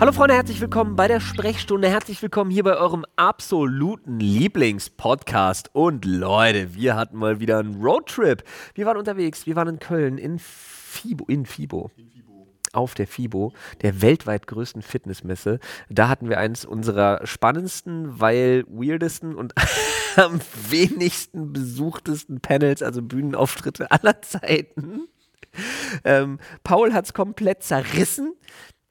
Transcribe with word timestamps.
Hallo 0.00 0.12
Freunde, 0.12 0.34
herzlich 0.34 0.60
willkommen 0.60 0.94
bei 0.94 1.08
der 1.08 1.18
Sprechstunde. 1.18 1.88
Herzlich 1.88 2.22
willkommen 2.22 2.52
hier 2.52 2.62
bei 2.62 2.76
eurem 2.76 3.04
absoluten 3.16 4.20
Lieblingspodcast. 4.20 5.70
Und 5.72 6.04
Leute, 6.04 6.76
wir 6.76 6.94
hatten 6.94 7.16
mal 7.16 7.40
wieder 7.40 7.58
einen 7.58 7.82
Roadtrip. 7.82 8.44
Wir 8.74 8.86
waren 8.86 8.96
unterwegs, 8.96 9.46
wir 9.46 9.56
waren 9.56 9.66
in 9.66 9.78
Köln, 9.80 10.16
in 10.16 10.38
Fibo. 10.38 11.24
In 11.26 11.46
Fibo. 11.46 11.90
Auf 12.72 12.94
der 12.94 13.08
FIBO, 13.08 13.52
der 13.82 14.00
weltweit 14.00 14.46
größten 14.46 14.82
Fitnessmesse. 14.82 15.58
Da 15.88 16.08
hatten 16.08 16.28
wir 16.28 16.38
eins 16.38 16.64
unserer 16.64 17.26
spannendsten, 17.26 18.20
weil 18.20 18.64
weirdesten 18.68 19.34
und 19.34 19.52
am 20.16 20.38
wenigsten 20.68 21.52
besuchtesten 21.52 22.40
Panels, 22.40 22.84
also 22.84 23.02
Bühnenauftritte 23.02 23.90
aller 23.90 24.22
Zeiten. 24.22 25.08
Ähm, 26.04 26.38
Paul 26.62 26.92
hat 26.92 27.06
es 27.06 27.14
komplett 27.14 27.64
zerrissen. 27.64 28.34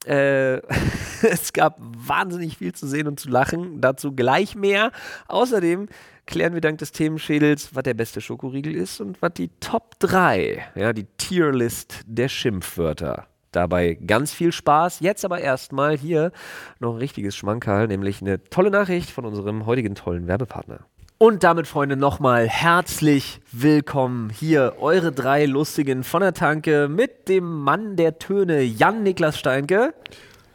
Äh, 0.06 0.56
es 1.22 1.52
gab 1.52 1.78
wahnsinnig 1.80 2.58
viel 2.58 2.72
zu 2.74 2.86
sehen 2.86 3.06
und 3.06 3.18
zu 3.20 3.28
lachen. 3.28 3.80
Dazu 3.80 4.12
gleich 4.12 4.54
mehr. 4.54 4.92
Außerdem 5.26 5.88
klären 6.26 6.54
wir 6.54 6.60
dank 6.60 6.78
des 6.78 6.92
Themenschädels, 6.92 7.74
was 7.74 7.82
der 7.82 7.94
beste 7.94 8.20
Schokoriegel 8.20 8.74
ist 8.74 9.00
und 9.00 9.20
was 9.22 9.32
die 9.34 9.48
Top 9.60 9.98
3, 10.00 10.62
ja, 10.74 10.92
die 10.92 11.06
Tierlist 11.16 12.02
der 12.06 12.28
Schimpfwörter. 12.28 13.26
Dabei 13.50 13.94
ganz 13.94 14.32
viel 14.32 14.52
Spaß. 14.52 15.00
Jetzt 15.00 15.24
aber 15.24 15.40
erstmal 15.40 15.96
hier 15.96 16.32
noch 16.80 16.92
ein 16.92 16.98
richtiges 16.98 17.34
Schmankerl, 17.34 17.88
nämlich 17.88 18.20
eine 18.20 18.44
tolle 18.44 18.70
Nachricht 18.70 19.10
von 19.10 19.24
unserem 19.24 19.64
heutigen 19.64 19.94
tollen 19.94 20.26
Werbepartner. 20.26 20.80
Und 21.20 21.42
damit, 21.42 21.66
Freunde, 21.66 21.96
nochmal 21.96 22.46
herzlich 22.46 23.40
willkommen 23.50 24.30
hier, 24.30 24.74
eure 24.78 25.10
drei 25.10 25.46
Lustigen 25.46 26.04
von 26.04 26.20
der 26.20 26.32
Tanke 26.32 26.88
mit 26.88 27.28
dem 27.28 27.44
Mann 27.44 27.96
der 27.96 28.20
Töne, 28.20 28.62
Jan 28.62 29.02
Niklas 29.02 29.36
Steinke. 29.36 29.94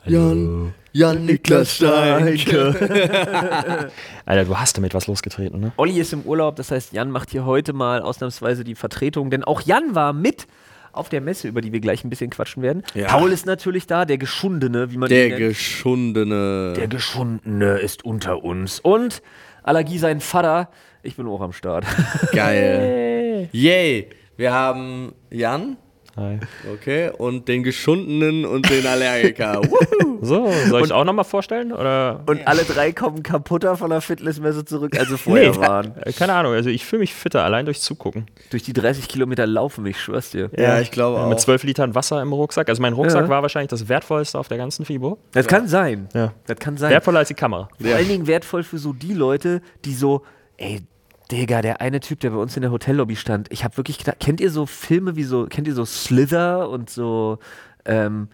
Jan, 0.05 0.73
Jan 0.93 1.25
Niklas 1.25 1.75
Steinke. 1.75 3.91
Alter, 4.25 4.45
du 4.45 4.57
hast 4.57 4.77
damit 4.77 4.93
was 4.93 5.07
losgetreten, 5.07 5.59
ne? 5.59 5.73
Olli 5.75 5.99
ist 5.99 6.13
im 6.13 6.21
Urlaub, 6.21 6.55
das 6.55 6.71
heißt, 6.71 6.93
Jan 6.93 7.11
macht 7.11 7.31
hier 7.31 7.43
heute 7.43 7.73
mal 7.73 8.01
ausnahmsweise 8.01 8.63
die 8.63 8.75
Vertretung, 8.75 9.31
denn 9.31 9.43
auch 9.43 9.59
Jan 9.59 9.95
war 9.95 10.13
mit 10.13 10.47
auf 10.93 11.09
der 11.09 11.19
Messe, 11.19 11.49
über 11.49 11.59
die 11.59 11.73
wir 11.73 11.81
gleich 11.81 12.05
ein 12.05 12.09
bisschen 12.09 12.29
quatschen 12.29 12.63
werden. 12.63 12.83
Ja. 12.93 13.07
Paul 13.07 13.33
ist 13.33 13.45
natürlich 13.45 13.85
da, 13.85 14.05
der 14.05 14.17
Geschundene, 14.17 14.91
wie 14.91 14.97
man 14.97 15.09
der 15.09 15.25
ihn 15.25 15.29
nennt. 15.31 15.41
Der 15.41 15.49
Geschundene. 15.49 16.73
Der 16.77 16.87
Geschundene 16.87 17.79
ist 17.79 18.05
unter 18.05 18.43
uns. 18.43 18.79
Und 18.79 19.21
Allergie 19.63 19.97
sein 19.97 20.19
Vater, 20.19 20.69
ich 21.01 21.15
bin 21.15 21.27
auch 21.27 21.41
am 21.41 21.53
Start. 21.53 21.85
Geil. 22.31 23.49
Yay. 23.51 24.09
Wir 24.35 24.51
haben 24.53 25.13
Jan, 25.29 25.77
Hi. 26.15 26.39
Okay, 26.71 27.11
und 27.17 27.47
den 27.47 27.63
Geschundenen 27.63 28.45
und 28.45 28.69
den 28.69 28.85
Allergiker. 28.85 29.61
so, 30.21 30.51
soll 30.69 30.81
ich 30.81 30.85
und, 30.85 30.91
auch 30.91 31.05
nochmal 31.05 31.25
vorstellen? 31.25 31.71
Oder? 31.71 32.21
Und 32.27 32.39
ja. 32.39 32.45
alle 32.45 32.63
drei 32.63 32.91
kommen 32.91 33.23
kaputter 33.23 33.75
von 33.77 33.89
der 33.89 34.01
Fitnessmesse 34.01 34.63
zurück, 34.63 34.97
als 34.97 35.09
sie 35.09 35.17
vorher 35.17 35.51
nee, 35.51 35.57
waren. 35.57 35.93
Keine 36.15 36.33
Ahnung, 36.33 36.53
also 36.53 36.69
ich 36.69 36.85
fühle 36.85 36.99
mich 36.99 37.15
fitter, 37.15 37.43
allein 37.43 37.65
durch 37.65 37.81
Zugucken. 37.81 38.27
Durch 38.51 38.61
die 38.61 38.73
30 38.73 39.07
Kilometer 39.07 39.47
laufen, 39.47 39.85
ich 39.87 39.99
schwör's 39.99 40.29
dir. 40.29 40.51
Ja, 40.55 40.75
ja 40.75 40.79
ich 40.81 40.91
glaube 40.91 41.19
auch. 41.19 41.29
Mit 41.29 41.39
12 41.39 41.63
Litern 41.63 41.95
Wasser 41.95 42.21
im 42.21 42.31
Rucksack. 42.31 42.69
Also 42.69 42.81
mein 42.83 42.93
Rucksack 42.93 43.23
ja. 43.23 43.29
war 43.29 43.41
wahrscheinlich 43.41 43.69
das 43.69 43.89
wertvollste 43.89 44.37
auf 44.37 44.47
der 44.47 44.59
ganzen 44.59 44.85
FIBO. 44.85 45.17
Das 45.31 45.47
kann 45.47 45.67
sein. 45.67 46.09
Ja. 46.13 46.33
Das 46.45 46.57
kann 46.57 46.77
sein. 46.77 46.91
Wertvoller 46.91 47.19
als 47.19 47.29
die 47.29 47.33
Kamera. 47.33 47.69
Vor 47.81 47.95
allen 47.95 48.07
Dingen 48.07 48.27
wertvoll 48.27 48.61
für 48.61 48.77
so 48.77 48.93
die 48.93 49.13
Leute, 49.13 49.61
die 49.83 49.95
so, 49.95 50.21
ey, 50.57 50.83
Digga, 51.31 51.61
der 51.61 51.81
eine 51.81 51.99
Typ, 51.99 52.19
der 52.19 52.31
bei 52.31 52.37
uns 52.37 52.55
in 52.55 52.61
der 52.61 52.71
Hotellobby 52.71 53.15
stand, 53.15 53.51
ich 53.51 53.63
habe 53.63 53.77
wirklich 53.77 53.97
gedacht, 53.97 54.19
kennt 54.19 54.41
ihr 54.41 54.51
so 54.51 54.65
Filme 54.65 55.15
wie 55.15 55.23
so, 55.23 55.45
kennt 55.45 55.67
ihr 55.67 55.73
so 55.73 55.85
Slither 55.85 56.69
und 56.69 56.89
so, 56.89 57.39
ähm, 57.85 58.27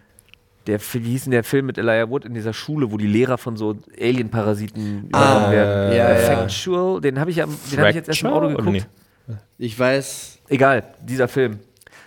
der, 0.68 0.80
wie 0.80 1.12
hieß 1.12 1.24
denn 1.24 1.32
der 1.32 1.44
Film 1.44 1.66
mit 1.66 1.78
Elijah 1.78 2.10
Wood 2.10 2.26
in 2.26 2.34
dieser 2.34 2.54
Schule, 2.54 2.92
wo 2.92 2.98
die 2.98 3.08
Lehrer 3.08 3.38
von 3.38 3.58
so 3.58 3.78
Alien-Parasiten 4.00 5.10
ah, 5.14 5.52
werden? 5.52 5.96
Ja, 5.96 6.16
Factual, 6.16 6.96
ja. 6.96 7.00
den 7.00 7.20
habe 7.20 7.32
ich, 7.32 7.42
hab 7.42 7.50
ich 7.50 7.96
jetzt 7.96 8.10
erst 8.10 8.22
im 8.22 8.28
Auto 8.28 8.50
geguckt. 8.50 8.88
Nee. 9.28 9.36
Ich 9.58 9.78
weiß. 9.78 10.40
Egal, 10.48 10.84
dieser 11.02 11.28
Film. 11.28 11.60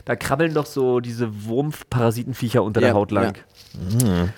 Da 0.04 0.16
krabbeln 0.16 0.54
doch 0.54 0.66
so 0.66 1.00
diese 1.00 1.44
Wurmparasitenviecher 1.44 2.62
unter 2.62 2.81
ja, 2.81 2.88
der 2.88 2.94
Haut 2.94 3.10
lang. 3.10 3.34
Ja. 3.75 4.09
Mhm. 4.09 4.32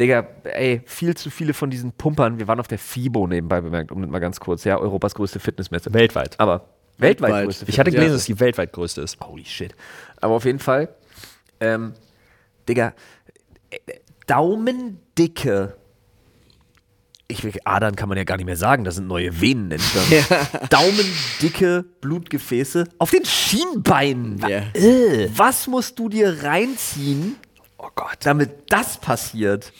Digga, 0.00 0.26
ey, 0.44 0.82
viel 0.86 1.16
zu 1.16 1.30
viele 1.30 1.54
von 1.54 1.70
diesen 1.70 1.92
Pumpern. 1.92 2.38
Wir 2.38 2.48
waren 2.48 2.58
auf 2.58 2.66
der 2.66 2.78
FIBO 2.78 3.26
nebenbei 3.26 3.60
bemerkt, 3.60 3.92
um 3.92 4.02
das 4.02 4.10
mal 4.10 4.18
ganz 4.18 4.40
kurz, 4.40 4.64
ja, 4.64 4.76
Europas 4.78 5.14
größte 5.14 5.38
Fitnessmesse. 5.38 5.92
Weltweit. 5.94 6.38
Aber 6.40 6.68
weltweit, 6.98 7.30
weltweit. 7.30 7.44
größte 7.46 7.66
Ich 7.68 7.78
hatte 7.78 7.90
gelesen, 7.92 8.14
dass 8.14 8.24
die 8.24 8.40
weltweit 8.40 8.72
größte 8.72 9.02
ist. 9.02 9.20
Holy 9.20 9.44
shit. 9.44 9.74
Aber 10.20 10.34
auf 10.34 10.44
jeden 10.44 10.58
Fall, 10.58 10.88
ähm, 11.60 11.94
Digga, 12.68 12.92
Daumendicke. 14.26 15.76
Ich 17.26 17.42
will, 17.42 17.52
Adern 17.64 17.96
kann 17.96 18.08
man 18.08 18.18
ja 18.18 18.24
gar 18.24 18.36
nicht 18.36 18.46
mehr 18.46 18.56
sagen, 18.56 18.84
da 18.84 18.90
sind 18.90 19.06
neue 19.06 19.40
Venen 19.40 19.70
entstanden. 19.70 20.12
Ja. 20.30 20.66
Daumendicke 20.68 21.84
Blutgefäße 22.00 22.84
auf 22.98 23.10
den 23.10 23.24
Schienbeinen. 23.24 24.38
Ja. 24.38 24.62
Äh, 24.74 25.30
was 25.34 25.66
musst 25.66 25.98
du 25.98 26.08
dir 26.08 26.42
reinziehen, 26.42 27.36
Gott. 27.94 28.18
Damit 28.20 28.70
das 28.70 28.98
passiert. 28.98 29.72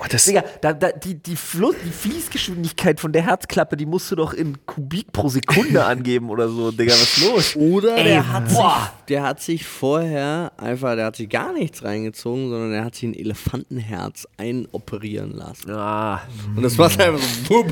Oh, 0.00 0.04
das 0.08 0.26
Digga, 0.26 0.44
da, 0.60 0.72
da, 0.72 0.92
die, 0.92 1.20
die, 1.20 1.34
Fluss, 1.34 1.74
die 1.84 1.90
Fließgeschwindigkeit 1.90 3.00
von 3.00 3.12
der 3.12 3.22
Herzklappe, 3.22 3.76
die 3.76 3.86
musst 3.86 4.08
du 4.12 4.16
doch 4.16 4.32
in 4.32 4.64
Kubik 4.64 5.10
pro 5.10 5.28
Sekunde 5.28 5.84
angeben 5.84 6.30
oder 6.30 6.48
so. 6.48 6.70
Digga, 6.70 6.92
was 6.92 7.02
ist 7.02 7.24
los? 7.24 7.56
Oder 7.56 7.96
Ey, 7.96 8.04
der, 8.04 8.32
hat 8.32 8.48
sich, 8.48 8.60
der 9.08 9.22
hat 9.24 9.40
sich 9.40 9.66
vorher 9.66 10.52
einfach, 10.56 10.94
der 10.94 11.06
hat 11.06 11.16
sich 11.16 11.28
gar 11.28 11.52
nichts 11.52 11.82
reingezogen, 11.82 12.48
sondern 12.48 12.72
er 12.72 12.84
hat 12.84 12.94
sich 12.94 13.08
ein 13.08 13.14
Elefantenherz 13.14 14.28
einoperieren 14.36 15.32
lassen. 15.32 15.72
Ah. 15.72 16.22
Und 16.54 16.62
das 16.62 16.78
war 16.78 16.86
einfach 16.86 17.18
so. 17.48 17.64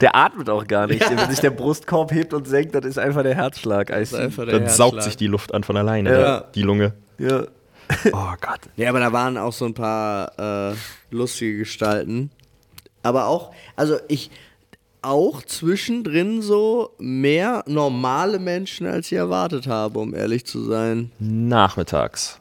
der 0.00 0.16
atmet 0.16 0.48
auch 0.48 0.66
gar 0.66 0.86
nicht. 0.86 1.02
Ja. 1.02 1.10
Wenn 1.10 1.30
sich 1.30 1.40
der 1.40 1.50
Brustkorb 1.50 2.12
hebt 2.12 2.32
und 2.32 2.48
senkt, 2.48 2.74
das 2.74 2.86
ist 2.86 2.98
einfach 2.98 3.22
der 3.22 3.34
Herzschlag. 3.34 3.88
Das 3.88 4.00
ist 4.00 4.14
einfach 4.14 4.44
der 4.44 4.54
Dann 4.54 4.62
Herzschlag. 4.62 4.90
saugt 4.90 5.02
sich 5.02 5.18
die 5.18 5.26
Luft 5.26 5.52
an 5.52 5.64
von 5.64 5.76
alleine, 5.76 6.18
ja. 6.18 6.40
die 6.54 6.62
Lunge. 6.62 6.94
Ja. 7.18 7.44
Oh 8.12 8.32
Gott. 8.40 8.60
Ja, 8.76 8.88
aber 8.88 9.00
da 9.00 9.12
waren 9.12 9.36
auch 9.38 9.52
so 9.52 9.66
ein 9.66 9.74
paar 9.74 10.70
äh, 10.70 10.74
lustige 11.10 11.58
Gestalten. 11.58 12.30
Aber 13.02 13.26
auch, 13.26 13.52
also 13.76 13.98
ich, 14.08 14.30
auch 15.02 15.42
zwischendrin 15.42 16.42
so 16.42 16.90
mehr 16.98 17.62
normale 17.66 18.38
Menschen, 18.38 18.86
als 18.86 19.06
ich 19.12 19.18
erwartet 19.18 19.66
habe, 19.66 19.98
um 19.98 20.14
ehrlich 20.14 20.46
zu 20.46 20.64
sein. 20.64 21.12
Nachmittags. 21.18 22.40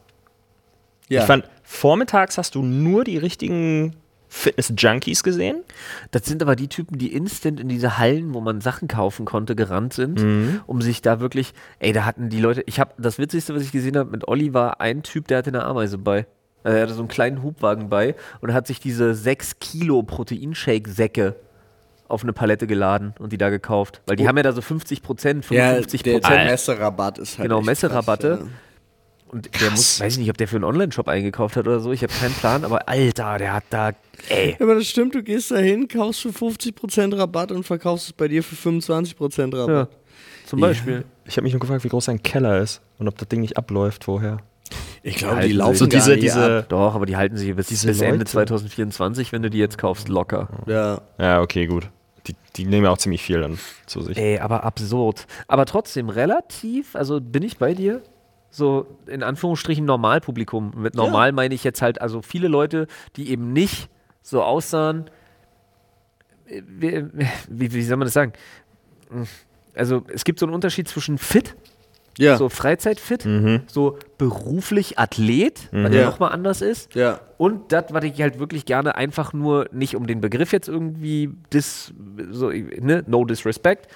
Ja. 1.09 1.22
Ich 1.22 1.28
fand, 1.28 1.50
vormittags 1.64 2.38
hast 2.38 2.56
du 2.56 2.64
nur 2.64 3.04
die 3.04 3.18
richtigen 3.18 3.96
Fitness-Junkies 4.34 5.22
gesehen. 5.22 5.64
Das 6.12 6.26
sind 6.26 6.42
aber 6.42 6.56
die 6.56 6.68
Typen, 6.68 6.98
die 6.98 7.14
instant 7.14 7.60
in 7.60 7.70
diese 7.70 8.00
Hallen, 8.00 8.34
wo 8.34 8.42
man 8.42 8.62
Sachen 8.62 8.88
kaufen 8.88 9.26
konnte, 9.26 9.56
gerannt 9.56 9.94
sind, 9.94 10.22
mhm. 10.22 10.62
um 10.66 10.82
sich 10.82 11.02
da 11.02 11.20
wirklich, 11.20 11.54
ey, 11.80 11.94
da 11.94 12.04
hatten 12.04 12.30
die 12.30 12.40
Leute, 12.42 12.64
ich 12.66 12.80
habe, 12.80 12.94
das 12.98 13.20
Witzigste, 13.20 13.54
was 13.54 13.62
ich 13.62 13.72
gesehen 13.72 13.96
habe 13.96 14.10
mit 14.10 14.28
Olli, 14.28 14.54
war 14.54 14.82
ein 14.82 15.04
Typ, 15.04 15.28
der 15.28 15.38
hatte 15.38 15.52
eine 15.52 15.64
Ameise 15.64 16.00
bei. 16.00 16.26
Also 16.64 16.78
er 16.78 16.84
hatte 16.84 16.94
so 16.94 17.02
einen 17.02 17.10
kleinen 17.10 17.44
Hubwagen 17.44 17.90
bei 17.90 18.16
und 18.42 18.54
hat 18.54 18.66
sich 18.66 18.80
diese 18.80 19.14
6 19.14 19.60
Kilo 19.60 20.02
Proteinshake-Säcke 20.02 21.36
auf 22.08 22.24
eine 22.24 22.34
Palette 22.34 22.66
geladen 22.66 23.14
und 23.20 23.34
die 23.34 23.38
da 23.38 23.50
gekauft. 23.50 24.02
Weil 24.08 24.16
die 24.16 24.24
oh. 24.24 24.28
haben 24.28 24.38
ja 24.38 24.44
da 24.44 24.52
so 24.52 24.62
50 24.62 25.04
Prozent, 25.04 25.46
55 25.46 26.04
Prozent. 26.04 26.24
Ja, 26.24 26.30
der, 26.30 26.38
der 26.40 26.52
Messerabatt 26.52 27.18
ist 27.20 27.38
halt 27.38 27.50
Genau, 27.50 27.62
Messerabatte. 27.62 28.38
Krass, 28.38 28.48
ja. 28.48 28.73
Und 29.34 29.50
der 29.60 29.72
muss, 29.72 30.00
weiß 30.00 30.14
ich 30.14 30.20
nicht, 30.20 30.30
ob 30.30 30.38
der 30.38 30.48
für 30.48 30.58
einen 30.58 30.64
Online-Shop 30.64 31.08
eingekauft 31.08 31.58
hat 31.58 31.68
oder 31.68 31.80
so. 31.80 31.92
Ich 31.92 32.04
habe 32.04 32.14
keinen 32.14 32.36
Plan, 32.36 32.64
aber 32.64 32.88
Alter, 32.88 33.40
der 33.40 33.54
hat 33.54 33.64
da, 33.72 33.94
ey. 34.30 34.56
Aber 34.60 34.76
das 34.76 34.86
stimmt, 34.88 35.16
du 35.16 35.24
gehst 35.24 35.50
da 35.50 35.58
hin, 35.58 35.88
kaufst 35.88 36.22
für 36.22 36.30
50% 36.30 37.18
Rabatt 37.18 37.52
und 37.52 37.63
verkaufst 37.63 38.07
es 38.07 38.13
bei 38.13 38.28
dir 38.28 38.44
für 38.44 38.56
25% 38.56 39.57
Rabatt. 39.57 39.90
Ja, 39.92 39.98
zum 40.46 40.60
Beispiel. 40.60 40.94
Ja. 40.94 41.04
Ich 41.25 41.36
habe 41.38 41.46
mich 41.46 41.54
nur 41.54 41.62
gefragt, 41.62 41.84
wie 41.84 41.90
groß 41.90 42.06
sein 42.06 42.22
Keller 42.22 42.60
ist 42.60 42.81
und 43.00 43.07
ob 43.07 43.18
das 43.18 43.28
Ding 43.28 43.42
nicht 43.42 43.57
abläuft 43.57 44.04
vorher. 44.04 44.38
Ich 45.02 45.16
glaube, 45.16 45.42
die, 45.42 45.48
die 45.48 45.54
laufen 45.54 45.78
so 45.78 45.88
diese, 45.88 46.16
diese 46.16 46.66
Doch, 46.69 46.94
aber 46.94 47.07
die 47.07 47.18
halten 47.18 47.36
sich 47.36 47.56
bis, 47.56 47.69
bis 47.69 48.02
Ende 48.02 48.25
2024, 48.25 49.31
wenn 49.31 49.42
du 49.42 49.50
die 49.50 49.57
jetzt 49.57 49.80
kaufst, 49.80 50.10
locker. 50.10 50.48
Ja. 50.68 51.02
Ja, 51.18 51.42
okay, 51.42 51.66
gut. 51.66 51.90
Die, 52.28 52.36
die 52.56 52.66
nehmen 52.66 52.86
ja 52.86 52.92
auch 52.92 53.00
ziemlich 53.00 53.24
viel 53.24 53.42
dann 53.42 53.57
zu 53.88 54.02
sich. 54.02 54.16
Ey, 54.16 54.38
aber 54.40 54.63
absurd. 54.63 55.25
Aber 55.48 55.66
trotzdem 55.66 56.10
relativ, 56.10 56.96
also 56.96 57.19
bin 57.19 57.42
ich 57.44 57.57
bei 57.57 57.74
dir, 57.74 58.02
so 58.54 58.86
in 59.08 59.24
Anführungsstrichen 59.24 59.84
Normalpublikum. 59.84 60.74
Mit 60.76 60.96
normal 60.96 61.30
ja. 61.30 61.32
meine 61.34 61.56
ich 61.56 61.64
jetzt 61.64 61.82
halt 61.82 62.00
also 62.02 62.22
viele 62.22 62.48
Leute, 62.48 62.88
die 63.16 63.30
eben 63.30 63.52
nicht 63.52 63.90
so 64.22 64.44
aussahen, 64.44 65.10
wie, 66.46 67.06
wie, 67.50 67.74
wie 67.74 67.82
soll 67.84 67.98
man 67.98 68.06
das 68.06 68.14
sagen? 68.14 68.34
Also 69.76 70.04
es 70.14 70.24
gibt 70.24 70.40
so 70.40 70.46
einen 70.46 70.54
Unterschied 70.54 70.88
zwischen 70.88 71.18
fit, 71.18 71.56
ja. 72.20 72.38
so 72.38 72.48
Freizeitfit, 72.48 73.26
mhm. 73.26 73.62
so 73.66 73.98
beruflich 74.20 75.00
Athlet, 75.00 75.70
mhm. 75.72 75.86
was 75.86 75.96
ja 75.96 76.06
nochmal 76.06 76.32
anders 76.32 76.62
ist. 76.62 76.94
Ja. 76.94 77.22
Und 77.38 77.72
das, 77.72 77.86
was 77.90 78.04
ich 78.04 78.22
halt 78.22 78.38
wirklich 78.38 78.66
gerne 78.66 78.96
einfach 78.96 79.34
nur, 79.34 79.68
nicht 79.72 79.96
um 79.96 80.06
den 80.06 80.22
Begriff 80.22 80.52
jetzt 80.52 80.68
irgendwie 80.68 81.32
dis, 81.52 81.92
so, 82.30 82.50
ne, 82.50 83.04
no 83.08 83.26
disrespect, 83.26 83.88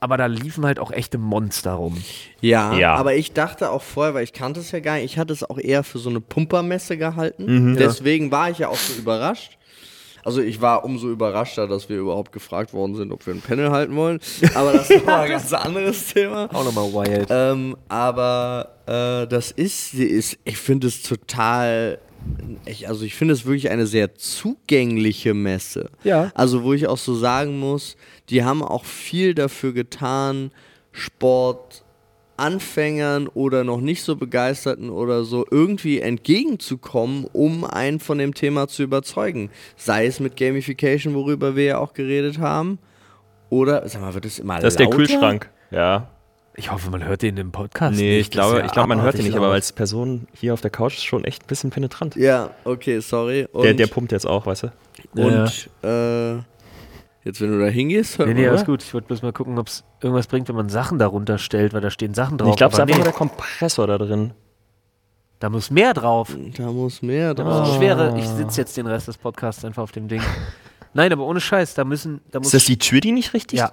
aber 0.00 0.16
da 0.16 0.26
liefen 0.26 0.64
halt 0.64 0.78
auch 0.78 0.90
echte 0.90 1.18
Monster 1.18 1.72
rum. 1.72 1.96
Ja, 2.40 2.74
Ja. 2.74 2.94
aber 2.94 3.14
ich 3.16 3.32
dachte 3.32 3.70
auch 3.70 3.82
vorher, 3.82 4.14
weil 4.14 4.24
ich 4.24 4.32
kannte 4.32 4.60
es 4.60 4.70
ja 4.72 4.80
gar 4.80 4.94
nicht, 4.96 5.04
ich 5.04 5.18
hatte 5.18 5.32
es 5.32 5.42
auch 5.48 5.58
eher 5.58 5.82
für 5.84 5.98
so 5.98 6.10
eine 6.10 6.20
Pumpermesse 6.20 6.96
gehalten. 6.96 7.72
Mhm. 7.72 7.76
Deswegen 7.76 8.30
war 8.30 8.50
ich 8.50 8.58
ja 8.58 8.68
auch 8.68 8.76
so 8.76 8.94
überrascht. 8.98 9.56
Also 10.24 10.42
ich 10.42 10.60
war 10.60 10.84
umso 10.84 11.08
überraschter, 11.10 11.66
dass 11.68 11.88
wir 11.88 11.96
überhaupt 11.96 12.32
gefragt 12.32 12.74
worden 12.74 12.96
sind, 12.96 13.12
ob 13.12 13.26
wir 13.26 13.32
ein 13.34 13.40
Panel 13.40 13.70
halten 13.70 13.96
wollen. 13.96 14.20
Aber 14.54 14.72
das 14.72 14.90
ist 14.90 14.98
nochmal 14.98 15.22
ein 15.24 15.30
ganz 15.30 15.52
anderes 15.54 16.12
Thema. 16.12 16.50
Auch 16.52 16.64
nochmal 16.64 16.92
wild. 16.92 17.28
Ähm, 17.30 17.76
aber 17.88 18.74
äh, 18.86 19.26
das 19.26 19.52
ist, 19.52 19.92
sie 19.92 20.04
ist 20.04 20.36
ich 20.44 20.58
finde 20.58 20.88
es 20.88 21.02
total, 21.02 21.98
ich, 22.64 22.88
also 22.88 23.04
ich 23.04 23.14
finde 23.14 23.34
es 23.34 23.44
wirklich 23.44 23.70
eine 23.70 23.86
sehr 23.86 24.14
zugängliche 24.14 25.34
Messe. 25.34 25.90
Ja. 26.04 26.30
Also 26.34 26.62
wo 26.62 26.72
ich 26.72 26.86
auch 26.86 26.98
so 26.98 27.14
sagen 27.14 27.58
muss, 27.58 27.96
die 28.30 28.44
haben 28.44 28.62
auch 28.62 28.84
viel 28.84 29.34
dafür 29.34 29.72
getan, 29.72 30.50
Sport 30.92 31.84
Anfängern 32.38 33.26
oder 33.26 33.64
noch 33.64 33.80
nicht 33.80 34.02
so 34.02 34.16
begeisterten 34.16 34.90
oder 34.90 35.24
so 35.24 35.44
irgendwie 35.50 36.00
entgegenzukommen, 36.00 37.26
um 37.32 37.64
einen 37.64 37.98
von 38.00 38.18
dem 38.18 38.32
Thema 38.32 38.68
zu 38.68 38.84
überzeugen. 38.84 39.50
Sei 39.76 40.06
es 40.06 40.20
mit 40.20 40.36
Gamification, 40.36 41.14
worüber 41.14 41.56
wir 41.56 41.64
ja 41.64 41.78
auch 41.78 41.94
geredet 41.94 42.38
haben, 42.38 42.78
oder, 43.50 43.88
sag 43.88 44.02
mal, 44.02 44.14
wird 44.14 44.26
es 44.26 44.38
immer 44.38 44.60
Das 44.60 44.74
ist 44.74 44.78
der 44.78 44.86
lauter? 44.86 44.96
Kühlschrank. 44.98 45.50
Ja. 45.70 46.10
Ich 46.58 46.72
hoffe, 46.72 46.90
man 46.90 47.04
hört 47.04 47.22
den 47.22 47.36
im 47.36 47.52
Podcast. 47.52 47.96
Nee, 47.96 48.16
nicht. 48.16 48.20
ich 48.26 48.30
glaube, 48.32 48.58
ja 48.58 48.64
ich 48.66 48.72
glaube 48.72 48.88
man 48.88 49.00
hört 49.00 49.16
den 49.16 49.24
nicht, 49.24 49.36
aber 49.36 49.48
als 49.52 49.72
Person 49.72 50.26
hier 50.34 50.52
auf 50.54 50.60
der 50.60 50.70
Couch 50.70 50.94
ist 50.94 51.04
schon 51.04 51.24
echt 51.24 51.44
ein 51.44 51.46
bisschen 51.46 51.70
penetrant. 51.70 52.16
Ja, 52.16 52.50
okay, 52.64 52.98
sorry. 52.98 53.46
Und, 53.52 53.62
Der, 53.62 53.74
der 53.74 53.86
pumpt 53.86 54.10
jetzt 54.10 54.26
auch, 54.26 54.44
weißt 54.44 54.64
du? 54.64 54.72
und 55.14 55.70
äh, 55.84 56.34
jetzt, 57.24 57.40
wenn 57.40 57.52
du 57.52 57.60
da 57.60 57.66
hingehst, 57.66 58.18
hört 58.18 58.28
Nee, 58.28 58.34
nee, 58.34 58.48
alles 58.48 58.64
gut. 58.64 58.82
Ich 58.82 58.92
wollte 58.92 59.06
bloß 59.06 59.22
mal 59.22 59.32
gucken, 59.32 59.56
ob 59.56 59.68
es 59.68 59.84
irgendwas 60.02 60.26
bringt, 60.26 60.48
wenn 60.48 60.56
man 60.56 60.68
Sachen 60.68 60.98
darunter 60.98 61.38
stellt, 61.38 61.72
weil 61.74 61.80
da 61.80 61.90
stehen 61.90 62.12
Sachen 62.14 62.38
drauf. 62.38 62.50
ich 62.50 62.56
glaube, 62.56 62.72
es 62.72 62.78
ist 62.78 62.82
einfach 62.82 62.96
nur 62.96 63.04
nee, 63.04 63.10
der 63.10 63.16
Kompressor 63.18 63.86
da 63.86 63.96
drin. 63.98 64.32
da 65.38 65.50
muss 65.50 65.70
mehr 65.70 65.94
drauf. 65.94 66.36
Da 66.56 66.64
muss 66.72 67.02
mehr 67.02 67.34
Das 67.34 67.46
drauf. 67.46 67.68
ist 67.68 67.76
schwere. 67.76 68.18
Ich 68.18 68.26
sitze 68.26 68.60
jetzt 68.62 68.76
den 68.76 68.88
Rest 68.88 69.06
des 69.06 69.16
Podcasts 69.16 69.64
einfach 69.64 69.84
auf 69.84 69.92
dem 69.92 70.08
Ding. 70.08 70.22
Nein, 70.92 71.12
aber 71.12 71.24
ohne 71.24 71.40
Scheiß, 71.40 71.74
da 71.74 71.84
müssen. 71.84 72.20
Da 72.32 72.40
muss 72.40 72.48
Ist 72.48 72.54
das 72.54 72.64
die 72.64 72.78
Tür, 72.78 73.00
die 73.00 73.12
nicht 73.12 73.32
richtig 73.32 73.60
Ja, 73.60 73.70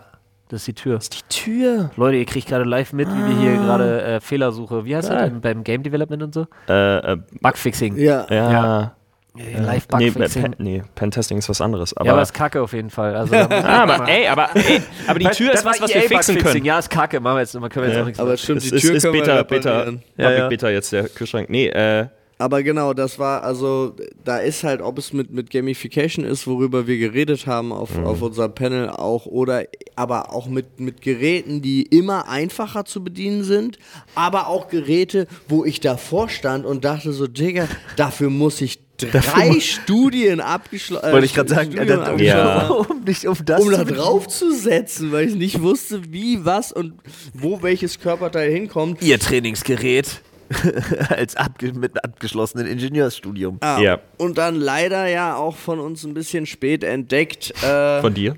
das 0.50 0.62
ist 0.62 0.68
die 0.68 0.74
Tür. 0.74 1.00
Die 1.00 1.22
Tür. 1.30 1.90
Leute, 1.96 2.18
ihr 2.18 2.26
kriegt 2.26 2.48
gerade 2.48 2.66
live 2.66 2.94
mit, 2.94 3.08
wie 3.10 3.30
wir 3.30 3.38
hier 3.40 3.52
gerade 3.58 4.02
äh, 4.04 4.20
Fehlersuche. 4.20 4.86
Wie 4.86 4.96
heißt 4.96 5.10
das 5.10 5.16
Geil. 5.18 5.30
denn 5.32 5.42
beim 5.42 5.64
Game 5.64 5.82
Development 5.84 6.22
und 6.24 6.34
so? 6.34 6.46
Äh, 6.70 7.14
äh, 7.14 7.18
Bugfixing. 7.42 7.98
Ja. 7.98 8.28
ja. 8.30 8.52
Ja. 8.52 8.96
Äh, 9.38 9.60
Live 9.60 9.88
Nee, 9.98 10.12
Bugfixing. 10.12 10.42
Pen, 10.44 10.56
nee, 10.60 10.84
Pentesting 10.96 11.38
ist 11.40 11.50
was 11.50 11.60
anderes. 11.60 11.96
Aber, 11.98 12.06
ja, 12.06 12.14
aber 12.14 12.22
ist 12.22 12.34
kacke 12.34 12.62
auf 12.62 12.72
jeden 12.72 12.90
Fall. 12.90 13.16
Also, 13.16 13.36
ah, 13.50 13.84
aber, 13.84 14.08
ey, 14.08 14.28
aber, 14.28 14.50
ey, 14.56 14.82
aber 15.08 15.20
die 15.20 15.26
Tür 15.28 15.50
Das 15.52 15.60
ist 15.60 15.66
was, 15.66 15.82
war 15.82 15.88
was 15.90 15.94
wir 15.94 16.02
fixen 16.04 16.36
Bugfixing. 16.36 16.44
können. 16.54 16.66
Ja, 16.66 16.80
ist 16.80 16.90
kacke. 16.90 17.20
Machen 17.20 17.36
wir 17.36 17.42
jetzt, 17.42 17.52
können 17.54 17.72
wir 17.76 17.84
jetzt 17.86 17.96
Ja. 17.96 18.02
auch 18.02 18.06
nichts 18.06 18.20
Aber 18.20 18.38
stimmt, 18.38 18.64
die 18.64 18.70
ist, 18.76 18.82
Tür 18.82 18.96
ist 18.96 19.04
wir 19.04 19.12
Beta, 19.12 19.44
Beta, 19.44 19.70
reparieren. 19.72 20.04
Ja, 20.16 20.32
ja. 20.32 20.48
Beta 20.48 20.70
jetzt 20.70 20.94
der 20.94 21.10
Kühlschrank. 21.10 21.50
Nee, 21.50 21.68
äh, 21.68 22.08
Aber 22.38 22.64
genau, 22.64 22.94
das 22.94 23.18
war, 23.18 23.44
also, 23.44 23.96
da 24.26 24.40
ist 24.40 24.64
halt, 24.66 24.82
ob 24.82 24.98
es 24.98 25.14
mit, 25.14 25.32
mit 25.32 25.50
Gamification 25.52 26.26
ist, 26.26 26.46
worüber 26.48 26.86
wir 26.86 26.98
geredet 26.98 27.48
haben 27.48 27.72
auf, 27.72 27.96
Mhm. 27.98 28.06
auf 28.06 28.22
unserem 28.22 28.54
Panel 28.54 28.90
auch, 28.90 29.26
oder 29.26 29.64
aber 29.96 30.34
auch 30.34 30.48
mit, 30.48 30.80
mit 30.82 31.02
Geräten, 31.02 31.62
die 31.62 31.84
immer 31.84 32.28
einfacher 32.28 32.84
zu 32.84 33.02
bedienen 33.04 33.46
sind, 33.46 33.80
aber 34.16 34.48
auch 34.48 34.68
Geräte, 34.68 35.28
wo 35.48 35.64
ich 35.64 35.80
davor 35.80 36.28
stand 36.28 36.66
und 36.66 36.84
dachte 36.84 37.14
so, 37.14 37.28
Digga, 37.28 37.70
dafür 37.96 38.30
muss 38.30 38.60
ich 38.60 38.80
drei 38.98 39.60
Studien 39.62 40.40
abgeschlossen 40.42 41.12
Wollte 41.12 41.26
ich 41.26 41.34
gerade 41.34 41.50
sagen, 41.54 41.78
äh, 41.78 42.10
um, 42.14 42.20
Ja. 42.20 42.68
um, 42.68 43.04
nicht, 43.06 43.26
um 43.28 43.36
das 43.46 43.62
um 43.62 43.72
da 43.72 43.86
zu 43.86 43.94
drauf 43.94 44.28
zu 44.28 44.52
setzen, 44.54 45.12
weil 45.14 45.28
ich 45.30 45.36
nicht 45.36 45.62
wusste, 45.62 46.02
wie, 46.12 46.44
was 46.44 46.74
und 46.74 46.94
wo 47.34 47.62
welches 47.62 48.00
Körperteil 48.00 48.52
hinkommt. 48.52 49.02
Ihr 49.02 49.20
Trainingsgerät 49.20 50.22
als 51.10 51.36
abge 51.36 51.74
mit 51.74 52.04
abgeschlossenen 52.04 52.68
Ingenieursstudium. 52.68 53.58
Ah, 53.62 53.80
Ja. 53.80 54.00
Und 54.18 54.38
dann 54.38 54.56
leider 54.56 55.08
ja 55.08 55.36
auch 55.36 55.56
von 55.56 55.80
uns 55.80 56.04
ein 56.04 56.14
bisschen 56.14 56.46
spät 56.46 56.84
entdeckt. 56.84 57.52
Äh, 57.64 58.02
von 58.02 58.14
dir. 58.14 58.36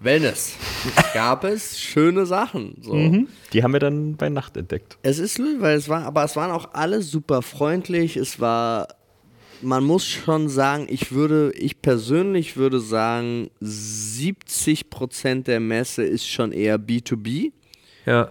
Wellness. 0.00 0.54
Gab 1.14 1.44
es 1.44 1.80
schöne 1.80 2.26
Sachen. 2.26 2.76
So. 2.82 3.24
Die 3.52 3.62
haben 3.62 3.72
wir 3.72 3.80
dann 3.80 4.16
bei 4.16 4.28
Nacht 4.28 4.56
entdeckt. 4.56 4.98
Es 5.02 5.18
ist 5.18 5.38
lustig, 5.38 5.60
weil 5.60 5.76
es 5.78 5.88
war, 5.88 6.04
aber 6.04 6.24
es 6.24 6.36
waren 6.36 6.50
auch 6.50 6.74
alle 6.74 7.00
super 7.00 7.40
freundlich. 7.40 8.16
Es 8.18 8.38
war, 8.38 8.88
man 9.62 9.82
muss 9.82 10.04
schon 10.06 10.48
sagen, 10.50 10.86
ich 10.90 11.12
würde, 11.12 11.52
ich 11.56 11.80
persönlich 11.80 12.56
würde 12.58 12.80
sagen, 12.80 13.48
70% 13.62 15.44
der 15.44 15.60
Messe 15.60 16.02
ist 16.04 16.28
schon 16.28 16.52
eher 16.52 16.78
B2B. 16.78 17.52
Ja. 18.04 18.30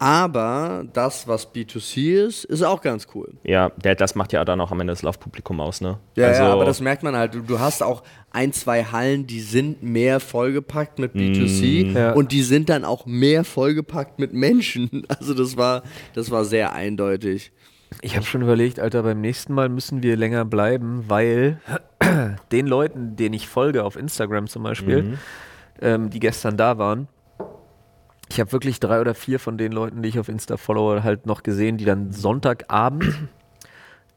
Aber 0.00 0.84
das, 0.92 1.26
was 1.26 1.52
B2C 1.52 2.24
ist, 2.26 2.44
ist 2.44 2.62
auch 2.62 2.80
ganz 2.82 3.08
cool. 3.14 3.34
Ja, 3.42 3.70
der, 3.70 3.96
das 3.96 4.14
macht 4.14 4.32
ja 4.32 4.44
dann 4.44 4.60
auch 4.60 4.70
am 4.70 4.78
Ende 4.80 4.92
das 4.92 5.02
Laufpublikum 5.02 5.60
aus, 5.60 5.80
ne? 5.80 5.98
Ja, 6.14 6.28
also, 6.28 6.42
ja, 6.44 6.52
aber 6.52 6.64
das 6.64 6.80
merkt 6.80 7.02
man 7.02 7.16
halt. 7.16 7.34
Du, 7.34 7.40
du 7.40 7.58
hast 7.58 7.82
auch 7.82 8.04
ein, 8.30 8.52
zwei 8.52 8.84
Hallen, 8.84 9.26
die 9.26 9.40
sind 9.40 9.82
mehr 9.82 10.20
vollgepackt 10.20 11.00
mit 11.00 11.14
B2C 11.16 11.92
Ja. 11.92 12.12
und 12.12 12.30
die 12.30 12.42
sind 12.42 12.68
dann 12.68 12.84
auch 12.84 13.06
mehr 13.06 13.42
vollgepackt 13.42 14.18
mit 14.18 14.32
Menschen. 14.32 14.88
Also 15.08 15.34
das 15.34 15.56
war, 15.56 15.82
das 16.14 16.30
war 16.30 16.44
sehr 16.44 16.74
eindeutig. 16.74 17.50
Ich 18.02 18.14
habe 18.14 18.24
schon 18.26 18.42
überlegt, 18.42 18.78
Alter, 18.78 19.02
beim 19.02 19.20
nächsten 19.20 19.52
Mal 19.54 19.68
müssen 19.68 20.02
wir 20.02 20.16
länger 20.16 20.44
bleiben, 20.44 21.04
weil 21.08 21.60
den 22.52 22.66
Leuten, 22.66 23.16
denen 23.16 23.34
ich 23.34 23.48
folge 23.48 23.82
auf 23.84 23.96
Instagram 23.96 24.46
zum 24.46 24.62
Beispiel, 24.62 25.18
ähm, 25.80 26.10
die 26.10 26.20
gestern 26.20 26.56
da 26.56 26.78
waren, 26.78 27.08
ich 28.30 28.40
habe 28.40 28.52
wirklich 28.52 28.80
drei 28.80 29.00
oder 29.00 29.14
vier 29.14 29.40
von 29.40 29.58
den 29.58 29.72
Leuten, 29.72 30.02
die 30.02 30.08
ich 30.08 30.18
auf 30.18 30.28
Insta 30.28 30.56
followe, 30.56 31.02
halt 31.02 31.26
noch 31.26 31.42
gesehen, 31.42 31.78
die 31.78 31.84
dann 31.84 32.12
Sonntagabend 32.12 33.14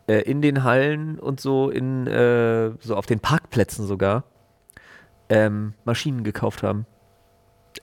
äh, 0.08 0.22
in 0.22 0.42
den 0.42 0.64
Hallen 0.64 1.20
und 1.20 1.40
so 1.40 1.70
in 1.70 2.08
äh, 2.08 2.72
so 2.80 2.96
auf 2.96 3.06
den 3.06 3.20
Parkplätzen 3.20 3.88
sogar 3.88 4.24
ähm, 5.30 5.74
Maschinen 5.86 6.24
gekauft 6.24 6.64
haben. 6.64 6.86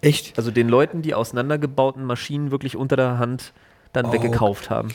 Echt? 0.03 0.37
Also 0.37 0.51
den 0.51 0.69
Leuten, 0.69 1.01
die 1.01 1.15
auseinandergebauten 1.15 2.05
Maschinen 2.05 2.51
wirklich 2.51 2.77
unter 2.77 2.97
der 2.97 3.19
Hand 3.19 3.55
dann 3.93 4.13
weggekauft 4.13 4.69
haben. 4.69 4.91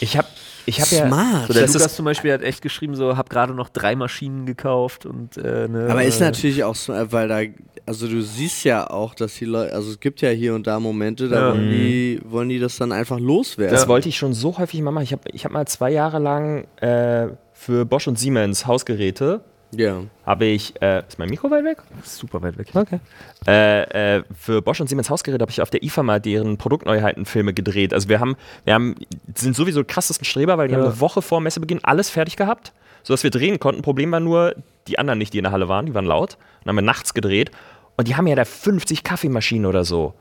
ich 0.00 0.16
habe 0.16 0.26
ich 0.66 0.80
hab 0.80 0.90
ja. 0.90 1.06
Smart. 1.06 1.46
So, 1.48 1.52
der 1.54 1.62
Das 1.62 1.74
Lukas 1.74 1.86
ist- 1.92 1.96
zum 1.96 2.04
Beispiel 2.04 2.32
hat 2.32 2.42
echt 2.42 2.62
geschrieben, 2.62 2.94
so, 2.94 3.16
hab 3.16 3.30
gerade 3.30 3.54
noch 3.54 3.68
drei 3.68 3.96
Maschinen 3.96 4.46
gekauft 4.46 5.06
und 5.06 5.36
äh, 5.36 5.68
ne, 5.68 5.88
Aber 5.90 6.04
ist 6.04 6.20
äh, 6.20 6.24
natürlich 6.24 6.64
auch 6.64 6.74
so, 6.74 6.92
weil 7.10 7.28
da, 7.28 7.40
also 7.86 8.06
du 8.08 8.22
siehst 8.22 8.64
ja 8.64 8.88
auch, 8.88 9.14
dass 9.14 9.34
die 9.34 9.44
Leute, 9.44 9.74
also 9.74 9.90
es 9.90 10.00
gibt 10.00 10.20
ja 10.20 10.30
hier 10.30 10.54
und 10.54 10.66
da 10.66 10.78
Momente, 10.80 11.28
da 11.28 11.48
Ja. 11.48 11.52
wollen, 11.54 11.70
die, 11.70 12.20
wollen 12.24 12.48
die 12.48 12.58
das 12.58 12.76
dann 12.76 12.92
einfach 12.92 13.18
loswerden. 13.18 13.74
Das 13.74 13.88
wollte 13.88 14.08
ich 14.08 14.16
schon 14.16 14.32
so 14.34 14.56
häufig 14.58 14.80
mal 14.82 14.90
machen. 14.92 15.04
Ich 15.04 15.12
habe 15.12 15.22
ich 15.32 15.44
hab 15.44 15.52
mal 15.52 15.66
zwei 15.66 15.90
Jahre 15.90 16.18
lang 16.18 16.66
äh, 16.80 17.28
für 17.52 17.84
Bosch 17.84 18.06
und 18.08 18.18
Siemens 18.18 18.66
Hausgeräte, 18.66 19.42
ja. 19.74 20.02
habe 20.26 20.44
ich, 20.46 20.80
äh, 20.82 21.02
ist 21.06 21.18
mein 21.18 21.28
Mikro 21.28 21.50
weit 21.50 21.64
weg? 21.64 21.78
super 22.04 22.42
weit 22.42 22.58
weg. 22.58 22.68
Okay. 22.74 23.00
Äh, 23.46 24.18
äh, 24.18 24.22
für 24.38 24.62
Bosch 24.62 24.80
und 24.80 24.88
Siemens 24.88 25.10
Hausgeräte 25.10 25.42
habe 25.42 25.50
ich 25.50 25.60
auf 25.60 25.70
der 25.70 25.82
IFA 25.82 26.02
mal 26.02 26.20
deren 26.20 26.58
Produktneuheitenfilme 26.58 27.54
gedreht. 27.54 27.92
Also 27.94 28.08
wir 28.08 28.20
haben, 28.20 28.36
wir 28.64 28.74
haben, 28.74 28.94
sind 29.34 29.56
sowieso 29.56 29.82
die 29.82 29.86
krassesten 29.86 30.24
Streber, 30.24 30.58
weil 30.58 30.68
die 30.68 30.74
haben 30.74 30.82
Ja. 30.82 30.90
eine 30.90 31.00
Woche 31.00 31.22
vor 31.22 31.40
Messebeginn 31.40 31.80
alles 31.82 32.10
fertig 32.10 32.36
gehabt, 32.36 32.72
sodass 33.02 33.22
wir 33.22 33.30
drehen 33.30 33.58
konnten. 33.58 33.82
Problem 33.82 34.12
war 34.12 34.20
nur, 34.20 34.54
die 34.88 34.98
anderen 34.98 35.18
nicht, 35.18 35.32
die 35.32 35.38
in 35.38 35.44
der 35.44 35.52
Halle 35.52 35.68
waren, 35.68 35.86
die 35.86 35.94
waren 35.94 36.06
laut. 36.06 36.36
Und 36.62 36.68
haben 36.68 36.76
wir 36.76 36.82
nachts 36.82 37.14
gedreht. 37.14 37.50
Und 37.96 38.08
die 38.08 38.16
haben 38.16 38.26
ja 38.26 38.34
da 38.36 38.44
50 38.44 39.04
Kaffeemaschinen 39.04 39.66
oder 39.66 39.84
so. 39.84 40.14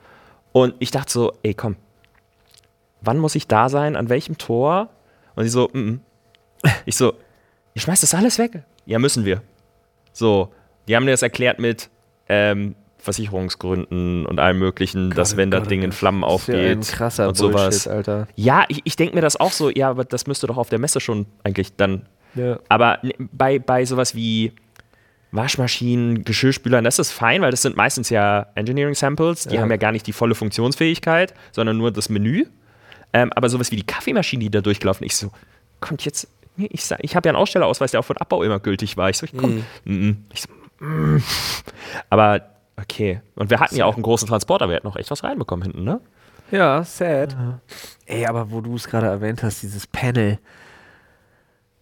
Und 0.52 0.76
ich 0.80 0.92
dachte 0.92 1.12
so, 1.12 1.34
ey, 1.44 1.54
komm, 1.54 1.76
wann 3.02 3.18
muss 3.18 3.36
ich 3.36 3.48
da 3.48 3.70
sein? 3.70 3.96
An 3.96 4.10
welchem 4.10 4.38
Tor? 4.38 4.90
Und 5.36 5.44
die 5.44 5.50
so, 5.50 5.70
mm, 5.72 5.80
mm. 5.80 6.00
ich 6.86 6.96
so, 6.96 7.14
ihr 7.74 7.82
schmeißt 7.82 8.04
das 8.04 8.14
alles 8.14 8.38
weg? 8.38 8.64
Ja, 8.92 9.00
müssen 9.00 9.26
wir. 9.26 9.42
So, 10.14 10.54
die 10.88 10.96
haben 10.96 11.06
mir 11.06 11.12
das 11.12 11.22
erklärt 11.22 11.60
mit 11.60 11.90
ähm, 12.28 12.76
Versicherungsgründen 12.98 14.26
und 14.26 14.40
allem 14.40 14.60
möglichen, 14.60 15.12
dass 15.12 15.38
wenn 15.38 15.50
das 15.50 15.62
Gott, 15.62 15.72
Ding 15.72 15.82
in 15.82 15.90
das 15.92 15.98
Flammen 16.00 16.24
ist 16.24 16.48
ja 16.48 16.56
ein 16.56 16.78
aufgeht 16.78 16.88
krasser 16.90 17.28
und 17.30 17.38
Bullshit, 17.38 17.58
sowas. 17.74 17.88
Alter. 17.88 18.28
Ja, 18.36 18.66
ich, 18.68 18.82
ich 18.84 18.96
denke 18.96 19.16
mir 19.16 19.22
das 19.22 19.38
auch 19.40 19.52
so, 19.52 19.70
ja, 19.70 19.90
aber 19.90 20.04
das 20.04 20.28
müsste 20.28 20.48
doch 20.48 20.58
auf 20.58 20.70
der 20.70 20.80
Messe 20.80 21.00
schon 21.00 21.26
eigentlich 21.44 21.76
dann. 21.76 22.06
Ja. 22.36 22.60
Aber 22.70 23.00
bei, 23.32 23.60
bei 23.60 23.86
sowas 23.86 24.14
wie 24.16 24.52
Waschmaschinen, 25.32 26.24
Geschirrspülern, 26.26 26.84
das 26.84 27.00
ist 27.00 27.12
fein, 27.12 27.42
weil 27.42 27.52
das 27.52 27.62
sind 27.62 27.78
meistens 27.78 28.10
ja 28.10 28.48
Engineering 28.56 28.96
Samples, 28.96 29.46
die 29.46 29.56
Ja. 29.56 29.62
haben 29.62 29.72
ja 29.72 29.78
gar 29.78 29.94
nicht 29.94 30.06
die 30.08 30.14
volle 30.14 30.36
Funktionsfähigkeit, 30.36 31.34
sondern 31.54 31.78
nur 31.78 31.92
das 31.92 32.10
Menü. 32.10 32.46
Ähm, 33.14 33.32
aber 33.34 33.50
sowas 33.50 33.72
wie 33.72 33.78
die 33.78 33.86
Kaffeemaschine, 33.86 34.44
die 34.44 34.52
da 34.52 34.62
durchgelaufen 34.62 35.06
ist, 35.06 35.14
ich 35.14 35.18
so, 35.18 35.32
kommt 35.80 36.04
jetzt, 36.06 36.28
nee, 36.56 36.70
ich, 36.72 36.90
ich 37.00 37.16
habe 37.16 37.28
ja 37.28 37.32
einen 37.32 37.42
Ausstellerausweis, 37.42 37.92
der 37.92 38.00
auch 38.00 38.06
von 38.06 38.18
Abbau 38.18 38.44
immer 38.44 38.60
gültig 38.60 38.98
war. 38.98 39.10
Ich 39.10 39.18
so, 39.18 39.26
ich 39.26 39.36
komm, 39.36 39.64
mm, 39.86 40.26
ich 40.34 40.42
so, 40.42 40.86
mm. 40.86 41.22
aber 42.10 42.42
okay. 42.78 43.22
Und 43.36 43.50
wir 43.50 43.60
hatten 43.60 43.76
ja 43.76 43.86
auch 43.86 43.96
einen 43.96 44.04
großen 44.04 44.28
Transporter, 44.28 44.68
wir 44.68 44.76
hätten 44.76 44.88
noch 44.88 44.96
echt 44.96 45.12
was 45.12 45.24
reinbekommen 45.24 45.64
hinten, 45.64 45.84
ne? 45.84 46.02
Ja, 46.52 46.84
sad. 46.84 47.36
Ey, 48.06 48.26
aber 48.26 48.52
wo 48.52 48.60
du 48.60 48.76
es 48.76 48.88
gerade 48.88 49.08
erwähnt 49.08 49.42
hast, 49.42 49.64
dieses 49.64 49.88
Panel. 49.88 50.38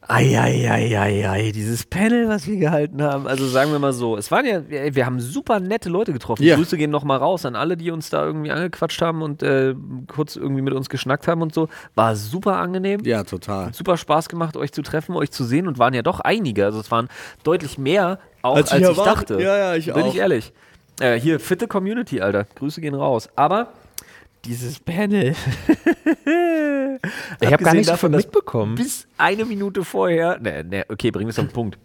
Eieieiei, 0.10 1.52
dieses 1.52 1.86
Panel, 1.86 2.28
was 2.28 2.48
wir 2.48 2.58
gehalten 2.58 3.02
haben. 3.02 3.28
Also 3.28 3.48
sagen 3.48 3.72
wir 3.72 3.78
mal 3.78 3.94
so, 3.94 4.18
es 4.18 4.32
waren 4.32 4.46
ja, 4.46 4.62
wir, 4.68 5.06
haben 5.06 5.20
super 5.20 5.60
nette 5.60 5.88
Leute 5.88 6.14
getroffen. 6.14 6.42
Ja. 6.42 6.56
Grüße 6.56 6.78
gehen 6.78 6.90
nochmal 6.90 7.20
raus 7.20 7.46
an 7.46 7.56
alle, 7.56 7.78
die 7.78 7.92
uns 7.92 8.10
da 8.10 8.26
irgendwie 8.26 8.50
angequatscht 8.50 9.02
haben 9.04 9.22
und 9.22 9.44
äh, 9.44 9.76
kurz 10.08 10.36
irgendwie 10.36 10.64
mit 10.64 10.74
uns 10.74 10.90
geschnackt 10.90 11.28
haben 11.28 11.44
und 11.44 11.54
so. 11.54 11.70
War 11.94 12.16
super 12.16 12.58
angenehm. 12.58 13.02
Ja, 13.06 13.24
total. 13.24 13.68
Hat 13.68 13.76
super 13.76 13.98
Spaß 13.98 14.30
gemacht, 14.30 14.58
euch 14.58 14.72
zu 14.72 14.82
treffen, 14.82 15.16
euch 15.16 15.30
zu 15.30 15.44
sehen 15.44 15.68
und 15.68 15.78
waren 15.78 15.94
ja 15.94 16.02
doch 16.02 16.20
einige. 16.22 16.66
Also 16.66 16.80
es 16.80 16.90
waren 16.90 17.08
deutlich 17.44 17.78
mehr, 17.78 18.18
auch 18.42 18.56
als, 18.56 18.72
Als 18.72 18.82
ich 18.82 18.90
ich, 18.90 18.98
dachte. 18.98 19.42
Ja, 19.42 19.58
ja, 19.58 19.76
ich 19.76 19.86
Bin 19.86 20.04
auch. 20.04 20.08
ich 20.08 20.18
ehrlich. 20.18 20.54
Äh, 21.00 21.20
hier, 21.20 21.40
fitte 21.40 21.68
Community, 21.68 22.22
Alter. 22.22 22.46
Grüße 22.56 22.82
gehen 22.82 22.96
raus. 22.96 23.30
Aber 23.36 23.74
dieses 24.46 24.80
Panel. 24.80 25.36
Ich 27.42 27.52
habe 27.52 27.64
gar 27.64 27.74
nicht 27.74 27.88
davon, 27.90 28.12
mitbekommen. 28.12 28.76
Bis 28.76 29.08
eine 29.18 29.46
Minute 29.46 29.86
vorher. 29.86 30.38
Ne, 30.40 30.64
ne, 30.66 30.86
okay, 30.90 31.12
bringen 31.12 31.28
wir 31.28 31.32
es 31.32 31.40
auf 31.40 31.46
den 31.48 31.54
Punkt. 31.54 31.78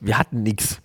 Wir 0.00 0.18
hatten 0.18 0.42
nichts. 0.42 0.80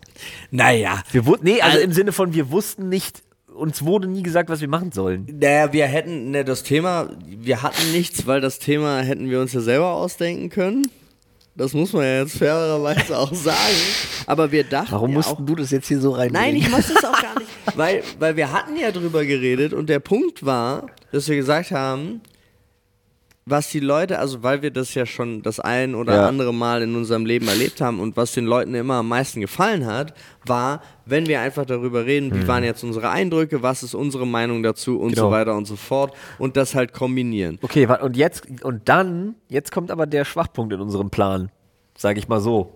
Naja. 0.51 1.01
Wir 1.11 1.25
wussten, 1.25 1.45
nee, 1.45 1.61
also 1.61 1.73
Also- 1.75 1.83
im 1.83 1.91
Sinne 1.91 2.11
von, 2.13 2.33
wir 2.33 2.51
wussten 2.51 2.87
nicht, 2.87 3.21
uns 3.53 3.83
wurde 3.83 4.07
nie 4.07 4.23
gesagt, 4.23 4.49
was 4.49 4.61
wir 4.61 4.67
machen 4.69 4.91
sollen. 4.93 5.27
Naja, 5.41 5.73
wir 5.73 5.87
hätten, 5.87 6.31
ne, 6.31 6.45
das 6.45 6.63
Thema, 6.63 7.09
wir 7.25 7.61
hatten 7.63 7.91
nichts, 7.91 8.25
weil 8.27 8.39
das 8.39 8.59
Thema 8.59 8.99
hätten 9.01 9.29
wir 9.29 9.41
uns 9.41 9.51
ja 9.53 9.59
selber 9.61 9.91
ausdenken 9.91 10.49
können. 10.49 10.89
Das 11.57 11.73
muss 11.73 11.93
man 11.93 12.03
ja 12.03 12.19
jetzt 12.19 12.37
fairerweise 12.37 13.17
auch 13.17 13.33
sagen. 13.33 13.57
Aber 14.27 14.51
wir 14.51 14.65
dachten. 14.65 14.91
Warum 14.91 15.11
ja 15.11 15.15
mussten 15.17 15.43
auch, 15.43 15.45
du 15.45 15.55
das 15.55 15.71
jetzt 15.71 15.87
hier 15.87 16.01
so 16.01 16.11
rein? 16.11 16.31
Nein, 16.33 16.57
ich 16.57 16.69
muss 16.69 16.93
das 16.93 17.03
auch 17.05 17.21
gar 17.21 17.39
nicht. 17.39 17.49
Weil, 17.75 18.03
weil 18.19 18.35
wir 18.37 18.51
hatten 18.51 18.77
ja 18.77 18.91
drüber 18.91 19.25
geredet 19.25 19.73
und 19.73 19.89
der 19.89 19.99
Punkt 19.99 20.45
war, 20.45 20.85
dass 21.11 21.27
wir 21.27 21.35
gesagt 21.35 21.71
haben, 21.71 22.21
was 23.47 23.69
die 23.69 23.79
Leute, 23.79 24.17
also 24.17 24.41
weil 24.41 24.63
wir 24.63 24.71
das 24.71 24.95
ja 24.95 25.05
schon 25.05 25.43
das 25.43 25.59
ein 25.59 25.93
oder 25.93 26.15
Ja. 26.15 26.27
andere 26.27 26.51
Mal 26.51 26.81
in 26.81 26.95
unserem 26.95 27.27
Leben 27.27 27.47
erlebt 27.47 27.79
haben 27.79 27.99
und 27.99 28.17
was 28.17 28.31
den 28.33 28.45
Leuten 28.45 28.73
immer 28.73 28.95
am 28.95 29.07
meisten 29.07 29.39
gefallen 29.39 29.85
hat, 29.85 30.15
war, 30.47 30.81
wenn 31.05 31.27
wir 31.27 31.41
einfach 31.41 31.63
darüber 31.65 32.07
reden, 32.07 32.33
wie 32.33 32.47
waren 32.47 32.63
jetzt 32.63 32.83
unsere 32.83 33.11
Eindrücke, 33.11 33.61
was 33.61 33.83
ist 33.83 33.93
unsere 33.93 34.25
Meinung 34.25 34.63
dazu 34.63 34.99
und 34.99 35.09
Genau. 35.11 35.27
so 35.27 35.31
weiter 35.31 35.55
und 35.55 35.65
so 35.65 35.75
fort 35.75 36.15
und 36.39 36.57
das 36.57 36.73
halt 36.73 36.91
kombinieren. 36.91 37.59
Okay, 37.61 37.85
und 38.01 38.17
jetzt, 38.17 38.47
und 38.63 38.89
dann, 38.89 39.35
jetzt 39.47 39.71
kommt 39.71 39.91
aber 39.91 40.07
der 40.07 40.25
Schwachpunkt 40.25 40.73
in 40.73 40.81
unserem 40.81 41.11
Plan. 41.11 41.51
Sag 41.95 42.17
ich 42.17 42.27
mal 42.27 42.41
so. 42.41 42.75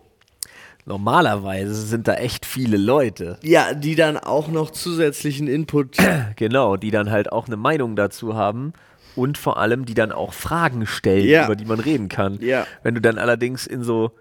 Normalerweise 0.85 1.73
sind 1.73 2.07
da 2.07 2.13
echt 2.15 2.45
viele 2.45 2.77
Leute. 2.77 3.37
Ja, 3.43 3.73
die 3.73 3.95
dann 3.95 4.17
auch 4.17 4.47
noch 4.47 4.69
zusätzlichen 4.69 5.47
Input. 5.47 5.97
Genau, 6.35 6.77
die 6.77 6.91
dann 6.91 7.09
halt 7.11 7.31
auch 7.31 7.47
eine 7.47 7.57
Meinung 7.57 7.95
dazu 7.95 8.35
haben 8.35 8.73
und 9.15 9.37
vor 9.37 9.57
allem, 9.57 9.85
die 9.85 9.93
dann 9.93 10.11
auch 10.11 10.33
Fragen 10.33 10.85
stellen, 10.85 11.25
Ja. 11.27 11.45
über 11.45 11.55
die 11.55 11.65
man 11.65 11.79
reden 11.79 12.09
kann. 12.09 12.39
Ja. 12.41 12.65
Wenn 12.83 12.95
du 12.95 13.01
dann 13.01 13.17
allerdings 13.17 13.67
in 13.67 13.83
so, 13.83 14.11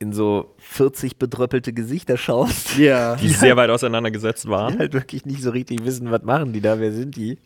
in 0.00 0.12
so 0.12 0.54
40 0.58 1.16
bedröppelte 1.16 1.72
Gesichter 1.72 2.16
schaust, 2.16 2.76
ja. 2.78 3.16
die 3.16 3.28
sehr 3.28 3.56
weit 3.56 3.70
auseinandergesetzt 3.70 4.44
die 4.44 4.48
waren. 4.48 4.78
halt 4.78 4.92
wirklich 4.92 5.24
nicht 5.26 5.42
so 5.42 5.50
richtig 5.50 5.84
wissen, 5.84 6.10
was 6.10 6.22
machen 6.22 6.52
die 6.52 6.60
da, 6.60 6.78
wer 6.78 6.92
sind 6.92 7.16
die. 7.16 7.38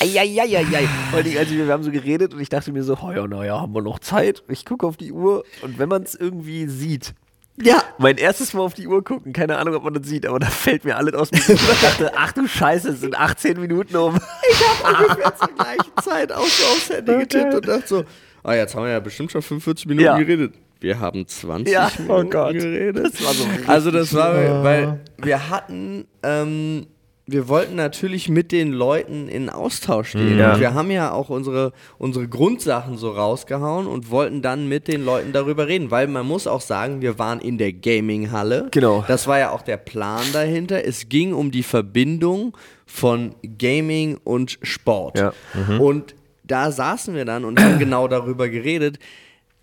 Eieieiei. 0.00 0.88
Also 1.12 1.54
wir 1.54 1.68
haben 1.68 1.82
so 1.82 1.90
geredet 1.90 2.34
und 2.34 2.40
ich 2.40 2.48
dachte 2.48 2.72
mir 2.72 2.82
so, 2.84 2.96
oh 3.02 3.10
ja, 3.12 3.26
naja, 3.26 3.60
haben 3.60 3.74
wir 3.74 3.82
noch 3.82 3.98
Zeit? 3.98 4.42
Ich 4.48 4.64
gucke 4.64 4.86
auf 4.86 4.96
die 4.96 5.12
Uhr 5.12 5.44
und 5.62 5.78
wenn 5.78 5.88
man 5.88 6.02
es 6.02 6.14
irgendwie 6.14 6.66
sieht, 6.68 7.14
Ja. 7.62 7.82
mein 7.98 8.16
erstes 8.18 8.52
Mal 8.54 8.60
auf 8.62 8.74
die 8.74 8.86
Uhr 8.86 9.02
gucken, 9.02 9.32
keine 9.32 9.58
Ahnung, 9.58 9.74
ob 9.74 9.84
man 9.84 9.94
das 9.94 10.06
sieht, 10.06 10.26
aber 10.26 10.38
da 10.38 10.46
fällt 10.46 10.84
mir 10.84 10.96
alles 10.96 11.14
aus 11.14 11.30
dem. 11.30 11.40
Ich 11.40 11.80
dachte, 11.80 12.12
ach 12.16 12.32
du 12.32 12.46
Scheiße, 12.46 12.90
es 12.90 13.00
sind 13.00 13.18
18 13.18 13.60
Minuten 13.60 13.96
um. 13.96 14.14
ungefähr 14.14 15.34
zur 15.36 15.48
gleichen 15.54 15.92
Zeit 16.02 16.32
auch 16.32 16.44
so 16.46 16.64
aufs 16.66 16.90
Handy 16.90 17.18
getippt 17.18 17.54
und 17.54 17.68
dachte 17.68 17.86
so, 17.88 18.04
ah, 18.44 18.54
jetzt 18.54 18.74
haben 18.74 18.84
wir 18.84 18.92
ja 18.92 19.00
bestimmt 19.00 19.32
schon 19.32 19.42
45 19.42 19.86
Minuten 19.86 20.04
Ja. 20.04 20.18
geredet. 20.18 20.54
Wir 20.80 21.00
haben 21.00 21.26
20 21.26 21.72
Ja, 21.74 21.90
oh 21.98 22.02
Minuten 22.02 22.30
Gott. 22.30 22.52
geredet. 22.52 23.04
Das 23.14 23.24
war 23.24 23.34
so 23.34 23.44
also 23.66 23.90
das 23.90 24.14
war, 24.14 24.62
weil 24.62 25.00
wir 25.18 25.50
hatten, 25.50 26.06
ähm, 26.22 26.86
wir 27.30 27.46
wollten 27.46 27.76
natürlich 27.76 28.30
mit 28.30 28.52
den 28.52 28.72
Leuten 28.72 29.28
in 29.28 29.50
Austausch 29.50 30.10
stehen. 30.10 30.38
Ja. 30.38 30.54
Und 30.54 30.60
wir 30.60 30.72
haben 30.72 30.90
ja 30.90 31.12
auch 31.12 31.28
unsere, 31.28 31.72
unsere 31.98 32.26
Grundsachen 32.26 32.96
so 32.96 33.10
rausgehauen 33.10 33.86
und 33.86 34.10
wollten 34.10 34.40
dann 34.40 34.66
mit 34.66 34.88
den 34.88 35.04
Leuten 35.04 35.32
darüber 35.32 35.68
reden, 35.68 35.90
weil 35.90 36.06
man 36.06 36.26
muss 36.26 36.46
auch 36.46 36.62
sagen, 36.62 37.02
wir 37.02 37.18
waren 37.18 37.40
in 37.40 37.58
der 37.58 37.74
Gaming-Halle. 37.74 38.68
Genau. 38.70 39.04
Das 39.06 39.26
war 39.26 39.38
ja 39.38 39.50
auch 39.50 39.60
der 39.60 39.76
Plan 39.76 40.24
dahinter. 40.32 40.86
Es 40.86 41.10
ging 41.10 41.34
um 41.34 41.50
die 41.50 41.62
Verbindung 41.62 42.56
von 42.86 43.34
Gaming 43.58 44.18
und 44.24 44.58
Sport. 44.62 45.18
Ja. 45.18 45.32
Und 45.78 46.14
da 46.44 46.72
saßen 46.72 47.14
wir 47.14 47.26
dann 47.26 47.44
und 47.44 47.60
haben 47.60 47.78
genau 47.78 48.08
darüber 48.08 48.48
geredet. 48.48 48.98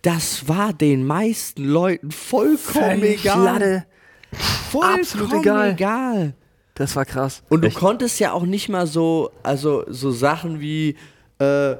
Das 0.04 0.48
war 0.48 0.72
den 0.72 1.04
meisten 1.04 1.66
Leuten 1.66 2.12
vollkommen 2.12 3.02
egal. 3.02 3.44
Latte. 3.44 3.86
Vollkommen 4.70 5.00
absolut 5.00 5.34
egal. 5.34 5.72
egal. 5.72 6.36
Das 6.76 6.96
war 6.96 7.06
krass. 7.06 7.42
Und 7.50 7.64
du 7.64 7.70
konntest 7.72 8.20
ja 8.20 8.32
auch 8.34 8.44
nicht 8.44 8.70
mal 8.70 8.86
so, 8.88 9.32
also 9.44 9.84
so 9.88 10.12
Sachen 10.12 10.60
wie, 10.62 10.96
äh, 11.40 11.76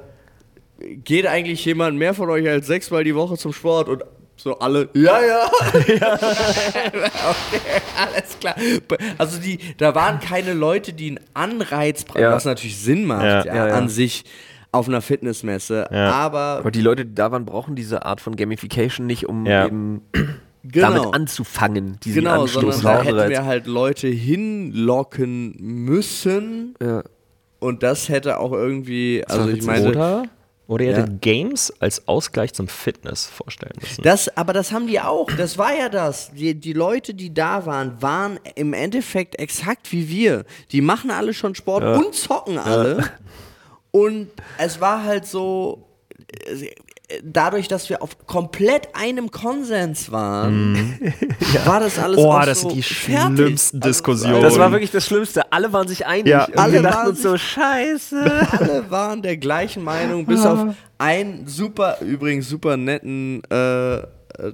geht 1.04 1.26
eigentlich 1.26 1.64
jemand 1.64 1.96
mehr 1.98 2.14
von 2.14 2.28
euch 2.30 2.46
als 2.48 2.66
sechsmal 2.66 3.04
die 3.04 3.14
Woche 3.14 3.36
zum 3.38 3.52
Sport 3.52 3.88
und 3.88 4.04
so 4.38 4.58
alle, 4.58 4.88
ja, 4.94 5.18
ja. 5.24 5.46
okay, 5.74 6.00
alles 7.96 8.38
klar. 8.38 8.54
Also 9.18 9.40
die, 9.40 9.58
da 9.78 9.94
waren 9.94 10.20
keine 10.20 10.52
Leute, 10.52 10.92
die 10.92 11.08
einen 11.08 11.20
Anreiz 11.34 12.04
brauchen, 12.04 12.20
Ja. 12.22 12.32
was 12.32 12.44
natürlich 12.44 12.78
Sinn 12.78 13.04
macht 13.06 13.24
Ja. 13.24 13.44
ja, 13.44 13.54
Ja, 13.54 13.68
ja. 13.68 13.74
an 13.74 13.88
sich 13.88 14.24
auf 14.72 14.88
einer 14.88 15.00
Fitnessmesse. 15.00 15.88
Ja. 15.90 16.10
Aber 16.12 16.58
Aber 16.58 16.70
die 16.70 16.82
Leute, 16.82 17.06
die 17.06 17.14
da 17.14 17.32
waren, 17.32 17.46
brauchen 17.46 17.76
diese 17.76 18.04
Art 18.04 18.20
von 18.20 18.36
Gamification 18.36 19.06
nicht, 19.06 19.26
um 19.26 19.46
Ja. 19.46 19.66
eben 19.66 20.02
genau. 20.72 20.92
damit 20.92 21.14
anzufangen, 21.14 21.98
diesen 22.04 22.22
Genau, 22.24 22.42
Anstoß 22.42 22.76
sondern 22.76 22.76
und 22.76 22.84
da 22.84 23.02
hätten 23.20 23.30
wir 23.30 23.44
halt 23.44 23.66
Leute 23.66 24.08
hinlocken 24.08 25.54
müssen 25.58 26.74
Ja. 26.82 27.02
und 27.58 27.82
das 27.82 28.08
hätte 28.08 28.38
auch 28.38 28.52
irgendwie, 28.52 29.24
also 29.26 29.48
ich 29.50 29.62
meine, 29.64 29.88
Oder, 29.88 30.24
oder 30.68 30.84
ihr 30.84 30.90
Ja. 30.92 30.96
hättet 30.98 31.22
Games 31.22 31.72
als 31.80 32.08
Ausgleich 32.08 32.52
zum 32.52 32.66
Fitness 32.68 33.26
vorstellen 33.26 33.74
müssen. 33.80 34.02
Das, 34.02 34.34
aber 34.36 34.52
das 34.52 34.72
haben 34.72 34.86
die 34.88 35.00
auch. 35.00 35.28
Das 35.36 35.58
war 35.58 35.72
ja 35.76 35.88
das. 35.88 36.32
Die, 36.32 36.54
die 36.54 36.72
Leute, 36.72 37.14
die 37.14 37.32
da 37.32 37.66
waren, 37.66 38.00
waren 38.02 38.38
im 38.56 38.72
Endeffekt 38.72 39.38
exakt 39.38 39.92
wie 39.92 40.08
wir. 40.08 40.44
Die 40.72 40.80
machen 40.80 41.10
alle 41.12 41.34
schon 41.34 41.54
Sport 41.54 41.84
und 41.84 42.14
zocken 42.14 42.58
alle. 42.58 43.04
Und 43.92 44.28
es 44.58 44.80
war 44.80 45.04
halt 45.04 45.24
so, 45.26 45.86
dadurch, 47.22 47.68
dass 47.68 47.88
wir 47.88 48.02
auf 48.02 48.26
komplett 48.26 48.88
einem 48.94 49.30
Konsens 49.30 50.10
waren, 50.10 50.98
war 51.64 51.80
das 51.80 51.98
alles 51.98 52.18
Oh, 52.18 52.32
auch 52.32 52.44
das 52.44 52.60
so 52.62 52.68
sind 52.70 52.76
die 52.78 52.82
fertig. 52.82 53.36
schlimmsten 53.36 53.76
Also, 53.78 53.88
Diskussionen. 53.88 54.42
Das 54.42 54.58
war 54.58 54.72
wirklich 54.72 54.90
das 54.90 55.06
Schlimmste. 55.06 55.52
Alle 55.52 55.72
waren 55.72 55.86
sich 55.88 56.04
einig. 56.06 56.26
Ja. 56.26 56.44
und 56.46 56.54
wir 56.54 56.60
Alle 56.60 56.82
dachten 56.82 56.96
waren 56.96 57.08
uns 57.08 57.22
so, 57.22 57.36
scheiße. 57.36 58.48
alle 58.58 58.90
waren 58.90 59.22
der 59.22 59.36
gleichen 59.36 59.84
Meinung, 59.84 60.26
bis 60.26 60.44
auf 60.44 60.74
einen 60.98 61.46
super, 61.46 61.98
übrigens 62.00 62.48
super 62.48 62.76
netten 62.76 63.42
äh, 63.50 64.02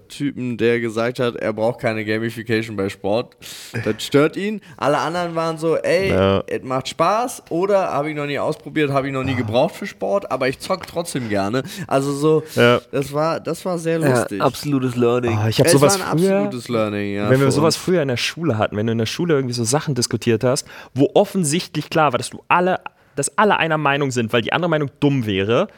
Typen, 0.08 0.56
der 0.56 0.80
gesagt 0.80 1.18
hat, 1.18 1.36
er 1.36 1.52
braucht 1.52 1.80
keine 1.80 2.04
Gamification 2.04 2.76
bei 2.76 2.88
Sport. 2.88 3.36
Das 3.84 4.02
stört 4.02 4.36
ihn. 4.36 4.60
Alle 4.76 4.98
anderen 4.98 5.34
waren 5.34 5.58
so, 5.58 5.76
ey, 5.76 6.10
Ja. 6.10 6.42
es 6.46 6.62
macht 6.62 6.88
Spaß 6.88 7.44
oder 7.50 7.90
habe 7.92 8.10
ich 8.10 8.16
noch 8.16 8.26
nie 8.26 8.38
ausprobiert, 8.38 8.90
habe 8.90 9.08
ich 9.08 9.12
noch 9.12 9.24
nie 9.24 9.34
gebraucht 9.34 9.74
für 9.74 9.86
Sport, 9.86 10.30
aber 10.30 10.48
ich 10.48 10.58
zock 10.58 10.86
trotzdem 10.86 11.28
gerne. 11.28 11.62
Also 11.86 12.12
so, 12.12 12.42
Ja. 12.54 12.80
das 12.90 13.12
war, 13.12 13.40
das 13.40 13.64
war 13.64 13.78
sehr 13.78 13.98
Ja, 14.00 14.08
lustig. 14.20 14.40
absolutes 14.40 14.96
Learning. 14.96 15.36
Ah, 15.36 15.48
ich 15.48 15.58
habe 15.58 15.66
es 15.68 15.72
sowas 15.72 15.98
war 15.98 16.12
ein 16.12 16.18
früher, 16.18 16.36
absolutes 16.38 16.68
Learning, 16.68 17.14
ja. 17.14 17.30
wenn 17.30 17.40
wir 17.40 17.50
sowas 17.50 17.76
uns. 17.76 17.84
früher 17.84 18.02
in 18.02 18.08
der 18.08 18.16
Schule 18.16 18.58
hatten, 18.58 18.76
wenn 18.76 18.86
du 18.86 18.92
in 18.92 18.98
der 18.98 19.06
Schule 19.06 19.34
irgendwie 19.34 19.54
so 19.54 19.64
Sachen 19.64 19.94
diskutiert 19.94 20.44
hast, 20.44 20.66
wo 20.94 21.10
offensichtlich 21.14 21.90
klar 21.90 22.12
war, 22.12 22.18
dass 22.18 22.30
du 22.30 22.42
alle, 22.48 22.80
dass 23.16 23.36
alle 23.36 23.58
einer 23.58 23.78
Meinung 23.78 24.10
sind, 24.10 24.32
weil 24.32 24.42
die 24.42 24.52
andere 24.52 24.70
Meinung 24.70 24.90
dumm 25.00 25.26
wäre. 25.26 25.68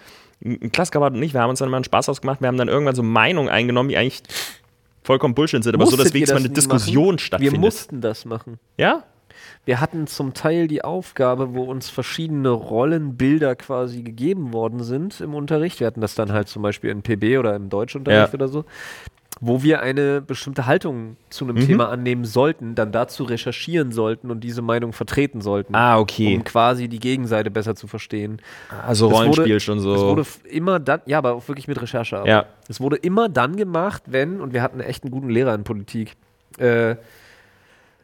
Ein 0.44 0.70
Klassenkamerad 0.72 1.14
und 1.14 1.22
ich, 1.22 1.32
wir 1.34 1.40
haben 1.40 1.50
uns 1.50 1.58
dann 1.58 1.70
mal 1.70 1.78
einen 1.78 1.84
Spaß 1.84 2.08
ausgemacht, 2.10 2.40
wir 2.40 2.48
haben 2.48 2.58
dann 2.58 2.68
irgendwann 2.68 2.94
so 2.94 3.02
Meinungen 3.02 3.48
eingenommen, 3.48 3.88
die 3.88 3.96
eigentlich 3.96 4.22
vollkommen 5.02 5.34
Bullshit 5.34 5.62
sind, 5.64 5.74
aber 5.74 5.84
so, 5.86 5.92
dass 5.92 5.98
Musstet 6.06 6.14
wenigstens 6.14 6.34
mal 6.40 6.44
eine 6.44 6.54
Diskussion 6.54 7.06
machen? 7.06 7.18
stattfindet. 7.18 7.52
Wir 7.54 7.60
mussten 7.60 8.00
das 8.00 8.24
machen. 8.24 8.58
ja? 8.76 9.02
Wir 9.66 9.80
hatten 9.80 10.06
zum 10.06 10.34
Teil 10.34 10.68
die 10.68 10.84
Aufgabe, 10.84 11.54
wo 11.54 11.64
uns 11.64 11.88
verschiedene 11.88 12.50
Rollenbilder 12.50 13.56
quasi 13.56 14.02
gegeben 14.02 14.52
worden 14.52 14.82
sind 14.82 15.20
im 15.20 15.34
Unterricht. 15.34 15.80
Wir 15.80 15.86
hatten 15.86 16.00
das 16.02 16.14
dann 16.14 16.32
halt 16.32 16.48
zum 16.48 16.62
Beispiel 16.62 16.90
in 16.90 17.02
PB 17.02 17.38
oder 17.38 17.56
im 17.56 17.68
Deutschunterricht 17.70 18.28
Ja. 18.32 18.34
oder 18.34 18.48
so, 18.48 18.64
wo 19.40 19.62
wir 19.62 19.80
eine 19.82 20.20
bestimmte 20.20 20.66
Haltung 20.66 21.16
zu 21.28 21.44
Mhm. 21.44 21.50
einem 21.50 21.66
Thema 21.66 21.88
annehmen 21.88 22.24
sollten, 22.24 22.74
dann 22.74 22.92
dazu 22.92 23.24
recherchieren 23.24 23.90
sollten 23.92 24.30
und 24.30 24.40
diese 24.40 24.62
Meinung 24.62 24.92
vertreten 24.92 25.40
sollten. 25.40 25.74
Ah, 25.74 25.98
okay. 25.98 26.36
Um 26.36 26.44
quasi 26.44 26.88
die 26.88 27.00
Gegenseite 27.00 27.50
besser 27.50 27.74
zu 27.74 27.86
verstehen. 27.86 28.40
Also 28.86 29.08
Das 29.08 29.18
Rollenspiel 29.18 29.44
wurde, 29.46 29.60
schon 29.60 29.80
so. 29.80 29.94
Es 29.94 30.00
wurde 30.02 30.24
immer 30.48 30.78
dann, 30.78 31.00
ja, 31.06 31.18
aber 31.18 31.34
auch 31.34 31.46
wirklich 31.48 31.66
mit 31.68 31.80
Recherche. 31.82 32.18
Aber 32.18 32.28
Ja. 32.28 32.46
Es 32.68 32.80
wurde 32.80 32.96
immer 32.96 33.28
dann 33.28 33.56
gemacht, 33.56 34.04
wenn, 34.06 34.40
und 34.40 34.52
wir 34.52 34.62
hatten 34.62 34.80
echt 34.80 35.02
einen 35.04 35.10
guten 35.10 35.28
Lehrer 35.30 35.54
in 35.54 35.64
Politik, 35.64 36.12
äh, 36.58 36.94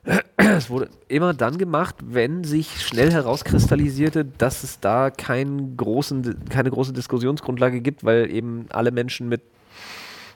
es 0.36 0.70
wurde 0.70 0.88
immer 1.08 1.34
dann 1.34 1.58
gemacht, 1.58 1.94
wenn 2.02 2.42
sich 2.42 2.80
schnell 2.82 3.12
herauskristallisierte, 3.12 4.24
dass 4.24 4.64
es 4.64 4.80
da 4.80 5.10
keinen 5.10 5.76
großen, 5.76 6.46
keine 6.48 6.70
große 6.70 6.92
Diskussionsgrundlage 6.92 7.80
gibt, 7.80 8.02
weil 8.02 8.30
eben 8.30 8.66
alle 8.70 8.90
Menschen 8.92 9.28
mit 9.28 9.42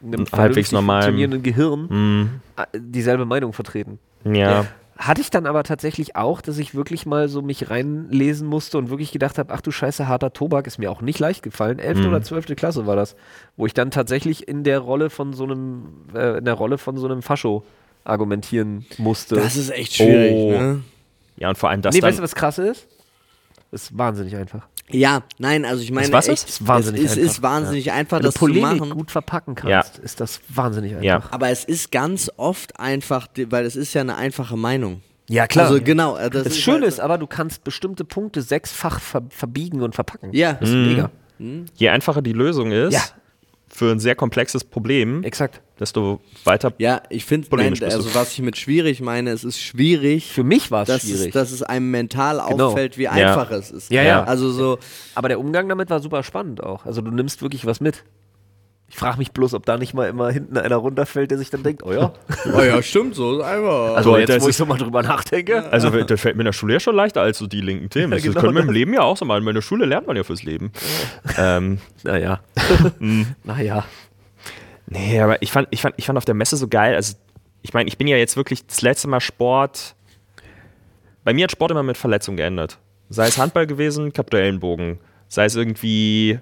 einem 0.04 0.26
halbwegs 0.32 0.72
normalen- 0.72 1.02
funktionierenden 1.04 1.42
Gehirn 1.42 2.40
äh, 2.56 2.64
dieselbe 2.78 3.24
Meinung 3.24 3.52
vertreten. 3.52 3.98
Ja. 4.24 4.66
Hatte 4.96 5.20
ich 5.20 5.30
dann 5.30 5.46
aber 5.46 5.64
tatsächlich 5.64 6.14
auch, 6.14 6.40
dass 6.40 6.56
ich 6.58 6.74
wirklich 6.76 7.04
mal 7.04 7.28
so 7.28 7.42
mich 7.42 7.68
reinlesen 7.68 8.46
musste 8.46 8.78
und 8.78 8.90
wirklich 8.90 9.10
gedacht 9.10 9.38
habe, 9.38 9.52
ach 9.52 9.60
du 9.60 9.72
Scheiße, 9.72 10.06
harter 10.06 10.32
Tobak 10.32 10.68
ist 10.68 10.78
mir 10.78 10.88
auch 10.90 11.00
nicht 11.02 11.18
leicht 11.18 11.42
gefallen. 11.42 11.80
Elfte 11.80 12.06
oder 12.06 12.22
zwölfte 12.22 12.54
Klasse 12.54 12.86
war 12.86 12.94
das, 12.94 13.16
wo 13.56 13.66
ich 13.66 13.74
dann 13.74 13.90
tatsächlich 13.90 14.46
in 14.46 14.62
der 14.62 14.78
Rolle 14.78 15.10
von 15.10 15.32
so 15.32 15.44
einem, 15.44 15.88
äh, 16.14 16.38
in 16.38 16.44
der 16.44 16.54
Rolle 16.54 16.78
von 16.78 16.96
so 16.96 17.06
einem 17.06 17.22
Fascho 17.22 17.64
argumentieren 18.04 18.86
musste. 18.98 19.34
Das 19.34 19.56
ist 19.56 19.70
echt 19.70 19.94
schwierig, 19.94 20.32
Oh. 20.32 20.50
ne? 20.52 20.80
Ja, 21.38 21.48
und 21.48 21.58
vor 21.58 21.70
allem 21.70 21.82
das 21.82 21.92
nee, 21.94 22.00
dann. 22.00 22.10
weißt 22.10 22.20
du, 22.20 22.22
was 22.22 22.34
krass 22.36 22.58
ist? 22.58 22.86
Das 23.72 23.84
ist 23.90 23.98
wahnsinnig 23.98 24.36
einfach. 24.36 24.68
Ja, 24.90 25.22
nein, 25.38 25.64
also 25.64 25.82
ich 25.82 25.90
meine, 25.90 26.12
was 26.12 26.28
echt, 26.28 26.44
ist? 26.44 26.48
Ist 26.60 26.68
wahnsinnig 26.68 27.04
es, 27.04 27.12
es 27.12 27.18
einfach. 27.18 27.30
ist 27.32 27.42
wahnsinnig 27.42 27.92
einfach, 27.92 28.16
Wenn 28.18 28.22
du 28.22 28.26
das 28.28 28.34
zu 28.34 28.40
Polemik 28.40 28.80
machen. 28.80 28.90
gut 28.90 29.10
verpacken 29.10 29.56
Ja. 29.66 29.82
kannst, 29.82 29.98
ist 29.98 30.20
das 30.20 30.40
wahnsinnig 30.48 30.92
einfach. 30.92 31.04
Ja. 31.04 31.22
Aber 31.30 31.48
es 31.48 31.64
ist 31.64 31.90
ganz 31.90 32.30
oft 32.36 32.78
einfach, 32.78 33.28
weil 33.48 33.64
es 33.64 33.76
ist 33.76 33.94
ja 33.94 34.02
eine 34.02 34.16
einfache 34.16 34.56
Meinung. 34.56 35.00
Ja, 35.30 35.46
Also 35.56 35.80
genau, 35.80 36.16
äh, 36.18 36.28
das, 36.28 36.44
Das 36.44 36.52
ist 36.52 36.60
Schöne 36.60 36.80
halt, 36.82 36.88
ist 36.88 37.00
aber, 37.00 37.16
du 37.16 37.26
kannst 37.26 37.64
bestimmte 37.64 38.04
Punkte 38.04 38.42
sechsfach 38.42 39.00
ver 39.00 39.22
verbiegen 39.30 39.80
und 39.80 39.94
verpacken. 39.94 40.30
Ja. 40.34 40.52
Das 40.54 40.68
ist 40.68 40.74
mega. 40.74 41.10
Je 41.76 41.88
einfacher 41.88 42.20
die 42.20 42.32
Lösung 42.34 42.70
ist 42.70 42.92
Ja. 42.92 43.00
Für 43.74 43.90
ein 43.90 43.98
sehr 43.98 44.14
komplexes 44.14 44.62
Problem, 44.62 45.24
Exakt. 45.24 45.60
desto 45.80 46.20
weiter. 46.44 46.72
Ja, 46.78 47.02
ich 47.10 47.24
finde, 47.24 47.48
also 47.84 48.14
was 48.14 48.32
ich 48.32 48.40
mit 48.40 48.56
schwierig 48.56 49.00
meine, 49.00 49.30
es 49.30 49.42
ist 49.42 49.60
schwierig, 49.60 50.30
Für 50.30 50.44
mich 50.44 50.70
war 50.70 50.82
es 50.82 50.86
dass 50.86 51.02
schwierig. 51.02 51.26
es, 51.26 51.32
dass 51.32 51.50
es 51.50 51.64
einem 51.64 51.90
mental 51.90 52.40
Genau. 52.48 52.68
auffällt, 52.68 52.98
wie 52.98 53.08
einfach 53.08 53.50
es 53.50 53.72
ist. 53.72 53.90
Ja, 53.90 54.02
ja. 54.04 54.22
Also 54.22 54.52
so, 54.52 54.78
Aber 55.16 55.26
der 55.28 55.40
Umgang 55.40 55.68
damit 55.68 55.90
war 55.90 55.98
super 55.98 56.22
spannend 56.22 56.62
auch. 56.62 56.86
Also 56.86 57.00
du 57.00 57.10
nimmst 57.10 57.42
wirklich 57.42 57.66
was 57.66 57.80
mit. 57.80 58.04
Ich 58.88 58.96
frage 58.96 59.18
mich 59.18 59.32
bloß, 59.32 59.54
ob 59.54 59.66
da 59.66 59.76
nicht 59.76 59.94
mal 59.94 60.08
immer 60.08 60.30
hinten 60.30 60.56
einer 60.56 60.76
runterfällt, 60.76 61.30
der 61.30 61.38
sich 61.38 61.50
dann 61.50 61.62
denkt, 61.62 61.82
oh 61.82 61.92
ja. 61.92 62.12
oh 62.54 62.60
ja, 62.60 62.80
stimmt 62.82 63.14
so, 63.14 63.38
ist 63.38 63.44
einfach. 63.44 63.96
Also 63.96 64.10
Boah, 64.10 64.18
jetzt, 64.20 64.28
das 64.28 64.42
wo 64.42 64.48
ich 64.48 64.56
so 64.56 64.66
mal 64.66 64.78
drüber 64.78 65.02
nachdenke. 65.02 65.70
Also 65.72 65.90
das 65.90 66.20
fällt 66.20 66.36
mir 66.36 66.42
in 66.42 66.46
der 66.46 66.52
Schule 66.52 66.74
ja 66.74 66.80
schon 66.80 66.94
leichter 66.94 67.20
als 67.20 67.38
so 67.38 67.46
die 67.46 67.60
linken 67.60 67.90
Themen. 67.90 68.12
Das 68.12 68.22
genau 68.22 68.40
können 68.40 68.54
wir 68.54 68.60
im 68.60 68.68
das. 68.68 68.74
Leben 68.74 68.94
ja 68.94 69.02
auch 69.02 69.16
so 69.16 69.24
machen. 69.24 69.46
In 69.46 69.54
der 69.54 69.62
Schule 69.62 69.84
lernt 69.86 70.06
man 70.06 70.16
ja 70.16 70.22
fürs 70.22 70.42
Leben. 70.44 70.70
ähm, 71.38 71.78
Naja. 72.04 72.40
naja. 73.44 73.84
nee, 74.86 75.20
aber 75.20 75.42
ich 75.42 75.50
fand, 75.50 75.68
ich, 75.70 75.80
fand, 75.80 75.94
ich 75.96 76.06
fand 76.06 76.16
auf 76.16 76.24
der 76.24 76.34
Messe 76.34 76.56
so 76.56 76.68
geil. 76.68 76.94
Also, 76.94 77.16
ich 77.62 77.72
meine, 77.72 77.88
ich 77.88 77.98
bin 77.98 78.06
ja 78.06 78.16
jetzt 78.16 78.36
wirklich 78.36 78.66
das 78.66 78.82
letzte 78.82 79.08
Mal 79.08 79.20
Sport. 79.20 79.96
Bei 81.24 81.32
mir 81.32 81.44
hat 81.44 81.52
Sport 81.52 81.70
immer 81.70 81.82
mit 81.82 81.96
Verletzung 81.96 82.36
geändert. 82.36 82.78
Sei 83.08 83.26
es 83.26 83.38
Handball 83.38 83.66
gewesen, 83.66 84.08
ich 84.12 84.18
hab 84.18 84.30
den 84.30 84.40
Ellenbogen. 84.40 84.98
Sei 85.28 85.46
es 85.46 85.56
irgendwie. 85.56 86.38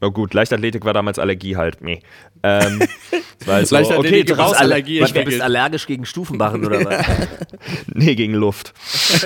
Na 0.00 0.08
gut, 0.08 0.34
Leichtathletik 0.34 0.84
war 0.84 0.92
damals 0.92 1.18
Allergie 1.18 1.56
halt. 1.56 1.80
Nee. 1.80 2.02
Ähm, 2.42 2.80
es 3.40 3.46
war 3.46 3.54
halt 3.54 3.66
so, 3.66 3.74
okay, 3.74 3.80
Leichtathletik 3.82 4.30
ist 4.30 4.36
draußen. 4.36 4.56
Allergie 4.56 5.00
Was, 5.00 5.12
du 5.12 5.24
bist 5.24 5.40
allergisch 5.40 5.86
gegen 5.86 6.04
Stufenbarren 6.04 6.64
oder 6.64 6.84
was? 6.84 7.06
Nee, 7.94 8.14
gegen 8.14 8.34
Luft. 8.34 8.74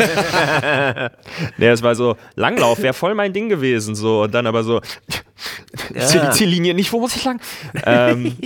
nee, 1.58 1.66
es 1.66 1.82
war 1.82 1.94
so, 1.94 2.16
Langlauf 2.36 2.80
wäre 2.80 2.94
voll 2.94 3.14
mein 3.14 3.32
Ding 3.32 3.48
gewesen, 3.48 3.94
so. 3.94 4.22
Und 4.22 4.32
dann 4.32 4.46
aber 4.46 4.62
so, 4.62 4.80
Ja. 5.94 6.30
Ziellinie 6.30 6.74
nicht, 6.74 6.92
wo 6.92 7.00
muss 7.00 7.16
ich 7.16 7.24
lang? 7.24 7.40
ähm, 7.84 8.36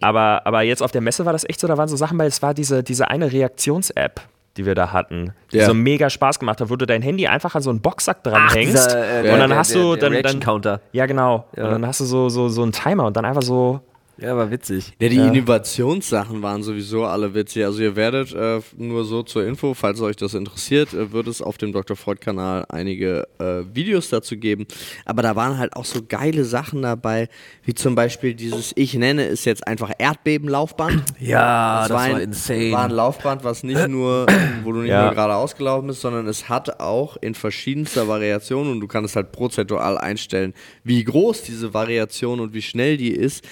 aber, 0.00 0.46
aber 0.46 0.62
jetzt 0.62 0.82
auf 0.82 0.92
der 0.92 1.00
Messe 1.00 1.24
war 1.24 1.32
das 1.32 1.44
echt 1.48 1.60
so, 1.60 1.68
da 1.68 1.76
waren 1.76 1.88
so 1.88 1.96
Sachen, 1.96 2.18
weil 2.18 2.28
es 2.28 2.42
war 2.42 2.54
diese, 2.54 2.82
diese 2.82 3.08
eine 3.08 3.30
Reaktions-App, 3.30 4.20
die 4.56 4.66
wir 4.66 4.74
da 4.74 4.92
hatten, 4.92 5.32
die 5.52 5.58
Ja. 5.58 5.66
so 5.66 5.74
mega 5.74 6.08
Spaß 6.10 6.38
gemacht 6.38 6.60
hat, 6.60 6.70
wo 6.70 6.76
du 6.76 6.86
dein 6.86 7.02
Handy 7.02 7.26
einfach 7.26 7.54
an 7.54 7.62
so 7.62 7.70
einen 7.70 7.80
Boxsack 7.80 8.22
dran 8.22 8.48
hängst. 8.52 8.72
dieser, 8.86 9.24
äh, 9.24 9.32
und 9.32 9.38
dann 9.38 9.50
der- 9.50 9.58
hast 9.58 9.74
der- 9.74 9.82
du 9.82 9.88
der 9.90 9.96
dann, 9.96 10.12
dann 10.12 10.22
Reaction-Counter. 10.22 10.80
Ja, 10.92 11.06
genau. 11.06 11.44
Ja. 11.56 11.64
Und 11.64 11.70
dann 11.72 11.86
hast 11.86 12.00
du 12.00 12.04
so, 12.04 12.28
so, 12.28 12.48
so 12.48 12.62
einen 12.62 12.72
Timer 12.72 13.04
und 13.06 13.16
dann 13.16 13.24
einfach 13.24 13.42
so. 13.42 13.80
Ja, 14.18 14.34
war 14.36 14.50
witzig. 14.50 14.94
Ja, 14.98 15.08
die 15.10 15.16
Ja. 15.16 15.26
Innovationssachen 15.26 16.40
waren 16.42 16.62
sowieso 16.62 17.04
alle 17.04 17.34
witzig. 17.34 17.64
Also 17.64 17.82
ihr 17.82 17.96
werdet 17.96 18.32
äh, 18.32 18.60
nur 18.78 19.04
so 19.04 19.22
zur 19.22 19.44
Info, 19.46 19.74
falls 19.74 20.00
euch 20.00 20.16
das 20.16 20.32
interessiert, 20.32 20.94
äh, 20.94 21.12
wird 21.12 21.26
es 21.26 21.42
auf 21.42 21.58
dem 21.58 21.72
Dr. 21.72 21.96
Freud-Kanal 21.96 22.64
einige 22.70 23.28
äh, 23.38 23.62
Videos 23.74 24.08
dazu 24.08 24.36
geben. 24.38 24.66
Aber 25.04 25.20
da 25.22 25.36
waren 25.36 25.58
halt 25.58 25.76
auch 25.76 25.84
so 25.84 26.00
geile 26.06 26.44
Sachen 26.44 26.82
dabei, 26.82 27.28
wie 27.64 27.74
zum 27.74 27.94
Beispiel 27.94 28.34
dieses, 28.34 28.72
ich 28.74 28.94
nenne 28.94 29.26
es 29.26 29.44
jetzt 29.44 29.66
einfach 29.66 29.90
Erdbebenlaufband. 29.98 31.02
Ja, 31.20 31.82
das, 31.82 31.90
war, 31.90 32.00
ein, 32.02 32.16
insane. 32.20 32.72
war 32.72 32.84
ein 32.84 32.90
Laufband, 32.92 33.44
was 33.44 33.62
nicht 33.64 33.86
nur, 33.88 34.26
wo 34.64 34.72
du 34.72 34.80
nicht 34.80 34.90
Ja. 34.90 35.02
nur 35.04 35.10
geradeaus 35.14 35.56
gelaufen 35.56 35.88
bist, 35.88 36.00
sondern 36.00 36.26
es 36.26 36.48
hat 36.48 36.80
auch 36.80 37.16
in 37.20 37.34
verschiedenster 37.34 38.08
Variation 38.08 38.70
und 38.70 38.80
du 38.80 38.86
kannst 38.86 39.10
es 39.12 39.16
halt 39.16 39.32
prozentual 39.32 39.98
einstellen, 39.98 40.54
wie 40.84 41.04
groß 41.04 41.42
diese 41.42 41.74
Variation 41.74 42.40
und 42.40 42.54
wie 42.54 42.62
schnell 42.62 42.96
die 42.96 43.10
ist. 43.12 43.44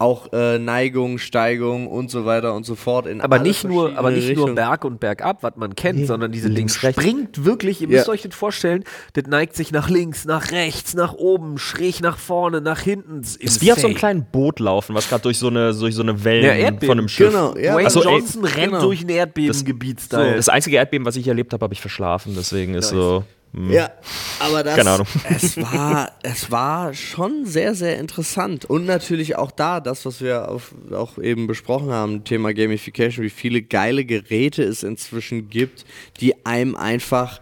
Auch 0.00 0.32
äh, 0.32 0.58
Neigung, 0.58 1.18
Steigung 1.18 1.86
und 1.86 2.10
so 2.10 2.24
weiter 2.24 2.54
und 2.54 2.64
so 2.64 2.74
fort. 2.74 3.06
In 3.06 3.20
aber 3.20 3.38
nicht 3.38 3.64
nur, 3.64 3.98
aber 3.98 4.10
nicht 4.10 4.20
verschiedene 4.24 4.46
nur 4.46 4.54
Berg 4.54 4.86
und 4.86 4.98
Bergab, 4.98 5.42
was 5.42 5.56
man 5.56 5.74
kennt, 5.74 6.06
sondern 6.06 6.32
diese 6.32 6.48
Ding 6.48 6.56
links, 6.56 6.82
rechts. 6.82 7.02
springt 7.02 7.44
wirklich, 7.44 7.82
ihr 7.82 7.88
Ja. 7.88 7.98
müsst 7.98 8.08
euch 8.08 8.22
das 8.22 8.34
vorstellen, 8.34 8.84
das 9.12 9.24
neigt 9.26 9.54
sich 9.54 9.72
nach 9.72 9.90
links, 9.90 10.24
nach 10.24 10.52
rechts, 10.52 10.94
nach 10.94 11.12
oben, 11.12 11.58
schräg 11.58 12.00
nach 12.00 12.16
vorne, 12.16 12.62
nach 12.62 12.80
hinten. 12.80 13.20
Es 13.20 13.36
ist 13.36 13.60
wie 13.60 13.72
auf 13.72 13.78
so 13.78 13.88
einem 13.88 13.96
kleinen 13.96 14.24
Boot 14.24 14.58
laufen, 14.58 14.94
was 14.94 15.06
gerade 15.06 15.22
durch 15.22 15.36
so 15.38 15.48
eine, 15.48 15.74
durch 15.74 15.94
so 15.94 16.02
eine 16.02 16.24
Wellen 16.24 16.60
Ja, 16.60 16.72
von 16.80 16.98
einem 16.98 17.08
Schiff. 17.08 17.30
Genau, 17.30 17.54
ja. 17.56 17.74
Dwayne 17.74 17.86
Achso, 17.86 18.00
ey, 18.00 18.06
Johnson 18.06 18.44
rennt 18.46 18.72
genau. 18.72 18.80
durch 18.82 19.02
ein 19.02 19.08
Erdbebengebiet. 19.10 20.00
So, 20.00 20.06
Style. 20.06 20.36
Das 20.36 20.48
einzige 20.48 20.76
Erdbeben, 20.76 21.04
was 21.06 21.16
ich 21.16 21.28
erlebt 21.28 21.52
habe, 21.52 21.62
habe 21.62 21.74
ich 21.74 21.80
verschlafen. 21.82 22.32
Deswegen 22.34 22.72
ist 22.72 22.88
so. 22.88 23.22
Hm. 23.52 23.72
Ja, 23.72 23.90
aber 24.38 24.62
das, 24.62 24.76
Keine 24.76 24.90
Ahnung. 24.90 25.06
Es 25.28 25.56
war, 25.60 26.12
es 26.22 26.50
war 26.50 26.94
schon 26.94 27.46
sehr, 27.46 27.74
sehr 27.74 27.98
interessant. 27.98 28.64
Und 28.64 28.86
natürlich 28.86 29.36
auch 29.36 29.50
da, 29.50 29.80
das, 29.80 30.06
was 30.06 30.20
wir 30.20 30.48
auf, 30.48 30.72
auch 30.92 31.18
eben 31.18 31.46
besprochen 31.48 31.90
haben, 31.90 32.22
Thema 32.24 32.54
Gamification, 32.54 33.24
wie 33.24 33.30
viele 33.30 33.62
geile 33.62 34.04
Geräte 34.04 34.62
es 34.62 34.82
inzwischen 34.84 35.48
gibt, 35.50 35.84
die 36.20 36.46
einem 36.46 36.76
einfach 36.76 37.40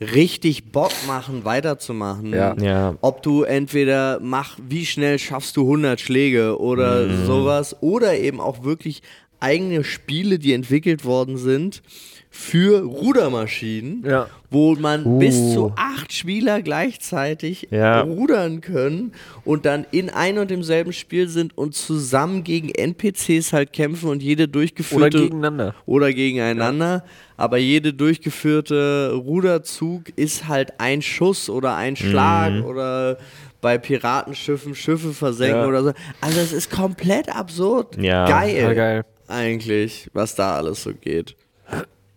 richtig 0.00 0.72
Bock 0.72 0.90
machen, 1.06 1.44
weiterzumachen. 1.44 2.32
Ja. 2.34 2.56
Ja. 2.60 2.94
Ob 3.00 3.22
du 3.22 3.44
entweder 3.44 4.18
mach, 4.20 4.58
wie 4.68 4.84
schnell 4.84 5.18
schaffst 5.20 5.56
du 5.56 5.62
100 5.62 6.00
Schläge 6.00 6.58
oder 6.60 7.06
Mhm. 7.06 7.26
sowas, 7.26 7.76
oder 7.80 8.18
eben 8.18 8.40
auch 8.40 8.64
wirklich 8.64 9.02
eigene 9.44 9.84
Spiele, 9.84 10.38
die 10.38 10.52
entwickelt 10.54 11.04
worden 11.04 11.36
sind 11.36 11.82
für 12.30 12.82
Rudermaschinen, 12.82 14.04
Ja. 14.04 14.26
wo 14.50 14.74
man 14.74 15.18
bis 15.20 15.36
Uh. 15.36 15.54
zu 15.54 15.72
acht 15.76 16.12
Spieler 16.12 16.62
gleichzeitig 16.62 17.68
Ja. 17.70 18.00
rudern 18.00 18.60
können 18.60 19.12
und 19.44 19.64
dann 19.66 19.86
in 19.92 20.10
ein 20.10 20.38
und 20.38 20.50
demselben 20.50 20.92
Spiel 20.92 21.28
sind 21.28 21.56
und 21.56 21.76
zusammen 21.76 22.42
gegen 22.42 22.70
NPCs 22.70 23.52
halt 23.52 23.72
kämpfen 23.72 24.08
und 24.10 24.20
jede 24.20 24.44
Oder 24.44 24.52
durchgeführte 24.52 25.18
gegeneinander. 25.20 25.74
oder 25.86 26.12
gegeneinander. 26.12 27.04
Aber 27.36 27.58
jede 27.58 27.92
durchgeführte 27.94 29.12
Ruderzug 29.14 30.04
ist 30.16 30.48
halt 30.48 30.72
ein 30.80 31.02
Schuss 31.02 31.48
oder 31.48 31.76
ein 31.76 31.94
Schlag 31.94 32.64
oder 32.64 33.18
bei 33.60 33.78
Piratenschiffen 33.78 34.74
Schiffe 34.74 35.12
versenken 35.12 35.60
Ja. 35.60 35.66
oder 35.68 35.82
so. 35.84 35.92
Also 36.20 36.40
es 36.40 36.52
ist 36.52 36.70
komplett 36.70 37.34
absurd. 37.34 37.96
Ja. 38.02 38.26
geil, 38.26 38.56
Ja, 38.56 38.72
geil. 38.74 39.04
Eigentlich, 39.28 40.10
was 40.12 40.34
da 40.34 40.56
alles 40.56 40.82
so 40.82 40.92
geht. 40.94 41.36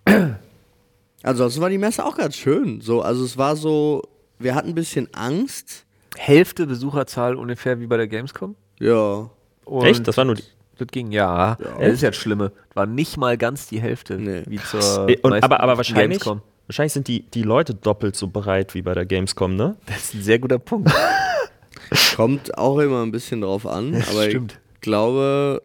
Ansonsten 1.23 1.61
war 1.61 1.69
die 1.69 1.77
Messe 1.77 2.05
auch 2.05 2.17
ganz 2.17 2.35
schön. 2.35 2.81
So, 2.81 3.01
also 3.01 3.25
es 3.25 3.37
war 3.37 3.55
so, 3.55 4.03
wir 4.39 4.55
hatten 4.55 4.69
ein 4.69 4.75
bisschen 4.75 5.07
Angst. 5.13 5.85
Hälfte 6.15 6.65
Besucherzahl 6.67 7.35
ungefähr 7.35 7.79
wie 7.79 7.87
bei 7.87 7.97
der 7.97 8.07
Gamescom. 8.07 8.55
Ja. 8.79 9.29
Und 9.65 9.85
Echt? 9.85 10.07
Das 10.07 10.17
war 10.17 10.25
nur 10.25 10.35
die. 10.35 10.43
Das 10.77 10.87
ging, 10.89 11.11
ja. 11.11 11.57
Das 11.79 11.93
ist 11.93 12.01
jetzt 12.01 12.17
schlimme. 12.17 12.51
War 12.75 12.85
nicht 12.85 13.17
mal 13.17 13.35
ganz 13.37 13.67
die 13.67 13.81
Hälfte. 13.81 14.17
Nee. 14.17 14.43
Wie 14.47 14.57
zur 14.59 15.09
Äh, 15.09 15.17
Und, 15.23 15.33
aber, 15.43 15.59
aber 15.59 15.75
wahrscheinlich, 15.77 16.19
Gamescom. 16.19 16.41
wahrscheinlich 16.67 16.93
sind 16.93 17.07
die, 17.07 17.21
die 17.23 17.41
Leute 17.41 17.73
doppelt 17.73 18.15
so 18.15 18.27
bereit 18.27 18.75
wie 18.75 18.83
bei 18.83 18.93
der 18.93 19.05
Gamescom, 19.07 19.55
ne? 19.55 19.75
Das 19.87 19.97
ist 19.97 20.13
ein 20.13 20.21
sehr 20.21 20.37
guter 20.37 20.59
Punkt. 20.59 20.91
Kommt 22.15 22.57
auch 22.57 22.77
immer 22.79 23.01
ein 23.03 23.11
bisschen 23.11 23.41
drauf 23.41 23.65
an, 23.65 23.95
aber 24.11 24.25
stimmt. 24.29 24.59
ich 24.75 24.81
glaube, 24.81 25.63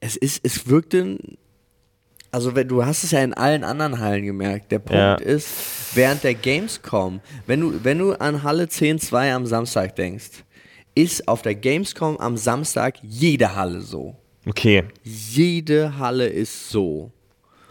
es 0.00 0.16
ist, 0.16 0.40
es 0.44 0.68
wirkte, 0.68 1.18
also 2.30 2.54
wenn, 2.54 2.68
du 2.68 2.84
hast 2.84 3.04
es 3.04 3.10
ja 3.10 3.20
in 3.22 3.34
allen 3.34 3.64
anderen 3.64 3.98
Hallen 3.98 4.24
gemerkt. 4.24 4.70
Der 4.72 4.78
Punkt 4.78 4.94
Ja. 4.94 5.14
ist, 5.14 5.48
während 5.94 6.24
der 6.24 6.34
Gamescom, 6.34 7.20
wenn 7.46 7.60
du, 7.60 7.84
wenn 7.84 7.98
du 7.98 8.12
an 8.12 8.42
Halle 8.42 8.64
10.2 8.64 9.32
am 9.34 9.46
Samstag 9.46 9.96
denkst, 9.96 10.44
ist 10.94 11.28
auf 11.28 11.42
der 11.42 11.54
Gamescom 11.54 12.16
am 12.18 12.36
Samstag 12.36 12.96
jede 13.02 13.54
Halle 13.54 13.80
so. 13.80 14.16
Okay. 14.46 14.84
Jede 15.04 15.98
Halle 15.98 16.26
ist 16.26 16.70
so. 16.70 17.12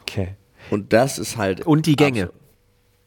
Okay. 0.01 0.35
Und 0.69 0.93
das 0.93 1.17
ist 1.19 1.37
halt. 1.37 1.65
Und 1.65 1.85
die 1.85 1.95
Gänge. 1.95 2.31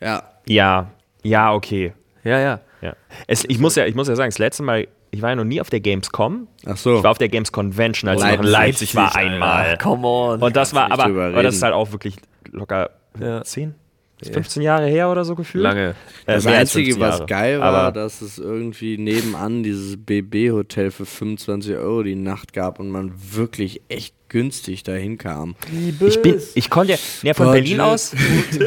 Ja. 0.00 0.22
Ja. 0.46 0.90
Ja, 1.22 1.52
okay. 1.52 1.92
Ja, 2.24 2.38
ja. 2.38 2.60
Ja. 2.82 2.96
Es, 3.26 3.44
ich, 3.46 3.58
muss 3.58 3.76
ja, 3.76 3.84
ich 3.86 3.94
muss 3.94 4.08
ja 4.08 4.16
sagen, 4.16 4.30
das 4.30 4.38
letzte 4.38 4.62
Mal, 4.62 4.88
ich 5.10 5.22
war 5.22 5.30
ja 5.30 5.36
noch 5.36 5.44
nie 5.44 5.60
auf 5.60 5.70
der 5.70 5.80
Gamescom. 5.80 6.46
Ach 6.66 6.76
so. 6.76 6.98
Ich 6.98 7.02
war 7.02 7.10
auf 7.10 7.18
der 7.18 7.28
Games 7.28 7.50
Convention, 7.52 8.08
als 8.08 8.22
ich 8.22 8.26
noch 8.26 8.44
in 8.44 8.50
Leipzig, 8.50 8.92
Leipzig 8.92 8.94
war 8.94 9.16
Alter. 9.16 9.18
einmal. 9.18 9.78
Come 9.78 10.06
on. 10.06 10.42
Und 10.42 10.56
das 10.56 10.74
war, 10.74 10.90
aber, 10.92 11.04
aber 11.04 11.42
das 11.42 11.56
ist 11.56 11.62
halt 11.62 11.74
auch 11.74 11.90
wirklich 11.92 12.16
locker 12.52 12.90
Ja. 13.18 13.42
10, 13.42 13.74
15 14.22 14.62
Jahre 14.62 14.86
her 14.86 15.10
oder 15.10 15.24
so 15.24 15.34
gefühlt. 15.34 15.62
Lange. 15.64 15.90
Äh, 16.26 16.34
Das 16.34 16.44
mehr 16.44 16.54
als 16.58 16.70
Einzige, 16.76 16.92
15 16.94 17.00
was 17.20 17.26
geil 17.26 17.60
war, 17.60 17.72
Aber 17.72 17.92
dass 17.92 18.20
es 18.20 18.38
irgendwie 18.38 18.98
nebenan 18.98 19.62
dieses 19.62 19.96
BB-Hotel 19.96 20.90
für 20.90 21.06
25 21.06 21.76
Euro 21.76 22.02
die 22.02 22.14
Nacht 22.16 22.52
gab 22.52 22.78
und 22.80 22.90
man 22.90 23.12
wirklich 23.32 23.80
echt 23.88 24.14
günstig 24.28 24.84
dahin 24.84 25.18
kam. 25.18 25.56
ich 25.72 26.22
bin, 26.22 26.40
ich 26.54 26.70
konnte 26.70 26.92
ja, 26.92 26.98
ja 27.22 27.34
von 27.34 27.46
Budget. 27.46 27.64
Berlin 27.64 27.80
aus, 27.80 28.14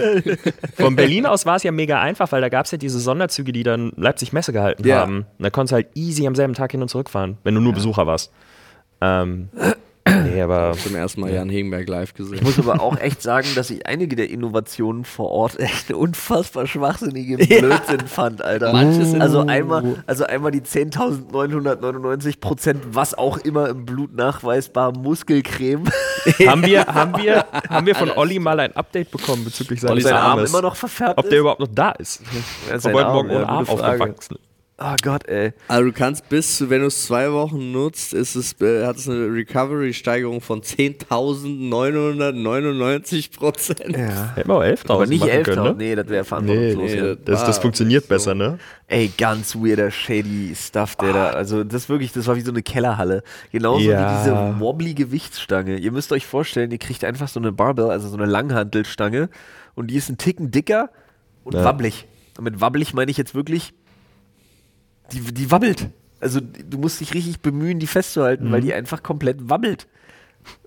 von 0.76 0.96
Berlin 0.96 1.26
aus 1.26 1.46
war 1.46 1.56
es 1.56 1.64
ja 1.64 1.72
mega 1.72 2.02
einfach, 2.02 2.32
weil 2.32 2.42
da 2.42 2.50
gab 2.50 2.66
es 2.66 2.72
ja 2.72 2.78
diese 2.78 3.00
Sonderzüge, 3.00 3.52
die 3.54 3.64
dann 3.64 3.94
Leipzig 3.96 4.34
Messe 4.34 4.52
gehalten 4.52 4.86
Ja. 4.88 4.98
haben. 5.02 5.20
Und 5.38 5.44
da 5.44 5.50
konntest 5.50 5.72
du 5.72 5.76
halt 5.76 5.88
easy 5.96 6.28
am 6.28 6.36
selben 6.36 6.54
Tag 6.54 6.72
hin 6.72 6.82
und 6.82 6.90
zurück 6.90 7.10
fahren, 7.10 7.38
wenn 7.44 7.56
du 7.56 7.62
nur 7.62 7.74
Besucher 7.74 8.06
warst. 8.08 8.32
Ähm, 9.02 9.50
nee, 10.34 10.42
aber 10.42 10.74
Zum 10.78 10.96
ersten 10.96 11.22
Mal 11.22 11.32
Jan 11.34 11.50
Hegenberg 11.50 11.88
live 11.88 12.14
gesehen. 12.14 12.36
Ich 12.36 12.42
muss 12.44 12.60
aber 12.60 12.82
auch 12.82 12.98
echt 13.00 13.22
sagen, 13.22 13.48
dass 13.56 13.70
ich 13.70 13.86
einige 13.86 14.16
der 14.16 14.30
Innovationen 14.30 15.06
vor 15.06 15.30
Ort 15.32 15.60
echt 15.60 15.92
unfassbar 15.92 16.68
schwachsinnigen 16.68 17.38
Blödsinn 17.38 18.08
fand, 18.08 18.42
Alter. 18.44 18.74
Manche 18.74 19.06
sind- 19.06 19.22
also 19.22 19.42
einmal, 19.42 20.04
also 20.08 20.26
einmal 20.26 20.52
die 20.52 20.62
10.999 20.62 22.40
Prozent, 22.40 22.82
was 22.92 23.14
auch 23.18 23.38
immer 23.38 23.70
im 23.70 23.86
Blut 23.86 24.14
nachweisbar 24.16 24.92
Muskelcreme. 24.98 25.84
haben 26.48 26.66
wir, 26.66 26.86
haben 26.86 27.18
wir, 27.22 27.46
haben 27.70 27.86
wir 27.86 27.96
von 27.96 28.10
Olli 28.12 28.40
mal 28.40 28.60
ein 28.60 28.76
Update 28.76 29.12
bekommen 29.12 29.44
bezüglich 29.44 29.82
seines 29.82 30.04
sein 30.04 30.14
Arm 30.14 30.46
immer 30.46 30.62
noch 30.62 30.76
verfärbt 30.76 31.18
Ob 31.18 31.26
der 31.26 31.34
ist? 31.34 31.40
überhaupt 31.40 31.60
noch 31.60 31.68
da 31.68 31.92
ist? 31.92 32.22
Ja, 32.70 32.76
Ob 32.78 32.84
heute 32.94 33.10
morgen 33.10 33.30
ohne 33.30 33.40
ja, 33.42 33.48
Arm 33.48 33.68
aufgewachsen 33.68 34.36
ist. 34.38 34.53
Oh 34.80 34.96
Gott, 35.04 35.28
ey. 35.28 35.54
Also 35.68 35.86
du 35.86 35.92
kannst 35.94 36.28
bis 36.30 36.58
zu, 36.58 36.70
wenn 36.70 36.82
du 36.82 36.88
es 36.88 37.06
zwei 37.06 37.32
Wochen 37.32 37.72
nutzt, 37.72 38.14
ist 38.14 38.36
es, 38.36 38.60
äh, 38.60 38.86
hat 38.86 38.98
es 38.98 39.08
eine 39.08 39.28
Recovery-Steigerung 39.32 40.42
von 40.42 40.62
10.999 40.62 43.38
Prozent. 43.38 43.96
Ja. 43.98 44.34
Hätten 44.36 44.50
wir 44.50 44.56
auch 44.56 44.64
11.000 44.64 44.90
Aber 44.92 45.06
nicht 45.06 45.20
machen 45.22 45.32
11.000, 45.32 45.44
können, 45.44 45.64
ne? 45.64 45.76
nee, 45.78 45.96
das 45.96 46.08
wäre 46.10 46.24
Nee, 46.24 46.28
verantwortungslos. 46.28 46.92
nee, 46.92 46.98
ja. 46.98 47.16
das, 47.16 47.46
das 47.46 47.56
war 47.58 47.62
funktioniert 47.62 48.04
so. 48.06 48.10
besser, 48.10 48.36
ne? 48.36 48.58
Ey, 48.88 49.12
ganz 49.18 49.56
weirder, 49.56 49.92
shady 49.92 50.54
Stuff, 50.56 50.96
der 50.98 51.14
da, 51.14 51.30
also 51.30 51.64
das 51.64 51.88
wirklich, 51.90 52.12
das 52.12 52.28
war 52.28 52.36
wie 52.36 52.42
so 52.42 52.52
eine 52.52 52.64
Kellerhalle. 52.64 53.24
Genauso 53.52 53.90
Ja. 53.90 54.02
wie 54.02 54.18
diese 54.20 54.60
wobbly 54.60 54.94
Gewichtsstange. 54.94 55.78
Ihr 55.78 55.92
müsst 55.92 56.12
euch 56.12 56.26
vorstellen, 56.26 56.72
ihr 56.72 56.80
kriegt 56.80 57.04
einfach 57.04 57.28
so 57.28 57.40
eine 57.40 57.52
Barbell, 57.52 57.90
also 57.92 58.08
so 58.10 58.18
eine 58.18 58.26
Langhantelstange 58.26 59.30
und 59.76 59.88
die 59.88 59.96
ist 59.96 60.10
ein 60.10 60.18
Ticken 60.18 60.52
dicker 60.52 60.90
und 61.44 61.56
Ja. 61.56 61.64
wabbelig. 61.64 62.08
Und 62.38 62.46
mit 62.46 62.62
wabbelig 62.62 62.94
meine 62.94 63.12
ich 63.12 63.18
jetzt 63.18 63.36
wirklich, 63.36 63.74
die, 65.12 65.20
die 65.34 65.52
wabbelt. 65.52 65.90
Also 66.20 66.40
du 66.40 66.78
musst 66.78 67.02
dich 67.02 67.14
richtig 67.14 67.42
bemühen, 67.42 67.80
die 67.80 67.88
festzuhalten, 67.88 68.52
weil 68.52 68.62
die 68.62 68.74
einfach 68.74 69.04
komplett 69.04 69.50
wabbelt. 69.50 69.88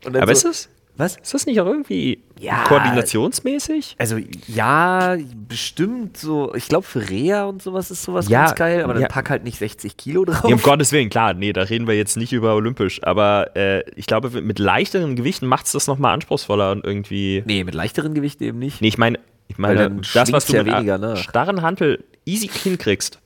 Und 0.04 0.12
dann 0.12 0.12
Mhm. 0.14 0.22
Aber 0.22 0.34
so, 0.34 0.48
ist 0.50 0.56
es, 0.66 0.68
Was? 0.98 1.16
ist 1.16 1.32
das 1.34 1.46
nicht 1.46 1.60
auch 1.60 1.66
irgendwie 1.66 2.22
Ja. 2.38 2.64
koordinationsmäßig? 2.64 3.96
Also 3.98 4.18
ja, 4.48 5.16
bestimmt 5.48 6.16
so, 6.16 6.54
ich 6.54 6.68
glaube 6.68 6.86
für 6.86 7.08
Reha 7.08 7.44
und 7.44 7.62
sowas 7.62 7.90
ist 7.90 8.02
sowas 8.02 8.28
Ja, 8.28 8.46
ganz 8.46 8.54
geil, 8.56 8.82
aber 8.84 8.92
dann 8.94 9.02
ja. 9.02 9.08
pack 9.08 9.30
halt 9.30 9.44
nicht 9.44 9.58
60 9.58 9.96
Kilo 9.96 10.24
drauf. 10.24 10.48
Ja, 10.48 10.54
um 10.54 10.60
Gottes 10.62 10.92
Willen, 10.92 11.08
klar, 11.08 11.34
nee, 11.34 11.52
da 11.52 11.62
reden 11.62 11.86
wir 11.86 11.94
jetzt 11.96 12.16
nicht 12.16 12.32
über 12.32 12.54
olympisch, 12.54 13.02
aber 13.02 13.56
äh, 13.56 13.82
ich 13.96 14.06
glaube, 14.06 14.30
mit 14.42 14.58
leichteren 14.58 15.16
Gewichten 15.16 15.46
macht 15.46 15.66
es 15.66 15.72
das 15.72 15.86
nochmal 15.86 16.14
anspruchsvoller 16.14 16.72
und 16.72 16.84
irgendwie. 16.84 17.42
Nee, 17.46 17.64
mit 17.64 17.74
leichteren 17.74 18.14
Gewichten 18.14 18.44
eben 18.44 18.58
nicht. 18.58 18.80
Nee, 18.82 18.88
ich 18.88 18.98
meine, 18.98 19.18
ich 19.48 19.58
meine, 19.58 19.76
dann 19.76 20.02
das, 20.14 20.32
was 20.32 20.46
du 20.46 20.54
mit 20.56 20.66
weniger 20.66 20.98
nach. 20.98 21.16
starren 21.16 21.62
Hantel 21.62 22.04
easy 22.24 22.48
hinkriegst, 22.48 23.20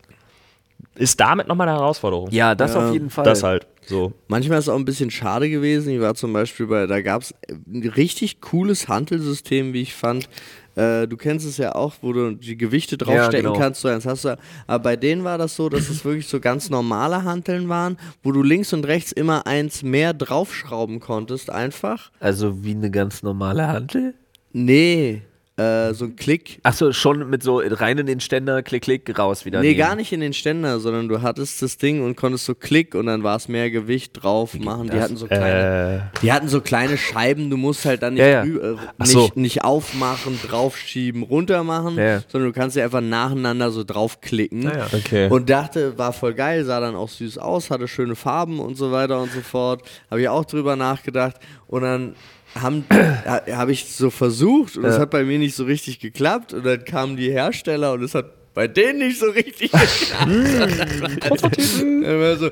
ist 0.96 1.20
damit 1.20 1.48
nochmal 1.48 1.68
eine 1.68 1.78
Herausforderung. 1.78 2.30
Ja, 2.30 2.54
das 2.54 2.74
Ja, 2.74 2.86
auf 2.86 2.92
jeden 2.92 3.10
Fall. 3.10 3.24
Das 3.24 3.42
halt, 3.42 3.66
so. 3.86 4.12
Manchmal 4.28 4.58
ist 4.58 4.66
es 4.66 4.68
auch 4.68 4.76
ein 4.76 4.84
bisschen 4.84 5.10
schade 5.10 5.48
gewesen. 5.48 5.92
Ich 5.94 6.00
war 6.00 6.14
zum 6.14 6.32
Beispiel 6.32 6.66
bei, 6.66 6.86
da 6.86 7.00
gab 7.00 7.22
es 7.22 7.34
ein 7.48 7.88
richtig 7.88 8.40
cooles 8.40 8.88
Handelsystem, 8.88 9.72
wie 9.72 9.82
ich 9.82 9.94
fand. 9.94 10.28
Äh, 10.76 11.06
du 11.08 11.16
kennst 11.16 11.46
es 11.46 11.56
ja 11.56 11.74
auch, 11.74 11.94
wo 12.00 12.12
du 12.12 12.34
die 12.34 12.56
Gewichte 12.56 12.96
draufstecken 12.96 13.52
genau. 13.52 13.58
kannst. 13.58 13.80
So 13.80 13.88
eins 13.88 14.06
hast 14.06 14.24
du. 14.24 14.36
Aber 14.66 14.82
bei 14.82 14.96
denen 14.96 15.24
war 15.24 15.38
das 15.38 15.56
so, 15.56 15.68
dass 15.68 15.88
es 15.88 16.04
wirklich 16.04 16.28
so 16.28 16.40
ganz 16.40 16.70
normale 16.70 17.24
Hanteln 17.24 17.68
waren, 17.68 17.96
wo 18.22 18.32
du 18.32 18.42
links 18.42 18.72
und 18.72 18.86
rechts 18.86 19.12
immer 19.12 19.46
eins 19.46 19.82
mehr 19.82 20.12
draufschrauben 20.12 21.00
konntest, 21.00 21.50
einfach. 21.50 22.10
Also 22.20 22.64
wie 22.64 22.72
eine 22.72 22.90
ganz 22.90 23.22
normale 23.22 23.66
Hantel? 23.68 24.14
Nee, 24.52 25.22
äh, 25.60 25.94
so 25.94 26.06
ein 26.06 26.16
Klick. 26.16 26.58
Achso, 26.62 26.92
schon 26.92 27.28
mit 27.28 27.42
so 27.42 27.58
rein 27.64 27.98
in 27.98 28.06
den 28.06 28.20
Ständer, 28.20 28.62
klick, 28.62 28.82
klick, 28.82 29.18
raus 29.18 29.44
wieder. 29.44 29.60
Nee, 29.60 29.68
nehmen. 29.68 29.78
gar 29.78 29.94
nicht 29.96 30.12
in 30.12 30.20
den 30.20 30.32
Ständer, 30.32 30.80
sondern 30.80 31.08
du 31.08 31.22
hattest 31.22 31.60
das 31.62 31.76
Ding 31.76 32.02
und 32.04 32.16
konntest 32.16 32.46
so 32.46 32.54
Klick 32.54 32.94
und 32.94 33.06
dann 33.06 33.22
war 33.22 33.36
es 33.36 33.48
mehr 33.48 33.70
Gewicht 33.70 34.12
drauf 34.22 34.54
machen. 34.58 34.88
Die 34.90 35.00
hatten 35.00 35.16
so 35.16 35.26
kleine, 35.26 36.10
Äh, 36.14 36.18
die 36.22 36.32
hatten 36.32 36.48
so 36.48 36.60
kleine 36.60 36.96
Scheiben, 36.96 37.50
du 37.50 37.56
musst 37.56 37.84
halt 37.84 38.02
dann 38.02 38.14
nicht, 38.14 38.22
Ja, 38.22 38.44
ja. 38.44 38.44
äh, 38.44 38.76
nicht, 38.98 39.10
so. 39.10 39.30
nicht 39.34 39.64
aufmachen, 39.64 40.38
draufschieben, 40.48 41.22
runter 41.22 41.62
machen, 41.64 41.96
Ja, 41.98 42.22
sondern 42.28 42.52
du 42.52 42.58
kannst 42.58 42.74
sie 42.74 42.82
einfach 42.82 43.00
nacheinander 43.00 43.70
so 43.70 43.84
draufklicken. 43.84 44.70
Okay. 44.92 45.28
Und 45.28 45.50
dachte, 45.50 45.98
war 45.98 46.12
voll 46.12 46.34
geil, 46.34 46.64
sah 46.64 46.80
dann 46.80 46.94
auch 46.94 47.08
süß 47.08 47.38
aus, 47.38 47.70
hatte 47.70 47.88
schöne 47.88 48.14
Farben 48.16 48.60
und 48.60 48.76
so 48.76 48.92
weiter 48.92 49.20
und 49.20 49.30
so 49.32 49.40
fort. 49.40 49.82
Habe 50.10 50.20
ich 50.22 50.28
auch 50.28 50.44
drüber 50.44 50.76
nachgedacht. 50.76 51.36
Und 51.66 51.82
dann 51.82 52.14
haben- 52.58 52.84
ha- 52.90 53.42
habe 53.52 53.72
ich 53.72 53.86
so 53.86 54.10
versucht 54.10 54.76
und 54.76 54.84
es 54.84 54.96
Ja. 54.96 55.02
hat 55.02 55.10
bei 55.10 55.24
mir 55.24 55.38
nicht 55.38 55.54
so 55.54 55.64
richtig 55.64 56.00
geklappt. 56.00 56.52
Und 56.52 56.66
dann 56.66 56.84
kamen 56.84 57.16
die 57.16 57.30
Hersteller 57.30 57.92
und 57.92 58.02
es 58.02 58.14
hat 58.14 58.52
bei 58.54 58.66
denen 58.68 58.98
nicht 58.98 59.18
so 59.18 59.30
richtig 59.30 59.70
geklappt. 59.72 60.30
War 61.30 62.36
so, 62.36 62.50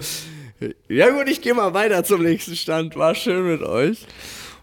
ja 0.89 1.11
gut, 1.11 1.29
ich 1.29 1.41
gehe 1.41 1.55
mal 1.55 1.73
weiter 1.75 2.03
zum 2.05 2.23
nächsten 2.23 2.57
Stand. 2.57 2.97
War 2.97 3.15
schön 3.15 3.47
mit 3.49 3.63
euch. 3.63 4.07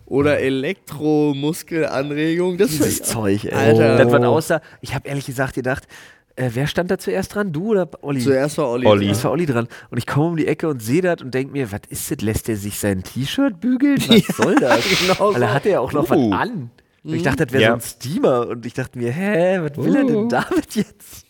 Oder 0.08 0.40
Elektromuskelanregung. 0.40 2.58
Das 2.58 2.72
Dieses 2.72 2.88
ist 3.00 3.06
Zeug, 3.08 3.46
ey. 3.46 3.52
Alter. 3.54 3.98
Das, 3.98 4.12
was 4.12 4.24
aussah, 4.24 4.62
ich 4.82 4.94
habe 4.94 5.08
ehrlich 5.08 5.26
gesagt 5.26 5.56
gedacht, 5.56 5.88
äh, 6.36 6.50
wer 6.54 6.68
stand 6.68 6.92
da 6.92 6.98
zuerst 6.98 7.34
dran? 7.36 7.52
Du 7.54 7.72
oder 7.72 7.90
Olli? 8.02 8.20
Zuerst 8.22 8.58
war 8.58 8.70
Olli. 8.70 8.86
Olli. 8.88 9.08
Das 9.10 9.24
war 9.24 9.32
Olli 9.32 9.46
dran. 9.46 9.68
Und 9.90 9.98
ich 9.98 10.06
komme 10.08 10.28
um 10.28 10.38
die 10.38 10.48
Ecke 10.48 10.68
und 10.68 10.82
sehe 10.82 11.02
das 11.02 11.22
und 11.22 11.34
denke 11.34 11.52
mir, 11.54 11.72
was 11.72 11.82
ist 11.90 12.12
das? 12.12 12.22
Lässt 12.22 12.50
er 12.50 12.58
sich 12.58 12.80
sein 12.80 13.04
T-Shirt 13.04 13.60
bügeln? 13.60 13.98
Was 14.08 14.28
soll 14.38 14.56
das? 14.56 14.84
genau 15.00 15.34
Weil 15.34 15.42
er 15.42 15.48
so. 15.50 15.54
hatte 15.54 15.70
ja 15.70 15.80
auch 15.80 15.94
noch 15.94 16.10
Uh. 16.12 16.32
was 16.32 16.40
an. 16.40 16.72
Und 17.04 17.14
ich 17.14 17.24
dachte, 17.24 17.46
das 17.46 17.54
wäre 17.54 17.64
Ja. 17.64 17.70
so 17.70 17.76
ein 17.76 17.82
Steamer. 17.82 18.48
Und 18.50 18.66
ich 18.66 18.74
dachte 18.74 18.98
mir, 18.98 19.12
hä, 19.12 19.60
was 19.62 19.78
will 19.78 19.96
er 19.96 20.04
denn 20.06 20.16
Uh. 20.16 20.28
damit 20.28 20.76
jetzt? 20.76 21.26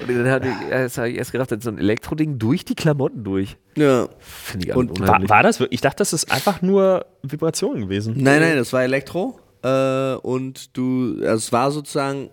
Und 0.00 0.08
dann 0.08 0.28
hat 0.30 0.44
ich, 0.46 0.52
erst, 0.70 0.98
hab 0.98 1.06
ich 1.06 1.16
erst 1.16 1.32
gedacht, 1.32 1.50
das 1.52 1.58
ist 1.58 1.64
so 1.64 1.70
ein 1.70 1.78
Elektroding 1.78 2.38
durch 2.38 2.64
die 2.64 2.74
Klamotten 2.74 3.22
durch. 3.24 3.56
Ja. 3.76 4.08
Finde 4.18 4.68
ich 4.68 4.74
Und 4.74 4.90
und 4.98 5.06
war, 5.06 5.28
war 5.28 5.42
das 5.42 5.60
wirklich? 5.60 5.74
Ich 5.76 5.80
dachte, 5.80 5.98
das 5.98 6.12
ist 6.12 6.30
einfach 6.32 6.62
nur 6.62 7.06
Vibrationen 7.22 7.82
gewesen. 7.82 8.14
Nein, 8.16 8.40
nein, 8.40 8.56
das 8.56 8.72
war 8.72 8.82
Elektro. 8.82 9.38
Äh, 9.62 10.14
und 10.14 10.76
du, 10.76 11.16
also 11.20 11.34
es 11.34 11.52
war 11.52 11.70
sozusagen 11.70 12.30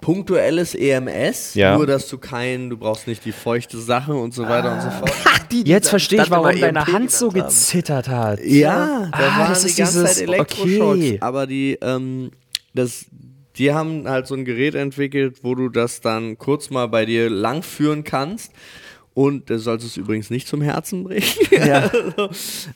punktuelles 0.00 0.74
EMS, 0.74 1.54
Ja. 1.54 1.76
nur 1.76 1.86
dass 1.86 2.08
du 2.08 2.18
kein, 2.18 2.70
du 2.70 2.76
brauchst 2.76 3.06
nicht 3.06 3.24
die 3.24 3.32
feuchte 3.32 3.78
Sache 3.78 4.14
und 4.14 4.34
so 4.34 4.42
weiter 4.44 4.74
und 4.74 4.82
so 4.82 4.90
fort. 4.90 5.12
Die, 5.50 5.64
die 5.64 5.70
Jetzt 5.70 5.88
verstehe 5.88 6.22
ich, 6.22 6.30
warum 6.30 6.58
deine 6.60 6.78
EMP 6.80 6.92
Hand 6.92 7.10
so 7.10 7.28
gezittert 7.30 8.08
hat. 8.08 8.40
Ja, 8.44 9.08
da 9.12 9.18
Ah, 9.18 9.38
waren 9.40 9.48
das 9.50 9.62
die 9.62 9.68
ist 9.68 9.76
ganze 9.78 10.00
dieses- 10.02 10.14
Zeit 10.18 10.28
Elektroschocks. 10.28 10.96
okay. 10.98 11.18
Aber 11.20 11.46
die, 11.46 11.78
ähm, 11.80 12.30
das, 12.74 13.06
die 13.56 13.72
haben 13.72 14.06
halt 14.08 14.26
so 14.26 14.34
ein 14.34 14.44
Gerät 14.44 14.74
entwickelt, 14.74 15.38
wo 15.42 15.54
du 15.54 15.68
das 15.70 16.00
dann 16.02 16.36
kurz 16.36 16.68
mal 16.70 16.86
bei 16.88 17.06
dir 17.06 17.30
lang 17.30 17.62
führen 17.62 18.04
kannst. 18.04 18.52
Und 19.14 19.48
das 19.48 19.62
sollst 19.62 19.86
es 19.86 19.96
übrigens 19.96 20.28
nicht 20.28 20.46
zum 20.46 20.60
Herzen 20.60 21.04
bringen. 21.04 21.22
Ja. 21.50 21.90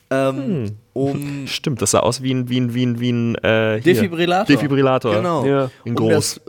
ähm, 0.09 0.71
um 0.93 1.45
Stimmt, 1.45 1.83
das 1.83 1.91
sah 1.91 1.99
aus 1.99 2.23
wie 2.23 2.33
ein, 2.33 2.49
wie 2.49 2.59
ein, 2.59 2.73
wie 2.73 2.85
ein, 2.85 2.99
wie 2.99 3.11
ein 3.11 3.35
äh. 3.35 3.79
Defibrillator. 3.81 4.45
Defibrillator. 4.55 5.15
Genau. 5.17 5.45
Ja, 5.45 5.69
in 5.85 5.91
um 5.91 5.95
groß. 5.97 6.09
das 6.11 6.41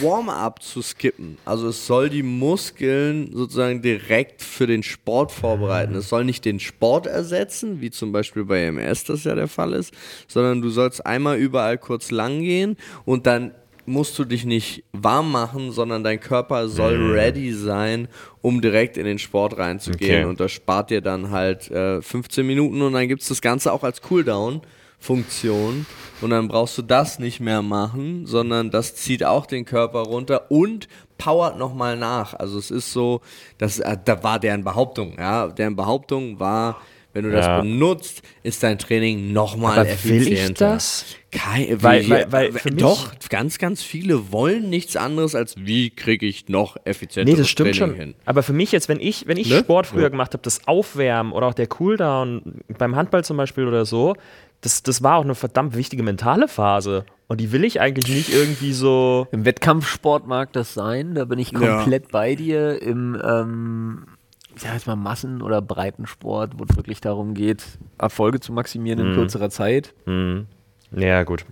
Warm-up 0.00 0.62
zu 0.62 0.82
skippen. 0.82 1.38
Also 1.44 1.68
es 1.68 1.86
soll 1.86 2.08
die 2.08 2.22
Muskeln 2.22 3.30
sozusagen 3.32 3.82
direkt 3.82 4.42
für 4.42 4.66
den 4.66 4.82
Sport 4.82 5.32
vorbereiten. 5.32 5.94
Es 5.94 6.08
soll 6.08 6.24
nicht 6.24 6.44
den 6.44 6.60
Sport 6.60 7.06
ersetzen, 7.06 7.80
wie 7.80 7.90
zum 7.90 8.12
Beispiel 8.12 8.44
bei 8.44 8.62
MS 8.64 9.04
das 9.04 9.24
ja 9.24 9.34
der 9.34 9.48
Fall 9.48 9.72
ist, 9.72 9.92
sondern 10.28 10.62
du 10.62 10.70
sollst 10.70 11.04
einmal 11.04 11.38
überall 11.38 11.78
kurz 11.78 12.10
lang 12.10 12.40
gehen 12.40 12.76
und 13.04 13.26
dann 13.26 13.52
musst 13.86 14.18
du 14.18 14.24
dich 14.24 14.44
nicht 14.44 14.84
warm 14.92 15.30
machen, 15.30 15.70
sondern 15.70 16.02
dein 16.02 16.20
Körper 16.20 16.68
soll 16.68 17.12
ready 17.12 17.52
sein, 17.52 18.08
um 18.42 18.60
direkt 18.60 18.96
in 18.96 19.04
den 19.04 19.18
Sport 19.18 19.56
reinzugehen. 19.58 20.22
Okay. 20.22 20.24
Und 20.24 20.40
das 20.40 20.52
spart 20.52 20.90
dir 20.90 21.00
dann 21.00 21.30
halt 21.30 21.70
äh, 21.70 22.02
15 22.02 22.46
Minuten 22.46 22.82
und 22.82 22.92
dann 22.92 23.08
gibt 23.08 23.22
es 23.22 23.28
das 23.28 23.40
Ganze 23.40 23.72
auch 23.72 23.84
als 23.84 24.02
Cooldown. 24.02 24.60
Funktion 25.06 25.86
und 26.20 26.30
dann 26.30 26.48
brauchst 26.48 26.76
du 26.78 26.82
das 26.82 27.18
nicht 27.18 27.40
mehr 27.40 27.62
machen, 27.62 28.26
sondern 28.26 28.70
das 28.70 28.94
zieht 28.96 29.24
auch 29.24 29.46
den 29.46 29.64
Körper 29.64 30.00
runter 30.00 30.50
und 30.50 30.88
powert 31.18 31.58
nochmal 31.58 31.96
nach. 31.96 32.34
Also 32.34 32.58
es 32.58 32.70
ist 32.70 32.92
so, 32.92 33.20
das, 33.58 33.78
äh, 33.78 33.96
da 34.04 34.22
war 34.22 34.38
deren 34.38 34.64
Behauptung, 34.64 35.14
ja, 35.18 35.46
deren 35.48 35.76
Behauptung 35.76 36.38
war, 36.40 36.80
wenn 37.12 37.24
du 37.24 37.30
Ja. 37.30 37.36
das 37.56 37.62
benutzt, 37.62 38.22
ist 38.42 38.62
dein 38.62 38.78
Training 38.78 39.32
nochmal 39.32 39.86
effizienter. 39.86 40.26
will 40.26 40.32
ich 40.32 40.52
das? 40.54 41.04
Kein, 41.32 41.82
Weil- 41.82 42.08
weil- 42.10 42.32
weil 42.32 42.52
mich- 42.52 42.62
doch, 42.76 43.10
ganz, 43.30 43.56
ganz 43.58 43.82
viele 43.82 44.32
wollen 44.32 44.68
nichts 44.68 44.96
anderes 44.96 45.34
als, 45.34 45.54
wie 45.58 45.88
kriege 45.90 46.26
ich 46.26 46.48
noch 46.48 46.76
effizienter 46.84 47.30
Nee, 47.32 47.38
das 47.38 47.48
stimmt 47.48 47.74
Training 47.74 47.90
schon. 47.96 47.98
hin. 47.98 48.14
Aber 48.26 48.42
für 48.42 48.52
mich 48.52 48.70
jetzt, 48.72 48.88
wenn 48.90 49.00
ich, 49.00 49.26
wenn 49.26 49.38
ich 49.38 49.48
Ne? 49.48 49.58
Sport 49.58 49.86
früher 49.86 50.10
gemacht 50.10 50.32
habe, 50.34 50.42
das 50.42 50.66
Aufwärmen 50.68 51.32
oder 51.32 51.46
auch 51.46 51.54
der 51.54 51.66
Cooldown 51.68 52.60
beim 52.78 52.96
Handball 52.96 53.24
zum 53.24 53.36
Beispiel 53.38 53.66
oder 53.66 53.86
so, 53.86 54.14
das, 54.60 54.82
das 54.82 55.02
war 55.02 55.16
auch 55.16 55.24
eine 55.24 55.34
verdammt 55.34 55.76
wichtige 55.76 56.02
mentale 56.02 56.48
Phase. 56.48 57.04
Und 57.28 57.40
die 57.40 57.50
will 57.52 57.64
ich 57.64 57.80
eigentlich 57.80 58.14
nicht 58.14 58.32
irgendwie 58.32 58.72
so. 58.72 59.26
Im 59.32 59.44
Wettkampfsport 59.44 60.26
mag 60.26 60.52
das 60.52 60.74
sein, 60.74 61.14
da 61.14 61.24
bin 61.24 61.38
ich 61.38 61.50
Ja. 61.52 61.58
komplett 61.78 62.10
bei 62.12 62.34
dir. 62.36 62.80
Im, 62.80 63.20
ähm, 63.24 64.06
ich 64.54 64.62
sag 64.62 64.72
jetzt 64.74 64.86
mal 64.86 64.96
Massen- 64.96 65.42
oder 65.42 65.60
Breitensport, 65.60 66.52
wo 66.58 66.64
es 66.68 66.76
wirklich 66.76 67.00
darum 67.00 67.34
geht, 67.34 67.64
Erfolge 67.98 68.40
zu 68.40 68.52
maximieren 68.52 69.00
in 69.00 69.14
kürzerer 69.14 69.50
Zeit. 69.50 69.92
Hm. 70.06 70.46
Ja, 70.92 71.24
gut. 71.24 71.44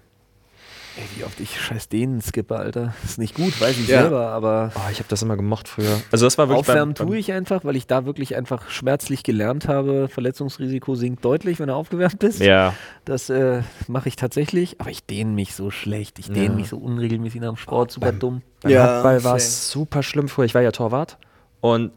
Ey, 0.96 1.08
wie 1.18 1.24
oft 1.24 1.40
ich 1.40 1.60
scheiß 1.60 1.88
denen 1.88 2.20
skippe, 2.22 2.54
Alter. 2.56 2.94
ist 3.04 3.18
nicht 3.18 3.34
gut, 3.34 3.60
weiß 3.60 3.76
ich 3.78 3.88
Ja. 3.88 4.02
selber, 4.02 4.28
aber 4.28 4.70
Oh, 4.76 4.90
ich 4.92 4.98
habe 4.98 5.08
das 5.08 5.22
immer 5.22 5.36
gemocht 5.36 5.66
früher. 5.66 6.00
Also 6.12 6.24
das 6.24 6.38
war 6.38 6.48
wirklich 6.48 6.60
aufwärmen 6.68 6.94
beim, 6.94 7.08
tue 7.08 7.18
ich 7.18 7.32
einfach, 7.32 7.64
weil 7.64 7.74
ich 7.74 7.88
da 7.88 8.06
wirklich 8.06 8.36
einfach 8.36 8.70
schmerzlich 8.70 9.24
gelernt 9.24 9.66
habe. 9.66 10.06
Verletzungsrisiko 10.08 10.94
sinkt 10.94 11.24
deutlich, 11.24 11.58
wenn 11.58 11.66
du 11.66 11.74
aufgewärmt 11.74 12.20
bist. 12.20 12.38
Ja, 12.40 12.74
Das 13.04 13.28
äh, 13.28 13.62
mache 13.88 14.08
ich 14.08 14.14
tatsächlich, 14.14 14.80
aber 14.80 14.90
ich 14.90 15.04
dehne 15.04 15.32
mich 15.32 15.54
so 15.56 15.72
schlecht. 15.72 16.20
Ich 16.20 16.26
dehne 16.28 16.44
Ja. 16.46 16.52
mich 16.52 16.68
so 16.68 16.76
unregelmäßig 16.78 17.40
nach 17.40 17.48
dem 17.48 17.56
Sport, 17.56 17.90
super 17.90 18.12
dumm. 18.12 18.42
beim 18.62 18.70
Ja, 18.72 18.84
Handball 18.94 19.24
war 19.24 19.34
es 19.36 19.70
super 19.72 20.04
schlimm 20.04 20.28
früher. 20.28 20.44
Ich 20.44 20.54
war 20.54 20.62
ja 20.62 20.70
Torwart 20.70 21.18
und 21.60 21.90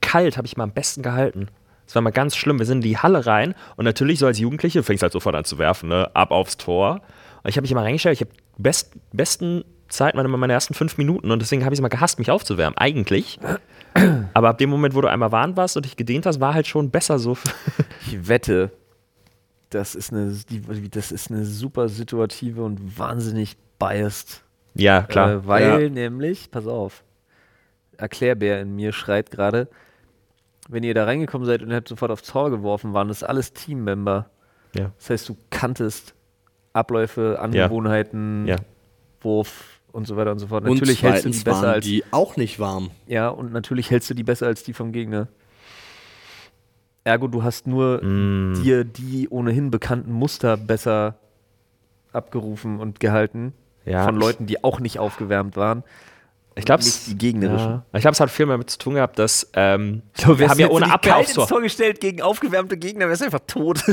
kalt 0.00 0.36
habe 0.36 0.48
ich 0.48 0.56
mal 0.56 0.64
am 0.64 0.72
besten 0.72 1.02
gehalten. 1.02 1.46
Das 1.86 1.94
war 1.94 2.02
mal 2.02 2.10
ganz 2.10 2.34
schlimm. 2.34 2.58
Wir 2.58 2.66
sind 2.66 2.78
in 2.78 2.82
die 2.90 2.98
Halle 2.98 3.24
rein 3.24 3.54
und 3.76 3.84
natürlich 3.84 4.18
so 4.18 4.26
als 4.26 4.40
Jugendliche 4.40 4.82
fängst 4.82 5.02
halt 5.04 5.12
sofort 5.12 5.36
an 5.36 5.44
zu 5.44 5.58
werfen, 5.58 5.88
ne? 5.90 6.10
ab 6.14 6.32
aufs 6.32 6.56
Tor. 6.56 7.02
Ich 7.44 7.56
habe 7.56 7.62
mich 7.62 7.72
immer 7.72 7.82
reingestellt, 7.82 8.20
ich 8.20 8.26
habe 8.26 8.32
best, 8.58 8.92
besten 9.12 9.64
Zeit 9.88 10.14
meine, 10.14 10.28
meine 10.28 10.52
ersten 10.52 10.74
fünf 10.74 10.96
Minuten 10.96 11.30
und 11.30 11.40
deswegen 11.42 11.64
habe 11.64 11.74
ich 11.74 11.76
es 11.76 11.80
immer 11.80 11.88
gehasst, 11.88 12.18
mich 12.18 12.30
aufzuwärmen, 12.30 12.78
eigentlich. 12.78 13.38
Aber 14.32 14.48
ab 14.50 14.58
dem 14.58 14.70
Moment, 14.70 14.94
wo 14.94 15.00
du 15.02 15.08
einmal 15.08 15.32
warm 15.32 15.56
warst 15.56 15.76
und 15.76 15.84
dich 15.84 15.96
gedehnt 15.96 16.24
hast, 16.24 16.40
war 16.40 16.54
halt 16.54 16.66
schon 16.66 16.90
besser 16.90 17.18
so. 17.18 17.36
Ich 18.06 18.28
wette, 18.28 18.70
das 19.70 19.94
ist 19.94 20.12
eine, 20.12 20.34
das 20.90 21.12
ist 21.12 21.30
eine 21.30 21.44
super 21.44 21.88
situative 21.88 22.62
und 22.62 22.98
wahnsinnig 22.98 23.56
biased. 23.78 24.42
ja, 24.74 25.02
klar. 25.02 25.30
Äh, 25.32 25.46
weil 25.46 25.82
Ja. 25.84 25.88
nämlich, 25.88 26.50
pass 26.50 26.66
auf, 26.66 27.04
Erklärbär 27.96 28.60
in 28.60 28.74
mir 28.74 28.92
schreit 28.92 29.30
gerade, 29.30 29.68
wenn 30.68 30.82
ihr 30.82 30.94
da 30.94 31.04
reingekommen 31.04 31.46
seid 31.46 31.62
und 31.62 31.70
ihr 31.70 31.76
habt 31.76 31.88
sofort 31.88 32.10
aufs 32.10 32.22
Tor 32.26 32.50
geworfen, 32.50 32.92
waren 32.94 33.08
das 33.08 33.22
alles 33.22 33.52
Teammember. 33.52 34.30
ja. 34.74 34.90
Das 34.98 35.10
heißt, 35.10 35.28
du 35.28 35.36
kanntest 35.50 36.14
Abläufe, 36.72 37.38
Angewohnheiten, 37.40 38.46
Ja. 38.46 38.56
Wurf 39.20 39.80
und 39.92 40.06
so 40.06 40.16
weiter 40.16 40.32
und 40.32 40.38
so 40.38 40.46
fort. 40.48 40.64
Und 40.64 40.74
Natürlich 40.74 41.02
hältst 41.02 41.24
du 41.26 41.30
die 41.30 41.38
besser 41.40 41.68
als 41.68 41.84
die 41.84 42.02
auch 42.10 42.36
nicht 42.36 42.58
warm. 42.58 42.90
Ja, 43.06 43.28
und 43.28 43.52
natürlich 43.52 43.90
hältst 43.90 44.08
du 44.10 44.14
die 44.14 44.24
besser 44.24 44.46
als 44.46 44.62
die 44.62 44.72
vom 44.72 44.92
Gegner. 44.92 45.28
Ergo, 47.04 47.26
du 47.28 47.42
hast 47.42 47.66
nur 47.66 48.02
Mm. 48.02 48.62
dir 48.62 48.84
die 48.84 49.28
ohnehin 49.28 49.70
bekannten 49.70 50.12
Muster 50.12 50.56
besser 50.56 51.16
abgerufen 52.12 52.78
und 52.78 53.00
gehalten. 53.00 53.52
Ja, 53.84 54.04
von 54.04 54.16
Leuten, 54.16 54.46
die 54.46 54.62
auch 54.62 54.78
nicht 54.78 54.98
aufgewärmt 55.00 55.56
waren. 55.56 55.82
Ich 56.54 56.64
glaube, 56.64 56.82
nicht 56.84 57.06
die 57.06 57.16
gegnerischen. 57.18 57.70
Ja. 57.70 57.84
Ich 57.94 58.00
glaube, 58.02 58.12
es 58.12 58.20
hat 58.20 58.30
viel 58.30 58.46
mehr 58.46 58.54
damit 58.54 58.68
zu 58.70 58.78
tun 58.78 58.94
gehabt, 58.94 59.18
dass 59.18 59.50
ähm, 59.54 60.02
So, 60.14 60.38
wir 60.38 60.48
haben 60.48 60.58
ja 60.60 60.68
ohne 60.68 60.92
Abwehr 60.92 61.16
aufs 61.16 61.28
ins 61.28 61.34
Tor. 61.36 61.46
Tor 61.48 61.62
gestellt 61.62 62.00
gegen 62.00 62.20
aufgewärmte 62.22 62.76
Gegner, 62.76 63.08
wärst 63.08 63.22
du 63.22 63.26
einfach 63.26 63.40
tot. 63.46 63.82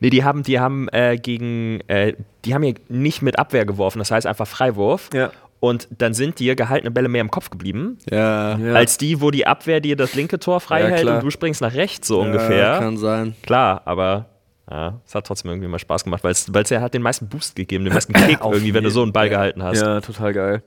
Nee, 0.00 0.10
die 0.10 0.24
haben, 0.24 0.42
die 0.44 0.60
haben 0.60 0.88
äh, 0.92 1.16
gegen, 1.16 1.80
äh, 1.88 2.14
die 2.44 2.54
haben 2.54 2.62
ja 2.62 2.74
nicht 2.88 3.22
mit 3.22 3.38
Abwehr 3.38 3.66
geworfen, 3.66 3.98
das 3.98 4.10
heißt 4.10 4.26
einfach 4.26 4.46
Freiwurf. 4.46 5.10
Ja. 5.12 5.30
Und 5.60 5.88
dann 5.98 6.14
sind 6.14 6.38
dir 6.38 6.54
gehaltene 6.56 6.90
Bälle 6.90 7.08
mehr 7.08 7.20
im 7.22 7.30
Kopf 7.30 7.50
geblieben, 7.50 7.98
Ja, 8.10 8.56
Ja. 8.56 8.74
als 8.74 8.98
die, 8.98 9.20
wo 9.20 9.30
die 9.30 9.46
Abwehr 9.46 9.80
dir 9.80 9.96
das 9.96 10.14
linke 10.14 10.38
Tor 10.38 10.60
frei 10.60 10.82
Ja, 10.82 10.86
hält 10.88 11.00
klar. 11.02 11.16
und 11.16 11.24
du 11.24 11.30
springst 11.30 11.60
nach 11.60 11.74
rechts 11.74 12.06
so 12.08 12.20
ungefähr. 12.20 12.56
Ja, 12.56 12.78
kann 12.78 12.96
sein. 12.98 13.34
Klar, 13.42 13.82
aber 13.84 14.26
ja, 14.70 15.00
es 15.06 15.14
hat 15.14 15.26
trotzdem 15.26 15.50
irgendwie 15.50 15.68
mal 15.68 15.78
Spaß 15.78 16.04
gemacht, 16.04 16.22
weil 16.22 16.32
es 16.32 16.70
ja 16.70 16.80
hat 16.80 16.94
den 16.94 17.02
meisten 17.02 17.28
Boost 17.28 17.56
gegeben, 17.56 17.84
den 17.84 17.92
meisten 17.94 18.12
Kick 18.12 18.38
irgendwie, 18.44 18.74
wenn 18.74 18.84
du 18.84 18.90
so 18.90 19.02
einen 19.02 19.12
Ball 19.12 19.28
gehalten 19.28 19.62
hast. 19.62 19.80
ja, 19.82 20.00
total 20.00 20.32
geil. 20.32 20.62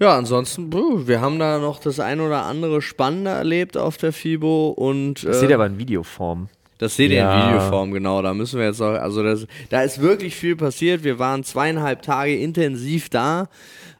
Ja, 0.00 0.16
ansonsten, 0.16 0.72
wir 1.08 1.20
haben 1.20 1.38
da 1.40 1.58
noch 1.58 1.80
das 1.80 1.98
ein 1.98 2.20
oder 2.20 2.44
andere 2.44 2.80
Spannende 2.82 3.30
erlebt 3.32 3.76
auf 3.76 3.96
der 3.96 4.12
FIBO 4.12 4.68
und 4.70 5.24
äh, 5.24 5.26
Das 5.26 5.40
seht 5.40 5.50
ihr 5.50 5.56
aber 5.56 5.66
in 5.66 5.78
Videoform. 5.78 6.48
das 6.78 6.94
seht 6.94 7.10
ihr 7.10 7.16
Ja. 7.18 7.34
in 7.34 7.48
Videoform, 7.56 7.90
genau. 7.92 8.22
Da 8.22 8.32
müssen 8.32 8.60
wir 8.60 8.66
jetzt 8.66 8.80
auch, 8.80 8.92
also 8.94 9.22
das, 9.24 9.46
da 9.70 9.82
ist 9.82 10.00
wirklich 10.00 10.36
viel 10.36 10.54
passiert. 10.54 11.02
Wir 11.02 11.18
waren 11.18 11.42
zweieinhalb 11.42 12.02
Tage 12.02 12.36
intensiv 12.36 13.08
da 13.10 13.48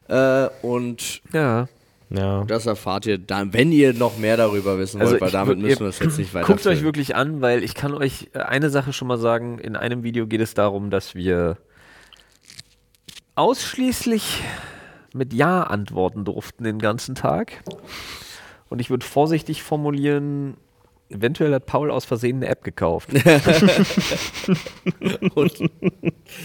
äh, 0.07 0.47
und 0.61 1.21
Ja. 1.33 1.67
Ja. 2.11 2.43
das 2.45 2.65
erfahrt 2.65 3.05
ihr 3.05 3.17
dann, 3.19 3.53
wenn 3.53 3.71
ihr 3.71 3.93
noch 3.93 4.17
mehr 4.17 4.35
darüber 4.37 4.79
wissen 4.79 4.99
wollt, 4.99 5.09
Also 5.11 5.21
weil 5.21 5.31
damit 5.31 5.59
müssen 5.59 5.81
wir 5.81 5.89
es 5.89 5.99
jetzt 5.99 6.17
nicht 6.17 6.33
weiter 6.33 6.47
Guckt 6.47 6.65
euch 6.65 6.81
wirklich 6.81 7.15
an, 7.15 7.41
weil 7.41 7.63
ich 7.63 7.75
kann 7.75 7.93
euch 7.93 8.29
äh, 8.33 8.39
eine 8.39 8.69
Sache 8.69 8.93
schon 8.93 9.07
mal 9.09 9.17
sagen. 9.19 9.59
In 9.59 9.75
einem 9.75 10.01
Video 10.03 10.25
geht 10.27 10.41
es 10.41 10.53
darum, 10.55 10.89
dass 10.89 11.13
wir 11.13 11.57
ausschließlich 13.35 14.41
mit 15.13 15.33
Ja 15.33 15.63
antworten 15.63 16.25
durften 16.25 16.63
den 16.63 16.79
ganzen 16.79 17.15
Tag. 17.15 17.63
Und 18.69 18.79
ich 18.79 18.89
würde 18.89 19.05
vorsichtig 19.05 19.63
formulieren, 19.63 20.57
eventuell 21.09 21.53
hat 21.53 21.65
Paul 21.65 21.89
aus 21.91 22.05
Versehen 22.05 22.37
eine 22.37 22.47
App 22.47 22.63
gekauft. 22.63 23.09
Und 25.35 25.53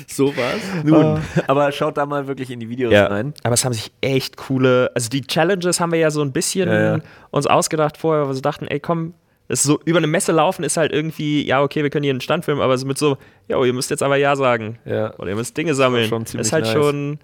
sowas. 0.07 0.61
Nun, 0.85 1.20
aber 1.46 1.72
schaut 1.72 1.96
da 1.96 2.07
mal 2.07 2.27
wirklich 2.27 2.50
in 2.50 2.61
die 2.61 2.68
Videos 2.68 2.92
Ja, 2.92 3.07
rein. 3.07 3.35
aber 3.42 3.55
es 3.55 3.64
haben 3.64 3.72
sich 3.72 3.92
echt 4.00 4.37
coole, 4.37 4.90
also 4.94 5.09
die 5.11 5.22
Challenges 5.22 5.81
haben 5.81 5.92
wir 5.92 5.98
ja 5.98 6.11
so 6.11 6.22
ein 6.22 6.33
bisschen 6.33 6.68
Ja, 6.68 6.96
ja. 6.96 7.03
uns 7.31 7.46
ausgedacht 7.46 7.96
vorher, 7.98 8.22
weil 8.22 8.31
wir 8.31 8.35
so 8.35 8.40
dachten, 8.40 8.66
ey 8.66 8.81
komm, 8.81 9.14
das 9.48 9.61
ist 9.61 9.66
so 9.66 9.79
über 9.85 9.98
eine 9.98 10.07
Messe 10.07 10.33
laufen 10.33 10.64
ist 10.64 10.79
halt 10.79 10.90
irgendwie, 10.92 11.46
ja 11.46 11.61
okay, 11.62 11.83
wir 11.83 11.90
können 11.90 12.05
hier 12.05 12.12
einen 12.12 12.22
Stand 12.22 12.44
filmen, 12.46 12.62
aber 12.62 12.79
so 12.79 12.87
mit 12.87 12.96
so, 12.96 13.18
ja, 13.48 13.62
ihr 13.62 13.72
müsst 13.74 13.90
jetzt 13.90 14.03
aber 14.03 14.16
Ja 14.16 14.37
sagen. 14.37 14.79
Ja. 14.87 15.14
Oder 15.18 15.31
ihr 15.31 15.37
müsst 15.37 15.55
Dinge 15.57 15.74
sammeln. 15.74 16.09
schon 16.09 16.22
ist 16.22 16.53
halt 16.53 16.64
nice. 16.64 16.72
schon, 16.72 17.18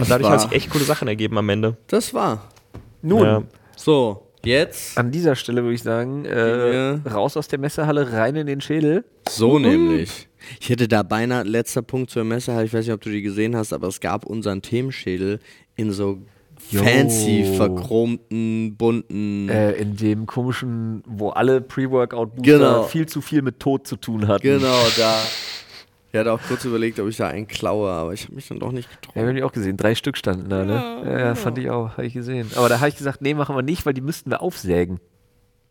Das 0.00 0.08
dadurch 0.08 0.30
war, 0.30 0.38
haben 0.38 0.48
sich 0.48 0.52
echt 0.56 0.70
coole 0.70 0.84
Sachen 0.84 1.08
ergeben 1.08 1.38
am 1.38 1.48
Ende. 1.48 1.76
das 1.88 2.12
war. 2.14 2.48
Nun, 3.02 3.22
Ja. 3.24 3.42
So, 3.76 4.28
jetzt 4.44 4.96
an 4.98 5.10
dieser 5.10 5.34
Stelle 5.34 5.62
würde 5.62 5.74
ich 5.74 5.82
sagen, 5.82 6.24
äh, 6.24 6.74
Ja. 6.92 7.00
raus 7.12 7.36
aus 7.36 7.48
der 7.48 7.58
Messehalle, 7.58 8.12
rein 8.12 8.36
in 8.36 8.46
den 8.46 8.60
Schädel. 8.60 9.04
So 9.28 9.58
nämlich. 9.58 10.28
Ich 10.60 10.68
hätte 10.70 10.88
da 10.88 11.02
beinahe, 11.04 11.44
letzter 11.44 11.82
Punkt 11.82 12.10
zur 12.10 12.24
Messe, 12.24 12.50
ich 12.64 12.72
weiß 12.74 12.84
nicht, 12.86 12.92
ob 12.94 13.00
du 13.00 13.10
die 13.10 13.22
gesehen 13.22 13.54
hast, 13.56 13.72
aber 13.72 13.86
es 13.88 14.00
gab 14.00 14.26
unseren 14.26 14.60
Themenschädel 14.62 15.38
in 15.76 15.92
so 15.92 16.18
Jo. 16.70 16.82
fancy, 16.82 17.44
verchromten, 17.56 18.76
bunten. 18.76 19.48
Äh, 19.48 19.72
in 19.72 19.96
dem 19.96 20.26
komischen, 20.26 21.02
wo 21.06 21.30
alle 21.30 21.60
Pre-Workout-Booster 21.60 22.42
Genau. 22.58 22.82
viel 22.84 23.06
zu 23.06 23.20
viel 23.20 23.42
mit 23.42 23.58
Tod 23.60 23.86
zu 23.86 23.96
tun 23.96 24.26
hatten. 24.28 24.42
Genau, 24.42 24.82
da. 24.96 25.14
Ich 26.12 26.18
hatte 26.18 26.30
auch 26.32 26.40
kurz 26.46 26.64
überlegt, 26.66 27.00
ob 27.00 27.08
ich 27.08 27.16
da 27.16 27.28
einen 27.28 27.48
klaue, 27.48 27.90
aber 27.90 28.12
ich 28.12 28.24
habe 28.24 28.34
mich 28.34 28.46
dann 28.46 28.58
doch 28.60 28.70
nicht 28.70 28.88
Ja, 28.90 28.96
getraut. 29.00 29.16
habe 29.16 29.38
ich 29.38 29.42
auch 29.44 29.52
gesehen. 29.52 29.76
Drei 29.78 29.94
Stück 29.94 30.18
standen 30.18 30.50
da, 30.50 30.64
ne? 30.64 31.02
Ja, 31.06 31.18
ja 31.20 31.34
fand 31.34 31.56
ich 31.58 31.70
auch, 31.70 31.92
habe 31.92 32.04
ich 32.06 32.12
gesehen. 32.12 32.50
Aber 32.54 32.68
da 32.68 32.80
habe 32.80 32.88
ich 32.90 32.96
gesagt, 32.96 33.22
nee, 33.22 33.32
machen 33.32 33.56
wir 33.56 33.62
nicht, 33.62 33.86
weil 33.86 33.94
die 33.94 34.02
müssten 34.02 34.30
wir 34.30 34.42
aufsägen. 34.42 35.00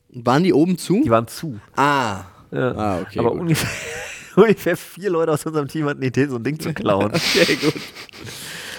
Waren 0.10 0.44
die 0.44 0.52
oben 0.54 0.78
zu? 0.80 1.04
Die 1.04 1.10
waren 1.12 1.28
zu. 1.28 1.60
ah. 1.76 2.24
Ja. 2.54 2.72
Ah, 2.76 3.00
okay. 3.02 3.20
Aber 3.20 3.32
gut. 3.32 3.40
ungefähr, 3.42 3.70
ungefähr 4.36 4.76
vier 4.76 5.10
Leute 5.10 5.32
aus 5.32 5.46
unserem 5.46 5.70
Team 5.70 5.86
hatten 5.88 6.02
die 6.02 6.08
Idee, 6.08 6.26
so 6.28 6.36
ein 6.38 6.44
Ding 6.44 6.60
zu 6.60 6.74
klauen. 6.74 7.12
Okay, 7.16 7.56
gut. 7.56 7.74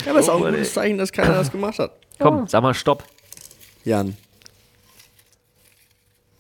Ja, 0.05 0.11
aber 0.11 0.19
es 0.19 0.27
ist 0.27 0.29
auch 0.31 0.35
Oh, 0.35 0.37
ein 0.39 0.43
Mann, 0.43 0.53
gutes. 0.55 0.75
Zeichen, 0.75 0.99
dass 0.99 1.11
keiner 1.13 1.35
das 1.35 1.51
gemacht 1.53 1.79
hat. 1.79 1.93
Komm, 2.19 2.47
sag 2.49 2.61
mal 2.63 2.75
Stopp. 2.75 3.05
Jan. 3.85 4.15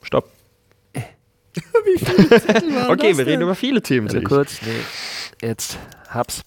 Stopp. 0.03 0.29
Wie 0.95 2.05
viele 2.05 2.29
Zettel 2.29 2.75
waren 2.75 2.91
Okay, 2.91 3.11
das 3.11 3.19
wir 3.19 3.25
denn? 3.25 3.33
reden 3.35 3.43
über 3.43 3.55
viele 3.55 3.81
Themen. 3.81 4.09
Also 4.09 4.21
kurz, 4.23 4.61
nee, 4.63 4.69
jetzt 5.42 5.78
hab's. 6.09 6.42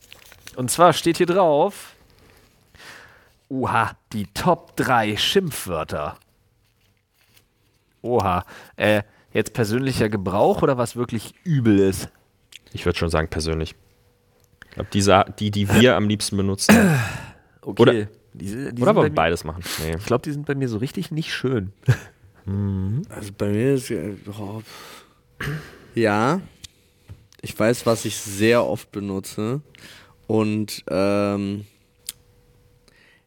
Und 0.56 0.72
zwar 0.72 0.94
steht 0.94 1.18
hier 1.18 1.26
drauf, 1.26 1.94
oha, 3.50 3.92
die 4.14 4.26
Top 4.34 4.76
3 4.78 5.18
Schimpfwörter. 5.18 6.18
Oha, 8.02 8.46
äh, 8.78 9.04
jetzt 9.34 9.54
persönlicher 9.54 10.10
Gebrauch 10.10 10.62
oder 10.62 10.78
was 10.78 10.96
wirklich 10.96 11.34
übel 11.44 11.80
ist? 11.80 12.10
Ich 12.72 12.86
würde 12.86 12.98
schon 12.98 13.10
sagen, 13.10 13.28
persönlich. 13.30 13.76
Ich 14.66 14.72
glaube, 14.72 14.90
die, 14.92 15.02
Sa- 15.02 15.24
die, 15.24 15.52
die 15.52 15.70
wir 15.74 15.96
am 15.96 16.08
liebsten 16.08 16.38
benutzen. 16.38 16.76
Okay. 17.68 17.82
Oder- 17.82 18.08
diese, 18.34 18.72
die 18.74 18.82
Oder 18.84 18.94
wollen 18.96 19.08
wir 19.12 19.16
beides 19.16 19.44
machen? 19.44 19.64
Nee. 19.82 19.96
Ich 19.98 20.06
glaube, 20.06 20.22
die 20.22 20.32
sind 20.32 20.46
bei 20.46 20.54
mir 20.54 20.70
so 20.70 20.78
richtig 20.78 21.10
nicht 21.10 21.34
schön. 21.34 21.74
Also 23.10 23.32
bei 23.36 23.48
mir 23.48 23.74
ist. 23.74 23.92
Oh, 24.40 24.62
ja. 25.96 26.42
Ich 27.46 27.58
weiß, 27.60 27.86
was 27.86 28.06
ich 28.06 28.18
sehr 28.18 28.66
oft 28.66 28.92
benutze. 28.92 29.62
Und 30.26 30.84
ähm, 30.90 31.66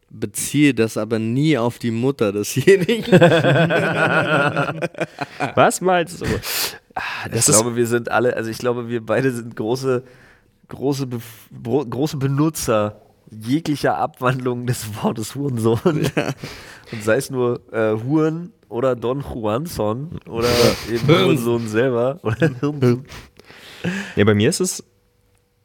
beziehe 0.09 0.73
das 0.73 0.97
aber 0.97 1.19
nie 1.19 1.57
auf 1.57 1.79
die 1.79 1.91
Mutter 1.91 2.33
desjenigen. 2.33 3.05
Was 5.55 5.79
meinst 5.79 6.19
du? 6.21 6.25
Ah, 6.95 7.29
Das 7.31 7.47
ich 7.47 7.55
glaube, 7.55 7.75
wir 7.77 7.87
sind 7.87 8.11
alle, 8.11 8.35
also 8.35 8.49
ich 8.49 8.57
glaube, 8.57 8.89
wir 8.89 9.05
beide 9.05 9.31
sind 9.31 9.55
große, 9.55 10.03
große, 10.67 11.07
bro- 11.51 11.85
große 11.85 12.17
Benutzer 12.17 13.01
jeglicher 13.31 13.95
Abwandlung 13.97 14.65
des 14.65 14.85
Wortes 15.01 15.35
Hurensohn. 15.35 15.79
Und 16.91 17.03
sei 17.03 17.15
es 17.15 17.29
nur 17.29 17.61
äh, 17.71 17.93
Huren 18.03 18.51
oder 18.67 18.95
Don 18.95 19.21
Juanson 19.21 20.19
oder 20.27 20.47
eben 20.91 21.07
Hurensohn 21.07 21.67
selber 21.69 22.19
oder 22.23 22.49
Hirnsohn. 22.59 23.05
Nee, 24.15 24.23
bei 24.23 24.33
mir 24.33 24.49
ist 24.49 24.59
es 24.59 24.83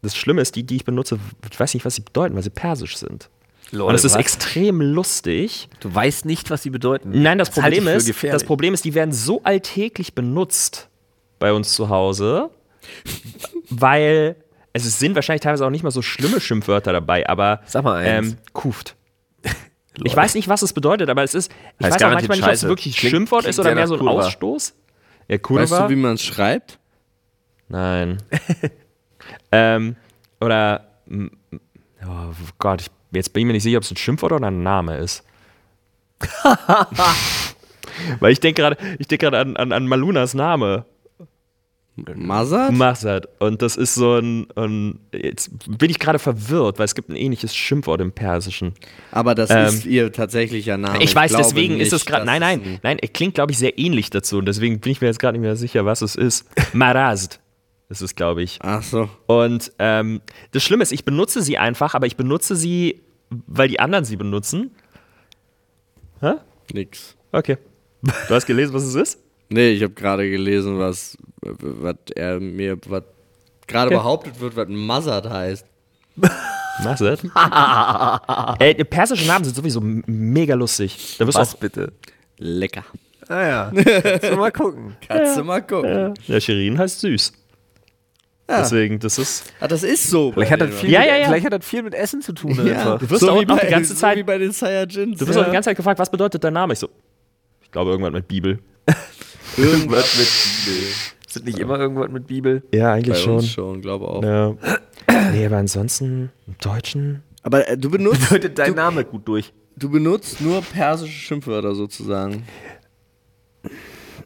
das 0.05 0.15
Schlimme 0.17 0.43
ist, 0.43 0.55
die, 0.55 0.65
die 0.65 0.77
ich 0.77 0.85
benutze, 0.85 1.19
ich 1.51 1.59
weiß 1.59 1.75
nicht, 1.75 1.85
was 1.85 1.95
sie 1.95 2.03
bedeuten, 2.03 2.37
weil 2.37 2.43
sie 2.43 2.51
persisch 2.51 2.99
sind. 2.99 3.31
Lol, 3.71 3.89
Und 3.89 3.95
es 3.95 4.05
ist 4.05 4.15
extrem 4.15 4.81
lustig. 4.81 5.69
Du 5.81 5.93
weißt 5.93 6.27
nicht, 6.27 6.51
was 6.51 6.63
sie 6.63 6.71
bedeuten. 6.71 7.11
Nein, 7.23 7.39
das, 7.39 7.49
ich 7.49 7.55
Problem 7.55 7.89
ist, 7.89 8.23
das 8.25 8.45
Problem 8.45 8.75
ist, 8.75 8.85
die 8.85 8.95
werden 8.95 9.13
so 9.13 9.43
alltäglich 9.43 10.15
benutzt 10.15 10.89
bei 11.39 11.53
uns 11.53 11.73
zu 11.73 11.89
Hause, 11.89 12.51
weil 13.71 14.37
also 14.75 14.89
es 14.89 14.99
sind 14.99 15.15
wahrscheinlich 15.15 15.41
teilweise 15.41 15.65
auch 15.65 15.71
nicht 15.71 15.85
mal 15.85 15.91
so 15.91 16.03
schlimme 16.03 16.41
Schimpfwörter 16.41 16.93
dabei, 16.93 17.29
aber 17.29 17.61
Sag 17.65 17.85
mal 17.85 17.97
eins. 18.05 18.33
ähm, 18.33 18.37
kuft. 18.53 18.97
Ich 20.03 20.17
weiß 20.17 20.35
nicht, 20.35 20.49
was 20.49 20.63
es 20.63 20.73
bedeutet, 20.73 21.09
aber 21.09 21.23
es 21.23 21.35
ist, 21.35 21.53
ich 21.79 21.87
Heißt 21.87 21.95
weiß 21.95 22.03
auch 22.03 22.15
manchmal 22.15 22.37
nicht, 22.37 22.47
ob 22.49 22.53
es 22.53 22.65
wirklich 22.65 22.97
ein 23.05 23.11
Schimpfwort 23.11 23.43
klingt 23.43 23.51
ist 23.55 23.61
oder 23.61 23.77
mehr 23.77 23.87
so 23.87 23.95
ein 23.95 24.01
Kurva. 24.01 24.27
Ausstoß. 24.27 24.75
Ja, 25.29 25.35
Weißt 25.37 25.43
Kurva. 25.45 25.87
du, 25.87 25.91
wie 25.91 25.97
man 25.97 26.15
es 26.15 26.25
schreibt? 26.25 26.81
Nein. 27.69 28.19
ähm, 29.53 29.97
oder, 30.41 30.87
oh 31.11 32.33
Gott, 32.59 32.83
ich, 32.83 32.91
jetzt 33.13 33.33
bin 33.33 33.43
ich 33.43 33.47
mir 33.47 33.53
nicht 33.55 33.63
sicher, 33.63 33.79
ob 33.79 33.85
es 33.85 33.91
ein 33.91 33.97
Schimpfwort 33.97 34.33
oder 34.33 34.49
ein 34.49 34.63
Name 34.63 34.99
ist. 34.99 35.25
Weil 38.21 38.33
ich 38.33 38.41
denke 38.41 38.63
gerade, 38.63 38.77
ich 38.99 39.07
denke 39.09 39.27
gerade 39.27 39.39
an, 39.39 39.57
an, 39.57 39.73
an 39.73 39.87
Malunas 39.87 40.35
Name. 40.35 40.85
Mazat? 41.97 42.73
Masad. 42.73 43.29
Und 43.39 43.63
das 43.63 43.77
ist 43.77 43.95
so 43.95 44.17
ein, 44.17 44.49
ein. 44.57 44.99
Jetzt 45.13 45.51
bin 45.79 45.91
ich 45.91 46.01
gerade 46.01 46.19
verwirrt, 46.19 46.81
weil 46.81 46.87
es 46.87 46.97
gibt 46.97 47.09
ein 47.09 47.15
ähnliches 47.15 47.55
Schimpfwort 47.55 48.01
im 48.01 48.11
Persischen. 48.11 48.75
Aber 49.13 49.37
das 49.37 49.51
Ähm, 49.51 49.67
ist 49.67 49.87
ihr 49.87 50.11
tatsächlicher 50.13 50.77
Name. 50.77 51.01
ich 51.05 51.15
weiß, 51.15 51.31
glaube 51.31 51.45
deswegen 51.45 51.75
ist 51.75 51.93
nicht, 51.93 52.03
es 52.03 52.05
gerade. 52.05 52.27
Nein, 52.27 52.41
nein, 52.41 52.61
ein- 52.65 52.81
nein, 52.83 52.99
er 52.99 53.09
klingt, 53.09 53.35
glaube 53.37 53.53
ich, 53.53 53.59
sehr 53.59 53.79
ähnlich 53.79 54.11
dazu. 54.11 54.39
Und 54.39 54.47
deswegen 54.47 54.81
bin 54.81 54.91
ich 54.91 55.01
mir 55.01 55.07
jetzt 55.07 55.21
gerade 55.21 55.39
nicht 55.39 55.43
mehr 55.47 55.55
sicher, 55.55 55.85
was 55.87 56.03
es 56.03 56.17
ist. 56.17 56.49
Marazd 56.75 57.39
ist 57.95 58.03
es, 58.03 58.15
glaube 58.15 58.43
ich. 58.43 58.59
Ach 58.63 58.83
so. 58.83 59.09
Und 59.27 59.73
ähm, 59.79 60.21
das 60.53 60.63
Schlimme 60.63 60.83
ist, 60.83 60.93
ich 60.93 61.05
benutze 61.05 61.43
sie 61.43 61.59
einfach, 61.59 61.95
aber 61.95 62.07
ich 62.07 62.17
benutze 62.17 62.57
sie, 62.57 63.01
weil 63.47 63.69
die 63.69 63.81
anderen 63.81 64.05
sie 64.05 64.17
benutzen. 64.17 64.71
Hä? 66.21 66.35
Nix. 66.73 67.17
Okay. 67.33 67.59
Du 68.03 68.35
hast 68.35 68.47
gelesen, 68.47 68.75
was 68.75 68.83
es 68.85 68.95
ist? 68.95 69.19
Nee, 69.49 69.71
ich 69.71 69.83
habe 69.83 69.93
gerade 69.95 70.29
gelesen, 70.31 70.79
was, 70.79 71.17
was 71.41 71.97
er 72.15 72.41
mir, 72.41 72.77
was 72.89 73.03
gerade 73.67 73.87
Okay. 73.89 73.97
behauptet 73.97 74.41
wird, 74.41 74.57
was 74.57 74.69
Mazat 74.69 75.29
heißt. 75.29 75.67
Masad? 76.83 77.21
Ey, 78.61 78.75
die 78.75 78.85
persischen 78.85 79.27
Namen 79.27 79.45
sind 79.45 79.55
sowieso 79.55 79.81
mega 79.81 80.55
lustig. 80.55 81.17
Da 81.19 81.27
wirst 81.27 81.37
du 81.37 81.41
Was 81.41 81.55
auch. 81.55 81.59
bitte? 81.59 81.93
Lecker. 82.39 82.85
Ah 83.29 83.43
ja. 83.47 83.73
Kannst 84.03 84.25
du 84.31 84.37
mal 84.37 84.53
gucken. 84.53 84.97
Kannst 85.09 85.39
du 85.39 85.45
mal 85.45 85.61
gucken. 85.63 86.15
Ja, 86.27 86.41
Shirin 86.41 86.79
heißt 86.79 87.01
süß. 87.01 87.33
Ja. 88.49 88.59
Deswegen, 88.61 88.99
das 88.99 89.17
ist. 89.19 89.53
Ah, 89.61 89.69
das 89.69 89.83
ist 89.83 90.11
so. 90.11 90.31
Vielleicht 90.33 90.53
hat, 90.53 90.61
das 90.61 90.75
viel 90.75 90.91
Ja, 90.91 91.01
mit, 91.01 91.09
ja, 91.09 91.17
ja. 91.17 91.27
vielleicht 91.29 91.47
hat 91.47 91.53
das 91.55 91.65
viel 91.65 91.83
mit 91.83 91.95
Essen 91.95 92.21
zu 92.21 92.33
tun. 92.35 92.55
ja. 92.67 92.75
Einfach. 92.77 92.99
Du 92.99 93.09
wirst 93.11 93.27
auch 93.29 93.41
wie 93.41 93.47
bei, 93.47 93.59
die 93.59 93.69
ganze 93.71 93.95
so 93.95 94.01
Zeit- 94.01 94.19
wie 94.19 94.23
bei 94.23 94.37
den 94.37 94.53
Saiyajins. 94.53 95.19
Du 95.19 95.27
wirst 95.27 95.37
ja. 95.37 95.43
auch 95.43 95.47
die 95.47 95.53
ganze 95.53 95.71
Zeit 95.71 95.77
gefragt, 95.79 95.99
was 95.99 96.11
bedeutet 96.11 96.45
dein 96.45 96.53
Name? 96.53 96.75
Ich 96.75 96.79
so. 96.79 96.89
Ich 97.63 97.71
glaube, 97.71 97.91
irgendwas 97.93 98.13
mit 98.13 98.29
Bibel. 98.29 98.59
Irgendwas 99.57 100.19
mit 100.19 100.29
Bibel. 100.67 100.89
Ist 101.27 101.37
das 101.37 101.43
nicht 101.45 101.59
immer 101.59 101.79
irgendwas 101.79 102.11
mit 102.11 102.27
Bibel? 102.27 102.63
Ja, 102.73 102.85
bei 102.89 102.93
eigentlich 102.95 103.27
uns 103.27 103.49
schon, 103.49 103.81
glaube 103.81 104.09
auch. 104.09 104.23
Ja. 104.23 104.55
Nee, 105.33 105.47
aber 105.47 105.57
ansonsten 105.59 106.31
im 106.47 106.57
Deutschen. 106.61 107.23
Aber 107.43 107.69
äh, 107.69 107.77
du 107.79 107.91
benutzt, 107.91 108.29
Bedeutet 108.29 108.59
dein 108.59 108.71
du, 108.71 108.77
Name 108.77 109.05
gut 109.05 109.27
durch. 109.29 109.53
du 109.77 109.91
benutzt 109.91 110.41
nur 110.41 110.61
persische 110.63 111.13
Schimpfwörter 111.13 111.75
sozusagen. 111.75 112.45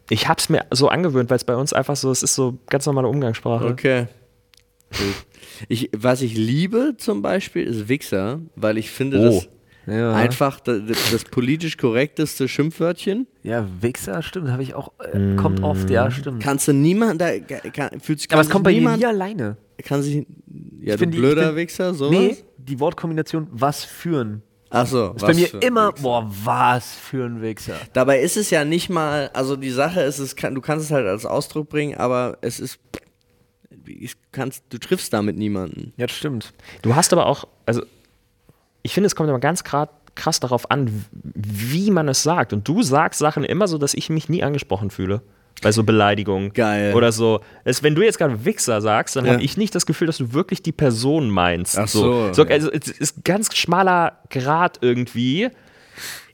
Ich 0.09 0.27
hab's 0.27 0.49
mir 0.49 0.65
so 0.71 0.87
angewöhnt, 0.89 1.29
weil 1.29 1.37
es 1.37 1.43
bei 1.43 1.55
uns 1.55 1.71
einfach 1.73 1.95
so, 1.95 2.09
es 2.11 2.23
ist 2.23 2.35
so 2.35 2.57
ganz 2.67 2.85
normale 2.85 3.07
Umgangssprache. 3.07 3.65
Okay. 3.65 4.07
Ich, 5.67 5.89
was 5.95 6.21
ich 6.21 6.35
liebe 6.35 6.95
zum 6.97 7.21
Beispiel 7.21 7.63
ist 7.67 7.89
Wichser, 7.89 8.39
weil 8.55 8.77
ich 8.77 8.89
finde 8.89 9.19
Oh. 9.19 9.23
das 9.23 9.49
Ja. 9.85 10.13
einfach 10.13 10.59
das, 10.59 10.81
das 11.11 11.23
politisch 11.25 11.77
korrekteste 11.77 12.47
Schimpfwörtchen. 12.47 13.27
Ja, 13.43 13.67
Wichser, 13.81 14.21
stimmt, 14.23 14.49
habe 14.49 14.63
ich 14.63 14.73
auch. 14.73 14.91
Äh, 15.13 15.35
kommt 15.35 15.61
oft, 15.63 15.89
ja, 15.89 16.09
stimmt. 16.11 16.41
Kannst 16.41 16.67
du 16.67 16.73
niemand, 16.73 17.21
da 17.21 17.37
kann, 17.39 17.99
fühlt 17.99 18.19
sich 18.19 18.29
Aber 18.31 18.37
kann 18.41 18.47
es 18.47 18.49
kommt 18.51 18.63
bei 18.65 18.71
dir 18.71 18.79
niemand, 18.79 18.99
nie 18.99 19.05
alleine. 19.05 19.57
kann 19.83 20.01
sich, 20.01 20.25
ja, 20.81 20.95
du 20.95 21.05
die- 21.05 21.15
ich 21.17 21.21
blöder 21.21 21.43
find- 21.47 21.55
Wichser, 21.57 21.93
sowas? 21.93 22.11
Nee, 22.11 22.37
die 22.57 22.79
Wortkombination 22.79 23.47
was 23.51 23.83
führen. 23.83 24.41
Ach 24.71 24.85
so, 24.85 25.13
Ist 25.13 25.25
bei 25.25 25.33
mir 25.33 25.63
immer, 25.63 25.91
boah, 25.93 26.29
was 26.43 26.93
für 26.93 27.25
ein 27.25 27.41
Wichser. 27.41 27.75
Dabei 27.93 28.19
ist 28.19 28.37
es 28.37 28.51
ja 28.51 28.65
nicht 28.65 28.89
mal, 28.89 29.31
also 29.33 29.55
die 29.55 29.71
Sache 29.71 30.01
ist, 30.01 30.19
es 30.19 30.35
kann, 30.35 30.53
du 30.53 30.61
kannst 30.61 30.85
es 30.85 30.91
halt 30.91 31.07
als 31.07 31.25
Ausdruck 31.25 31.69
bringen, 31.69 31.97
aber 31.97 32.37
es 32.41 32.59
ist, 32.59 32.79
ich 33.85 34.13
kannst, 34.31 34.63
du 34.69 34.77
triffst 34.77 35.11
damit 35.11 35.37
niemanden. 35.37 35.93
Ja, 35.97 36.05
das 36.05 36.15
stimmt. 36.15 36.53
Du 36.83 36.95
hast 36.95 37.13
aber 37.13 37.25
auch, 37.25 37.47
also 37.65 37.81
ich 38.83 38.93
finde, 38.93 39.07
es 39.07 39.15
kommt 39.15 39.29
immer 39.29 39.39
ganz 39.39 39.63
grad, 39.63 39.89
krass 40.15 40.39
darauf 40.39 40.69
an, 40.69 41.05
wie 41.11 41.89
man 41.89 42.07
es 42.07 42.21
sagt. 42.21 42.53
Und 42.53 42.67
du 42.67 42.83
sagst 42.83 43.19
Sachen 43.19 43.43
immer 43.43 43.67
so, 43.67 43.77
dass 43.77 43.93
ich 43.93 44.09
mich 44.09 44.29
nie 44.29 44.43
angesprochen 44.43 44.91
fühle. 44.91 45.21
Bei 45.61 45.71
so 45.71 45.83
Beleidigungen. 45.83 46.53
Geil. 46.53 46.93
Oder 46.95 47.11
so. 47.11 47.41
Es, 47.65 47.83
wenn 47.83 47.95
du 47.95 48.01
jetzt 48.01 48.17
gerade 48.17 48.45
Wichser 48.45 48.79
sagst, 48.81 49.15
dann 49.15 49.25
Ja. 49.25 49.33
habe 49.33 49.43
ich 49.43 49.57
nicht 49.57 49.75
das 49.75 49.85
Gefühl, 49.85 50.07
dass 50.07 50.17
du 50.17 50.33
wirklich 50.33 50.61
die 50.61 50.71
Person 50.71 51.29
meinst. 51.29 51.77
Ach 51.77 51.87
so, 51.87 52.31
so 52.33 52.43
also, 52.43 52.71
es 52.71 52.87
ist 52.87 53.17
ein 53.17 53.21
ganz 53.25 53.55
schmaler 53.55 54.19
Grad 54.29 54.79
irgendwie. 54.81 55.49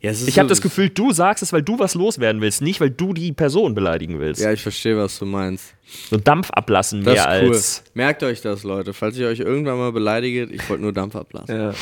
Ja, 0.02 0.12
es 0.12 0.22
ist 0.22 0.28
Ich 0.28 0.38
habe 0.38 0.48
so- 0.48 0.52
das 0.52 0.62
Gefühl, 0.62 0.90
du 0.90 1.12
sagst 1.12 1.42
es, 1.42 1.52
weil 1.54 1.64
du 1.64 1.80
was 1.80 1.96
loswerden 1.96 2.40
willst, 2.40 2.62
nicht 2.62 2.80
weil 2.82 2.92
du 2.92 3.14
die 3.14 3.32
Person 3.34 3.74
beleidigen 3.74 4.20
willst. 4.20 4.42
Ja, 4.42 4.52
ich 4.52 4.62
verstehe, 4.62 4.96
was 4.96 5.18
du 5.18 5.26
meinst. 5.26 5.74
So 6.12 6.18
Dampf 6.18 6.52
ablassen 6.52 7.04
Das 7.04 7.16
mehr 7.16 7.36
ist 7.38 7.44
cool. 7.44 7.50
als. 7.56 7.84
Merkt 7.96 8.22
euch 8.22 8.42
das, 8.42 8.62
Leute. 8.64 8.94
Falls 8.94 9.18
ich 9.18 9.24
euch 9.26 9.40
irgendwann 9.40 9.78
mal 9.80 9.92
beleidige, 9.92 10.44
ich 10.44 10.70
wollte 10.70 10.84
nur 10.84 10.94
Dampf 10.94 11.16
ablassen. 11.16 11.56
Ja. 11.56 11.74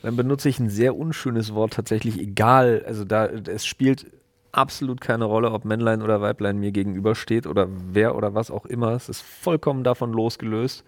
Dann 0.00 0.16
benutze 0.16 0.48
ich 0.48 0.58
ein 0.60 0.70
sehr 0.70 0.96
unschönes 0.96 1.52
Wort 1.52 1.74
tatsächlich, 1.74 2.18
egal. 2.18 2.84
Also 2.86 3.04
da 3.04 3.26
es 3.26 3.66
spielt 3.66 4.06
absolut 4.52 5.00
keine 5.00 5.24
Rolle, 5.26 5.50
ob 5.52 5.64
Männlein 5.64 6.02
oder 6.02 6.20
Weiblein 6.20 6.58
mir 6.58 6.72
gegenübersteht 6.72 7.46
oder 7.46 7.68
wer 7.92 8.16
oder 8.16 8.34
was 8.34 8.50
auch 8.50 8.66
immer. 8.66 8.92
Es 8.92 9.08
ist 9.08 9.22
vollkommen 9.22 9.84
davon 9.84 10.12
losgelöst. 10.12 10.84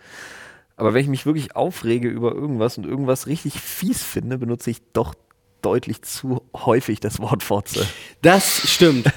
Aber 0.77 0.95
wenn 0.95 1.03
ich 1.03 1.09
mich 1.09 1.27
wirklich 1.27 1.55
aufrege 1.57 2.09
über 2.09 2.33
irgendwas 2.35 2.79
und 2.79 2.87
irgendwas 2.87 3.27
richtig 3.27 3.61
fies 3.61 4.03
finde, 4.03 4.39
benutze 4.39 4.71
ich 4.71 4.79
doch 4.93 5.15
deutlich 5.63 6.01
zu 6.01 6.41
häufig 6.57 7.01
das 7.01 7.21
Wort 7.21 7.43
Fotze. 7.43 7.87
Das 8.23 8.63
stimmt. 8.71 9.09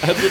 also 0.00 0.28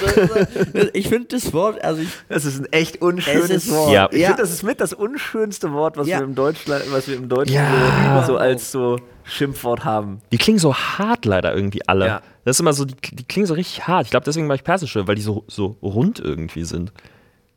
das, 0.74 0.90
ich 0.94 1.08
finde 1.10 1.28
das 1.30 1.54
Wort, 1.54 1.84
also 1.84 2.02
ich, 2.02 2.10
Das 2.30 2.46
ist 2.46 2.60
ein 2.60 2.72
echt 2.72 3.02
unschönes 3.02 3.50
Es 3.50 3.66
ist- 3.66 3.72
Wort. 3.72 3.92
Ja. 3.92 4.10
Ich 4.12 4.20
Ja. 4.20 4.28
finde, 4.30 4.42
das 4.42 4.52
ist 4.52 4.64
mit 4.64 4.80
das 4.82 4.94
unschönste 4.94 5.74
Wort, 5.74 5.98
was 5.98 6.08
Ja. 6.08 6.20
wir 6.20 6.26
im 6.26 6.36
Deutschland, 6.36 6.84
was 6.92 7.08
wir 7.08 7.16
im 7.16 7.30
Deutschen 7.30 7.56
Ja. 7.56 8.24
so, 8.26 8.34
so 8.34 8.38
als 8.40 8.72
so 8.72 8.98
Schimpfwort 9.26 9.86
haben. 9.86 10.22
Die 10.32 10.38
klingen 10.38 10.60
so 10.60 10.74
hart 10.76 11.26
leider 11.26 11.54
irgendwie 11.56 11.88
alle. 11.88 12.06
Ja. 12.08 12.22
Das 12.46 12.58
ist 12.58 12.60
immer 12.60 12.74
so, 12.74 12.86
die, 12.86 12.96
die 13.16 13.24
klingen 13.24 13.48
so 13.48 13.54
richtig 13.54 13.88
hart. 13.88 14.06
Ich 14.06 14.12
glaube, 14.12 14.26
deswegen 14.26 14.48
mache 14.48 14.58
ich 14.58 14.64
persische, 14.64 15.08
weil 15.08 15.16
die 15.16 15.22
so, 15.22 15.44
so 15.48 15.78
rund 15.82 16.20
irgendwie 16.20 16.64
sind. 16.66 16.92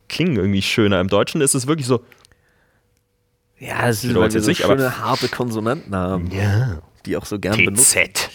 Klingen 0.08 0.36
irgendwie 0.36 0.62
schöner. 0.62 1.00
Im 1.00 1.08
Deutschen 1.08 1.40
ist 1.40 1.54
es 1.54 1.66
wirklich 1.66 1.86
so. 1.86 2.04
Ja, 3.58 3.86
das 3.86 4.04
ist, 4.04 4.08
Bedeutet 4.08 4.22
weil 4.22 4.34
wir 4.34 4.42
so 4.42 4.48
nicht, 4.50 4.62
schöne, 4.62 4.98
harte 5.00 5.28
Konsonanten 5.28 5.94
haben, 5.96 6.30
Ja. 6.30 6.78
die 7.06 7.16
auch 7.16 7.24
so 7.24 7.38
gern 7.38 7.56
benutzen. 7.56 8.04
TZ. 8.12 8.30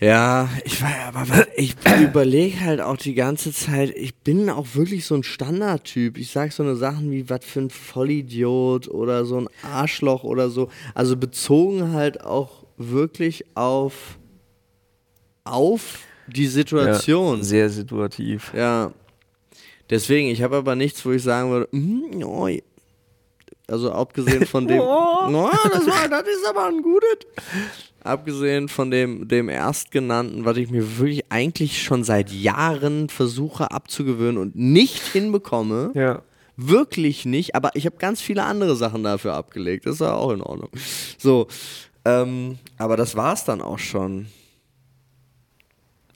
Ja, 0.00 0.48
ich 0.64 0.80
war 0.82 0.90
aber 1.14 1.46
ich 1.56 1.76
überlege 2.02 2.60
halt 2.60 2.80
auch 2.80 2.96
die 2.96 3.14
ganze 3.14 3.52
Zeit, 3.52 3.94
ich 3.96 4.14
bin 4.16 4.48
auch 4.48 4.66
wirklich 4.74 5.04
so 5.04 5.14
ein 5.14 5.22
Standardtyp. 5.22 6.16
Ich 6.16 6.30
sag 6.30 6.52
so 6.52 6.62
eine 6.62 6.74
Sachen 6.76 7.10
wie 7.10 7.28
was 7.28 7.44
für 7.44 7.60
ein 7.60 7.70
Vollidiot 7.70 8.88
oder 8.88 9.24
so 9.26 9.38
ein 9.38 9.48
Arschloch 9.62 10.24
oder 10.24 10.48
so. 10.50 10.70
Also 10.94 11.16
bezogen 11.16 11.92
halt 11.92 12.22
auch 12.24 12.64
wirklich 12.76 13.44
auf 13.54 14.18
auf 15.44 15.98
die 16.26 16.46
Situation. 16.46 17.38
Ja, 17.38 17.44
sehr 17.44 17.70
situativ. 17.70 18.52
Ja. 18.54 18.92
Deswegen, 19.90 20.28
ich 20.28 20.42
habe 20.42 20.56
aber 20.56 20.76
nichts, 20.76 21.04
wo 21.04 21.10
ich 21.10 21.22
sagen 21.22 21.50
würde, 21.50 21.68
"Mm, 21.72 22.22
oh, 22.22 22.48
also 23.66 23.92
abgesehen 23.92 24.46
von 24.46 24.66
dem, 24.66 24.80
oh, 24.80 25.50
das, 25.70 25.86
war, 25.86 26.08
das 26.08 26.22
ist 26.22 26.46
aber 26.48 26.66
ein 26.66 26.82
gutes. 26.82 27.26
Abgesehen 28.02 28.68
von 28.68 28.90
dem, 28.90 29.28
dem 29.28 29.48
Erstgenannten, 29.48 30.44
was 30.44 30.56
ich 30.56 30.70
mir 30.70 30.98
wirklich 30.98 31.24
eigentlich 31.30 31.82
schon 31.82 32.02
seit 32.04 32.32
Jahren 32.32 33.08
versuche 33.08 33.70
abzugewöhnen 33.70 34.38
und 34.38 34.56
nicht 34.56 35.02
hinbekomme. 35.08 35.92
Ja. 35.94 36.22
Wirklich 36.56 37.24
nicht, 37.24 37.54
aber 37.54 37.70
ich 37.74 37.86
habe 37.86 37.96
ganz 37.96 38.20
viele 38.20 38.44
andere 38.44 38.76
Sachen 38.76 39.02
dafür 39.02 39.34
abgelegt. 39.34 39.86
Das 39.86 39.94
ist 39.94 40.00
ja 40.00 40.14
auch 40.14 40.30
in 40.30 40.42
Ordnung. 40.42 40.70
So, 41.16 41.46
ähm, 42.04 42.58
aber 42.76 42.96
das 42.96 43.16
war's 43.16 43.44
dann 43.44 43.62
auch 43.62 43.78
schon. 43.78 44.26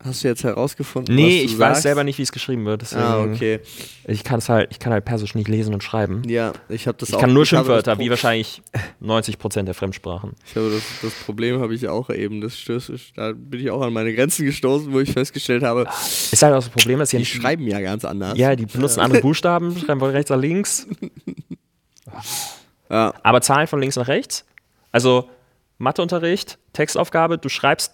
Hast 0.05 0.22
du 0.22 0.28
jetzt 0.28 0.44
herausgefunden? 0.44 1.14
Nee, 1.14 1.22
was 1.22 1.28
du 1.28 1.44
ich 1.44 1.57
sagst? 1.57 1.76
weiß 1.76 1.82
selber 1.82 2.05
nicht, 2.05 2.18
wie 2.18 2.22
es 2.22 2.30
geschrieben 2.30 2.66
wird. 2.66 2.82
Deswegen 2.82 3.02
Ah, 3.02 3.22
okay. 3.22 3.61
Ich 4.07 4.22
kann 4.22 4.38
es 4.38 4.50
halt, 4.50 4.70
ich 4.70 4.78
kann 4.78 4.92
halt 4.92 5.07
Persisch 5.07 5.34
nicht 5.34 5.48
lesen 5.48 5.72
und 5.72 5.82
schreiben. 5.82 6.22
Ja, 6.28 6.52
ich 6.68 6.86
habe 6.86 6.98
das 6.98 7.09
Ich 7.09 7.14
auch. 7.14 7.20
kann 7.20 7.32
nur 7.32 7.44
ich 7.44 7.48
Schimpfwörter, 7.48 7.98
wie 7.98 8.11
wahrscheinlich 8.11 8.61
90% 9.02 9.62
der 9.62 9.72
Fremdsprachen. 9.72 10.32
Ich 10.46 10.57
habe 10.57 10.70
das, 10.70 10.82
das 11.00 11.14
Problem 11.24 11.59
habe 11.59 11.74
ich 11.74 11.88
auch 11.88 12.11
eben. 12.11 12.42
Das 12.42 12.59
stößt, 12.59 12.92
da 13.16 13.32
bin 13.32 13.61
ich 13.61 13.70
auch 13.70 13.80
an 13.80 13.94
meine 13.94 14.14
Grenzen 14.14 14.44
gestoßen, 14.44 14.92
wo 14.92 15.00
ich 15.00 15.11
festgestellt 15.11 15.62
habe, 15.62 15.86
Ist 16.30 16.42
halt 16.42 16.52
auch 16.52 16.59
das 16.59 16.68
Problem, 16.68 16.98
dass 16.98 17.11
ja 17.12 17.16
die 17.18 17.22
nicht 17.22 17.32
schreiben 17.32 17.66
ja 17.66 17.80
ganz 17.80 18.05
anders. 18.05 18.36
Ja, 18.36 18.55
die 18.57 18.66
benutzen 18.66 19.00
andere 19.00 19.22
Buchstaben, 19.22 19.74
schreiben 19.78 20.00
von 20.00 20.11
rechts 20.11 20.30
nach 20.30 20.38
links. 20.38 20.86
Ja. 22.90 23.14
Aber 23.22 23.40
Zahlen 23.40 23.66
von 23.66 23.80
links 23.80 23.96
nach 23.96 24.09
rechts. 24.09 24.44
Also 24.92 25.28
Matheunterricht, 25.78 26.59
Textaufgabe, 26.74 27.38
du 27.38 27.48
schreibst 27.48 27.92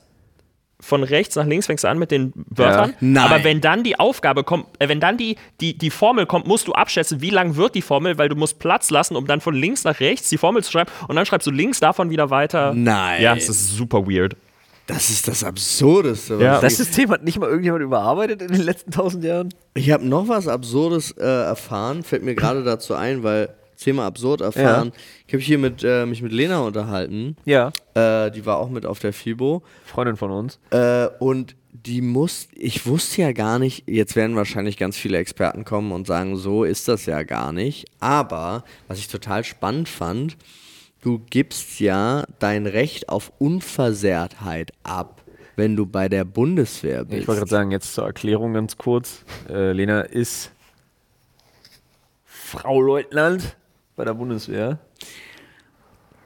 von 0.80 1.02
rechts 1.02 1.36
nach 1.36 1.46
links, 1.46 1.66
fängst 1.66 1.84
du 1.84 1.88
an 1.88 1.98
mit 1.98 2.10
den 2.10 2.32
Wörtern. 2.34 2.90
Ja. 2.90 2.96
Nein. 3.00 3.24
Aber 3.24 3.44
wenn 3.44 3.60
dann 3.60 3.84
die 3.84 3.98
Aufgabe 3.98 4.44
kommt, 4.44 4.66
äh, 4.78 4.88
wenn 4.88 5.00
dann 5.00 5.16
die, 5.16 5.36
die, 5.60 5.76
die 5.76 5.90
Formel 5.90 6.26
kommt, 6.26 6.46
musst 6.46 6.68
du 6.68 6.72
abschätzen, 6.72 7.20
wie 7.20 7.30
lang 7.30 7.56
wird 7.56 7.74
die 7.74 7.82
Formel, 7.82 8.18
weil 8.18 8.28
du 8.28 8.36
musst 8.36 8.58
Platz 8.58 8.90
lassen, 8.90 9.16
um 9.16 9.26
dann 9.26 9.40
von 9.40 9.54
links 9.54 9.84
nach 9.84 10.00
rechts 10.00 10.28
die 10.28 10.38
Formel 10.38 10.64
zu 10.64 10.72
schreiben 10.72 10.90
und 11.08 11.16
dann 11.16 11.26
schreibst 11.26 11.46
du 11.46 11.50
links 11.50 11.80
davon 11.80 12.10
wieder 12.10 12.30
weiter. 12.30 12.72
Nein. 12.74 13.22
Ja, 13.22 13.34
es 13.34 13.48
ist 13.48 13.76
super 13.76 14.06
weird. 14.06 14.36
Das 14.86 15.08
ist 15.08 15.28
das 15.28 15.44
Absurdeste. 15.44 16.34
was 16.34 16.42
Ja. 16.42 16.60
Das 16.60 16.76
System 16.76 17.10
hat 17.10 17.22
nicht 17.22 17.38
mal 17.38 17.48
irgendjemand 17.48 17.84
überarbeitet 17.84 18.42
in 18.42 18.48
den 18.48 18.62
letzten 18.62 18.90
tausend 18.90 19.22
Jahren. 19.22 19.54
Ich 19.74 19.90
habe 19.92 20.04
noch 20.04 20.26
was 20.26 20.48
Absurdes 20.48 21.12
äh, 21.12 21.24
erfahren, 21.24 22.02
fällt 22.02 22.24
mir 22.24 22.34
gerade 22.34 22.64
dazu 22.64 22.94
ein, 22.94 23.22
weil 23.22 23.54
Thema 23.80 24.06
absurd 24.06 24.42
erfahren. 24.42 24.92
Ich 25.26 25.34
habe 25.34 25.42
hier 25.42 25.58
mit, 25.58 25.82
äh, 25.82 26.06
mich 26.06 26.22
mit 26.22 26.32
Lena 26.32 26.60
unterhalten. 26.60 27.36
Ja. 27.44 27.72
Äh, 27.94 28.30
die 28.30 28.44
war 28.46 28.58
auch 28.58 28.68
mit 28.68 28.86
auf 28.86 28.98
der 28.98 29.12
FIBO. 29.12 29.62
Freundin 29.84 30.16
von 30.16 30.30
uns. 30.30 30.58
Äh, 30.70 31.08
und 31.18 31.56
die 31.72 32.02
muss, 32.02 32.48
ich 32.52 32.86
wusste 32.86 33.22
ja 33.22 33.32
gar 33.32 33.58
nicht, 33.58 33.88
jetzt 33.88 34.16
werden 34.16 34.36
wahrscheinlich 34.36 34.76
ganz 34.76 34.96
viele 34.96 35.18
Experten 35.18 35.64
kommen 35.64 35.92
und 35.92 36.06
sagen, 36.06 36.36
so 36.36 36.64
ist 36.64 36.88
das 36.88 37.06
ja 37.06 37.22
gar 37.22 37.52
nicht. 37.52 37.86
Aber 38.00 38.64
was 38.86 38.98
ich 38.98 39.08
total 39.08 39.44
spannend 39.44 39.88
fand, 39.88 40.36
du 41.00 41.20
gibst 41.30 41.80
ja 41.80 42.24
dein 42.38 42.66
Recht 42.66 43.08
auf 43.08 43.32
Unversehrtheit 43.38 44.72
ab, 44.82 45.22
wenn 45.56 45.76
du 45.76 45.86
bei 45.86 46.08
der 46.08 46.24
Bundeswehr 46.24 47.04
bist. 47.04 47.22
Ich 47.22 47.28
wollte 47.28 47.40
gerade 47.40 47.50
sagen, 47.50 47.70
jetzt 47.70 47.94
zur 47.94 48.04
Erklärung 48.04 48.52
ganz 48.52 48.76
kurz. 48.76 49.24
Äh, 49.48 49.72
Lena 49.72 50.02
ist 50.02 50.50
Frau 52.24 52.80
Leutnant 52.80 53.56
bei 54.00 54.06
der 54.06 54.14
Bundeswehr. 54.14 54.78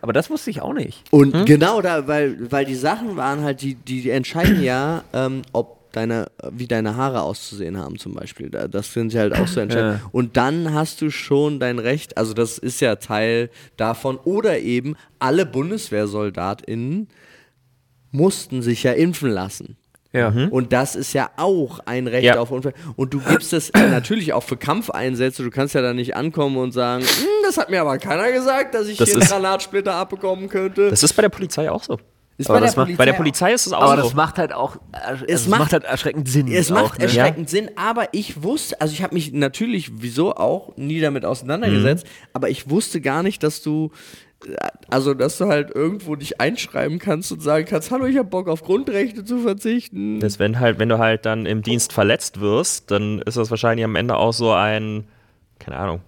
Aber 0.00 0.12
das 0.12 0.30
wusste 0.30 0.48
ich 0.48 0.62
auch 0.62 0.74
nicht. 0.74 1.02
Und 1.10 1.44
genau 1.44 1.82
da, 1.82 2.06
weil, 2.06 2.52
weil 2.52 2.64
die 2.64 2.76
Sachen 2.76 3.16
waren 3.16 3.42
halt, 3.42 3.62
die, 3.62 3.74
die, 3.74 4.02
die 4.02 4.10
entscheiden 4.10 4.62
ja, 4.62 5.02
ähm, 5.12 5.42
ob 5.52 5.90
deine, 5.90 6.26
wie 6.52 6.68
deine 6.68 6.94
Haare 6.94 7.22
auszusehen 7.22 7.76
haben 7.76 7.98
zum 7.98 8.14
Beispiel. 8.14 8.48
Da, 8.48 8.68
das 8.68 8.92
sind 8.92 9.12
ja 9.12 9.22
halt 9.22 9.34
auch 9.34 9.48
so 9.48 9.58
entscheidend. 9.60 10.02
Ja. 10.02 10.08
Und 10.12 10.36
dann 10.36 10.72
hast 10.72 11.00
du 11.00 11.10
schon 11.10 11.58
dein 11.58 11.80
Recht, 11.80 12.16
also 12.16 12.32
das 12.32 12.58
ist 12.58 12.80
ja 12.80 12.94
Teil 12.94 13.50
davon. 13.76 14.18
Oder 14.18 14.60
eben 14.60 14.94
alle 15.18 15.46
BundeswehrsoldatInnen 15.46 17.08
mussten 18.12 18.62
sich 18.62 18.84
ja 18.84 18.92
impfen 18.92 19.30
lassen. 19.30 19.76
Ja. 20.14 20.28
Und 20.50 20.72
das 20.72 20.94
ist 20.94 21.12
ja 21.12 21.28
auch 21.36 21.80
ein 21.86 22.06
Recht 22.06 22.24
Ja. 22.24 22.38
auf 22.38 22.50
Unfall. 22.50 22.72
Und 22.96 23.12
du 23.12 23.20
gibst 23.20 23.52
es 23.52 23.72
natürlich 23.90 24.32
auch 24.32 24.42
für 24.44 24.56
Kampfeinsätze. 24.56 25.42
Du 25.42 25.50
kannst 25.50 25.74
ja 25.74 25.82
da 25.82 25.92
nicht 25.92 26.16
ankommen 26.16 26.56
und 26.56 26.72
sagen, 26.72 27.02
"Hm, 27.02 27.26
das 27.44 27.56
hat 27.58 27.68
mir 27.70 27.80
aber 27.80 27.98
keiner 27.98 28.30
gesagt, 28.32 28.74
dass 28.74 28.86
ich 28.88 28.96
Das 28.96 29.10
hier 29.10 29.18
einen 29.20 29.28
Granatsplitter 29.28 29.94
abbekommen 29.94 30.48
könnte. 30.48 30.88
Das 30.90 31.02
ist 31.02 31.12
bei 31.14 31.22
der 31.22 31.28
Polizei 31.30 31.70
auch 31.70 31.82
so. 31.82 31.98
ist 32.36 32.50
aber 32.50 32.60
das 32.60 32.74
macht- 32.74 32.96
Bei 32.96 33.04
der 33.04 33.12
Polizei 33.12 33.52
ist 33.52 33.66
es 33.66 33.72
auch 33.72 33.82
Aber 33.82 33.96
so. 33.98 34.08
das 34.08 34.14
macht 34.14 34.38
halt 34.38 34.52
auch, 34.52 34.76
also 34.92 35.24
Es 35.26 35.42
es 35.42 35.48
macht- 35.48 35.60
macht, 35.60 35.72
halt 35.72 35.84
erschreckend 35.84 36.28
Sinn. 36.28 36.48
Es 36.48 36.70
auch, 36.72 36.82
macht 36.82 36.98
ne? 36.98 37.04
erschreckend 37.04 37.48
Sinn, 37.50 37.70
aber 37.76 38.08
ich 38.12 38.42
wusste, 38.42 38.80
also 38.80 38.92
ich 38.92 39.02
habe 39.04 39.14
mich 39.14 39.32
natürlich, 39.32 39.90
wieso 40.00 40.34
auch, 40.34 40.76
nie 40.76 41.00
damit 41.00 41.24
auseinandergesetzt, 41.24 42.06
aber 42.32 42.48
ich 42.50 42.68
wusste 42.70 43.00
gar 43.00 43.22
nicht, 43.22 43.42
dass 43.44 43.62
du, 43.62 43.90
also 44.88 45.14
dass 45.14 45.38
du 45.38 45.46
halt 45.46 45.70
irgendwo 45.74 46.16
dich 46.16 46.40
einschreiben 46.40 46.98
kannst 46.98 47.32
und 47.32 47.40
sagen 47.42 47.66
kannst, 47.68 47.90
hallo, 47.90 48.06
ich 48.06 48.16
habe 48.18 48.28
Bock 48.28 48.48
auf 48.48 48.62
Grundrechte 48.62 49.24
zu 49.24 49.40
verzichten. 49.40 50.20
Das, 50.20 50.38
wenn 50.38 50.60
halt, 50.60 50.78
wenn 50.78 50.88
du 50.88 50.98
halt 50.98 51.26
dann 51.26 51.46
im 51.46 51.62
Dienst 51.62 51.92
verletzt 51.92 52.40
wirst, 52.40 52.90
dann 52.90 53.20
ist 53.22 53.36
das 53.36 53.50
wahrscheinlich 53.50 53.84
am 53.84 53.96
Ende 53.96 54.16
auch 54.16 54.32
so 54.32 54.52
ein, 54.52 55.04
keine 55.58 55.76
Ahnung, 55.76 56.00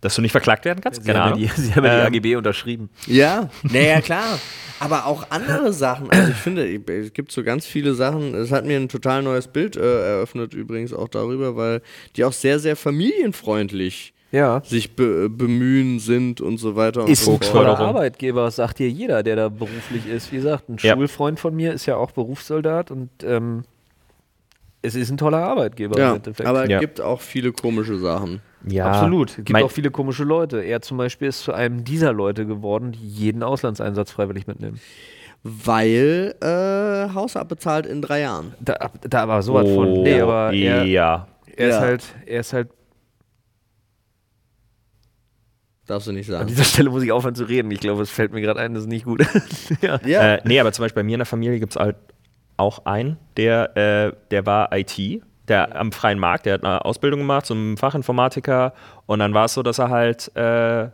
dass 0.00 0.14
du 0.14 0.22
nicht 0.22 0.32
verklagt 0.32 0.64
werden 0.64 0.80
kannst. 0.82 1.02
Sie 1.02 1.06
Keine 1.06 1.20
haben, 1.20 1.32
Ahnung. 1.34 1.40
die, 1.40 1.48
sie 1.60 1.74
haben 1.74 1.84
ja 1.84 2.08
die 2.08 2.16
Ähm, 2.16 2.20
AGB 2.20 2.36
unterschrieben. 2.36 2.90
Ja, 3.06 3.50
naja, 3.62 4.00
klar. 4.00 4.38
Aber 4.78 5.04
auch 5.04 5.26
andere 5.30 5.74
Sachen. 5.74 6.10
Also 6.10 6.30
ich 6.30 6.38
finde, 6.38 6.64
es 6.64 7.12
gibt 7.12 7.32
so 7.32 7.42
ganz 7.42 7.66
viele 7.66 7.92
Sachen. 7.92 8.34
Es 8.34 8.50
hat 8.50 8.64
mir 8.64 8.78
ein 8.78 8.88
total 8.88 9.22
neues 9.22 9.46
Bild 9.48 9.76
äh, 9.76 9.80
eröffnet, 10.14 10.54
übrigens 10.54 10.94
auch 10.94 11.08
darüber, 11.08 11.54
weil 11.54 11.82
die 12.16 12.24
auch 12.24 12.32
sehr, 12.32 12.58
sehr 12.58 12.76
familienfreundlich 12.76 14.14
Ja. 14.32 14.60
sich 14.64 14.94
be 14.94 15.28
bemühen 15.28 15.98
sind 15.98 16.40
und 16.40 16.58
so 16.58 16.76
weiter 16.76 17.02
und 17.02 17.10
Ist 17.10 17.24
so 17.24 17.32
ein 17.34 17.40
toller. 17.40 17.78
Arbeitgeber, 17.78 18.50
sagt 18.50 18.78
dir 18.78 18.88
jeder, 18.88 19.22
der 19.24 19.34
da 19.36 19.48
beruflich 19.48 20.06
ist. 20.06 20.30
Wie 20.30 20.36
gesagt, 20.36 20.68
ein 20.68 20.76
Ja. 20.80 20.94
Schulfreund 20.94 21.40
von 21.40 21.54
mir 21.56 21.72
ist 21.72 21.86
ja 21.86 21.96
auch 21.96 22.12
Berufssoldat 22.12 22.90
und 22.92 23.08
ähm, 23.24 23.64
es 24.82 24.94
ist 24.94 25.10
ein 25.10 25.16
toller 25.18 25.38
Arbeitgeber 25.44 25.96
im 25.96 26.02
Ja, 26.02 26.48
aber 26.48 26.62
es 26.64 26.70
Ja. 26.70 26.78
gibt 26.78 27.00
auch 27.00 27.20
viele 27.20 27.52
komische 27.52 27.98
Sachen. 27.98 28.40
ja, 28.66 28.86
Absolut. 28.86 29.30
Es 29.30 29.36
gibt 29.36 29.50
mein- 29.50 29.64
auch 29.64 29.70
viele 29.70 29.90
komische 29.90 30.24
Leute. 30.24 30.60
Er 30.62 30.80
zum 30.80 30.96
Beispiel 30.96 31.28
ist 31.28 31.40
zu 31.42 31.52
einem 31.52 31.82
dieser 31.84 32.12
Leute 32.12 32.46
geworden, 32.46 32.92
die 32.92 33.06
jeden 33.08 33.42
Auslandseinsatz 33.42 34.12
freiwillig 34.12 34.46
mitnehmen. 34.46 34.78
Weil 35.42 36.34
äh, 36.42 37.14
Haus 37.14 37.34
abbezahlt 37.36 37.86
in 37.86 38.02
drei 38.02 38.20
Jahren. 38.20 38.54
Da, 38.60 38.90
da 39.08 39.26
war 39.26 39.42
sowas 39.42 39.68
von. 39.68 40.02
Nee, 40.02 40.20
aber 40.20 40.52
er, 40.52 40.82
Oh, 40.82 40.84
ja. 40.84 41.26
er, 41.56 41.68
ist 41.68 41.74
Ja. 41.74 41.80
halt, 41.80 42.04
er 42.26 42.40
ist 42.40 42.52
halt. 42.52 42.68
Darfst 45.90 46.06
du 46.06 46.12
nicht 46.12 46.28
An 46.30 46.36
sagen. 46.36 46.46
dieser 46.48 46.64
Stelle 46.64 46.88
muss 46.90 47.02
ich 47.02 47.10
aufhören 47.12 47.34
zu 47.34 47.44
reden. 47.44 47.70
Ich 47.70 47.80
glaube, 47.80 48.00
es 48.02 48.10
fällt 48.10 48.32
mir 48.32 48.40
gerade 48.40 48.60
ein, 48.60 48.74
das 48.74 48.84
ist 48.84 48.88
nicht 48.88 49.04
gut. 49.04 49.22
ja. 49.82 49.98
Ja. 50.06 50.34
Äh, 50.34 50.40
nee, 50.44 50.60
aber 50.60 50.72
zum 50.72 50.84
Beispiel 50.84 51.02
bei 51.02 51.04
mir 51.04 51.14
in 51.14 51.18
der 51.20 51.26
Familie 51.26 51.58
gibt 51.58 51.72
es 51.74 51.80
halt 51.80 51.96
auch 52.56 52.84
einen, 52.86 53.16
der, 53.36 53.76
äh, 53.76 54.12
der 54.30 54.46
war 54.46 54.70
IT, 54.72 54.96
der 55.48 55.74
am 55.74 55.90
freien 55.92 56.18
Markt, 56.18 56.46
der 56.46 56.54
hat 56.54 56.64
eine 56.64 56.84
Ausbildung 56.84 57.20
gemacht 57.20 57.46
zum 57.46 57.76
Fachinformatiker 57.76 58.72
und 59.06 59.18
dann 59.18 59.34
war 59.34 59.46
es 59.46 59.54
so, 59.54 59.62
dass 59.64 59.78
er 59.80 59.88
halt 59.90 60.30
äh, 60.36 60.88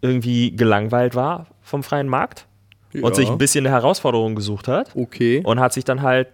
irgendwie 0.00 0.54
gelangweilt 0.54 1.14
war 1.14 1.46
vom 1.62 1.82
freien 1.82 2.06
Markt 2.08 2.46
Ja. 2.92 3.02
und 3.02 3.16
sich 3.16 3.28
ein 3.28 3.38
bisschen 3.38 3.66
eine 3.66 3.74
Herausforderung 3.74 4.34
gesucht 4.34 4.68
hat 4.68 4.94
Okay. 4.94 5.42
und 5.44 5.58
hat 5.60 5.72
sich 5.72 5.84
dann 5.84 6.02
halt 6.02 6.28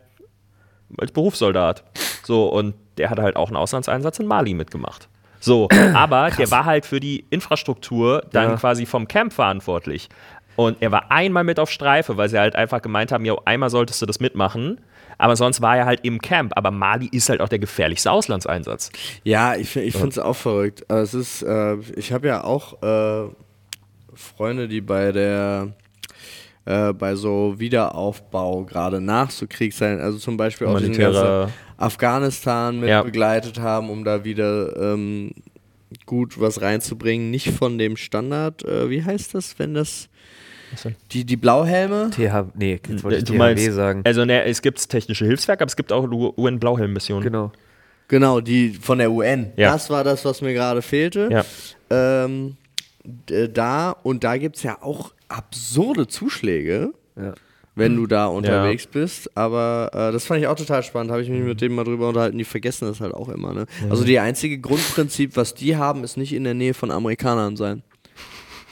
als 0.98 1.12
Berufssoldat 1.12 1.84
so 2.24 2.48
und 2.48 2.74
der 2.98 3.10
hat 3.10 3.18
halt 3.18 3.36
auch 3.36 3.48
einen 3.48 3.56
Auslandseinsatz 3.56 4.18
in 4.18 4.26
Mali 4.26 4.54
mitgemacht. 4.54 5.08
So, 5.46 5.68
aber 5.94 6.30
der 6.36 6.50
war 6.50 6.64
halt 6.64 6.84
für 6.86 6.98
die 6.98 7.24
Infrastruktur 7.30 8.24
dann 8.32 8.50
Ja. 8.50 8.56
quasi 8.56 8.84
vom 8.84 9.06
Camp 9.06 9.32
verantwortlich. 9.32 10.08
Und 10.56 10.78
er 10.80 10.90
war 10.90 11.12
einmal 11.12 11.44
mit 11.44 11.60
auf 11.60 11.70
Streife, 11.70 12.16
weil 12.16 12.28
sie 12.28 12.38
halt 12.38 12.56
einfach 12.56 12.82
gemeint 12.82 13.12
haben, 13.12 13.24
ja, 13.24 13.34
einmal 13.44 13.70
solltest 13.70 14.02
du 14.02 14.06
das 14.06 14.18
mitmachen. 14.18 14.80
Aber 15.18 15.36
sonst 15.36 15.62
war 15.62 15.76
er 15.76 15.86
halt 15.86 16.00
im 16.02 16.20
Camp. 16.20 16.52
Aber 16.56 16.70
Mali 16.72 17.06
ist 17.12 17.28
halt 17.28 17.40
auch 17.40 17.48
der 17.48 17.58
gefährlichste 17.60 18.10
Auslandseinsatz. 18.10 18.90
Ja, 19.22 19.54
ich, 19.54 19.76
ich 19.76 19.92
finde 19.92 20.08
es 20.08 20.18
auch 20.18 20.34
verrückt. 20.36 20.84
Aber 20.88 21.00
Es 21.00 21.14
ist, 21.14 21.42
äh, 21.42 21.76
ich 21.96 22.12
habe 22.12 22.26
ja 22.26 22.42
auch 22.42 22.82
äh, 22.82 23.28
Freunde, 24.14 24.66
die 24.66 24.80
bei 24.80 25.12
der 25.12 25.68
äh, 26.66 26.92
bei 26.92 27.14
so 27.14 27.54
Wiederaufbau 27.58 28.64
gerade 28.64 29.00
nach 29.00 29.30
so 29.30 29.46
Kriegszeiten, 29.48 30.00
also 30.00 30.18
zum 30.18 30.36
Beispiel 30.36 30.66
auch 30.66 30.78
ganzen 30.80 31.50
Afghanistan 31.78 32.80
mit 32.80 32.88
Ja. 32.90 33.02
begleitet 33.02 33.58
haben, 33.60 33.88
um 33.90 34.04
da 34.04 34.24
wieder 34.24 34.76
ähm, 34.76 35.30
gut 36.04 36.40
was 36.40 36.60
reinzubringen. 36.60 37.30
Nicht 37.30 37.50
von 37.52 37.78
dem 37.78 37.96
Standard, 37.96 38.64
äh, 38.64 38.90
wie 38.90 39.02
heißt 39.02 39.34
das, 39.34 39.58
wenn 39.58 39.74
das 39.74 40.08
die, 41.12 41.24
die 41.24 41.36
Blauhelme? 41.36 42.10
TH, 42.10 42.46
nee, 42.56 42.80
jetzt 42.88 43.04
wollte 43.04 43.18
ich 43.18 43.24
Du 43.24 43.34
THW 43.34 43.38
meinst- 43.38 43.72
sagen. 43.72 44.02
Also 44.04 44.24
ne, 44.24 44.44
es 44.44 44.60
gibt 44.62 44.88
technische 44.88 45.24
Hilfswerke, 45.24 45.62
aber 45.62 45.68
es 45.68 45.76
gibt 45.76 45.92
auch 45.92 46.04
UN-Blauhelm-Missionen. 46.10 47.22
Genau. 47.22 47.52
Genau, 48.08 48.40
die 48.40 48.70
von 48.70 48.98
der 48.98 49.10
UN. 49.10 49.52
Ja. 49.56 49.72
Das 49.72 49.88
war 49.90 50.02
das, 50.04 50.24
was 50.24 50.40
mir 50.42 50.52
gerade 50.54 50.82
fehlte. 50.82 51.28
Ja. 51.30 51.44
Ähm, 51.90 52.56
da 53.52 53.90
und 54.02 54.24
da 54.24 54.36
gibt 54.36 54.56
es 54.56 54.62
ja 54.64 54.78
auch 54.82 55.12
absurde 55.28 56.06
Zuschläge, 56.06 56.92
Ja. 57.16 57.34
wenn 57.74 57.96
du 57.96 58.06
da 58.06 58.26
unterwegs 58.26 58.86
bist. 58.86 59.36
Aber 59.36 59.90
äh, 59.92 60.12
das 60.12 60.24
fand 60.26 60.40
ich 60.40 60.46
auch 60.46 60.56
total 60.56 60.82
spannend. 60.82 61.10
Habe 61.12 61.22
ich 61.22 61.28
mich 61.28 61.42
mit 61.42 61.60
denen 61.60 61.74
mal 61.74 61.84
drüber 61.84 62.08
unterhalten. 62.08 62.38
Die 62.38 62.44
vergessen 62.44 62.86
das 62.88 63.00
halt 63.00 63.14
auch 63.14 63.28
immer. 63.28 63.52
Ne? 63.52 63.66
Also 63.90 64.04
die 64.04 64.18
einzige 64.18 64.58
Grundprinzip, 64.58 65.36
was 65.36 65.54
die 65.54 65.76
haben, 65.76 66.04
ist 66.04 66.16
nicht 66.16 66.32
in 66.32 66.44
der 66.44 66.54
Nähe 66.54 66.74
von 66.74 66.90
Amerikanern 66.90 67.56
sein. 67.56 67.82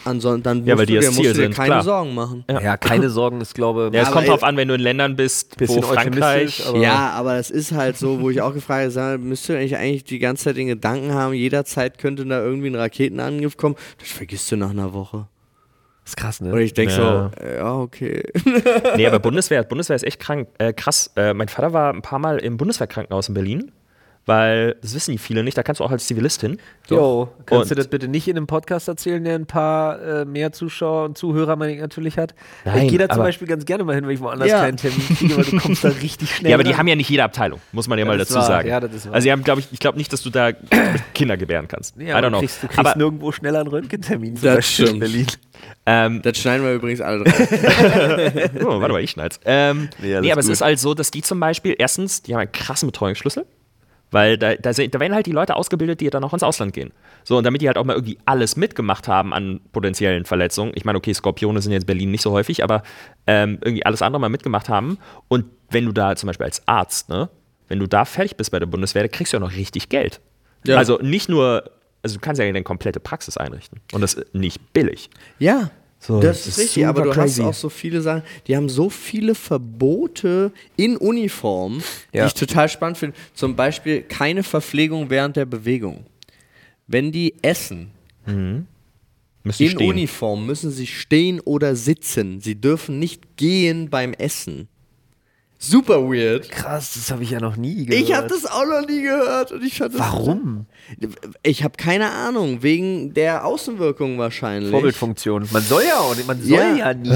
Ansonsten 0.07 0.43
dann 0.43 0.59
musst 0.59 0.69
Ja, 0.69 0.77
weil 0.77 0.85
die 0.85 0.93
dir, 0.99 1.07
musst 1.07 1.15
Ziel 1.15 1.29
du 1.29 1.33
dir 1.35 1.43
sind, 1.45 1.55
keine 1.55 1.69
klar. 1.69 1.83
Sorgen 1.83 2.15
machen. 2.15 2.45
Ja. 2.51 2.77
keine 2.77 3.09
Sorgen, 3.09 3.41
ist 3.41 3.55
glaube 3.55 3.91
Ja, 3.95 4.03
es 4.03 4.11
kommt 4.11 4.29
drauf 4.29 4.43
an, 4.43 4.55
wenn 4.59 4.69
du 4.69 4.75
in 4.75 4.81
Ländern 4.83 5.17
bist, 5.17 5.57
wo 5.67 5.81
Frankreich. 5.81 6.63
aber- 6.69 6.79
Ja, 6.79 7.09
aber 7.13 7.37
das 7.37 7.49
ist 7.49 7.73
halt 7.73 7.97
so, 7.97 8.21
wo 8.21 8.29
ich 8.29 8.43
auch 8.43 8.53
gefragt 8.53 8.95
habe, 8.97 9.17
müsst 9.17 9.49
ihr 9.49 9.57
eigentlich, 9.57 9.77
eigentlich 9.79 10.05
die 10.05 10.19
ganze 10.19 10.45
Zeit 10.45 10.59
den 10.59 10.67
Gedanken 10.67 11.15
haben, 11.15 11.33
jederzeit 11.33 11.97
könnte 11.97 12.27
da 12.27 12.43
irgendwie 12.45 12.69
ein 12.69 12.75
Raketenangriff 12.75 13.57
kommen. 13.57 13.77
Das 13.99 14.11
vergisst 14.11 14.53
du 14.53 14.57
nach 14.59 14.71
einer 14.71 14.93
Woche. 14.93 15.27
Ist 16.05 16.17
krass, 16.17 16.41
Und 16.41 16.51
ne? 16.51 16.63
ich 16.63 16.75
denke 16.75 16.93
Ja. 16.95 17.31
so, 17.39 17.47
ja, 17.47 17.75
okay. 17.77 18.23
Nee, 18.97 19.07
aber 19.07 19.19
Bundeswehr, 19.21 19.63
Bundeswehr 19.63 19.97
ist 19.97 20.05
echt 20.05 20.21
krank, 20.21 20.49
äh, 20.59 20.73
krass. 20.73 21.11
Äh, 21.17 21.33
mein 21.35 21.49
Vater 21.49 21.73
war 21.73 21.93
ein 21.93 22.03
paar 22.03 22.19
Mal 22.19 22.39
im 22.39 22.57
Bundeswehrkrankenhaus 22.57 23.29
in 23.29 23.35
Berlin, 23.35 23.73
weil 24.27 24.77
das 24.83 24.95
wissen 24.95 25.13
die 25.13 25.19
viele 25.19 25.43
nicht. 25.43 25.57
Da 25.59 25.63
kannst 25.63 25.81
du 25.81 25.85
auch 25.85 25.91
als 25.91 26.07
Zivilist 26.07 26.41
hin. 26.41 26.59
Jo, 26.89 27.29
kannst 27.47 27.71
du 27.71 27.75
Und- 27.75 27.79
das 27.79 27.89
bitte 27.89 28.09
nicht 28.09 28.27
in 28.29 28.37
einem 28.37 28.47
Podcast 28.47 28.89
erzählen, 28.89 29.23
der 29.25 29.35
ein 29.35 29.47
paar 29.47 30.01
äh, 30.03 30.25
mehr 30.25 30.53
Zuschauer 30.53 31.05
und 31.07 31.19
Zuhörer 31.19 31.57
meine 31.57 31.75
ich, 31.75 31.81
natürlich 31.81 32.19
hat? 32.19 32.35
Nein, 32.65 32.85
ich 32.85 32.91
gehe 32.91 32.99
da 32.99 33.09
zum 33.09 33.23
Beispiel 33.23 33.47
ganz 33.49 33.65
gerne 33.65 33.85
mal 33.85 33.95
hin, 33.95 34.07
wenn 34.07 34.15
ich 34.15 34.21
woanders 34.21 34.49
Ja. 34.49 34.61
keinen 34.61 34.77
Termin 34.77 35.01
kriege, 35.17 35.37
weil 35.37 35.45
du 35.45 35.57
kommst 35.61 35.85
da 35.85 35.89
richtig 35.89 36.35
schnell 36.37 36.51
Ja, 36.51 36.57
aber 36.57 36.65
die 36.65 36.71
ran. 36.71 36.79
haben 36.81 36.89
ja 36.89 36.97
nicht 36.97 37.09
jede 37.09 37.25
Abteilung, 37.25 37.61
muss 37.73 37.89
man 37.89 37.99
ja, 37.99 38.05
Ja, 38.05 38.11
mal 38.11 38.19
das 38.19 38.29
dazu 38.29 38.41
wahr. 38.41 38.47
sagen. 38.47 38.69
Ja, 38.69 38.81
das 38.81 38.93
ist 38.95 39.07
wahr. 39.07 39.15
also, 39.15 39.25
die 39.25 39.33
haben, 39.33 39.45
glaube 39.45 39.61
ich, 39.61 39.69
ich 39.73 39.79
glaube 39.79 39.99
nicht, 39.99 40.13
dass 40.13 40.23
du 40.23 40.31
da 40.31 40.53
Kinder 41.15 41.37
gebären 41.37 41.69
kannst. 41.69 41.97
Nee, 41.97 42.09
I 42.09 42.13
aber 42.13 42.27
don't 42.27 42.31
know. 42.31 42.41
Du 42.41 42.47
kriegst, 42.47 42.63
du 42.63 42.67
kriegst 42.67 42.79
aber 42.79 42.95
nirgendwo 42.97 43.33
schneller 43.33 43.61
einen 43.61 43.69
Röntgentermin. 43.69 44.37
zum 44.37 44.45
Das 44.45 44.57
Beispiel 44.57 44.85
in 44.85 44.89
stimmt. 44.89 45.01
Berlin. 45.01 45.27
ähm, 45.87 46.23
Das 46.23 46.39
schneiden 46.39 46.65
wir 46.67 46.75
übrigens 46.75 47.01
alle 47.01 47.25
drauf. 47.25 47.35
oh, 48.63 48.81
warte 48.81 48.93
mal, 48.93 49.03
ich 49.03 49.11
schneid's. 49.11 49.41
Ähm, 49.45 49.89
Nee, 50.01 50.21
nee, 50.21 50.31
aber 50.33 50.41
es 50.41 50.47
gut. 50.47 50.53
ist 50.55 50.61
halt 50.63 50.79
so, 50.79 50.95
dass 50.95 51.11
die 51.11 51.23
zum 51.23 51.41
Beispiel, 51.41 51.75
erstens, 51.79 52.23
die 52.23 52.35
haben 52.35 52.41
einen 52.41 52.53
krassen 52.53 52.87
Betreuungsschlüssel. 52.89 53.47
Weil 54.15 54.39
da, 54.39 54.55
da, 54.55 54.71
da 54.71 55.01
werden 55.01 55.13
halt 55.13 55.27
die 55.27 55.33
Leute 55.33 55.57
ausgebildet, 55.57 56.01
die 56.01 56.09
dann 56.09 56.23
auch 56.23 56.33
ins 56.33 56.45
Ausland 56.45 56.73
gehen. 56.73 56.93
So, 57.25 57.37
und 57.37 57.43
damit 57.43 57.63
die 57.63 57.67
halt 57.67 57.77
auch 57.77 57.85
mal 57.85 57.95
irgendwie 57.95 58.17
alles 58.27 58.55
mitgemacht 58.55 59.09
haben 59.09 59.35
an 59.35 59.61
potenziellen 59.73 60.25
Verletzungen. 60.25 60.71
Ich 60.77 60.85
meine, 60.85 60.99
okay, 60.99 61.13
Skorpione 61.13 61.61
sind 61.61 61.73
jetzt 61.73 61.83
in 61.83 61.87
Berlin 61.89 62.13
nicht 62.13 62.23
so 62.23 62.31
häufig, 62.31 62.63
aber 62.63 62.85
ähm, 63.27 63.59
irgendwie 63.61 63.85
alles 63.85 64.03
andere 64.03 64.21
mal 64.21 64.29
mitgemacht 64.29 64.69
haben. 64.69 64.99
Und 65.27 65.47
wenn 65.69 65.85
du 65.85 65.91
da 65.91 66.15
zum 66.15 66.29
Beispiel 66.29 66.45
als 66.45 66.63
Arzt, 66.69 67.09
ne, 67.09 67.29
wenn 67.67 67.81
du 67.81 67.89
da 67.89 68.05
fertig 68.05 68.37
bist 68.37 68.53
bei 68.53 68.61
der 68.61 68.67
Bundeswehr, 68.67 69.09
kriegst 69.09 69.33
du 69.33 69.39
ja 69.39 69.41
noch 69.41 69.51
richtig 69.51 69.89
Geld. 69.89 70.21
Ja. 70.65 70.77
Also 70.77 71.01
nicht 71.03 71.29
nur, 71.29 71.65
also 72.05 72.15
du 72.15 72.21
kannst 72.21 72.39
ja 72.39 72.45
deine 72.45 72.63
komplette 72.63 73.01
Praxis 73.01 73.37
einrichten. 73.37 73.81
Und 73.91 74.01
das 74.01 74.15
ist 74.15 74.33
nicht 74.33 74.73
billig. 74.73 75.11
Ja. 75.41 75.71
So, 76.07 76.21
das 76.21 76.45
das 76.45 76.49
ist 76.49 76.59
richtig, 76.59 76.87
aber 76.87 77.03
du 77.03 77.09
super 77.11 77.23
hast 77.23 77.37
crazy. 77.37 77.43
auch 77.49 77.55
so 77.55 77.69
viele 77.71 78.03
Sachen, 78.03 78.23
die 78.47 78.57
haben 78.57 78.69
so 78.69 78.91
viele 78.91 79.35
Verbote 79.35 80.53
in 80.77 80.97
Uniform, 80.99 81.83
Ja. 82.13 82.25
die 82.25 82.27
ich 82.29 82.35
total 82.35 82.69
spannend 82.69 82.99
finde. 82.99 83.17
Zum 83.33 83.57
Beispiel 83.57 84.03
keine 84.03 84.43
Verpflegung 84.43 85.09
während 85.09 85.37
der 85.37 85.47
Bewegung. 85.47 86.05
Wenn 86.87 87.11
die 87.11 87.35
essen 87.41 87.91
ihr 88.27 88.67
in 89.45 89.55
stehen. 89.55 89.77
Uniform, 89.89 90.45
müssen 90.47 90.71
sie 90.71 90.87
stehen 90.87 91.41
oder 91.41 91.75
sitzen. 91.77 92.41
Sie 92.41 92.55
dürfen 92.61 92.99
nicht 92.99 93.37
gehen 93.37 93.89
beim 93.89 94.13
Essen. 94.13 94.69
Super 95.59 96.03
weird. 96.03 96.51
Krass, 96.51 96.93
das 96.95 97.11
habe 97.11 97.23
ich 97.23 97.31
ja 97.31 97.41
noch 97.41 97.57
nie 97.57 97.87
gehört. 97.87 98.03
Ich 98.05 98.15
habe 98.15 98.27
das 98.29 98.45
auch 98.45 98.67
noch 98.67 98.87
nie 98.87 99.01
gehört 99.03 99.51
und 99.53 99.65
ich 99.65 99.79
fand 99.79 99.95
das 99.95 100.01
Warum? 100.01 100.67
Ich 101.43 101.65
habe 101.65 101.77
keine 101.79 102.11
Ahnung, 102.11 102.63
wegen 102.63 103.15
der 103.15 103.47
Außenwirkung 103.47 104.19
wahrscheinlich. 104.19 104.71
Vorbildfunktion. 104.71 105.49
Man 105.53 105.63
soll 105.63 105.85
ja 105.89 105.99
auch 106.01 106.15
nicht, 106.15 106.27
man 106.27 106.39
soll 106.43 106.51
Ja. 106.59 106.75
ja, 106.75 106.93
nie. 106.95 107.11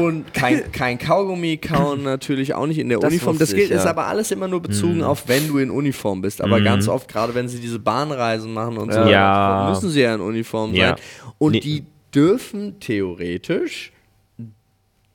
Und 0.00 0.32
kein, 0.32 0.70
kein 0.70 0.98
Kaugummi 0.98 1.56
kauen 1.56 2.04
natürlich 2.04 2.54
auch 2.54 2.66
nicht 2.66 2.78
in 2.78 2.88
der 2.88 2.98
Das 3.00 3.10
Uniform. 3.10 3.36
Das 3.38 3.50
gilt, 3.52 3.70
ich, 3.70 3.76
ist 3.76 3.84
ja. 3.84 3.90
aber 3.90 4.06
alles 4.06 4.30
immer 4.30 4.46
nur 4.46 4.60
bezogen 4.62 5.02
auf, 5.02 5.24
wenn 5.26 5.48
du 5.48 5.58
in 5.58 5.70
Uniform 5.70 6.20
bist. 6.20 6.40
Aber 6.40 6.60
ganz 6.60 6.86
oft, 6.86 7.08
gerade 7.08 7.34
wenn 7.34 7.48
sie 7.48 7.58
diese 7.58 7.80
Bahnreisen 7.80 8.52
machen 8.52 8.78
und 8.78 8.92
so, 8.92 9.00
Ja. 9.00 9.66
müssen 9.70 9.90
sie 9.90 10.02
ja 10.02 10.14
in 10.14 10.20
Uniform 10.20 10.76
sein. 10.76 10.94
Und 11.38 11.52
Nee. 11.52 11.60
die 11.60 11.84
dürfen 12.14 12.78
theoretisch 12.78 13.92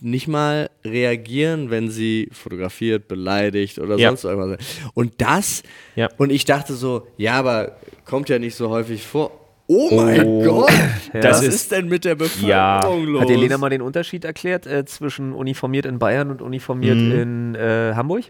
nicht 0.04 0.28
mal 0.28 0.70
reagieren, 0.86 1.70
wenn 1.70 1.90
sie 1.90 2.30
fotografiert, 2.32 3.08
beleidigt 3.08 3.80
oder 3.80 3.98
Ja. 3.98 4.10
sonst 4.10 4.26
irgendwas. 4.26 4.60
Und 4.94 5.14
das, 5.20 5.64
Ja. 5.96 6.10
und 6.18 6.32
ich 6.32 6.46
dachte 6.46 6.74
so, 6.74 7.08
ja, 7.18 7.34
aber 7.34 7.78
kommt 8.06 8.30
ja 8.30 8.38
nicht 8.40 8.56
so 8.56 8.70
häufig 8.70 9.06
vor. 9.06 9.32
Oh 9.68 9.90
mein 9.96 10.44
Gott, 10.44 10.70
Das 11.14 11.38
was 11.38 11.44
ist- 11.44 11.56
ist 11.56 11.72
denn 11.72 11.88
mit 11.88 12.04
der 12.04 12.16
Bevölkerung 12.16 12.50
Ja. 12.50 12.86
los? 12.86 13.22
Hat 13.22 13.30
dir 13.30 13.38
Lena 13.38 13.58
mal 13.58 13.70
den 13.70 13.82
Unterschied 13.82 14.26
erklärt 14.26 14.68
äh, 14.68 14.84
zwischen 14.86 15.32
uniformiert 15.34 15.86
in 15.86 16.00
Bayern 16.00 16.30
und 16.32 16.42
uniformiert 16.42 16.98
in 16.98 17.56
äh, 17.56 17.94
Hamburg? 17.96 18.26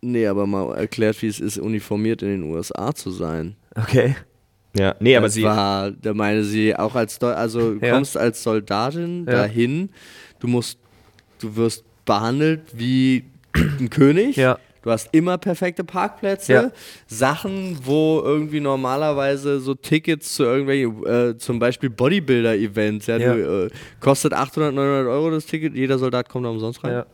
Nee, 0.00 0.26
aber 0.26 0.48
mal 0.48 0.74
erklärt, 0.76 1.22
wie 1.22 1.28
es 1.28 1.38
ist, 1.38 1.58
uniformiert 1.58 2.22
in 2.22 2.28
den 2.30 2.42
USA 2.42 2.92
zu 2.92 3.12
sein. 3.12 3.54
Okay. 3.76 4.16
Ja, 4.76 4.96
nee, 4.98 5.14
aber 5.16 5.26
das 5.26 5.34
sie. 5.34 5.44
war, 5.44 5.92
da 5.92 6.14
meine 6.14 6.42
sie 6.42 6.74
auch 6.74 6.96
als, 6.96 7.18
Deu 7.20 7.28
also 7.32 7.74
du 7.74 7.86
Ja. 7.86 7.92
kommst 7.94 8.16
als 8.16 8.42
Soldatin 8.42 9.24
Ja. 9.26 9.32
dahin, 9.32 9.90
du 10.40 10.48
musst, 10.48 10.78
du 11.42 11.56
wirst 11.56 11.84
behandelt 12.04 12.62
wie 12.72 13.24
ein 13.54 13.90
König. 13.90 14.36
Ja. 14.36 14.58
Du 14.82 14.90
hast 14.90 15.10
immer 15.12 15.38
perfekte 15.38 15.84
Parkplätze. 15.84 16.52
Ja. 16.52 16.70
Sachen, 17.06 17.78
wo 17.84 18.20
irgendwie 18.24 18.58
normalerweise 18.58 19.60
so 19.60 19.74
Tickets 19.74 20.34
zu 20.34 20.42
irgendwelchen, 20.42 21.06
äh, 21.06 21.38
zum 21.38 21.60
Beispiel 21.60 21.88
Bodybuilder-Events, 21.88 23.06
ja, 23.06 23.16
Ja. 23.18 23.34
Du, 23.34 23.66
äh, 23.66 23.70
kostet 24.00 24.32
800, 24.32 24.74
900 24.74 25.06
Euro 25.06 25.30
das 25.30 25.46
Ticket, 25.46 25.76
jeder 25.76 25.98
Soldat 25.98 26.28
kommt 26.28 26.46
da 26.46 26.50
umsonst 26.50 26.82
rein. 26.82 27.04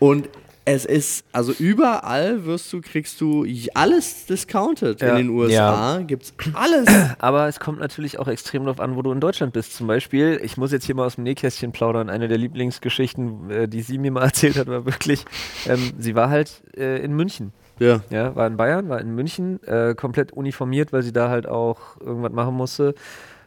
Und 0.00 0.28
es 0.66 0.86
ist, 0.86 1.26
also 1.32 1.52
überall 1.52 2.46
wirst 2.46 2.72
du, 2.72 2.80
kriegst 2.80 3.20
du 3.20 3.46
alles 3.74 4.24
discounted. 4.24 5.00
Ja. 5.02 5.10
In 5.10 5.16
den 5.16 5.28
USA 5.28 6.00
gibt's 6.00 6.32
alles. 6.54 6.88
Aber 7.18 7.48
es 7.48 7.60
kommt 7.60 7.80
natürlich 7.80 8.18
auch 8.18 8.28
extrem 8.28 8.64
darauf 8.64 8.80
an, 8.80 8.96
wo 8.96 9.02
du 9.02 9.12
in 9.12 9.20
Deutschland 9.20 9.52
bist. 9.52 9.74
Zum 9.74 9.86
Beispiel, 9.86 10.40
ich 10.42 10.56
muss 10.56 10.72
jetzt 10.72 10.86
hier 10.86 10.94
mal 10.94 11.04
aus 11.04 11.16
dem 11.16 11.24
Nähkästchen 11.24 11.72
plaudern. 11.72 12.08
Eine 12.08 12.28
der 12.28 12.38
Lieblingsgeschichten, 12.38 13.50
äh, 13.50 13.68
die 13.68 13.82
sie 13.82 13.98
mir 13.98 14.10
mal 14.10 14.22
erzählt 14.24 14.56
hat, 14.56 14.66
war 14.68 14.86
wirklich, 14.86 15.24
ähm, 15.66 15.92
sie 15.98 16.14
war 16.14 16.30
halt 16.30 16.62
äh, 16.76 17.04
in 17.04 17.14
München. 17.14 17.52
ja. 17.78 18.00
Ja, 18.10 18.34
war 18.34 18.46
in 18.46 18.56
Bayern, 18.56 18.88
war 18.88 19.00
in 19.00 19.14
München, 19.14 19.62
äh, 19.64 19.94
komplett 19.94 20.32
uniformiert, 20.32 20.94
weil 20.94 21.02
sie 21.02 21.12
da 21.12 21.28
halt 21.28 21.46
auch 21.46 22.00
irgendwas 22.00 22.32
machen 22.32 22.54
musste, 22.54 22.94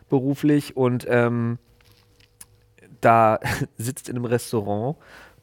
beruflich. 0.07 0.77
Und 0.77 1.07
ähm, 1.09 1.57
da 3.01 3.39
sitzt 3.77 4.07
in 4.07 4.15
einem 4.15 4.25
Restaurant, 4.25 4.97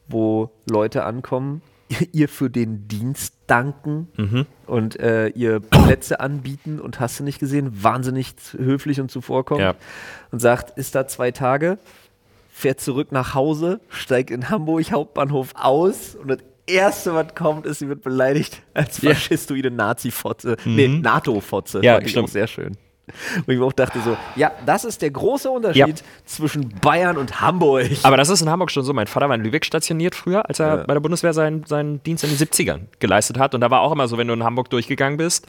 wo 0.07 0.51
Leute 0.69 1.03
ankommen, 1.03 1.61
ihr 2.11 2.27
für 2.29 2.49
den 2.49 2.87
Dienst 2.87 3.35
danken 3.47 4.07
Mhm. 4.17 4.45
und 4.65 4.99
äh, 4.99 5.27
ihr 5.29 5.59
Plätze 5.59 6.19
anbieten 6.19 6.79
und 6.79 6.99
hast 6.99 7.19
du 7.19 7.23
nicht 7.23 7.39
gesehen, 7.39 7.83
wahnsinnig 7.83 8.33
höflich 8.57 8.99
und 8.99 9.11
zuvorkommend 9.11 9.61
Ja. 9.63 9.75
und 10.31 10.39
sagt, 10.39 10.77
ist 10.77 10.95
da 10.95 11.07
zwei 11.07 11.29
Tage, 11.31 11.77
fährt 12.49 12.81
zurück 12.81 13.11
nach 13.11 13.33
Hause, 13.35 13.79
steigt 13.89 14.31
in 14.31 14.49
Hamburg 14.49 14.91
Hauptbahnhof 14.91 15.51
aus 15.55 16.15
und 16.15 16.29
das 16.29 16.39
erste, 16.65 17.13
was 17.13 17.35
kommt, 17.35 17.67
ist, 17.67 17.79
sie 17.79 17.87
wird 17.89 18.01
beleidigt 18.01 18.63
als 18.73 18.99
faschistoide 18.99 19.69
Nazi-Fotze, 19.69 20.57
nee, 20.65 20.87
NATO-Fotze, 20.87 21.77
Mhm. 21.79 21.83
Ja, 21.83 22.07
stimmt. 22.07 22.25
auch 22.25 22.29
sehr 22.31 22.47
schön. 22.47 22.77
Und 23.37 23.53
ich 23.53 23.59
mir 23.59 23.65
auch 23.65 23.73
dachte 23.73 23.99
so, 24.01 24.17
ja, 24.35 24.51
das 24.65 24.83
ist 24.85 25.01
der 25.01 25.11
große 25.11 25.49
Unterschied 25.49 26.03
zwischen 26.25 26.69
Bayern 26.81 27.17
und 27.17 27.39
Hamburg. 27.41 27.89
Aber 28.03 28.17
das 28.17 28.29
ist 28.29 28.41
in 28.41 28.49
Hamburg 28.49 28.71
schon 28.71 28.83
so. 28.83 28.93
Mein 28.93 29.07
Vater 29.07 29.29
war 29.29 29.35
in 29.35 29.43
Lübeck 29.43 29.63
stationiert 29.65 30.15
früher, 30.15 30.47
als 30.47 30.59
er 30.59 30.67
Ja. 30.79 30.83
bei 30.85 30.93
der 30.93 31.01
Bundeswehr 31.01 31.33
seinen, 31.33 31.63
seinen 31.65 32.01
Dienst 32.03 32.23
in 32.23 32.31
den 32.31 32.37
70ern 32.39 32.81
geleistet 32.99 33.37
hat. 33.37 33.53
Und 33.53 33.61
da 33.61 33.69
war 33.69 33.81
auch 33.81 33.91
immer 33.91 34.07
so, 34.07 34.17
wenn 34.17 34.27
du 34.27 34.33
in 34.33 34.43
Hamburg 34.43 34.69
durchgegangen 34.69 35.17
bist, 35.17 35.47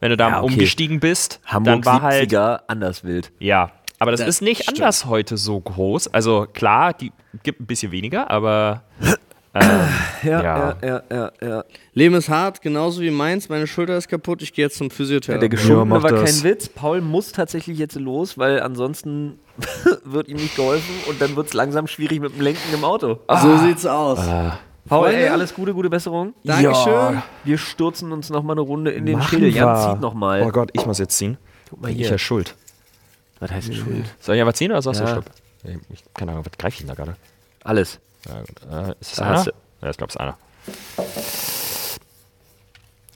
wenn 0.00 0.10
du 0.10 0.16
da 0.16 0.28
Ja, 0.28 0.42
okay. 0.42 0.52
umgestiegen 0.52 1.00
bist, 1.00 1.40
Hamburg 1.46 1.82
dann 1.82 1.94
war 1.94 2.02
halt. 2.02 2.30
70er 2.30 2.60
anders 2.66 3.04
wild. 3.04 3.30
Ja, 3.38 3.70
aber 3.98 4.10
das, 4.10 4.20
Das 4.20 4.28
ist 4.28 4.42
nicht 4.42 4.62
stimmt. 4.64 4.78
anders 4.80 5.06
heute 5.06 5.36
so 5.36 5.58
groß. 5.60 6.08
Also 6.08 6.46
klar, 6.52 6.92
die 6.92 7.12
gibt 7.42 7.60
ein 7.60 7.66
bisschen 7.66 7.92
weniger, 7.92 8.30
aber 8.30 8.82
Ja, 9.60 10.42
Ja. 10.42 10.42
ja, 10.42 10.76
ja, 10.82 11.02
ja, 11.10 11.32
ja. 11.48 11.64
Leben 11.94 12.14
ist 12.14 12.28
hart, 12.28 12.60
genauso 12.62 13.00
wie 13.00 13.10
meins. 13.10 13.48
Meine 13.48 13.66
Schulter 13.66 13.96
ist 13.96 14.08
kaputt, 14.08 14.42
ich 14.42 14.52
gehe 14.52 14.64
jetzt 14.64 14.76
zum 14.78 14.88
Der 14.88 14.96
Physiotherapeuten. 14.96 15.50
geschundene 15.50 15.84
mach 15.86 16.02
war 16.02 16.10
das. 16.10 16.42
kein 16.42 16.50
Witz. 16.50 16.68
Paul 16.68 17.00
muss 17.00 17.32
tatsächlich 17.32 17.78
jetzt 17.78 17.96
los, 17.96 18.36
weil 18.38 18.60
ansonsten 18.60 19.38
wird 20.04 20.28
ihm 20.28 20.36
nicht 20.36 20.56
geholfen 20.56 20.94
und 21.08 21.20
dann 21.20 21.36
wird 21.36 21.48
es 21.48 21.54
langsam 21.54 21.86
schwierig 21.86 22.20
mit 22.20 22.34
dem 22.34 22.40
Lenken 22.42 22.74
im 22.74 22.84
Auto. 22.84 23.18
so 23.42 23.56
sieht's 23.58 23.86
aus. 23.86 24.18
Paul, 24.88 25.02
Freunde? 25.08 25.16
ey, 25.18 25.28
alles 25.28 25.52
Gute, 25.52 25.74
gute 25.74 25.90
Besserung. 25.90 26.34
Dankeschön. 26.44 26.92
Ja. 26.92 27.22
Wir 27.42 27.58
stürzen 27.58 28.12
uns 28.12 28.30
noch 28.30 28.42
mal 28.44 28.52
eine 28.52 28.60
Runde 28.60 28.92
in 28.92 29.04
den 29.04 29.20
Schädel. 29.22 29.48
Jan, 29.48 29.92
zieht 29.94 30.00
noch 30.00 30.14
mal. 30.14 30.42
Oh 30.42 30.50
Gott, 30.50 30.70
ich 30.74 30.86
muss 30.86 30.98
jetzt 30.98 31.16
ziehen. 31.18 31.38
Guck 31.70 31.82
mal 31.82 31.90
Ich 31.90 31.96
hier. 31.96 32.10
ja 32.10 32.18
schuld. 32.18 32.54
Was 33.40 33.50
heißt 33.50 33.74
Schuld? 33.74 34.04
Soll 34.20 34.36
ich 34.36 34.42
aber 34.42 34.54
ziehen 34.54 34.70
oder 34.70 34.80
sagst 34.82 35.00
du 35.00 35.04
Ja. 35.04 35.10
Stopp? 35.10 35.24
Ich, 35.92 36.04
keine 36.14 36.30
Ahnung, 36.32 36.44
was 36.46 36.56
greife 36.56 36.74
ich 36.74 36.78
denn 36.78 36.88
da 36.88 36.94
gerade? 36.94 37.16
Alles. 37.64 37.98
Ja, 38.28 38.40
gut. 38.40 38.62
Äh, 38.70 38.94
ist 39.00 39.20
hast 39.20 39.46
du- 39.48 39.52
Ja, 39.82 39.90
ich 39.90 39.96
glaube, 39.96 40.10
es 40.10 40.14
ist 40.16 40.20
einer. 40.20 40.36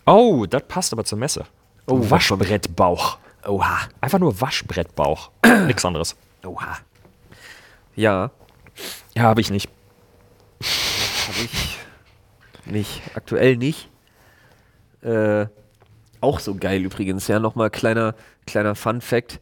Oh, 0.06 0.46
das 0.46 0.62
passt 0.66 0.92
aber 0.92 1.04
zur 1.04 1.18
Messe. 1.18 1.44
Oh, 1.86 1.98
Waschbrettbauch. 2.10 3.18
Oha. 3.46 3.78
Einfach 4.00 4.18
nur 4.18 4.40
Waschbrettbauch. 4.40 5.30
Nichts 5.66 5.84
anderes. 5.84 6.16
Oha. 6.44 6.78
Ja, 7.96 8.30
Ja, 9.14 9.22
habe 9.24 9.40
ich 9.40 9.50
nicht. 9.50 9.68
habe 10.60 11.38
ich 11.44 11.78
nicht. 12.66 13.02
Aktuell 13.14 13.56
nicht. 13.56 13.88
Äh, 15.02 15.46
auch 16.20 16.38
so 16.40 16.54
geil 16.54 16.82
übrigens. 16.82 17.26
Ja, 17.28 17.38
nochmal 17.40 17.70
kleiner, 17.70 18.14
kleiner 18.46 18.74
Fun-Fact. 18.74 19.40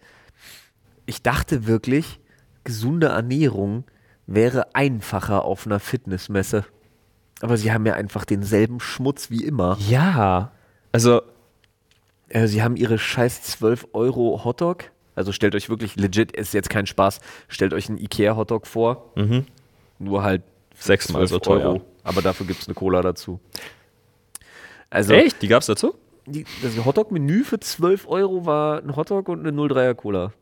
Ich 1.07 1.23
dachte 1.23 1.67
wirklich, 1.67 2.21
gesunde 2.65 3.09
Ernährung 3.09 3.85
wäre 4.29 4.75
einfacher 4.77 5.45
auf 5.45 5.67
einer 5.67 5.81
Fitnessmesse. 5.81 6.65
Aber 7.41 7.57
sie 7.57 7.73
haben 7.73 7.87
ja 7.87 7.95
einfach 7.95 8.25
denselben 8.25 8.79
Schmutz 8.79 9.31
wie 9.31 9.45
immer. 9.45 9.77
Ja. 9.89 10.53
Also, 10.93 11.23
Äh, 12.29 12.47
sie 12.47 12.63
haben 12.63 12.77
ihre 12.77 12.99
scheiß 12.99 13.43
12 13.43 13.89
Euro 13.95 14.45
Hotdog 14.45 14.91
Also 15.15 15.33
stellt 15.33 15.55
euch 15.55 15.71
wirklich 15.71 15.97
legit, 15.97 16.33
ist 16.33 16.53
jetzt 16.53 16.69
kein 16.69 16.87
Spaß, 16.87 17.21
stellt 17.49 17.73
euch 17.73 17.89
einen 17.89 17.97
Ikea-Hotdog 17.99 18.67
vor. 18.67 19.13
Nur 19.99 20.23
halt 20.23 20.43
Sechsmal 20.79 21.27
12 21.27 21.31
so 21.31 21.39
teuer. 21.39 21.81
Aber 22.05 22.21
dafür 22.23 22.47
gibt 22.47 22.61
es 22.61 22.69
eine 22.69 22.75
Cola 22.75 23.01
dazu. 23.03 23.41
Also 24.91 25.15
Echt? 25.15 25.41
Die 25.43 25.49
gab's 25.49 25.67
dazu? 25.67 25.95
die, 26.27 26.45
das 26.63 26.85
Hotdog-Menü 26.85 27.45
für 27.45 27.59
12 27.59 28.07
Euro 28.09 28.47
war 28.47 28.83
ein 28.83 28.95
Hotdog 28.95 29.29
und 29.29 29.47
eine 29.47 29.57
03er 29.57 29.95
Cola. 29.95 30.33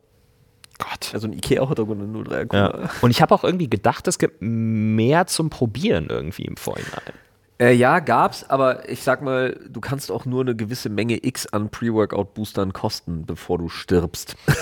Gott. 0.78 1.10
Also 1.14 1.26
ein 1.26 1.32
Ikea-Hotdog 1.32 1.88
und 1.88 2.02
eine 2.02 2.18
03er 2.18 2.46
Cola. 2.46 2.80
Ja. 2.82 2.90
Und 3.00 3.10
ich 3.10 3.22
habe 3.22 3.34
auch 3.34 3.44
irgendwie 3.44 3.70
gedacht, 3.70 4.06
es 4.08 4.18
gibt 4.18 4.36
mehr 4.40 5.26
zum 5.26 5.50
Probieren 5.50 6.06
irgendwie 6.08 6.44
im 6.44 6.56
Vorhinein. 6.56 7.00
Äh, 7.58 7.72
ja, 7.72 8.00
gab's, 8.00 8.44
aber 8.50 8.86
ich 8.90 9.02
sag 9.02 9.22
mal, 9.22 9.58
du 9.70 9.80
kannst 9.80 10.10
auch 10.10 10.26
nur 10.26 10.42
eine 10.42 10.54
gewisse 10.54 10.90
Menge 10.90 11.24
X 11.24 11.46
an 11.46 11.70
Pre-Workout-Boostern 11.70 12.74
kosten, 12.74 13.24
bevor 13.24 13.56
du 13.56 13.70
stirbst. 13.70 14.36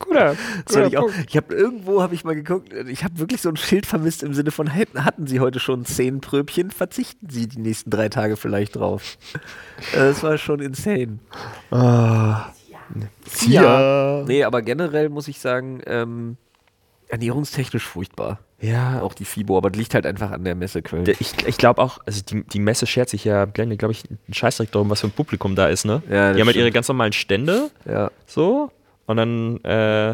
Guter, 0.00 0.34
fand 0.66 0.88
ich 0.88 0.98
auch, 0.98 1.08
ich 1.28 1.36
habe 1.36 1.54
irgendwo 1.54 2.02
habe 2.02 2.16
ich 2.16 2.24
mal 2.24 2.34
geguckt, 2.34 2.72
ich 2.88 3.04
habe 3.04 3.20
wirklich 3.20 3.40
so 3.40 3.48
ein 3.48 3.56
Schild 3.56 3.86
vermisst 3.86 4.24
im 4.24 4.34
Sinne 4.34 4.50
von 4.50 4.74
hatten 4.74 5.28
Sie 5.28 5.38
heute 5.38 5.60
schon 5.60 5.84
zehn 5.84 6.20
Pröbchen, 6.20 6.72
verzichten 6.72 7.30
Sie 7.30 7.46
die 7.46 7.60
nächsten 7.60 7.90
drei 7.90 8.08
Tage 8.08 8.36
vielleicht 8.36 8.74
drauf. 8.74 9.16
Äh, 9.92 9.98
Das 9.98 10.24
war 10.24 10.36
schon 10.38 10.58
insane. 10.60 11.20
Ja. 13.48 14.24
Nee, 14.26 14.44
aber 14.44 14.62
generell 14.62 15.08
muss 15.08 15.28
ich 15.28 15.40
sagen, 15.40 15.80
ähm, 15.86 16.36
ernährungstechnisch 17.08 17.84
furchtbar. 17.86 18.40
Ja, 18.60 19.02
Auch 19.02 19.12
die 19.12 19.26
FIBO, 19.26 19.58
aber 19.58 19.70
das 19.70 19.78
liegt 19.78 19.94
halt 19.94 20.06
einfach 20.06 20.30
an 20.30 20.44
der 20.44 20.54
Messequelle. 20.54 21.12
Ich, 21.20 21.46
ich 21.46 21.58
glaube 21.58 21.82
auch, 21.82 21.98
also 22.06 22.22
die, 22.22 22.42
die 22.44 22.58
Messe 22.58 22.86
schert 22.86 23.10
sich 23.10 23.22
ja, 23.24 23.44
glaube 23.44 23.92
ich, 23.92 24.04
einen 24.08 24.32
Scheißdreck 24.34 24.72
darum, 24.72 24.88
was 24.88 25.02
für 25.02 25.08
ein 25.08 25.12
Publikum 25.12 25.54
da 25.54 25.68
ist, 25.68 25.84
ne? 25.84 26.02
Ja, 26.08 26.32
die 26.32 26.40
haben 26.40 26.46
halt 26.46 26.56
ihre 26.56 26.70
ganz 26.70 26.88
normalen 26.88 27.12
Stände, 27.12 27.70
ja. 27.84 28.10
so, 28.26 28.70
und 29.04 29.18
dann, 29.18 29.62
äh, 29.62 30.12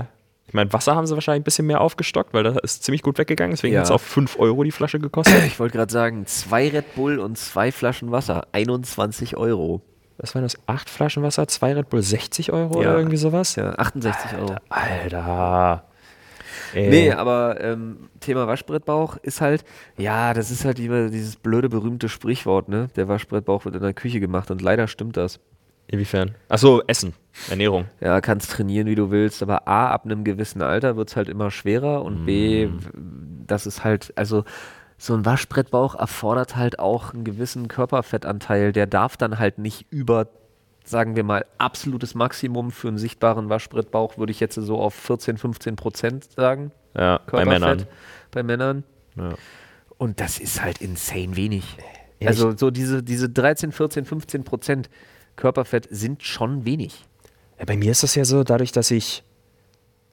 ich 0.49 0.55
meine, 0.55 0.73
Wasser 0.73 0.97
haben 0.97 1.07
sie 1.07 1.15
wahrscheinlich 1.15 1.43
ein 1.43 1.45
bisschen 1.45 1.69
mehr 1.69 1.81
aufgestockt, 1.81 2.35
weil 2.35 2.43
das 2.43 2.57
ist 2.63 2.83
ziemlich 2.83 3.03
gut 3.03 3.17
weggegangen, 3.17 3.53
deswegen 3.53 3.75
Ja. 3.75 3.81
hat 3.81 3.87
es 3.87 3.91
auch 3.93 4.01
5 4.01 4.39
Euro 4.41 4.65
die 4.65 4.73
Flasche 4.73 4.99
gekostet. 4.99 5.45
Ich 5.47 5.61
wollte 5.61 5.77
gerade 5.79 5.93
sagen, 5.93 6.27
zwei 6.27 6.69
Red 6.69 6.97
Bull 6.97 7.21
und 7.21 7.39
zwei 7.39 7.71
Flaschen 7.71 8.11
Wasser, 8.11 8.49
21 8.53 9.37
Euro. 9.37 9.83
Was 10.23 10.35
waren 10.35 10.43
das? 10.43 10.57
8 10.67 10.89
Flaschen 10.89 11.23
Wasser, 11.23 11.47
2 11.47 11.75
Red 11.75 11.91
Bull, 11.91 12.01
60 12.03 12.53
Euro 12.53 12.81
Ja. 12.81 12.89
oder 12.91 12.99
irgendwie 12.99 13.17
sowas? 13.19 13.57
Ja, 13.57 13.73
68 13.75 14.39
Euro. 14.39 14.55
Alter. 14.71 15.85
Ey. 16.75 16.89
Nee, 16.89 17.13
aber 17.13 17.61
ähm, 17.61 18.09
Thema 18.21 18.47
Waschbrettbauch 18.47 19.17
ist 19.19 19.41
halt, 19.43 19.65
ja, 19.99 20.33
das 20.33 20.51
ist 20.51 20.65
halt 20.65 20.79
immer 20.79 21.09
dieses 21.11 21.37
blöde, 21.37 21.69
berühmte 21.69 22.09
Sprichwort, 22.09 22.69
ne? 22.69 22.89
Der 22.97 23.09
Waschbrettbauch 23.09 23.65
wird 23.67 23.75
in 23.77 23.83
der 23.83 23.93
Küche 23.93 24.21
gemacht 24.21 24.51
und 24.51 24.63
leider 24.63 24.87
stimmt 24.89 25.17
das. 25.19 25.39
Inwiefern? 25.89 26.35
Achso, 26.49 26.81
Essen, 26.87 27.13
Ernährung. 27.51 27.87
Ja, 28.01 28.21
kannst 28.23 28.53
trainieren, 28.53 28.87
wie 28.87 28.95
du 28.95 29.11
willst, 29.11 29.43
aber 29.43 29.69
A, 29.69 29.89
ab 29.91 30.05
einem 30.07 30.25
gewissen 30.25 30.63
Alter 30.63 30.97
wird 30.97 31.11
es 31.11 31.17
halt 31.17 31.29
immer 31.29 31.51
schwerer 31.51 32.03
und 32.05 32.25
B, 32.25 32.69
w- 32.69 32.71
das 33.47 33.67
ist 33.67 33.85
halt, 33.85 34.13
also 34.17 34.45
so 35.03 35.15
ein 35.15 35.25
Waschbrettbauch 35.25 35.97
erfordert 35.97 36.55
halt 36.55 36.79
auch 36.79 37.13
einen 37.13 37.25
gewissen 37.25 37.67
Körperfettanteil, 37.67 38.71
der 38.73 38.87
darf 38.87 39.17
dann 39.17 39.41
halt 39.41 39.59
nicht 39.59 39.85
über, 39.91 40.29
sagen 40.85 41.17
wir 41.17 41.25
mal, 41.25 41.45
absolutes 41.59 42.15
Maximum 42.15 42.71
für 42.71 42.87
einen 42.87 42.99
sichtbaren 42.99 43.49
Waschbrettbauch, 43.49 44.17
würde 44.17 44.31
ich 44.31 44.39
jetzt 44.39 44.55
so 44.55 44.79
auf 44.79 44.95
14, 44.95 45.39
15 45.39 45.75
Prozent 45.75 46.31
sagen. 46.31 46.71
Ja, 46.97 47.19
bei 47.19 47.43
Körperfett 47.43 47.61
Männern. 47.61 47.87
Bei 48.31 48.43
Männern. 48.45 48.85
Ja. 49.17 49.35
Und 49.99 50.21
das 50.21 50.39
ist 50.39 50.63
halt 50.63 50.81
insane 50.81 51.35
wenig. 51.35 51.77
Ja, 52.21 52.29
also 52.29 52.57
so 52.57 52.71
diese, 52.71 53.03
diese 53.03 53.29
13, 53.29 53.73
14, 53.73 54.05
15 54.05 54.45
Prozent 54.45 54.89
Körperfett 55.35 55.89
sind 55.91 56.23
schon 56.23 56.65
wenig. 56.65 57.07
Ja, 57.59 57.65
bei 57.65 57.77
mir 57.77 57.91
ist 57.91 58.05
das 58.05 58.15
ja 58.15 58.25
so, 58.25 58.45
dadurch, 58.45 58.71
dass 58.71 58.93
ich, 58.93 59.25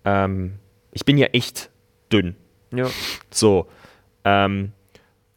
ähm, 0.03 0.55
ich 0.91 1.05
bin 1.05 1.19
ja 1.19 1.27
echt 1.27 1.69
dünn. 2.11 2.35
Ja. 2.73 2.87
So, 3.29 3.67
ähm, 4.23 4.71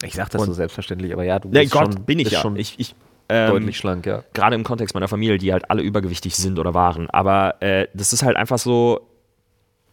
Ich 0.03 0.13
sag 0.13 0.29
das 0.29 0.43
so 0.43 0.53
selbstverständlich, 0.53 1.13
aber 1.13 1.23
ja, 1.23 1.39
du 1.39 1.49
bist 1.49 1.71
Gott, 1.71 1.93
schon, 1.93 2.03
bin 2.05 2.19
ich 2.19 2.31
ja. 2.31 2.41
schon 2.41 2.55
Ich, 2.55 2.79
ich, 2.79 2.95
ähm, 3.29 3.49
deutlich 3.51 3.77
schlank, 3.77 4.05
ja. 4.05 4.23
gerade 4.33 4.55
im 4.55 4.63
Kontext 4.63 4.93
meiner 4.93 5.07
Familie, 5.07 5.37
die 5.37 5.53
halt 5.53 5.69
alle 5.69 5.81
übergewichtig 5.81 6.35
sind 6.35 6.59
oder 6.59 6.73
waren. 6.73 7.09
Aber 7.09 7.61
äh, 7.61 7.87
das 7.93 8.13
ist 8.13 8.23
halt 8.23 8.35
einfach 8.35 8.59
so, 8.59 9.07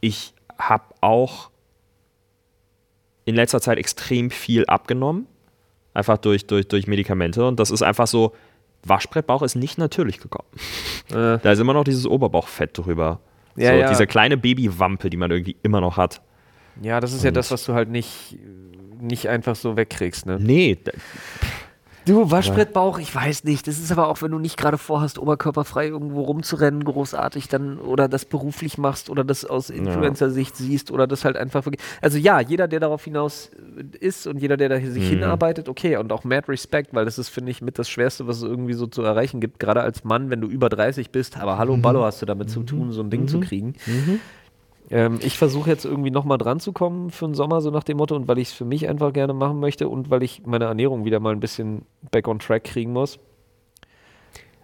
ich 0.00 0.34
habe 0.58 0.84
auch 1.00 1.50
in 3.24 3.34
letzter 3.36 3.61
Zeit 3.61 3.78
extrem 3.78 4.30
viel 4.30 4.66
abgenommen. 4.66 5.26
Einfach 5.94 6.18
durch, 6.18 6.46
durch, 6.46 6.68
durch 6.68 6.86
Medikamente. 6.86 7.46
Und 7.46 7.58
das 7.58 7.70
ist 7.70 7.82
einfach 7.82 8.06
so, 8.06 8.34
Waschbrettbauch 8.84 9.42
ist 9.42 9.56
nicht 9.56 9.78
natürlich 9.78 10.20
gekommen. 10.20 10.48
Äh, 11.11 11.38
Da 11.38 11.52
ist 11.52 11.58
immer 11.58 11.74
noch 11.74 11.84
dieses 11.84 12.06
Oberbauchfett 12.06 12.76
drüber. 12.78 13.20
Ja, 13.56 13.72
so, 13.72 13.76
ja. 13.78 13.88
Diese 13.88 14.06
kleine 14.06 14.36
Babywampe, 14.36 15.11
die 15.11 15.16
man 15.16 15.30
irgendwie 15.30 15.56
immer 15.62 15.80
noch 15.80 15.96
hat. 15.96 16.22
ja, 16.80 17.00
das 17.00 17.12
ist 17.12 17.24
ja 17.24 17.30
das, 17.30 17.50
was 17.50 17.64
du 17.64 17.74
halt 17.74 17.88
nicht, 17.90 18.38
nicht 19.01 19.28
einfach 19.28 19.57
so 19.57 19.76
wegkriegst, 19.76 20.26
ne? 20.26 20.38
Nee, 20.40 20.78
Du, 22.07 22.30
Waschbrettbauch, 22.30 22.98
ich 22.98 23.14
weiß 23.14 23.44
nicht. 23.44 23.66
Das 23.66 23.78
ist 23.78 23.92
aber 23.92 24.09
auch, 24.09 24.22
wenn 24.22 24.30
du 24.30 24.38
nicht 24.38 24.57
gerade 24.57 24.78
vorhast, 24.78 25.18
oberkörperfrei 25.18 25.86
irgendwo 25.88 26.22
rumzurennen, 26.22 26.82
großartig 26.82 27.48
dann 27.48 27.78
oder 27.78 28.09
das 28.09 28.24
beruflich 28.24 28.78
machst 28.78 29.11
oder 29.11 29.22
das 29.22 29.44
aus 29.44 29.68
Influencer-Sicht 29.68 30.57
siehst 30.57 30.90
oder 30.90 31.07
das 31.07 31.24
halt 31.24 31.36
einfach 31.36 31.66
wirklich. 31.66 31.84
Also 32.01 32.16
ja, 32.16 32.40
jeder, 32.40 32.68
der 32.68 32.80
darauf 32.80 33.05
hinaus 33.05 33.51
ist 34.01 34.26
und 34.26 34.38
jeder, 34.38 34.57
der 34.57 34.70
da 34.70 34.80
sich 34.80 35.09
hinarbeitet, 35.09 35.68
okay. 35.68 35.98
Und 35.98 36.11
auch 36.11 36.24
mad 36.24 36.48
Respect, 36.48 36.94
weil 36.94 37.05
das 37.05 37.18
ist, 37.18 37.28
finde 37.28 37.51
ich, 37.51 37.61
mit 37.61 37.78
das 37.78 37.88
Schwerste, 37.88 38.26
was 38.26 38.38
es 38.38 38.42
irgendwie 38.44 38.74
so 38.74 38.86
zu 38.86 39.03
erreichen 39.03 39.40
gibt. 39.40 39.61
Gerade 39.61 39.82
als 39.82 40.03
Mann, 40.03 40.30
wenn 40.30 40.40
du 40.40 40.48
über 40.48 40.68
30 40.68 41.11
bist, 41.11 41.36
aber 41.38 41.59
hallo, 41.59 41.76
Ballo 41.76 42.05
hast 42.05 42.22
du 42.22 42.26
damit 42.26 42.51
zu 42.51 42.62
tun, 42.62 42.92
so 42.92 43.03
ein 43.03 43.11
Ding 43.11 43.28
zu 43.28 43.40
kriegen. 43.40 43.74
Ähm, 44.91 45.18
ich 45.22 45.38
versuche 45.38 45.70
jetzt 45.70 45.84
irgendwie 45.84 46.11
nochmal 46.11 46.38
dran 46.38 46.61
zu 46.61 46.72
kommen 46.72 47.11
für 47.11 47.26
den 47.26 47.34
Sommer, 47.34 47.61
so 47.61 47.70
nach 47.70 47.84
dem 47.84 47.97
Motto, 47.99 48.16
und 48.16 48.26
weil 48.28 48.38
ich 48.38 48.49
es 48.49 48.55
für 48.55 48.64
mich 48.64 48.88
einfach 48.88 49.12
gerne 49.12 49.32
machen 49.32 49.61
möchte 49.61 49.88
und 49.88 50.11
weil 50.11 50.22
ich 50.22 50.43
meine 50.45 50.64
Ernährung 50.64 51.05
wieder 51.05 51.20
mal 51.20 51.32
ein 51.32 51.41
bisschen 51.41 51.86
back 52.11 52.26
on 52.26 52.38
track 52.38 52.64
kriegen 52.64 52.93
muss. 52.93 53.18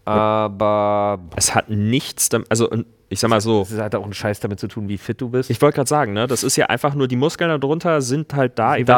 Aber 0.05 1.19
es 1.35 1.55
hat 1.55 1.69
nichts 1.69 2.29
damit, 2.29 2.51
also 2.51 2.69
ich 3.09 3.21
sag 3.21 3.29
mal 3.29 3.41
so, 3.41 3.63
es 3.63 3.79
hat 3.79 3.95
auch 3.95 4.05
einen 4.05 4.15
Scheiß 4.15 4.41
damit 4.41 4.61
zu 4.61 4.69
tun, 4.69 4.89
wie 4.89 4.99
fit 4.99 5.21
du 5.21 5.31
bist. 5.31 5.51
ich 5.51 5.61
wollte 5.61 5.77
gerade 5.77 5.89
sagen, 5.89 6.13
ne, 6.13 6.27
das 6.27 6.45
ist 6.45 6.57
ja 6.57 6.67
einfach 6.67 6.95
nur, 6.95 7.09
die 7.09 7.17
Muskeln 7.17 7.49
darunter 7.61 8.01
sind 8.01 8.35
halt 8.35 8.59
da 8.59 8.75
Sind 8.75 8.89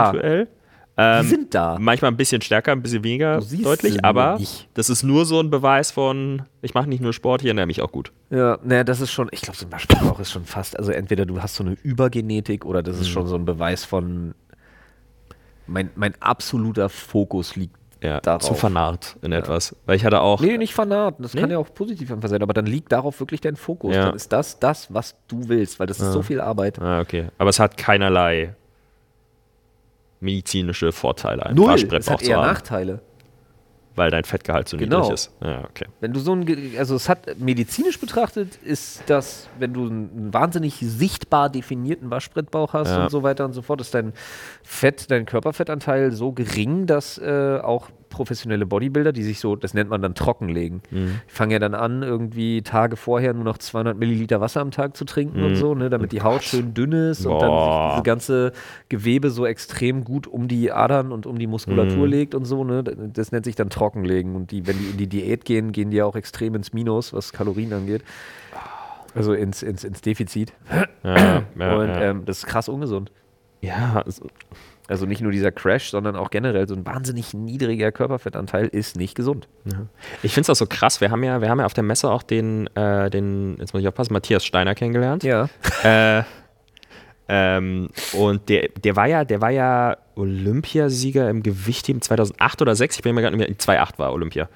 da. 0.47 0.58
Eventuell. 0.99 1.23
Die 1.23 1.27
Ähm, 1.27 1.31
sind 1.31 1.55
da. 1.55 1.77
Manchmal 1.81 2.11
ein 2.11 2.17
bisschen 2.17 2.43
stärker, 2.43 2.73
ein 2.73 2.83
bisschen 2.83 3.05
weniger 3.05 3.41
deutlich, 3.63 4.05
aber 4.05 4.39
nicht. 4.39 4.69
das 4.75 4.91
ist 4.91 5.03
nur 5.05 5.25
so 5.25 5.41
ein 5.41 5.49
Beweis 5.51 5.91
von, 5.91 6.43
ich 6.63 6.75
mache 6.75 6.89
nicht 6.89 7.01
nur 7.03 7.13
Sport, 7.13 7.43
ich 7.43 7.49
ernähre 7.49 7.67
mich 7.67 7.81
auch 7.83 7.93
gut. 7.93 8.13
Ja, 8.31 8.59
naja, 8.65 8.85
das 8.85 9.01
ist 9.01 9.11
schon, 9.13 9.29
ich 9.31 9.41
glaube, 9.43 9.57
so 9.57 9.67
ein 9.67 9.73
Waschbrettbauch 9.73 10.21
ist 10.21 10.31
schon 10.33 10.45
fast, 10.45 10.79
also 10.79 10.91
entweder 10.93 11.25
du 11.27 11.41
hast 11.41 11.55
so 11.55 11.65
eine 11.65 11.77
Übergenetik 11.83 12.65
oder 12.65 12.83
das 12.83 12.99
ist 13.01 13.09
schon 13.09 13.27
so 13.27 13.37
ein 13.37 13.45
Beweis 13.45 13.85
von, 13.85 14.35
mein, 15.67 15.91
mein 15.97 16.15
absoluter 16.21 16.89
Fokus 16.89 17.57
liegt 17.57 17.77
Ja, 18.03 18.21
darauf. 18.21 18.43
zu 18.43 18.55
vernarrt 18.55 19.17
in 19.23 19.33
etwas. 19.33 19.77
Weil 19.87 19.97
ich 19.97 20.05
hatte 20.05 20.21
auch, 20.21 20.41
Nee, 20.41 20.57
nicht 20.57 20.73
fanat. 20.75 21.17
Das 21.19 21.35
Nee? 21.35 21.41
kann 21.43 21.51
ja 21.51 21.59
auch 21.59 21.73
positiv 21.75 22.11
einfach 22.13 22.29
sein, 22.29 22.43
aber 22.43 22.55
dann 22.55 22.65
liegt 22.67 22.93
darauf 22.93 23.19
wirklich 23.21 23.41
dein 23.41 23.57
Fokus. 23.57 23.95
Ja. 23.95 24.07
Dann 24.07 24.15
ist 24.15 24.33
das 24.33 24.59
das, 24.61 24.93
was 24.95 25.17
du 25.29 25.49
willst, 25.49 25.79
weil 25.81 25.87
das 25.87 26.01
ist 26.01 26.13
so 26.13 26.23
viel 26.23 26.41
Arbeit. 26.41 26.81
ah, 26.81 27.01
okay, 27.01 27.27
aber 27.39 27.51
es 27.51 27.59
hat 27.61 27.77
keinerlei 27.77 28.55
medizinische 30.21 30.93
Vorteile, 30.93 31.47
ein 31.47 31.55
Null. 31.55 31.67
Es 31.75 31.83
Waschbrettbauch 31.83 32.13
hat 32.15 32.21
zu 32.21 32.31
eher 32.31 32.37
haben, 32.39 32.47
Nachteile. 32.47 33.01
weil 33.97 34.11
dein 34.11 34.25
Fettgehalt 34.25 34.69
so 34.69 34.77
Genau. 34.77 35.01
niedrig 35.01 35.15
ist. 35.15 35.33
Ja, 35.43 35.65
okay. 35.65 35.87
Wenn 36.01 36.13
du 36.13 36.21
so 36.21 36.33
ein, 36.33 36.47
also 36.79 36.95
es 36.95 37.09
hat 37.09 37.39
medizinisch 37.39 37.99
betrachtet, 38.01 38.57
ist 38.57 39.03
das, 39.07 39.49
wenn 39.59 39.73
du 39.75 39.87
einen 39.87 40.33
wahnsinnig 40.33 40.75
sichtbar 40.81 41.51
definierten 41.51 42.11
Waschbrettbauch 42.11 42.73
hast 42.75 42.89
Ja. 42.91 43.05
und 43.05 43.11
so 43.11 43.23
weiter 43.23 43.45
und 43.45 43.53
so 43.55 43.63
fort, 43.63 43.81
ist 43.81 43.95
dein 43.95 44.13
Fett, 44.63 45.11
dein 45.11 45.27
Körperfettanteil 45.27 46.13
so 46.13 46.33
gering, 46.33 46.87
dass 46.87 47.19
äh, 47.19 47.59
auch 47.63 47.89
professionelle 48.19 48.67
Bodybuilder, 48.67 49.13
die 49.13 49.23
sich 49.23 49.39
so, 49.39 49.55
das 49.55 49.75
nennt 49.75 49.89
man 49.91 50.03
dann 50.03 50.15
trockenlegen, 50.17 50.83
Mhm. 50.91 51.21
die 51.29 51.33
fangen 51.33 51.53
ja 51.53 51.61
dann 51.61 51.75
an, 51.75 52.03
irgendwie 52.03 52.63
Tage 52.63 52.97
vorher 52.97 53.33
nur 53.33 53.45
noch 53.45 53.59
200 53.59 53.97
Milliliter 53.97 54.41
Wasser 54.41 54.61
am 54.61 54.73
Tag 54.73 54.97
zu 54.97 55.05
trinken 55.05 55.45
und 55.45 55.55
so, 55.55 55.75
ne, 55.77 55.89
damit 55.89 56.11
die 56.11 56.23
Haut 56.23 56.43
schön 56.43 56.75
dünn 56.75 56.91
ist 56.93 57.25
und 57.27 57.41
dann 57.41 57.51
sich 57.51 57.59
Mhm. 57.61 57.65
Boah. 57.69 57.91
diese 57.93 58.03
ganze 58.03 58.53
Gewebe 58.89 59.31
so 59.31 59.47
extrem 59.47 60.03
gut 60.03 60.27
um 60.27 60.49
die 60.49 60.73
Adern 60.73 61.13
und 61.13 61.27
um 61.27 61.39
die 61.39 61.47
Muskulatur 61.47 62.07
Mhm. 62.07 62.11
legt 62.13 62.35
und 62.35 62.45
so, 62.45 62.65
ne? 62.65 62.83
Das 62.83 63.31
nennt 63.31 63.45
sich 63.45 63.55
dann 63.55 63.71
Trockenlegen. 63.71 64.35
Und 64.35 64.51
die, 64.51 64.67
wenn 64.67 64.77
die 64.79 64.91
in 64.91 64.97
die 64.97 65.07
Diät 65.07 65.45
gehen, 65.45 65.71
gehen 65.71 65.91
die 65.91 65.99
ja 65.99 66.05
auch 66.05 66.17
extrem 66.17 66.55
ins 66.57 66.73
Minus, 66.73 67.13
was 67.13 67.33
Kalorien 67.33 67.73
angeht. 67.73 68.03
Also 69.15 69.33
ins, 69.33 69.63
ins, 69.63 69.85
ins 69.85 70.01
Defizit. 70.01 70.53
Ja, 71.05 71.43
ja, 71.59 71.77
und 71.77 71.89
ja. 71.89 72.01
Ähm, 72.01 72.25
das 72.25 72.39
ist 72.39 72.47
krass 72.47 72.69
ungesund. 72.69 73.11
ja 73.61 74.03
also, 74.05 74.27
Also 74.89 75.05
nicht 75.05 75.21
nur 75.21 75.31
dieser 75.33 75.53
Crash, 75.53 75.91
sondern 75.91 76.17
auch 76.17 76.31
generell 76.31 76.67
so 76.67 76.75
ein 76.75 76.87
wahnsinnig 76.87 77.35
niedriger 77.35 77.93
Körperfettanteil 77.93 78.69
ist 78.69 78.97
nicht 78.97 79.15
gesund. 79.15 79.47
Ich 80.23 80.33
finde 80.33 80.47
es 80.47 80.51
auch 80.51 80.57
so 80.57 80.67
krass. 80.67 81.03
Wir 81.03 81.11
haben 81.11 81.23
ja, 81.23 81.43
wir 81.43 81.51
haben 81.51 81.61
ja 81.61 81.67
auf 81.67 81.75
der 81.75 81.85
Messe 81.85 82.11
auch 82.11 82.23
den, 82.23 82.69
äh, 82.75 83.11
den, 83.11 83.59
jetzt 83.59 83.75
muss 83.75 83.83
ich 83.83 83.89
aufpassen, 83.89 84.15
Matthias 84.15 84.47
Steiner 84.47 84.75
kennengelernt. 84.75 85.23
Ja. 85.25 85.49
Äh, 85.85 86.23
ähm, 87.29 87.91
und 88.15 88.49
der, 88.49 88.69
der 88.83 88.97
war 88.97 89.07
ja, 89.07 89.25
der 89.25 89.43
war 89.43 89.51
ja 89.51 89.99
Olympiasieger 90.15 91.29
im 91.29 91.43
Gewichtheben 91.43 92.01
2008 92.01 92.63
oder 92.63 92.75
6. 92.75 92.97
Ich 92.97 93.03
bin 93.03 93.15
mir 93.15 93.21
gerade 93.21 93.37
nicht 93.37 93.47
mehr, 93.47 93.59
2008 93.59 93.99
war 93.99 94.13
Olympia. 94.15 94.49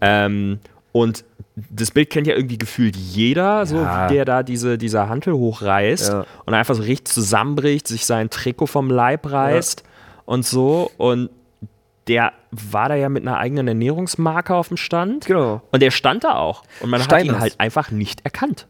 Ähm, 0.00 0.60
und 0.92 1.24
das 1.54 1.90
Bild 1.90 2.08
kennt 2.10 2.26
ja 2.26 2.34
irgendwie 2.34 2.58
gefühlt 2.58 2.96
jeder, 2.96 3.66
so 3.66 3.76
Ja. 3.76 4.08
der 4.08 4.24
da 4.24 4.42
diese, 4.42 4.78
diese 4.78 5.08
Hantel 5.08 5.34
hochreißt 5.34 6.08
Ja. 6.12 6.26
und 6.46 6.54
einfach 6.54 6.74
so 6.74 6.82
richtig 6.82 7.08
zusammenbricht, 7.08 7.86
sich 7.88 8.06
sein 8.06 8.30
Trikot 8.30 8.66
vom 8.66 8.90
Leib 8.90 9.30
reißt 9.30 9.82
und 10.24 10.46
so. 10.46 10.90
Und 10.96 11.28
der 12.08 12.32
war 12.50 12.88
da 12.88 12.94
ja 12.96 13.08
mit 13.08 13.22
einer 13.22 13.38
eigenen 13.38 13.68
Ernährungsmarke 13.68 14.54
auf 14.54 14.68
dem 14.68 14.76
Stand. 14.76 15.26
Genau. 15.26 15.62
Und 15.70 15.82
der 15.82 15.90
stand 15.90 16.24
da 16.24 16.36
auch. 16.36 16.62
Und 16.80 16.90
man 16.90 17.00
hat 17.00 17.06
Steiners. 17.06 17.36
ihn 17.36 17.40
halt 17.40 17.54
einfach 17.60 17.90
nicht 17.90 18.24
erkannt. 18.24 18.66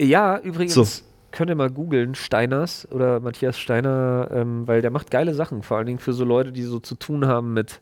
Ja, 0.00 0.38
übrigens. 0.38 0.74
So. 0.74 0.86
Könnt 1.32 1.48
ihr 1.50 1.54
mal 1.56 1.70
googeln, 1.70 2.14
Steiners 2.14 2.86
oder 2.90 3.18
Matthias 3.18 3.58
Steiner, 3.58 4.28
ähm, 4.32 4.66
weil 4.68 4.82
der 4.82 4.90
macht 4.90 5.10
geile 5.10 5.32
Sachen, 5.34 5.62
vor 5.62 5.78
allen 5.78 5.86
Dingen 5.86 5.98
für 5.98 6.12
so 6.12 6.24
Leute, 6.26 6.52
die 6.52 6.62
so 6.62 6.78
zu 6.78 6.94
tun 6.94 7.26
haben 7.26 7.54
mit, 7.54 7.80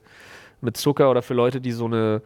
mit 0.60 0.76
Zucker 0.76 1.10
oder 1.10 1.20
für 1.20 1.34
Leute, 1.34 1.60
die 1.60 1.72
so 1.72 1.86
eine 1.86 2.22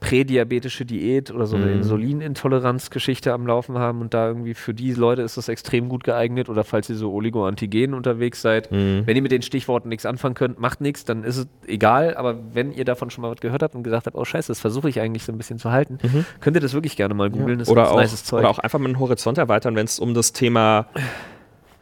prädiabetische 0.00 0.84
Diät 0.84 1.32
oder 1.32 1.46
so 1.46 1.56
eine 1.56 1.66
Mhm. 1.66 1.72
Insulinintoleranzgeschichte 1.78 3.32
am 3.32 3.46
Laufen 3.48 3.78
haben 3.78 4.00
und 4.00 4.14
da 4.14 4.28
irgendwie 4.28 4.54
für 4.54 4.72
die 4.72 4.92
Leute 4.92 5.22
ist 5.22 5.36
das 5.36 5.48
extrem 5.48 5.88
gut 5.88 6.04
geeignet 6.04 6.48
oder 6.48 6.62
falls 6.62 6.88
ihr 6.88 6.94
so 6.94 7.12
Oligoantigen 7.12 7.94
unterwegs 7.94 8.40
seid, 8.40 8.70
Mhm. 8.70 9.02
wenn 9.06 9.16
ihr 9.16 9.22
mit 9.22 9.32
den 9.32 9.42
Stichworten 9.42 9.88
nichts 9.88 10.06
anfangen 10.06 10.34
könnt, 10.36 10.60
macht 10.60 10.80
nichts, 10.80 11.04
dann 11.04 11.24
ist 11.24 11.36
es 11.36 11.48
egal, 11.66 12.16
aber 12.16 12.36
wenn 12.54 12.72
ihr 12.72 12.84
davon 12.84 13.10
schon 13.10 13.22
mal 13.22 13.30
was 13.32 13.40
gehört 13.40 13.62
habt 13.62 13.74
und 13.74 13.82
gesagt 13.82 14.06
habt, 14.06 14.16
oh 14.16 14.24
scheiße, 14.24 14.48
das 14.48 14.60
versuche 14.60 14.88
ich 14.88 15.00
eigentlich 15.00 15.24
so 15.24 15.32
ein 15.32 15.36
bisschen 15.38 15.58
zu 15.58 15.72
halten, 15.72 15.98
könnt 16.40 16.56
ihr 16.56 16.60
das 16.60 16.74
wirklich 16.74 16.94
gerne 16.96 17.14
mal 17.14 17.28
googeln, 17.28 17.58
das 17.58 17.66
Mhm. 17.68 17.72
Oder 17.72 17.82
ist 17.82 17.88
auch, 17.90 18.00
nices 18.00 18.24
Zeug. 18.24 18.40
oder 18.40 18.50
auch 18.50 18.60
einfach 18.60 18.78
mal 18.78 18.86
den 18.88 19.00
Horizont 19.00 19.36
erweitern, 19.38 19.74
wenn 19.74 19.86
es 19.86 19.98
um 19.98 20.14
das 20.14 20.32
Thema 20.32 20.86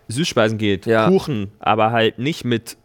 Süßspeisen 0.09 0.57
geht. 0.57 0.87
Ja. 0.87 1.09
Kuchen, 1.09 1.51
aber 1.59 1.91
halt 1.91 2.19
nicht 2.19 2.45
mit 2.45 2.77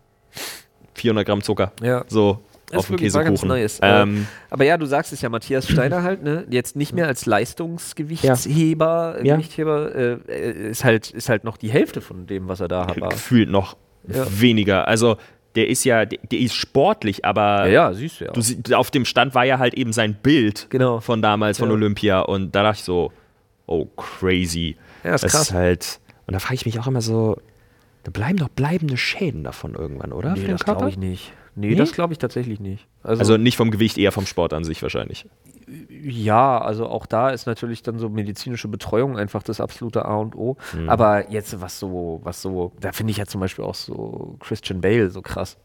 400 0.95 1.25
Gramm 1.25 1.41
Zucker. 1.41 1.71
Ja. 1.81 2.03
So 2.07 2.39
Das 2.50 2.50
auf 2.77 2.87
dem 2.87 2.93
wirklich 2.93 3.13
war 3.13 3.23
ganz 3.23 3.41
Käsekuchen. 3.41 3.61
nice. 3.61 3.79
Ähm, 3.81 4.27
Aber 4.49 4.63
ja, 4.65 4.77
du 4.77 4.85
sagst 4.85 5.13
es 5.13 5.21
ja, 5.21 5.29
Matthias 5.29 5.67
Steiner 5.69 6.03
halt, 6.03 6.23
ne? 6.23 6.45
Jetzt 6.49 6.75
nicht 6.75 6.93
mehr 6.93 7.07
als 7.07 7.25
Leistungsgewichtsheber, 7.25 9.17
äh, 9.19 9.27
Ja. 9.27 9.35
Gewichtheber, 9.35 9.95
äh, 9.95 10.11
äh, 10.27 10.69
ist 10.71 10.83
halt 10.83 11.11
ist 11.11 11.29
halt 11.29 11.43
noch 11.43 11.57
die 11.57 11.69
Hälfte 11.71 12.01
von 12.01 12.27
dem, 12.27 12.47
was 12.47 12.59
er 12.59 12.67
da 12.67 12.87
hat. 12.87 12.97
gefühlt 13.09 13.49
noch 13.49 13.77
Ja. 14.07 14.25
weniger. 14.39 14.87
Also 14.87 15.17
der 15.55 15.67
ist 15.67 15.83
ja, 15.83 16.05
der, 16.05 16.19
der 16.31 16.39
ist 16.39 16.53
sportlich, 16.55 17.25
aber 17.25 17.67
Ja, 17.67 17.89
ja, 17.89 17.93
siehst 17.93 18.21
du 18.21 18.25
ja. 18.25 18.31
du, 18.31 18.75
auf 18.75 18.89
dem 18.91 19.03
Stand 19.05 19.35
war 19.35 19.43
ja 19.45 19.59
halt 19.59 19.73
eben 19.73 19.91
sein 19.93 20.13
Bild 20.15 20.67
Genau. 20.69 20.99
von 21.01 21.21
damals, 21.21 21.59
von. 21.59 21.69
Olympia. 21.71 22.21
Und 22.21 22.55
da 22.55 22.63
dachte 22.63 22.77
ich 22.79 22.83
so, 22.85 23.11
oh, 23.67 23.85
crazy. 23.97 24.77
Ja, 25.03 25.15
ist 25.15 25.23
das 25.25 25.31
krass. 25.33 25.41
ist 25.49 25.53
halt, 25.53 25.99
und 26.27 26.33
da 26.33 26.39
frage 26.39 26.55
ich 26.55 26.65
mich 26.65 26.79
auch 26.79 26.87
immer 26.87 27.01
so, 27.01 27.37
da 28.03 28.11
bleiben 28.11 28.37
doch 28.37 28.49
bleibende 28.49 28.97
Schäden 28.97 29.43
davon 29.43 29.75
irgendwann, 29.75 30.13
oder? 30.13 30.33
nee, 30.35 30.47
das 30.47 30.63
glaube 30.63 30.89
ich 30.89 30.97
nicht. 30.97 31.33
Nee, 31.55 31.69
Nee? 31.69 31.75
das 31.75 31.91
glaube 31.91 32.13
ich 32.13 32.19
tatsächlich 32.19 32.59
nicht. 32.59 32.87
Also, 33.03 33.19
Also 33.19 33.37
nicht 33.37 33.57
vom 33.57 33.71
Gewicht, 33.71 33.97
eher 33.97 34.11
vom 34.11 34.25
Sport 34.25 34.53
an 34.53 34.63
sich 34.63 34.81
wahrscheinlich. 34.81 35.27
ja, 35.89 36.59
also 36.59 36.87
auch 36.87 37.05
da 37.05 37.29
ist 37.29 37.45
natürlich 37.45 37.81
dann 37.83 37.97
so 37.99 38.09
medizinische 38.09 38.67
Betreuung 38.67 39.17
einfach 39.17 39.43
das 39.43 39.61
absolute 39.61 40.05
A 40.05 40.15
und 40.15 40.35
O. 40.35 40.57
Mhm. 40.73 40.89
Aber 40.89 41.29
jetzt 41.31 41.59
was 41.61 41.79
so, 41.79 42.19
was 42.23 42.41
so, 42.41 42.71
da 42.79 42.91
finde 42.91 43.11
ich 43.11 43.17
ja 43.17 43.25
zum 43.25 43.41
Beispiel 43.41 43.63
auch 43.65 43.75
so 43.75 44.35
Christian 44.39 44.81
Bale 44.81 45.09
so 45.09 45.21
krass. 45.21 45.57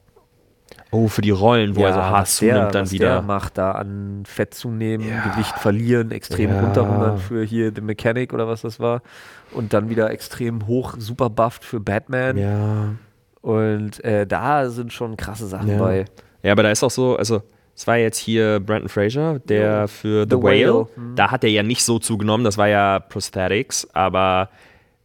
Oh, 0.90 1.06
für 1.08 1.22
die 1.22 1.30
Rollen, 1.30 1.76
wo 1.76 1.84
er 1.84 1.92
so 1.94 2.00
hart 2.02 2.22
was 2.22 2.38
der, 2.38 2.54
zunimmt 2.56 2.74
dann 2.74 2.82
was 2.82 2.92
wieder. 2.92 3.06
Der 3.08 3.22
macht 3.22 3.56
da 3.56 3.72
an 3.72 4.24
Fett 4.26 4.52
zunehmen, 4.54 5.06
Ja. 5.08 5.22
Gewicht 5.30 5.56
verlieren, 5.58 6.10
extrem 6.10 6.50
Ja. 6.50 6.60
runterhungern 6.60 7.18
für 7.18 7.44
hier 7.44 7.72
The 7.74 7.80
Mechanic 7.80 8.32
oder 8.32 8.48
was 8.48 8.62
das 8.62 8.80
war. 8.80 9.02
Und 9.52 9.72
dann 9.72 9.88
wieder 9.90 10.10
extrem 10.10 10.66
hoch, 10.66 10.94
super 10.98 11.30
bufft 11.30 11.64
für 11.64 11.78
Batman. 11.80 12.36
Ja. 12.36 12.88
Und 13.46 14.02
äh, 14.02 14.26
da 14.26 14.68
sind 14.68 14.92
schon 14.92 15.16
krasse 15.16 15.46
Sachen 15.46 15.68
Ja. 15.70 15.78
bei. 15.78 16.04
Ja, 16.42 16.50
aber 16.50 16.64
da 16.64 16.70
ist 16.70 16.82
auch 16.82 16.90
so, 16.90 17.14
also 17.16 17.42
es 17.76 17.86
war 17.86 17.96
jetzt 17.96 18.18
hier 18.18 18.58
Brandon 18.58 18.88
Fraser, 18.88 19.38
der 19.38 19.60
Ja. 19.60 19.86
für 19.86 20.24
The, 20.24 20.30
The 20.36 20.42
Whale, 20.42 20.74
Whale, 20.74 20.88
hm. 20.96 21.14
da 21.14 21.30
hat 21.30 21.44
er 21.44 21.50
ja 21.50 21.62
nicht 21.62 21.84
so 21.84 22.00
zugenommen, 22.00 22.42
das 22.44 22.58
war 22.58 22.66
ja 22.66 22.98
Prosthetics, 22.98 23.86
aber 23.94 24.48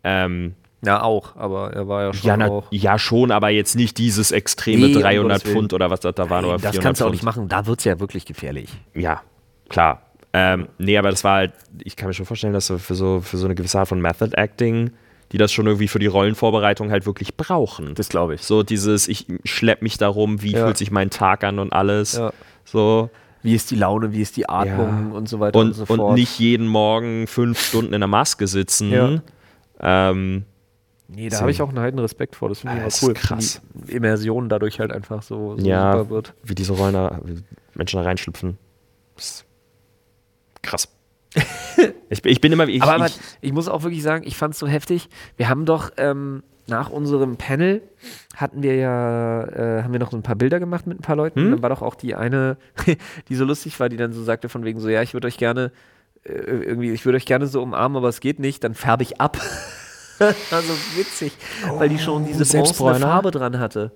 ähm, 0.04 0.56
Ja, 0.84 1.04
auch, 1.04 1.36
aber 1.36 1.72
er 1.74 1.88
war 1.88 2.02
ja 2.06 2.14
schon 2.16 2.28
ja, 2.28 2.38
na, 2.38 2.48
auch. 2.48 2.68
ja 2.72 2.98
schon, 2.98 3.30
aber 3.30 3.50
jetzt 3.50 3.76
nicht 3.76 4.00
dieses 4.00 4.32
extreme 4.32 4.88
Nee, 4.88 4.96
um 4.96 5.02
300 5.04 5.30
Gottes 5.30 5.46
Willen. 5.46 5.56
Pfund 5.56 5.74
oder 5.74 5.92
was 5.92 6.00
das 6.00 6.16
da 6.16 6.28
waren 6.32 6.46
oder 6.46 6.54
das 6.56 6.62
400 6.62 6.84
kannst 6.84 7.02
du 7.02 7.06
auch 7.06 7.12
nicht 7.12 7.24
machen, 7.24 7.48
da 7.48 7.68
wird 7.68 7.78
es 7.80 7.86
ja 7.86 8.00
wirklich 8.00 8.26
gefährlich. 8.26 8.72
Ja, 8.96 9.22
klar. 9.70 10.02
Ähm, 10.34 10.68
nee, 10.80 10.98
aber 10.98 11.12
das 11.12 11.24
war 11.24 11.36
halt, 11.36 11.52
ich 11.84 11.96
kann 11.96 12.08
mir 12.08 12.14
schon 12.16 12.26
vorstellen, 12.26 12.54
dass 12.54 12.66
so 12.66 12.80
für 12.80 12.96
so, 12.96 13.20
für 13.22 13.38
so 13.38 13.46
eine 13.46 13.54
gewisse 13.54 13.78
Art 13.78 13.90
von 13.90 14.02
Method 14.02 14.32
Acting, 14.36 14.90
die 15.32 15.38
das 15.38 15.52
schon 15.52 15.66
irgendwie 15.68 15.88
für 15.88 16.00
die 16.00 16.08
Rollenvorbereitung 16.08 16.92
halt 16.92 17.06
wirklich 17.06 17.36
brauchen. 17.38 17.96
Das 17.96 18.10
glaube 18.10 18.36
ich. 18.36 18.42
so 18.44 18.64
dieses, 18.64 19.08
ich 19.08 19.28
schlepp 19.46 19.82
mich 19.82 19.98
darum, 19.98 20.42
wie 20.42 20.52
Ja. 20.52 20.66
fühlt 20.66 20.78
sich 20.78 20.92
mein 20.92 21.10
Tag 21.10 21.44
an 21.44 21.60
und 21.60 21.72
alles. 21.74 22.14
Ja. 22.18 22.32
So. 22.66 23.10
Wie 23.44 23.56
ist 23.56 23.72
die 23.72 23.76
Laune, 23.76 24.14
wie 24.14 24.22
ist 24.22 24.38
die 24.38 24.48
Atmung 24.48 25.10
Ja. 25.12 25.16
und 25.18 25.28
so 25.28 25.40
weiter 25.40 25.58
und, 25.60 25.68
Und, 25.70 25.74
so 25.74 25.86
fort. 25.86 26.00
und 26.00 26.14
nicht 26.16 26.38
jeden 26.40 26.68
Morgen 26.68 27.26
fünf 27.28 27.60
Stunden 27.60 27.94
in 27.94 28.02
der 28.02 28.08
Maske 28.08 28.48
sitzen. 28.48 28.92
Ja. 28.92 29.22
Ähm, 30.12 30.46
Nee, 31.14 31.28
da 31.28 31.36
So. 31.36 31.42
habe 31.42 31.52
ich 31.52 31.62
auch 31.62 31.68
einen 31.68 31.80
heiden 31.80 32.00
Respekt 32.00 32.38
vor. 32.38 32.48
Das 32.48 32.60
finde 32.62 32.78
ich 32.88 32.94
auch 32.94 33.02
cool. 33.04 33.14
krass. 33.14 33.62
Die 33.74 33.92
Immersion 33.98 34.48
dadurch 34.48 34.80
halt 34.80 34.94
einfach 34.94 35.22
so, 35.24 35.58
so 35.58 35.66
ja, 35.68 35.92
super 35.98 36.10
wird. 36.10 36.34
wie 36.44 36.56
diese 36.56 36.72
Rollen 36.72 36.94
da, 36.94 37.20
wie 37.26 37.44
Menschen 37.76 37.98
da 37.98 38.04
reinschlüpfen. 38.04 38.58
Krass. 40.62 40.88
ich, 42.12 42.22
bin- 42.22 42.32
ich 42.32 42.42
bin 42.42 42.52
immer, 42.52 42.68
ich, 42.68 42.82
aber, 42.84 42.94
aber 42.94 43.06
ich, 43.08 43.18
ich 43.42 43.54
muss 43.54 43.68
auch 43.68 43.84
wirklich 43.84 44.04
sagen, 44.04 44.24
ich 44.28 44.36
fand 44.38 44.54
es 44.54 44.60
so 44.60 44.68
heftig. 44.68 45.10
Wir 45.38 45.50
haben 45.50 45.66
doch 45.66 45.92
ähm, 45.98 46.44
nach 46.68 46.90
unserem 46.90 47.38
Panel 47.38 47.82
hatten 48.36 48.62
wir 48.64 48.76
ja, 48.76 49.44
äh, 49.44 49.84
haben 49.84 49.92
wir 49.94 50.00
noch 50.00 50.12
so 50.12 50.18
ein 50.18 50.24
paar 50.24 50.36
Bilder 50.36 50.60
gemacht 50.60 50.88
mit 50.88 51.00
ein 51.00 51.02
paar 51.02 51.16
Leuten. 51.16 51.40
Hm? 51.40 51.46
Und 51.48 51.52
dann 51.54 51.62
war 51.64 51.70
doch 51.70 51.82
auch 51.82 51.96
die 51.96 52.16
eine, 52.16 52.58
die 53.30 53.36
so 53.36 53.46
lustig 53.46 53.80
war, 53.80 53.90
die 53.90 53.98
dann 53.98 54.14
so 54.14 54.24
sagte 54.24 54.48
von 54.50 54.64
wegen 54.64 54.80
so, 54.80 54.88
ja, 54.90 55.02
ich 55.02 55.14
würde 55.14 55.28
euch 55.28 55.38
gerne 55.38 55.72
äh, 56.24 56.32
irgendwie, 56.34 56.92
ich 56.92 57.04
würde 57.06 57.18
euch 57.18 57.26
gerne 57.26 57.48
so 57.48 57.62
umarmen, 57.62 57.98
aber 57.98 58.10
es 58.10 58.20
geht 58.20 58.40
nicht, 58.40 58.64
dann 58.64 58.74
färbe 58.76 59.04
ich 59.04 59.20
ab. 59.20 59.38
also 60.20 60.74
witzig, 60.96 61.34
weil 61.78 61.90
die 61.90 61.98
schon 61.98 62.26
diese 62.26 62.38
bronzene 62.40 62.64
Selbstbräuner? 62.64 63.00
Farbe 63.00 63.32
dran 63.32 63.60
hatte. 63.60 63.92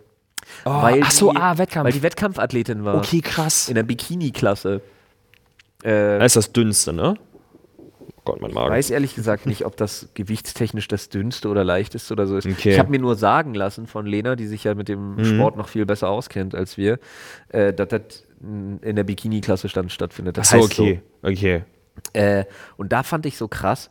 oh, 0.66 0.82
weil 0.82 1.01
ach 1.03 1.11
so, 1.11 1.32
die, 1.32 1.38
ah, 1.38 1.57
Wettkampf. 1.57 1.86
Weil 1.86 1.93
die 1.93 2.01
Wettkampfathletin 2.03 2.84
war. 2.84 2.95
okay, 2.95 3.22
krass. 3.22 3.70
In 3.70 3.76
der 3.76 3.84
Bikini-Klasse. 3.84 4.82
Äh, 5.84 6.18
Das 6.20 6.28
ist 6.28 6.36
das 6.38 6.51
Dünnste, 6.51 6.93
ne? 6.93 7.16
Gott, 8.26 8.41
mein 8.41 8.49
Ich 8.49 8.55
Magen. 8.55 8.71
weiß 8.71 8.89
ehrlich 8.89 9.15
gesagt 9.15 9.45
nicht, 9.45 9.65
ob 9.65 9.78
das 9.78 10.09
gewichtstechnisch 10.15 10.88
das 10.88 11.09
dünnste 11.09 11.47
oder 11.47 11.63
leichteste 11.63 12.13
oder 12.13 12.28
so 12.28 12.36
ist. 12.38 12.45
Okay. 12.47 12.71
Ich 12.71 12.80
habe 12.80 12.89
mir 12.89 12.99
nur 12.99 13.15
sagen 13.15 13.53
lassen 13.53 13.88
von 13.88 14.05
Lena, 14.05 14.36
die 14.36 14.47
sich 14.47 14.63
ja 14.63 14.73
mit 14.73 14.89
dem 14.89 15.15
Mhm. 15.15 15.26
Sport 15.26 15.57
noch 15.57 15.67
viel 15.69 15.86
besser 15.86 16.09
auskennt 16.09 16.55
als 16.55 16.78
wir, 16.78 16.99
äh, 17.49 17.71
dass 17.73 17.88
das 17.89 18.01
in 18.41 18.95
der 18.95 19.03
Bikini-Klasse 19.03 19.69
stattfindet. 19.69 20.38
Das 20.38 20.49
Ach 20.49 20.57
so, 20.57 20.63
heißt 20.67 20.80
okay. 20.80 21.01
Okay. 21.23 21.63
So. 22.13 22.19
Äh, 22.19 22.45
und 22.78 22.91
da 22.91 23.03
fand 23.03 23.26
ich 23.26 23.38
so 23.38 23.47
krass, 23.47 23.89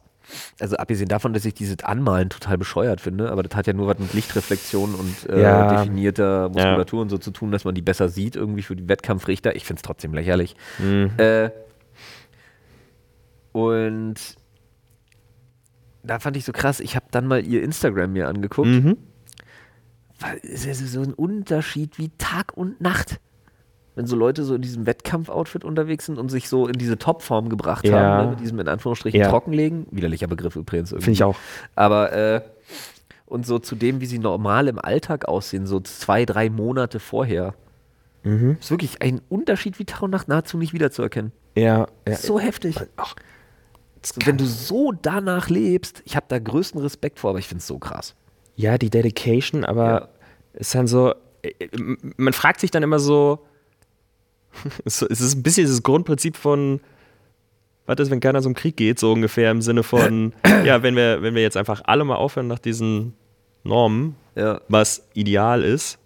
also 0.60 0.76
abgesehen 0.76 1.08
davon, 1.08 1.32
dass 1.34 1.44
ich 1.44 1.54
dieses 1.54 1.82
Anmalen 1.84 2.28
total 2.30 2.56
bescheuert 2.58 3.00
finde, 3.00 3.30
aber 3.30 3.42
das 3.42 3.54
hat 3.56 3.66
ja 3.66 3.72
nur 3.72 3.86
was 3.88 3.98
mit 3.98 4.12
Lichtreflexion 4.14 4.94
und 4.94 5.28
äh, 5.30 5.42
Ja. 5.42 5.70
definierter 5.76 6.48
Muskulatur 6.48 7.02
und 7.02 7.08
so 7.10 7.18
zu 7.18 7.30
tun, 7.30 7.52
dass 7.52 7.64
man 7.64 7.74
die 7.74 7.82
besser 7.82 8.08
sieht 8.08 8.34
irgendwie 8.36 8.62
für 8.62 8.74
die 8.76 8.88
Wettkampfrichter. 8.88 9.54
Ich 9.56 9.64
finde 9.64 9.78
es 9.78 9.82
trotzdem 9.82 10.14
lächerlich. 10.14 10.56
Mhm. 10.78 11.10
Äh, 11.18 11.50
und 13.54 14.16
da 16.02 16.18
fand 16.18 16.36
ich 16.36 16.44
so 16.44 16.50
krass, 16.50 16.80
ich 16.80 16.96
habe 16.96 17.06
dann 17.12 17.28
mal 17.28 17.46
ihr 17.46 17.62
Instagram 17.62 18.12
mir 18.12 18.26
angeguckt. 18.28 18.66
Mhm. 18.68 18.96
Weil 20.18 20.40
es 20.42 20.66
ist 20.66 20.92
so 20.92 21.00
ein 21.02 21.14
Unterschied 21.14 21.96
wie 21.96 22.10
Tag 22.18 22.56
und 22.56 22.80
Nacht. 22.80 23.20
Wenn 23.94 24.06
so 24.08 24.16
Leute 24.16 24.42
so 24.42 24.56
in 24.56 24.62
diesem 24.62 24.86
Wettkampfoutfit 24.86 25.64
unterwegs 25.64 26.06
sind 26.06 26.18
und 26.18 26.30
sich 26.30 26.48
so 26.48 26.66
in 26.66 26.72
diese 26.72 26.98
Topform 26.98 27.48
gebracht 27.48 27.86
Ja. 27.86 27.96
haben, 28.00 28.24
ne, 28.24 28.30
mit 28.32 28.40
diesem 28.40 28.58
in 28.58 28.66
Anführungsstrichen 28.66 29.20
Ja. 29.20 29.28
Trockenlegen. 29.30 29.86
Widerlicher 29.92 30.26
Begriff 30.26 30.56
übrigens. 30.56 30.90
Finde 30.90 31.12
ich 31.12 31.22
auch. 31.22 31.36
Aber, 31.76 32.12
äh, 32.12 32.40
und 33.26 33.46
so 33.46 33.60
zu 33.60 33.76
dem, 33.76 34.00
wie 34.00 34.06
sie 34.06 34.18
normal 34.18 34.66
im 34.66 34.80
Alltag 34.80 35.26
aussehen, 35.28 35.66
so 35.68 35.78
zwei, 35.78 36.24
drei 36.26 36.50
Monate 36.50 36.98
vorher. 36.98 37.54
Mhm. 38.24 38.56
Ist 38.58 38.70
wirklich 38.72 39.00
ein 39.00 39.20
Unterschied 39.28 39.78
wie 39.78 39.84
Tag 39.84 40.02
und 40.02 40.10
Nacht 40.10 40.26
nahezu 40.26 40.58
nicht 40.58 40.72
wiederzuerkennen. 40.72 41.30
Ja, 41.56 41.86
ja. 42.08 42.16
So 42.16 42.40
heftig. 42.40 42.76
Ach, 42.96 43.14
wenn 44.24 44.36
du 44.36 44.44
so 44.46 44.92
danach 44.92 45.48
lebst, 45.48 46.02
ich 46.04 46.16
habe 46.16 46.26
da 46.28 46.38
größten 46.38 46.80
Respekt 46.80 47.18
vor, 47.18 47.30
aber 47.30 47.38
ich 47.38 47.48
finde 47.48 47.60
es 47.60 47.66
so 47.66 47.78
krass. 47.78 48.14
Ja, 48.56 48.78
die 48.78 48.90
Dedication, 48.90 49.64
aber 49.64 49.84
Ja. 49.86 50.08
ist 50.54 50.74
dann 50.74 50.86
so, 50.86 51.14
äh, 51.42 51.48
äh, 51.58 51.68
man 52.16 52.32
fragt 52.32 52.60
sich 52.60 52.70
dann 52.70 52.82
immer 52.82 52.98
so, 53.00 53.40
es 54.84 55.02
ist 55.02 55.34
ein 55.34 55.42
bisschen 55.42 55.64
dieses 55.64 55.82
Grundprinzip 55.82 56.36
von, 56.36 56.80
was 57.86 57.98
ist, 57.98 58.10
wenn 58.10 58.20
keiner 58.20 58.40
so 58.42 58.48
einen 58.48 58.54
Krieg 58.54 58.76
geht, 58.76 58.98
so 58.98 59.12
ungefähr 59.12 59.50
im 59.50 59.62
Sinne 59.62 59.82
von, 59.82 60.32
ja, 60.64 60.82
wenn 60.82 60.96
wir, 60.96 61.22
wenn 61.22 61.34
wir 61.34 61.42
jetzt 61.42 61.56
einfach 61.56 61.82
alle 61.84 62.04
mal 62.04 62.16
aufhören 62.16 62.46
nach 62.46 62.58
diesen 62.60 63.14
Normen, 63.64 64.16
Ja. 64.36 64.60
was 64.68 65.06
ideal 65.14 65.62
ist, 65.62 65.98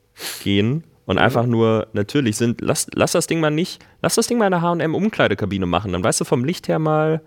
gehen 0.42 0.84
und 1.06 1.18
einfach 1.18 1.46
nur 1.46 1.86
natürlich 1.92 2.36
sind, 2.36 2.60
lass, 2.60 2.86
lass 2.94 3.12
das 3.12 3.26
Ding 3.26 3.40
mal 3.40 3.50
nicht, 3.50 3.84
lass 4.02 4.14
das 4.16 4.26
Ding 4.26 4.38
mal 4.38 4.46
in 4.46 4.52
der 4.52 4.62
H&M-Umkleidekabine 4.62 5.66
machen, 5.66 5.92
dann 5.92 6.02
weißt 6.02 6.20
du 6.20 6.24
vom 6.24 6.44
Licht 6.44 6.68
her 6.68 6.78
mal, 6.78 7.20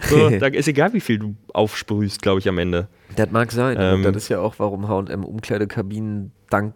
so, 0.00 0.30
da 0.38 0.46
ist 0.46 0.68
egal, 0.68 0.92
wie 0.92 1.00
viel 1.00 1.18
du 1.18 1.36
aufsprühst, 1.52 2.22
glaube 2.22 2.40
ich, 2.40 2.48
am 2.48 2.58
Ende. 2.58 2.88
Das 3.16 3.30
mag 3.30 3.50
sein. 3.52 3.76
Ähm. 3.80 3.94
und 3.96 4.02
das 4.04 4.16
ist 4.16 4.28
ja 4.28 4.40
auch, 4.40 4.54
warum 4.58 4.88
HM 4.88 5.24
Umkleidekabinen 5.24 6.32
dank 6.50 6.74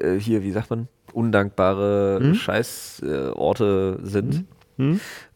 äh, 0.00 0.16
hier, 0.18 0.42
wie 0.42 0.50
sagt 0.52 0.70
man, 0.70 0.88
undankbare 1.12 2.20
Mhm. 2.22 2.34
Scheißorte 2.34 3.98
äh, 4.02 4.06
sind. 4.06 4.44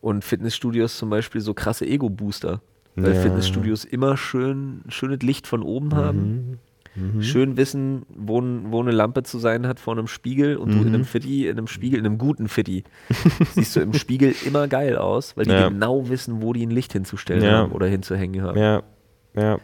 Und 0.00 0.24
Fitnessstudios 0.24 0.96
zum 0.96 1.10
Beispiel 1.10 1.42
so 1.42 1.52
krasse 1.52 1.84
Ego-Booster. 1.86 2.62
Weil 2.96 3.14
Ja. 3.14 3.20
Fitnessstudios 3.20 3.84
immer 3.84 4.16
schön 4.16 4.82
schönes 4.88 5.20
Licht 5.20 5.46
von 5.46 5.62
oben 5.62 5.94
haben. 5.94 6.58
Schön 7.20 7.56
wissen, 7.56 8.02
wo, 8.08 8.40
wo 8.66 8.80
eine 8.80 8.92
Lampe 8.92 9.24
zu 9.24 9.38
sein 9.38 9.66
hat 9.66 9.80
vor 9.80 9.94
einem 9.94 10.06
Spiegel 10.06 10.56
und 10.56 10.72
du 10.72 10.80
in 10.82 10.88
einem 10.88 11.04
Fitti, 11.04 11.46
in 11.48 11.58
einem 11.58 11.66
Spiegel, 11.66 11.98
in 11.98 12.06
einem 12.06 12.18
guten 12.18 12.46
Fitti, 12.48 12.84
siehst 13.54 13.74
du 13.74 13.80
im 13.80 13.92
Spiegel 13.94 14.34
immer 14.46 14.68
geil 14.68 14.96
aus, 14.96 15.36
weil 15.36 15.44
die 15.46 15.50
Ja. 15.50 15.68
genau 15.68 16.08
wissen, 16.08 16.40
wo 16.40 16.52
die 16.52 16.64
ein 16.64 16.70
Licht 16.70 16.92
hinzustellen 16.92 17.42
Ja. 17.42 17.58
haben 17.58 17.72
oder 17.72 17.86
hinzuhängen 17.88 18.42
haben. 18.42 18.58
Ja, 18.58 18.82
ja. 19.36 19.58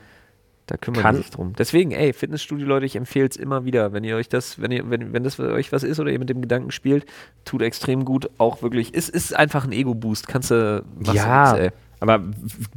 Da 0.66 0.76
kümmern 0.76 1.02
Kann- 1.02 1.16
die 1.16 1.22
sich 1.22 1.30
drum. 1.30 1.52
Deswegen, 1.58 1.90
ey, 1.90 2.12
Fitnessstudio, 2.12 2.64
Leute, 2.66 2.86
ich 2.86 2.94
empfehle 2.94 3.26
es 3.28 3.36
immer 3.36 3.64
wieder. 3.64 3.92
Wenn 3.92 4.04
ihr 4.04 4.14
euch 4.16 4.28
das, 4.28 4.60
wenn 4.60 4.70
ihr, 4.70 4.88
wenn, 4.88 5.12
wenn 5.12 5.24
das 5.24 5.34
für 5.36 5.52
euch 5.52 5.72
was 5.72 5.82
ist 5.82 5.98
oder 5.98 6.10
ihr 6.12 6.18
mit 6.20 6.28
dem 6.30 6.40
Gedanken 6.40 6.70
spielt, 6.70 7.06
tut 7.44 7.62
extrem 7.62 8.04
gut. 8.04 8.30
Auch 8.38 8.62
wirklich, 8.62 8.90
es 8.94 9.08
ist 9.08 9.34
einfach 9.36 9.64
ein 9.64 9.72
Ego-Boost. 9.72 10.28
Kannst 10.28 10.52
du 10.52 10.84
was 10.96 11.14
ja, 11.14 11.56
ey. 11.56 11.70
Aber 12.00 12.20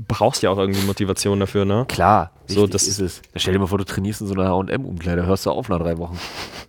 brauchst 0.07 0.43
ja 0.43 0.49
auch 0.51 0.57
irgendwie 0.57 0.81
Motivation 0.85 1.39
dafür, 1.39 1.65
ne? 1.65 1.85
Klar, 1.87 2.31
So, 2.47 2.67
das- 2.67 2.83
ist 2.87 2.99
es. 2.99 3.21
Stell 3.35 3.53
dir 3.53 3.59
mal 3.59 3.67
vor, 3.67 3.77
du 3.77 3.85
trainierst 3.85 4.21
in 4.21 4.27
so 4.27 4.33
einer 4.33 4.49
H&M-Umkleide, 4.49 5.25
hörst 5.25 5.45
du 5.45 5.51
auf 5.51 5.69
nach 5.69 5.79
drei 5.79 5.97
Wochen. 5.97 6.19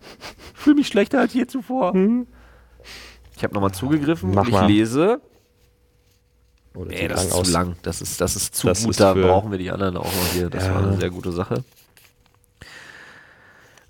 Fühl 0.53 0.73
mich 0.75 0.87
schlechter 0.87 1.19
als 1.19 1.33
je 1.33 1.45
zuvor. 1.45 1.93
Ich 3.37 3.43
habe 3.43 3.53
nochmal 3.53 3.71
zugegriffen 3.73 4.31
Mach 4.33 4.43
und 4.43 4.47
ich 4.47 4.53
mal. 4.53 4.67
lese. 4.67 5.21
Oder 6.73 6.89
Nee, 6.89 6.97
sieht 7.01 7.11
das 7.11 7.17
lang 7.19 7.27
ist 7.27 7.33
aus. 7.33 7.47
zu 7.47 7.53
lang. 7.53 7.75
Das 7.83 8.01
ist, 8.01 8.19
das 8.21 8.35
ist 8.35 8.55
zu 8.55 8.67
Das 8.67 8.81
gut. 8.81 8.91
ist 8.91 8.99
Da 8.99 9.13
brauchen 9.13 9.51
wir 9.51 9.57
die 9.57 9.71
anderen 9.71 9.95
auch 9.97 10.05
noch 10.05 10.27
hier. 10.33 10.49
Das 10.49 10.65
Ja. 10.65 10.75
war 10.75 10.83
eine 10.83 10.97
sehr 10.97 11.09
gute 11.09 11.31
Sache. 11.31 11.63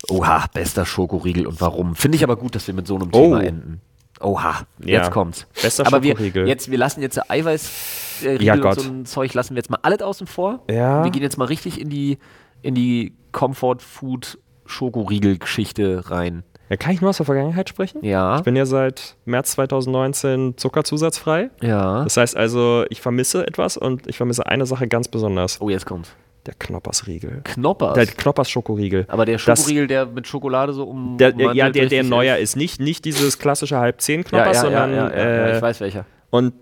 Oha, 0.08 0.46
bester 0.52 0.86
Schokoriegel 0.86 1.46
und 1.46 1.60
warum? 1.60 1.96
Finde 1.96 2.16
ich 2.16 2.22
aber 2.24 2.36
gut, 2.36 2.54
dass 2.54 2.66
wir 2.66 2.74
mit 2.74 2.86
so 2.86 2.94
einem 2.96 3.08
Oh. 3.12 3.22
Thema 3.22 3.42
enden. 3.42 3.80
Oha, 4.20 4.60
jetzt 4.80 4.88
Ja. 4.88 5.10
kommt's. 5.10 5.46
Bester 5.62 5.86
aber 5.86 6.02
wir, 6.02 6.12
Schokoriegel. 6.12 6.48
jetzt, 6.48 6.70
wir 6.70 6.78
lassen 6.78 7.02
jetzt 7.02 7.30
Eiweiß 7.30 8.22
äh, 8.24 8.42
Ja, 8.42 8.54
und 8.54 8.80
so 8.80 8.90
ein 8.90 9.04
Zeug 9.06 9.34
lassen 9.34 9.54
wir 9.54 9.58
jetzt 9.58 9.70
mal 9.70 9.78
alles 9.82 10.00
außen 10.02 10.26
vor. 10.26 10.60
Ja. 10.70 11.04
Wir 11.04 11.10
gehen 11.10 11.22
jetzt 11.22 11.36
mal 11.38 11.44
richtig 11.46 11.80
in 11.80 11.88
die, 11.90 12.18
in 12.62 12.74
die 12.74 13.14
Comfort 13.32 13.78
Food 13.80 14.38
Schokoriegel-Geschichte 14.64 16.10
rein. 16.10 16.42
Ja, 16.68 16.76
kann 16.76 16.92
ich 16.92 17.00
nur 17.00 17.10
aus 17.10 17.18
der 17.18 17.26
Vergangenheit 17.26 17.68
sprechen? 17.68 18.04
Ja. 18.04 18.38
Ich 18.38 18.42
bin 18.42 18.56
ja 18.56 18.66
seit 18.66 19.16
März 19.24 19.52
2019 19.52 20.54
zuckerzusatzfrei. 20.56 21.50
ja. 21.62 22.02
Das 22.02 22.16
heißt 22.16 22.36
also, 22.36 22.84
ich 22.90 23.00
vermisse 23.00 23.46
etwas 23.46 23.76
und 23.76 24.06
ich 24.08 24.16
vermisse 24.16 24.46
eine 24.46 24.66
Sache 24.66 24.88
ganz 24.88 25.06
besonders. 25.08 25.60
Oh, 25.60 25.68
jetzt 25.70 25.86
kommt's. 25.86 26.10
Der 26.46 26.54
Knoppersriegel. 26.54 27.40
Knoppers. 27.44 27.94
Der 27.94 28.06
Knoppers 28.06 28.48
Schokoriegel. 28.48 29.04
aber 29.08 29.24
der 29.24 29.38
Das- 29.38 29.58
Schokoriegel, 29.58 29.86
der 29.88 30.06
mit 30.06 30.26
Schokolade 30.26 30.72
so 30.72 30.84
um. 30.84 31.18
Der, 31.18 31.34
ja, 31.54 31.70
der, 31.70 31.86
der 31.86 32.04
neuer 32.04 32.36
ist. 32.36 32.56
Nicht, 32.56 32.80
nicht 32.80 33.04
dieses 33.04 33.38
klassische 33.38 33.78
halb 33.78 34.00
zehn 34.00 34.22
Knoppers, 34.24 34.56
ja, 34.56 34.60
sondern 34.62 34.90
ja, 34.94 35.08
ja, 35.10 35.16
ja, 35.16 35.46
äh, 35.46 35.56
ich 35.56 35.62
weiß 35.62 35.80
welcher. 35.80 36.06
Und 36.30 36.54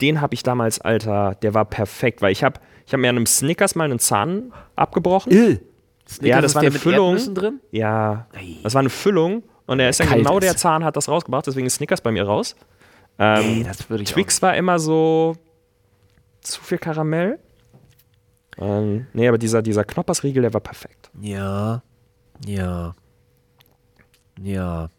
den 0.00 0.20
habe 0.20 0.34
ich 0.34 0.42
damals, 0.42 0.80
Alter, 0.80 1.34
der 1.42 1.54
war 1.54 1.64
perfekt, 1.64 2.22
weil 2.22 2.32
ich 2.32 2.42
habe 2.44 2.60
ich 2.86 2.92
hab 2.92 3.00
mir 3.00 3.10
an 3.10 3.16
einem 3.16 3.26
Snickers 3.26 3.74
mal 3.74 3.84
einen 3.84 3.98
Zahn 3.98 4.52
abgebrochen. 4.76 5.32
Ill. 5.32 5.60
ja, 6.22 6.40
das 6.40 6.54
war 6.54 6.62
der 6.62 6.70
eine 6.70 6.78
Füllung. 6.78 7.16
Drin? 7.34 7.60
Ja, 7.70 8.26
das 8.62 8.74
war 8.74 8.80
eine 8.80 8.90
Füllung 8.90 9.42
und 9.66 9.80
er 9.80 9.90
ist 9.90 10.00
dann 10.00 10.08
genau 10.08 10.40
der 10.40 10.52
ist. 10.52 10.58
Zahn 10.60 10.84
hat 10.84 10.96
das 10.96 11.08
rausgebracht, 11.08 11.46
deswegen 11.46 11.66
ist 11.66 11.74
Snickers 11.74 12.00
bei 12.00 12.10
mir 12.12 12.24
raus. 12.24 12.56
Ähm, 13.18 13.58
Nee, 13.58 13.64
das 13.64 13.90
würde 13.90 14.04
ich 14.04 14.10
Twix 14.10 14.40
war 14.42 14.56
immer 14.56 14.78
so 14.78 15.36
zu 16.40 16.62
viel 16.62 16.78
Karamell. 16.78 17.38
Ähm, 18.58 19.06
nee, 19.12 19.28
aber 19.28 19.38
dieser, 19.38 19.62
dieser 19.62 19.84
Knoppersriegel, 19.84 20.42
der 20.42 20.54
war 20.54 20.60
perfekt. 20.60 21.10
Ja. 21.20 21.82
Ja. 22.44 22.94
Ja. 24.40 24.90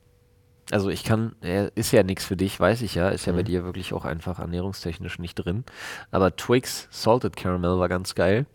Also 0.72 0.90
ich 0.90 1.04
kann, 1.04 1.36
er 1.42 1.76
ist 1.76 1.92
ja 1.92 2.04
nichts 2.04 2.26
für 2.26 2.38
dich, 2.38 2.60
weiß 2.60 2.84
ich 2.84 2.94
ja, 2.94 3.10
ist 3.10 3.26
ja 3.26 3.34
bei 3.34 3.42
dir 3.42 3.64
wirklich 3.64 3.92
auch 3.94 4.06
einfach 4.06 4.40
ernährungstechnisch 4.40 5.18
nicht 5.18 5.36
drin. 5.36 5.64
Aber 6.12 6.36
Twix 6.36 6.88
Salted 6.92 7.36
Caramel 7.36 7.80
war 7.80 7.90
ganz 7.90 8.14
geil. 8.14 8.46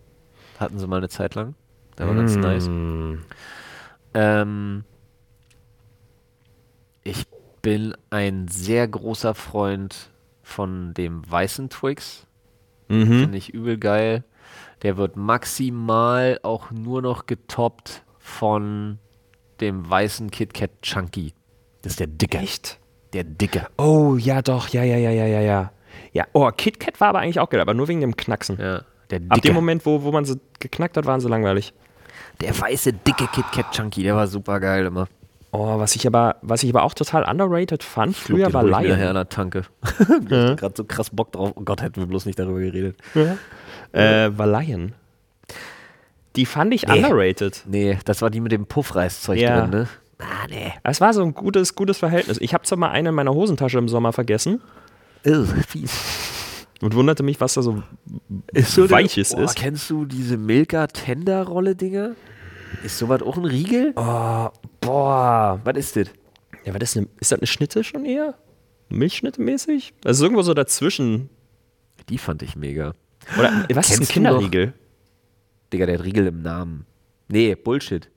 Hatten 0.60 0.78
sie 0.78 0.86
mal 0.86 0.98
eine 0.98 1.08
Zeit 1.08 1.34
lang. 1.34 1.54
Der 1.98 2.06
war 2.06 2.14
ganz 2.14 2.36
nice. 2.36 2.68
Ähm, 4.14 4.84
ich 7.02 7.26
bin 7.62 7.94
ein 8.10 8.46
sehr 8.48 8.86
großer 8.86 9.34
Freund 9.34 10.10
von 10.42 10.94
dem 10.94 11.28
weißen 11.28 11.68
Twix. 11.70 12.26
Mhm. 12.88 13.06
Finde 13.06 13.38
ich 13.38 13.52
übel 13.52 13.78
geil. 13.78 14.24
Der 14.84 14.98
wird 14.98 15.16
maximal 15.16 16.38
auch 16.42 16.70
nur 16.70 17.00
noch 17.00 17.24
getoppt 17.24 18.04
von 18.18 18.98
dem 19.60 19.88
weißen 19.88 20.30
KitKat 20.30 20.82
Chunky. 20.82 21.32
Das 21.82 21.92
ist 21.94 22.00
der 22.00 22.06
dicke. 22.06 22.38
Echt? 22.38 22.78
Der 23.14 23.24
dicke. 23.24 23.66
Oh, 23.78 24.16
ja, 24.16 24.42
doch, 24.42 24.68
ja, 24.68 24.84
ja, 24.84 24.98
ja, 24.98 25.10
ja, 25.10 25.24
ja, 25.26 25.40
ja. 25.40 25.72
Ja, 26.12 26.26
oh, 26.34 26.50
KitKat 26.50 27.00
war 27.00 27.08
aber 27.08 27.20
eigentlich 27.20 27.40
auch 27.40 27.48
geil, 27.48 27.60
aber 27.60 27.72
nur 27.72 27.88
wegen 27.88 28.00
dem 28.00 28.14
Knacksen. 28.16 28.58
Ja, 28.60 28.82
der 29.10 29.20
Ab 29.28 29.36
dicke. 29.36 29.48
dem 29.48 29.54
Moment, 29.54 29.86
wo, 29.86 30.02
wo 30.02 30.12
man 30.12 30.26
sie 30.26 30.38
geknackt 30.60 30.96
hat, 30.96 31.06
waren 31.06 31.20
sie 31.20 31.28
langweilig. 31.28 31.72
Der 32.42 32.58
weiße, 32.58 32.92
dicke 32.92 33.26
KitKat 33.28 33.72
Chunky, 33.72 34.02
der 34.02 34.16
war 34.16 34.26
super 34.26 34.60
geil 34.60 34.84
immer. 34.86 35.08
Oh, 35.52 35.78
was 35.78 35.94
ich 35.94 36.06
aber, 36.06 36.36
was 36.42 36.62
ich 36.64 36.70
aber 36.70 36.82
auch 36.82 36.94
total 36.94 37.22
underrated 37.24 37.84
fand, 37.84 38.16
früher 38.16 38.52
war 38.52 38.64
Lion. 38.64 39.00
an 39.00 39.14
der 39.14 39.28
Tanke. 39.28 39.62
Ich 39.98 39.98
hatte 40.00 40.56
gerade 40.56 40.74
so 40.76 40.84
krass 40.84 41.10
Bock 41.10 41.32
drauf. 41.32 41.52
Oh 41.54 41.62
Gott, 41.62 41.80
hätten 41.80 42.00
wir 42.00 42.06
bloß 42.06 42.26
nicht 42.26 42.38
darüber 42.38 42.58
geredet. 42.58 42.96
Äh, 43.94 44.28
Lion. 44.28 44.92
Die 46.36 46.46
fand 46.46 46.74
ich 46.74 46.86
Nee. 46.86 46.96
underrated. 46.98 47.62
Nee, 47.66 47.98
das 48.04 48.20
war 48.22 48.30
die 48.30 48.40
mit 48.40 48.52
dem 48.52 48.66
Puffreiszeug 48.66 49.38
Ja. 49.38 49.60
drin, 49.60 49.70
ne? 49.70 49.88
Ah, 50.18 50.46
nee. 50.48 50.72
Es 50.82 51.00
war 51.00 51.12
so 51.12 51.22
ein 51.22 51.34
gutes, 51.34 51.74
gutes 51.74 51.98
Verhältnis. 51.98 52.38
Ich 52.40 52.54
habe 52.54 52.64
zwar 52.64 52.78
mal 52.78 52.90
eine 52.90 53.10
in 53.10 53.14
meiner 53.14 53.32
Hosentasche 53.34 53.78
im 53.78 53.88
Sommer 53.88 54.12
vergessen 54.12 54.60
Ugh, 55.26 55.46
fies. 55.68 56.66
und 56.80 56.94
wunderte 56.94 57.22
mich, 57.22 57.40
was 57.40 57.54
da 57.54 57.62
so 57.62 57.82
so 58.54 58.90
Weiches 58.90 59.30
der, 59.30 59.38
oh, 59.40 59.42
ist. 59.42 59.56
Kennst 59.56 59.90
du 59.90 60.04
diese 60.06 60.36
Milka 60.36 60.86
Tender 60.88 61.44
Rolle 61.44 61.74
Dinger? 61.76 62.12
Ist 62.82 62.98
sowas 62.98 63.22
auch 63.22 63.36
ein 63.36 63.44
Riegel? 63.44 63.92
Oh, 63.96 64.48
boah. 64.80 65.60
Was 65.64 65.76
ist 65.76 65.96
das? 65.96 66.08
Ja, 66.64 66.74
was 66.74 66.82
ist, 66.82 66.96
eine, 66.96 67.06
ist 67.20 67.30
das 67.32 67.38
eine 67.38 67.46
Schnitte 67.46 67.84
schon 67.84 68.04
eher? 68.04 68.34
Milchschnitte 68.88 69.40
mäßig? 69.40 69.94
Also 70.04 70.24
irgendwo 70.24 70.42
so 70.42 70.54
dazwischen. 70.54 71.28
Die 72.08 72.18
fand 72.18 72.42
ich 72.42 72.56
mega. 72.56 72.94
Oder 73.38 73.66
was 73.74 73.90
ist 73.90 74.00
ein 74.00 74.08
Kinderriegel? 74.08 74.72
Digga, 75.72 75.86
der 75.86 75.98
hat 75.98 76.04
Riegel 76.04 76.26
im 76.26 76.42
Namen. 76.42 76.86
Nee, 77.28 77.54
Bullshit. 77.54 78.10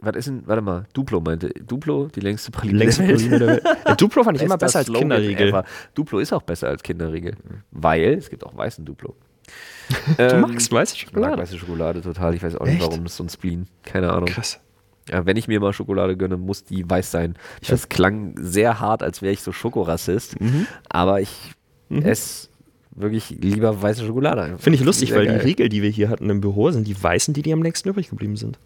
Was 0.00 0.14
ist 0.16 0.28
denn, 0.28 0.42
warte 0.46 0.62
mal, 0.62 0.84
Duplo 0.92 1.20
meinte. 1.20 1.48
Duplo, 1.48 2.08
die 2.08 2.20
längste 2.20 2.50
Praline 2.50 2.78
Längste 2.78 3.06
der 3.06 3.18
Welt. 3.18 3.40
Der 3.40 3.46
Welt. 3.48 3.62
Ja, 3.86 3.94
Duplo 3.94 4.24
fand 4.24 4.36
ich 4.36 4.42
immer 4.44 4.58
besser 4.58 4.78
als 4.80 4.86
Slogan 4.86 5.08
Kinderriegel. 5.10 5.48
ever. 5.48 5.64
Duplo 5.94 6.18
ist 6.18 6.32
auch 6.32 6.42
besser 6.42 6.68
als 6.68 6.82
Kinderriegel. 6.82 7.34
Weil 7.70 8.14
es 8.14 8.28
gibt 8.30 8.44
auch 8.44 8.56
weißen 8.56 8.84
Duplo. 8.84 9.16
Du 10.18 10.36
magst 10.38 10.70
weiße 10.72 10.94
Ich 10.96 11.04
mag 11.06 11.14
Schokolade? 11.14 11.42
weiße 11.42 11.58
Schokolade 11.58 12.00
total. 12.02 12.34
Ich 12.34 12.42
weiß 12.42 12.56
auch 12.56 12.64
nicht, 12.66 12.74
Echt? 12.74 12.82
warum. 12.82 13.04
Das 13.04 13.12
ist 13.12 13.16
so 13.18 13.24
ein 13.24 13.28
Spleen. 13.28 13.66
Keine 13.84 14.12
Ahnung. 14.12 14.26
Krass. 14.28 14.60
Ja, 15.08 15.24
wenn 15.24 15.36
ich 15.36 15.46
mir 15.48 15.60
mal 15.60 15.72
Schokolade 15.72 16.16
gönne, 16.16 16.36
muss 16.36 16.64
die 16.64 16.88
weiß 16.88 17.10
sein. 17.12 17.36
Das 17.66 17.88
klang 17.88 18.34
sehr 18.36 18.80
hart, 18.80 19.02
als 19.04 19.22
wäre 19.22 19.32
ich 19.32 19.40
so 19.42 19.52
Schokorassist. 19.52 20.40
Mhm. 20.40 20.66
Aber 20.88 21.20
ich 21.20 21.52
esse 21.90 22.48
wirklich 22.96 23.30
lieber 23.30 23.80
weiße 23.82 24.04
Schokolade. 24.06 24.56
Finde 24.58 24.78
ich 24.78 24.84
lustig, 24.84 25.14
weil 25.14 25.26
geil. 25.26 25.38
die 25.38 25.44
Riegel, 25.44 25.68
die 25.68 25.82
wir 25.82 25.90
hier 25.90 26.08
hatten 26.08 26.28
im 26.30 26.40
Büro, 26.40 26.70
sind 26.70 26.86
die 26.86 27.00
weißen, 27.00 27.34
die, 27.34 27.42
die 27.42 27.52
am 27.52 27.62
längsten 27.62 27.88
übrig 27.90 28.08
geblieben 28.10 28.36
sind. 28.36 28.58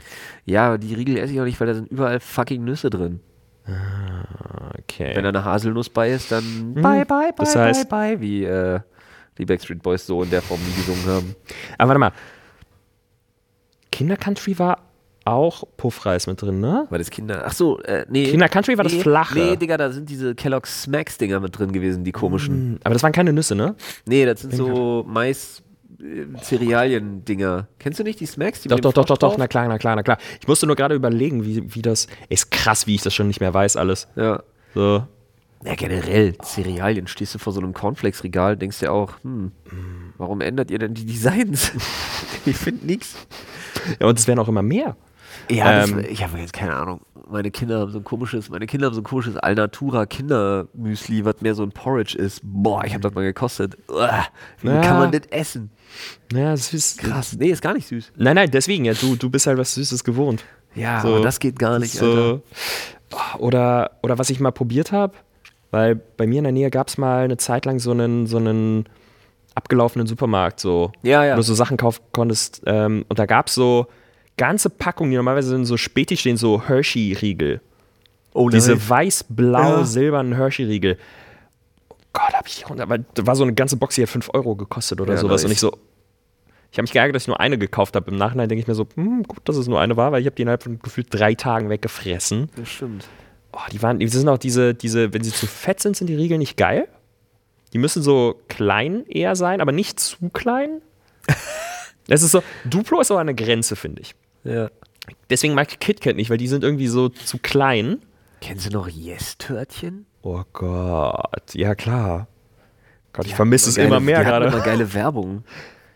Ja, 0.44 0.78
die 0.78 0.94
Riegel 0.94 1.16
esse 1.18 1.32
ich 1.32 1.40
auch 1.40 1.44
nicht, 1.44 1.60
weil 1.60 1.66
da 1.66 1.74
sind 1.74 1.90
überall 1.90 2.20
fucking 2.20 2.62
Nüsse 2.64 2.90
drin. 2.90 3.20
Okay. 4.78 5.12
Wenn 5.14 5.22
da 5.22 5.28
eine 5.30 5.44
Haselnuss 5.44 5.88
bei 5.88 6.10
ist, 6.10 6.32
dann 6.32 6.74
bye, 6.74 6.82
bye, 6.82 7.04
bye, 7.06 7.26
Mhm. 7.30 7.34
Das 7.36 7.56
heißt- 7.56 7.88
bye, 7.88 8.16
bye, 8.16 8.20
wie 8.20 8.44
äh, 8.44 8.80
die 9.38 9.44
Backstreet 9.46 9.82
Boys 9.82 10.06
so 10.06 10.22
in 10.22 10.30
der 10.30 10.42
Form 10.42 10.60
nie 10.60 10.74
gesungen 10.74 11.06
haben. 11.06 11.36
Aber 11.78 11.88
warte 11.88 11.98
mal. 12.00 12.12
Kinder 13.92 14.16
Country 14.16 14.58
war 14.58 14.78
auch 15.24 15.64
Puffreis 15.76 16.26
mit 16.26 16.40
drin, 16.40 16.60
ne? 16.60 16.86
War 16.88 16.98
das 16.98 17.10
Kinder. 17.10 17.44
Ach 17.46 17.52
so, 17.52 17.80
äh, 17.80 18.06
nee. 18.08 18.30
Kinder 18.30 18.48
Country 18.48 18.76
war 18.76 18.84
das 18.84 18.94
nee, 18.94 19.00
flache. 19.00 19.38
Nee, 19.38 19.56
Digga, 19.56 19.76
da 19.76 19.90
sind 19.90 20.08
diese 20.08 20.34
Kellogg's 20.34 20.84
Smacks 20.84 21.18
Dinger 21.18 21.40
mit 21.40 21.58
drin 21.58 21.72
gewesen, 21.72 22.04
die 22.04 22.12
komischen. 22.12 22.54
Hm, 22.54 22.78
Aber 22.84 22.94
das 22.94 23.02
waren 23.02 23.12
keine 23.12 23.32
Nüsse, 23.32 23.54
ne? 23.54 23.74
Nee, 24.06 24.24
das 24.24 24.40
sind 24.40 24.54
so 24.54 25.04
Mais 25.06 25.62
äh, 26.00 26.26
Cerealien-Dinger. 26.42 27.68
Kennst 27.78 27.98
du 27.98 28.04
nicht 28.04 28.20
die 28.20 28.26
Smacks? 28.26 28.62
Die 28.62 28.68
Doch, 28.68 28.80
doch, 28.80 28.92
doch, 28.92 29.04
doch, 29.04 29.18
doch, 29.18 29.38
na 29.38 29.46
klar, 29.46 29.68
na 29.68 29.78
klar, 29.78 29.96
na 29.96 30.02
klar. 30.02 30.18
Ich 30.40 30.48
musste 30.48 30.66
nur 30.66 30.76
gerade 30.76 30.94
überlegen, 30.94 31.44
wie, 31.44 31.74
wie 31.74 31.82
das. 31.82 32.06
Ist 32.28 32.50
krass, 32.50 32.86
wie 32.86 32.94
ich 32.94 33.02
das 33.02 33.14
schon 33.14 33.26
nicht 33.26 33.40
mehr 33.40 33.52
weiß, 33.52 33.76
alles. 33.76 34.08
Ja. 34.16 34.42
So. 34.74 35.04
Ja, 35.64 35.74
generell, 35.74 36.36
Cerealien. 36.42 37.06
Stehst 37.06 37.34
du 37.34 37.38
vor 37.38 37.52
so 37.52 37.60
einem 37.60 37.74
Cornflakes-Regal, 37.74 38.56
denkst 38.56 38.78
dir 38.78 38.92
auch, 38.92 39.12
hm, 39.22 39.52
warum 40.16 40.40
ändert 40.40 40.70
ihr 40.70 40.78
denn 40.78 40.94
die 40.94 41.04
Designs? 41.04 41.72
ich 42.46 42.56
finde 42.56 42.86
nix. 42.86 43.14
Ja, 44.00 44.06
und 44.06 44.18
es 44.18 44.26
werden 44.26 44.38
auch 44.38 44.48
immer 44.48 44.62
mehr. 44.62 44.96
Ja, 45.48 45.84
Ähm, 45.84 45.96
das, 46.02 46.06
ich 46.06 46.22
habe 46.22 46.38
jetzt 46.38 46.52
keine 46.52 46.74
Ahnung. 46.74 47.00
Meine 47.30 47.50
Kinder 47.50 47.80
haben 47.80 47.90
so 47.92 47.98
ein 47.98 48.04
komisches, 48.04 48.50
meine 48.50 48.66
Kinder 48.66 48.86
haben 48.88 48.94
so 48.94 49.00
ein 49.00 49.04
komisches 49.04 49.36
Alnatura 49.36 50.04
Kindermüsli, 50.06 51.24
was 51.24 51.40
mehr 51.40 51.54
so 51.54 51.62
ein 51.62 51.70
Porridge 51.70 52.18
ist. 52.18 52.40
Boah, 52.42 52.84
ich 52.84 52.92
habe 52.92 53.02
das 53.02 53.14
mal 53.14 53.22
gekostet. 53.22 53.76
Uah, 53.88 54.24
wie 54.62 54.68
Ja. 54.68 54.80
kann 54.80 54.98
man 54.98 55.12
das 55.12 55.22
essen? 55.30 55.70
Ja, 56.32 56.50
das 56.52 56.72
ist 56.74 56.98
Krass. 56.98 57.36
Nee, 57.38 57.50
ist 57.50 57.62
gar 57.62 57.74
nicht 57.74 57.86
süß. 57.88 58.12
Nein, 58.16 58.34
nein, 58.36 58.50
deswegen, 58.50 58.84
ja, 58.84 58.94
du, 58.94 59.16
du 59.16 59.30
bist 59.30 59.46
halt 59.46 59.58
was 59.58 59.74
Süßes 59.74 60.02
gewohnt. 60.04 60.44
Ja, 60.74 61.00
So. 61.00 61.08
aber 61.08 61.20
das 61.20 61.38
geht 61.40 61.58
gar 61.58 61.78
nicht, 61.78 62.00
Alter. 62.00 62.40
So. 63.10 63.38
Oder, 63.38 63.92
oder 64.02 64.18
was 64.18 64.30
ich 64.30 64.40
mal 64.40 64.52
probiert 64.52 64.92
habe, 64.92 65.14
Weil 65.72 65.94
bei 65.96 66.26
mir 66.26 66.38
in 66.38 66.44
der 66.44 66.52
Nähe 66.52 66.70
gab 66.70 66.88
es 66.88 66.98
mal 66.98 67.24
eine 67.24 67.36
Zeit 67.36 67.64
lang 67.64 67.78
so 67.78 67.92
einen, 67.92 68.26
so 68.26 68.38
einen 68.38 68.86
abgelaufenen 69.54 70.06
Supermarkt, 70.06 70.58
so, 70.60 70.90
Ja, 71.02 71.24
ja. 71.24 71.32
wo 71.34 71.36
du 71.38 71.42
so 71.42 71.54
Sachen 71.54 71.76
kaufen 71.76 72.02
konntest. 72.12 72.62
Ähm, 72.66 73.04
und 73.08 73.18
da 73.18 73.26
gab 73.26 73.46
es 73.48 73.54
so 73.54 73.86
ganze 74.40 74.70
Packungen, 74.70 75.10
die 75.10 75.16
normalerweise 75.18 75.54
in 75.54 75.66
so 75.66 75.76
Späti 75.76 76.16
stehen, 76.16 76.38
so 76.38 76.66
Hershey-Riegel. 76.66 77.60
Oh, 78.32 78.48
Diese 78.48 78.88
weiß-blau-silbernen 78.88 80.34
Hershey-Riegel. 80.34 80.96
Oh 81.90 81.94
Gott, 82.14 82.32
hab 82.32 82.46
ich 82.46 82.56
die 82.58 82.64
runter. 82.64 82.84
Aber 82.84 82.96
da 82.98 83.26
war 83.26 83.36
so 83.36 83.42
eine 83.42 83.52
ganze 83.52 83.76
Box, 83.76 83.96
die 83.96 84.02
hat 84.02 84.08
5 84.08 84.30
Euro 84.32 84.54
gekostet 84.56 84.98
oder 85.00 85.14
Ja, 85.14 85.20
sowas. 85.20 85.42
nice. 85.42 85.44
Und 85.46 85.52
ich 85.52 85.60
so. 85.60 85.76
Ich 86.72 86.78
habe 86.78 86.84
mich 86.84 86.92
geärgert, 86.92 87.16
dass 87.16 87.24
ich 87.24 87.28
nur 87.28 87.40
eine 87.40 87.58
gekauft 87.58 87.96
habe. 87.96 88.10
Im 88.10 88.16
Nachhinein 88.16 88.48
denke 88.48 88.62
ich 88.62 88.68
mir 88.68 88.74
so, 88.76 88.86
hm, 88.94 89.24
gut, 89.24 89.40
dass 89.44 89.56
es 89.56 89.66
nur 89.66 89.80
eine 89.80 89.96
war, 89.96 90.12
weil 90.12 90.20
ich 90.20 90.26
habe 90.26 90.36
die 90.36 90.42
innerhalb 90.42 90.62
von 90.62 90.78
gefühlt 90.78 91.08
drei 91.10 91.34
Tagen 91.34 91.68
weggefressen. 91.68 92.48
Das 92.56 92.68
stimmt. 92.68 93.08
Oh, 93.52 93.58
die 93.72 93.82
waren, 93.82 93.98
die 93.98 94.06
sind 94.08 94.28
auch 94.28 94.38
diese, 94.38 94.72
diese, 94.74 95.12
wenn 95.12 95.24
sie 95.24 95.32
zu 95.32 95.46
fett 95.48 95.80
sind, 95.80 95.96
sind 95.96 96.06
die 96.06 96.14
Riegel 96.14 96.38
nicht 96.38 96.56
geil. 96.56 96.86
Die 97.72 97.78
müssen 97.78 98.02
so 98.02 98.40
klein 98.48 99.04
eher 99.06 99.34
sein, 99.36 99.60
aber 99.60 99.72
nicht 99.72 99.98
zu 100.00 100.16
klein. 100.32 100.80
Es 102.12 102.22
ist 102.24 102.32
so, 102.32 102.42
Duplo 102.64 103.00
ist 103.00 103.12
aber 103.12 103.20
eine 103.20 103.36
Grenze, 103.36 103.76
finde 103.76 104.02
ich. 104.02 104.16
Ja. 104.44 104.70
Deswegen 105.28 105.54
mag 105.54 105.68
ich 105.70 105.78
KitKat 105.78 106.16
nicht, 106.16 106.30
weil 106.30 106.36
die 106.38 106.48
sind 106.48 106.62
irgendwie 106.64 106.86
so 106.86 107.08
zu 107.08 107.38
klein. 107.38 107.98
Kennen 108.40 108.60
Sie 108.60 108.70
noch 108.70 108.88
Yes-Törtchen? 108.88 110.06
Oh 110.22 110.42
Gott, 110.52 111.54
ja 111.54 111.74
klar. 111.74 112.28
Gott, 113.12 113.24
ich 113.26 113.32
Die 113.32 113.36
vermisse 113.36 113.64
hatten 113.66 113.70
es 113.70 113.76
geile- 113.76 113.88
immer 113.88 114.00
mehr 114.00 114.20
die 114.20 114.26
hatten 114.26 114.42
immer 114.42 114.50
gerade. 114.52 114.64
geile 114.70 114.94
Werbung. 114.94 115.44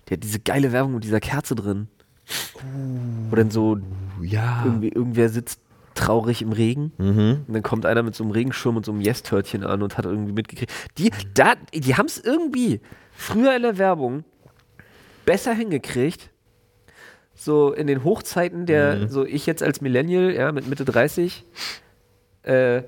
Die 0.08 0.14
hat 0.14 0.22
diese 0.22 0.40
geile 0.40 0.72
Werbung 0.72 0.94
mit 0.94 1.04
dieser 1.04 1.20
Kerze 1.20 1.54
drin. 1.54 1.88
Wo 3.30 3.36
dann 3.36 3.50
so 3.50 3.78
Ja. 4.22 4.62
irgendwie, 4.64 4.88
irgendwer 4.88 5.28
sitzt 5.28 5.60
traurig 5.94 6.42
im 6.42 6.50
Regen 6.52 6.92
Mhm. 6.98 7.44
und 7.46 7.54
dann 7.54 7.62
kommt 7.62 7.86
einer 7.86 8.02
mit 8.02 8.14
so 8.16 8.24
einem 8.24 8.32
Regenschirm 8.32 8.76
und 8.76 8.84
so 8.84 8.90
einem 8.92 9.00
Yes-Törtchen 9.00 9.62
an 9.64 9.80
und 9.82 9.96
hat 9.96 10.06
irgendwie 10.06 10.32
mitgekriegt. 10.32 10.72
Die, 10.98 11.10
da, 11.34 11.54
die 11.72 11.94
haben 11.94 12.06
es 12.06 12.18
irgendwie 12.18 12.80
früher 13.12 13.54
in 13.54 13.62
der 13.62 13.78
Werbung 13.78 14.24
besser 15.24 15.54
hingekriegt. 15.54 16.30
So 17.34 17.72
in 17.72 17.86
den 17.86 18.04
Hochzeiten 18.04 18.66
der, 18.66 18.96
Mhm. 18.96 19.08
so 19.08 19.24
ich 19.24 19.46
jetzt 19.46 19.62
als 19.62 19.80
Millennial, 19.80 20.32
ja, 20.32 20.52
mit 20.52 20.68
Mitte 20.68 20.84
30, 20.84 21.44
äh, 22.44 22.82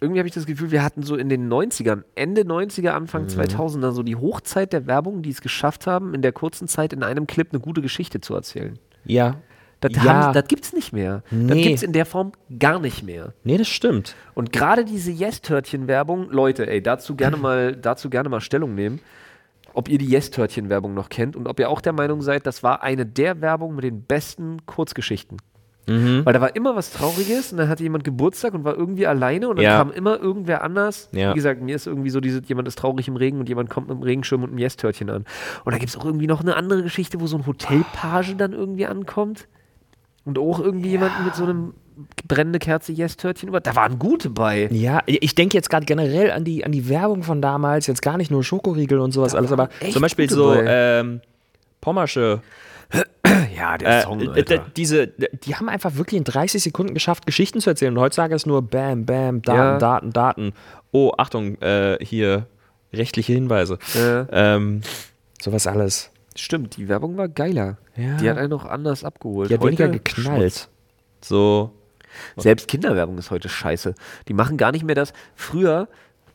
irgendwie 0.00 0.18
habe 0.18 0.26
ich 0.28 0.34
das 0.34 0.46
Gefühl, 0.46 0.70
wir 0.72 0.82
hatten 0.82 1.02
so 1.04 1.16
in 1.16 1.28
den 1.28 1.48
90ern, 1.48 2.04
Ende 2.16 2.42
90er, 2.44 2.90
Mhm. 2.90 2.96
Anfang 2.96 3.26
2000er, 3.28 3.92
so 3.92 4.02
die 4.02 4.16
Hochzeit 4.16 4.72
der 4.72 4.86
Werbung, 4.86 5.22
die 5.22 5.30
es 5.30 5.40
geschafft 5.40 5.86
haben, 5.86 6.12
in 6.14 6.22
der 6.22 6.32
kurzen 6.32 6.66
Zeit 6.68 6.92
in 6.92 7.02
einem 7.04 7.26
Clip 7.26 7.48
eine 7.52 7.60
gute 7.60 7.80
Geschichte 7.82 8.20
zu 8.20 8.34
erzählen. 8.34 8.78
Ja. 9.04 9.36
Das, 9.80 9.92
Ja. 10.04 10.32
das 10.32 10.46
gibt's 10.46 10.72
nicht 10.72 10.92
mehr. 10.92 11.22
Das 11.30 11.38
Nee. 11.56 11.62
gibt's 11.62 11.82
in 11.82 11.92
der 11.92 12.06
Form 12.06 12.32
gar 12.58 12.78
nicht 12.80 13.02
mehr. 13.02 13.32
Nee, 13.44 13.56
das 13.58 13.66
stimmt. 13.68 14.14
Und 14.34 14.52
gerade 14.52 14.84
diese 14.84 15.10
Yes-Törtchen-Werbung, 15.10 16.30
Leute, 16.30 16.68
ey, 16.68 16.80
dazu 16.82 17.16
gerne 17.16 17.36
mal, 17.38 17.74
dazu 17.76 18.10
gerne 18.10 18.28
mal 18.28 18.40
Stellung 18.40 18.74
nehmen, 18.74 19.00
ob 19.74 19.88
ihr 19.88 19.98
die 19.98 20.06
Yes-Törtchen-Werbung 20.06 20.94
noch 20.94 21.08
kennt 21.08 21.36
und 21.36 21.46
ob 21.48 21.58
ihr 21.60 21.68
auch 21.70 21.80
der 21.80 21.92
Meinung 21.92 22.22
seid, 22.22 22.46
das 22.46 22.62
war 22.62 22.82
eine 22.82 23.06
der 23.06 23.40
Werbungen 23.40 23.76
mit 23.76 23.84
den 23.84 24.02
besten 24.02 24.64
Kurzgeschichten. 24.66 25.38
Mhm. 25.88 26.24
Weil 26.24 26.32
da 26.32 26.40
war 26.40 26.54
immer 26.54 26.76
was 26.76 26.92
Trauriges 26.92 27.50
und 27.50 27.58
dann 27.58 27.68
hatte 27.68 27.82
jemand 27.82 28.04
Geburtstag 28.04 28.54
und 28.54 28.62
war 28.62 28.76
irgendwie 28.76 29.06
alleine 29.06 29.48
und 29.48 29.56
dann 29.56 29.64
Ja. 29.64 29.78
kam 29.78 29.90
immer 29.90 30.18
irgendwer 30.20 30.62
anders. 30.62 31.08
Ja. 31.12 31.30
Wie 31.30 31.34
gesagt, 31.34 31.60
mir 31.60 31.74
ist 31.74 31.86
irgendwie 31.88 32.10
so 32.10 32.20
diese, 32.20 32.40
jemand 32.44 32.68
ist 32.68 32.78
traurig 32.78 33.08
im 33.08 33.16
Regen 33.16 33.40
und 33.40 33.48
jemand 33.48 33.68
kommt 33.68 33.88
mit 33.88 33.96
einem 33.96 34.04
Regenschirm 34.04 34.44
und 34.44 34.50
einem 34.50 34.58
Yes-Törtchen 34.58 35.10
an. 35.10 35.24
Und 35.64 35.72
da 35.72 35.78
gibt 35.78 35.90
es 35.90 35.96
auch 35.96 36.04
irgendwie 36.04 36.28
noch 36.28 36.40
eine 36.40 36.54
andere 36.54 36.84
Geschichte, 36.84 37.20
wo 37.20 37.26
so 37.26 37.36
ein 37.36 37.46
Hotelpage 37.46 38.36
dann 38.36 38.52
irgendwie 38.52 38.86
ankommt 38.86 39.48
und 40.24 40.38
auch 40.38 40.60
irgendwie 40.60 40.90
jemanden 40.90 41.24
mit 41.24 41.34
so 41.34 41.42
einem 41.42 41.74
brennende 42.26 42.58
Kerze 42.58 42.92
Yes-Törtchen 42.92 43.48
über. 43.48 43.60
Da 43.60 43.76
waren 43.76 43.98
gute 43.98 44.30
bei. 44.30 44.68
Ja, 44.70 45.02
ich 45.06 45.34
denke 45.34 45.56
jetzt 45.56 45.70
gerade 45.70 45.86
generell 45.86 46.30
an 46.30 46.44
die, 46.44 46.64
an 46.64 46.72
die 46.72 46.88
Werbung 46.88 47.22
von 47.22 47.42
damals, 47.42 47.86
jetzt 47.86 48.02
gar 48.02 48.16
nicht 48.16 48.30
nur 48.30 48.42
Schokoriegel 48.44 48.98
und 48.98 49.12
sowas 49.12 49.34
alles, 49.34 49.52
aber 49.52 49.68
zum 49.90 50.02
Beispiel 50.02 50.28
so 50.30 50.54
ähm, 50.54 51.20
Pommersche. 51.80 52.40
Ja, 53.56 53.78
der 53.78 54.06
Äh, 54.08 54.40
äh, 54.40 54.60
diese, 54.76 55.06
die 55.06 55.54
haben 55.54 55.68
einfach 55.68 55.94
wirklich 55.96 56.18
in 56.18 56.24
30 56.24 56.62
Sekunden 56.62 56.94
geschafft, 56.94 57.26
Geschichten 57.26 57.60
zu 57.60 57.70
erzählen. 57.70 57.96
Und 57.96 58.02
heutzutage 58.02 58.34
ist 58.34 58.46
nur 58.46 58.60
Bam, 58.62 59.06
Bam, 59.06 59.40
Daten, 59.40 59.58
Ja. 59.58 59.78
Daten, 59.78 60.12
Daten. 60.12 60.52
Oh, 60.90 61.12
Achtung, 61.16 61.60
äh, 61.62 61.96
hier 62.04 62.46
rechtliche 62.92 63.32
Hinweise. 63.32 63.78
Ja. 63.94 64.26
Ähm, 64.30 64.82
sowas 65.40 65.66
alles. 65.66 66.10
Stimmt, 66.34 66.76
die 66.76 66.88
Werbung 66.88 67.16
war 67.16 67.28
geiler. 67.28 67.78
Ja. 67.96 68.16
Die 68.16 68.28
hat 68.28 68.38
einen 68.38 68.50
noch 68.50 68.64
anders 68.64 69.04
abgeholt. 69.04 69.50
Die 69.50 69.54
hat 69.54 69.60
Heute 69.60 69.78
weniger 69.78 69.88
geknallt. 69.88 70.68
So. 71.22 71.70
Selbst 72.36 72.68
Kinderwerbung 72.68 73.18
ist 73.18 73.30
heute 73.30 73.48
scheiße. 73.48 73.94
Die 74.28 74.34
machen 74.34 74.56
gar 74.56 74.72
nicht 74.72 74.84
mehr 74.84 74.94
das. 74.94 75.12
Früher 75.34 75.88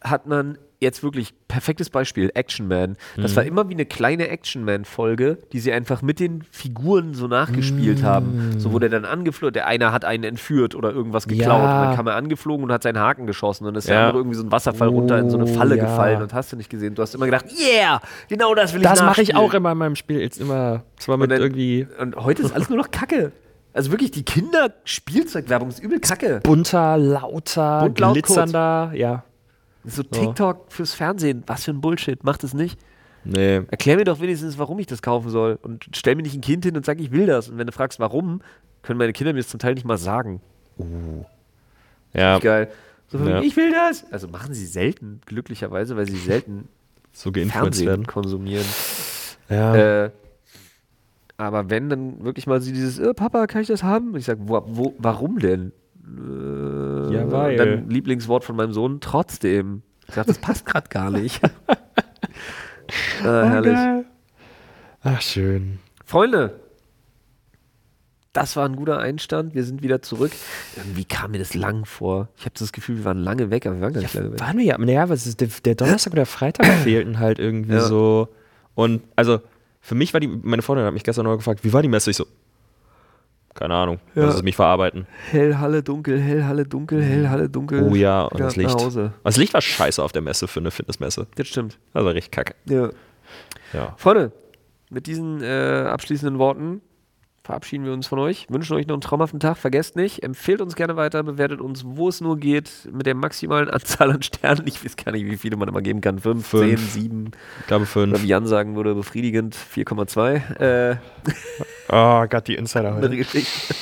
hat 0.04 0.28
man 0.28 0.58
jetzt 0.80 1.02
wirklich 1.02 1.34
perfektes 1.48 1.90
Beispiel, 1.90 2.30
Action 2.36 2.68
Man. 2.68 2.98
Das 3.20 3.36
war 3.36 3.44
immer 3.44 3.68
wie 3.68 3.74
eine 3.74 3.88
kleine 3.88 4.28
Action 4.28 4.64
Man-Folge, 4.64 5.40
die 5.52 5.60
sie 5.60 5.74
einfach 5.74 6.04
mit 6.04 6.20
den 6.20 6.44
Figuren 6.52 7.16
so 7.16 7.26
nachgespielt 7.28 8.04
haben. 8.04 8.60
So 8.60 8.72
wurde 8.74 8.88
dann 8.88 9.04
angeflogen, 9.04 9.54
der 9.54 9.66
eine 9.66 9.92
hat 9.92 10.06
einen 10.06 10.24
entführt 10.24 10.76
oder 10.76 10.92
irgendwas 10.92 11.28
geklaut 11.28 11.64
Ja. 11.64 11.80
und 11.82 11.88
dann 11.88 11.96
kam 11.96 12.06
er 12.06 12.14
angeflogen 12.16 12.64
und 12.64 12.72
hat 12.72 12.84
seinen 12.84 13.00
Haken 13.00 13.26
geschossen 13.26 13.66
und 13.66 13.76
ist 13.76 13.88
der 13.88 13.96
Ja. 13.96 14.02
andere 14.06 14.20
irgendwie 14.20 14.38
so 14.38 14.44
ein 14.44 14.52
Wasserfall 14.52 14.90
runter 14.90 15.18
in 15.18 15.32
so 15.32 15.40
eine 15.40 15.50
Oh, 15.50 15.54
Falle 15.56 15.78
ja. 15.78 15.84
gefallen 15.84 16.22
und 16.22 16.32
hast 16.36 16.52
du 16.52 16.58
nicht 16.58 16.70
gesehen. 16.70 16.94
Du 16.94 17.02
hast 17.02 17.16
immer 17.16 17.26
gedacht, 17.26 17.46
yeah, 17.60 18.00
genau 18.30 18.54
das 18.54 18.72
will 18.76 18.82
ich 18.82 18.88
Das 18.88 19.02
mache 19.02 19.24
ich 19.24 19.36
auch 19.36 19.56
immer 19.56 19.72
in 19.72 19.80
meinem 19.80 19.96
Spiel. 19.96 20.20
Jetzt 20.22 20.40
immer. 20.40 20.84
Zwar 20.98 21.18
mit 21.18 21.32
dann- 21.32 21.42
irgendwie 21.42 21.88
Und 22.00 22.18
heute 22.18 22.44
ist 22.44 22.54
alles 22.54 22.70
nur 22.70 22.78
noch 22.78 22.92
Kacke. 22.92 23.32
Also 23.78 23.92
wirklich, 23.92 24.10
die 24.12 24.24
Kinder-Spielzeugwerbung 24.24 25.70
ist 25.70 25.80
übel 25.80 26.00
Kacke. 26.00 26.40
bunter, 26.44 26.98
lauter, 26.98 27.82
Bunt, 27.82 28.00
laut, 28.00 28.14
glitzernder. 28.14 28.92
Ja. 28.96 29.24
So 29.86 30.02
TikTok 30.04 30.72
fürs 30.72 30.94
Fernsehen, 30.96 31.44
was 31.46 31.66
für 31.66 31.72
ein 31.72 31.80
Bullshit, 31.80 32.24
macht 32.24 32.44
es 32.44 32.54
nicht. 32.56 32.80
Nee. 33.24 33.62
Erklär 33.70 33.98
mir 33.98 34.04
doch 34.04 34.20
wenigstens, 34.20 34.58
warum 34.58 34.80
ich 34.80 34.88
das 34.88 35.02
kaufen 35.02 35.30
soll. 35.30 35.60
Und 35.62 35.88
stell 35.94 36.16
mir 36.16 36.24
nicht 36.24 36.34
ein 36.36 36.42
Kind 36.42 36.66
hin 36.66 36.76
und 36.76 36.86
sag, 36.86 37.00
ich 37.00 37.12
will 37.12 37.28
das. 37.28 37.50
Und 37.50 37.58
wenn 37.58 37.68
du 37.68 37.72
fragst, 37.74 38.00
warum, 38.00 38.42
können 38.82 38.98
meine 38.98 39.14
Kinder 39.14 39.32
mir 39.34 39.40
das 39.40 39.50
zum 39.50 39.60
Teil 39.60 39.76
nicht 39.76 39.86
mal 39.86 39.98
sagen. 39.98 40.42
Ja, 42.14 42.40
Geil. 42.40 42.70
So 43.10 43.20
Ja. 43.20 43.42
ich 43.42 43.56
will 43.56 43.72
das. 43.72 44.06
Also 44.12 44.28
machen 44.28 44.54
sie 44.54 44.66
selten, 44.66 45.22
glücklicherweise, 45.26 45.96
weil 45.96 46.08
sie 46.08 46.18
selten 46.18 46.68
so 47.14 47.32
Fernsehen 47.32 47.88
werden. 47.88 48.08
konsumieren. 48.08 48.66
Ja. 49.50 49.76
Äh, 50.06 50.12
aber 51.38 51.70
wenn 51.70 51.90
dann 51.90 52.24
wirklich 52.24 52.48
mal 52.48 52.60
so 52.62 52.72
dieses, 52.72 53.00
äh, 53.00 53.14
Papa, 53.14 53.48
kann 53.48 53.62
ich 53.62 53.68
das 53.68 53.84
haben? 53.84 54.10
Und 54.14 54.18
ich 54.20 54.26
sage, 54.26 54.42
wo, 54.44 54.64
wo, 54.68 54.96
warum 54.98 55.40
denn? 55.40 55.72
Äh, 56.04 57.14
Ja, 57.14 57.32
weil. 57.32 57.58
Dann 57.58 57.90
Lieblingswort 57.90 58.44
von 58.44 58.56
meinem 58.56 58.74
Sohn, 58.74 59.00
trotzdem. 59.02 59.84
Ich 60.08 60.16
sage, 60.16 60.28
das 60.28 60.38
passt 60.40 60.66
gerade 60.66 60.88
gar 60.90 61.12
nicht. 61.12 61.42
ah, 63.24 63.44
herrlich. 63.44 64.06
Ach, 65.04 65.22
schön. 65.22 65.80
Freunde, 66.06 66.60
das 68.34 68.56
war 68.56 68.68
ein 68.68 68.76
guter 68.76 69.00
Einstand. 69.00 69.54
Wir 69.56 69.64
sind 69.64 69.84
wieder 69.84 70.02
zurück. 70.02 70.32
Irgendwie 70.76 71.06
kam 71.06 71.32
mir 71.32 71.40
das 71.40 71.54
lang 71.56 71.86
vor. 71.86 72.30
Ich 72.38 72.46
habe 72.46 72.54
das 72.58 72.72
Gefühl, 72.72 72.98
wir 72.98 73.06
waren 73.06 73.18
lange 73.18 73.50
weg, 73.50 73.66
aber 73.66 73.76
wir 73.76 73.82
waren 73.82 73.94
gar 73.94 74.02
nicht 74.02 74.14
lange 74.14 74.32
weg. 74.34 74.40
Waren 74.40 74.58
wir 74.58 74.66
ja, 74.66 74.78
naja, 74.78 75.10
was 75.10 75.26
ist, 75.28 75.42
der, 75.42 75.50
der 75.66 75.76
Donnerstag 75.76 76.14
oder 76.14 76.22
der 76.22 76.26
Freitag 76.28 76.66
fehlten 76.84 77.20
halt 77.20 77.40
irgendwie 77.40 77.74
Ja. 77.74 77.82
so. 77.82 78.30
Und 78.76 79.02
also, 79.16 79.42
für 79.88 79.96
mich 79.96 80.14
war 80.14 80.20
die, 80.20 80.28
meine 80.28 80.62
Freundin 80.62 80.86
hat 80.86 80.94
mich 80.94 81.04
gestern 81.06 81.24
noch 81.24 81.38
gefragt, 81.38 81.64
wie 81.64 81.72
war 81.72 81.82
die 81.82 81.88
Messe? 81.88 82.12
Ich 82.12 82.18
so, 82.18 82.26
keine 83.54 83.74
Ahnung, 83.74 84.00
Ja. 84.16 84.26
lass 84.26 84.36
es 84.36 84.44
mich 84.44 84.58
verarbeiten. 84.58 85.08
Hell, 85.32 85.58
Halle, 85.60 85.82
dunkel, 85.82 86.20
hell, 86.20 86.44
Halle, 86.44 86.66
dunkel, 86.66 87.02
hell, 87.02 87.30
Halle, 87.30 87.48
dunkel. 87.48 87.84
Oh 87.90 87.96
ja, 87.96 88.24
und 88.24 88.38
das 88.38 88.58
Licht. 88.58 88.76
Hause. 88.76 89.14
Das 89.24 89.38
Licht 89.38 89.54
war 89.54 89.62
scheiße 89.62 90.04
auf 90.04 90.12
der 90.12 90.22
Messe 90.22 90.50
für 90.50 90.60
eine 90.60 90.72
Fitnessmesse. 90.72 91.28
Das 91.36 91.48
stimmt. 91.48 91.78
Also 91.94 92.10
richtig 92.10 92.32
kacke. 92.32 92.54
Ja. 92.66 92.90
Ja. 93.72 93.94
Freunde, 93.96 94.34
mit 94.90 95.08
diesen 95.08 95.42
äh, 95.42 95.86
abschließenden 95.90 96.38
Worten 96.38 96.82
verabschieden 97.48 97.86
wir 97.86 97.94
uns 97.94 98.08
von 98.08 98.20
euch. 98.20 98.46
Wünschen 98.50 98.76
euch 98.76 98.86
noch 98.88 98.94
einen 98.96 99.02
traumhaften 99.02 99.40
Tag. 99.40 99.58
Vergesst 99.58 99.96
nicht, 99.96 100.22
empfehlt 100.22 100.62
uns 100.62 100.76
gerne 100.76 100.96
weiter, 100.98 101.24
bewertet 101.24 101.62
uns, 101.62 101.84
wo 101.86 102.10
es 102.10 102.22
nur 102.22 102.38
geht, 102.38 102.70
mit 102.92 103.06
der 103.08 103.16
maximalen 103.16 103.70
Anzahl 103.70 104.12
an 104.12 104.22
Sternen. 104.22 104.68
Ich 104.68 104.84
weiß 104.84 104.98
gar 104.98 105.14
nicht, 105.14 105.26
wie 105.26 105.38
viele 105.38 105.56
man 105.56 105.68
immer 105.70 105.82
geben 105.82 106.02
kann. 106.02 106.20
Fünf, 106.20 106.46
Fünf. 106.48 106.64
zehn, 106.94 107.02
sieben. 107.04 107.32
Ich 107.62 107.68
glaube 107.68 107.84
Oder 107.84 107.92
fünf. 107.92 108.22
wie 108.24 108.28
Jan 108.28 108.46
sagen 108.46 108.76
würde, 108.76 108.94
befriedigend 108.94 109.56
4,2. 109.56 110.60
Äh, 110.60 110.98
Oh 111.90 112.26
Gott, 112.30 112.48
die 112.50 112.56
Insider 112.56 112.94
andere 112.96 113.16
Geschichte. 113.16 113.74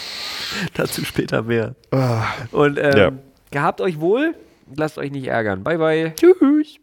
Dazu 0.76 1.03
später 1.03 1.41
mehr. 1.41 1.76
Ah. 1.91 2.26
Und 2.51 2.78
ähm, 2.80 2.97
Ja. 2.97 3.11
gehabt 3.51 3.82
euch 3.82 3.99
wohl. 3.99 4.36
Lasst 4.76 4.97
euch 4.99 5.11
nicht 5.11 5.26
ärgern. 5.28 5.63
Bye, 5.63 5.78
bye. 5.80 6.13
Tschüss. 6.16 6.80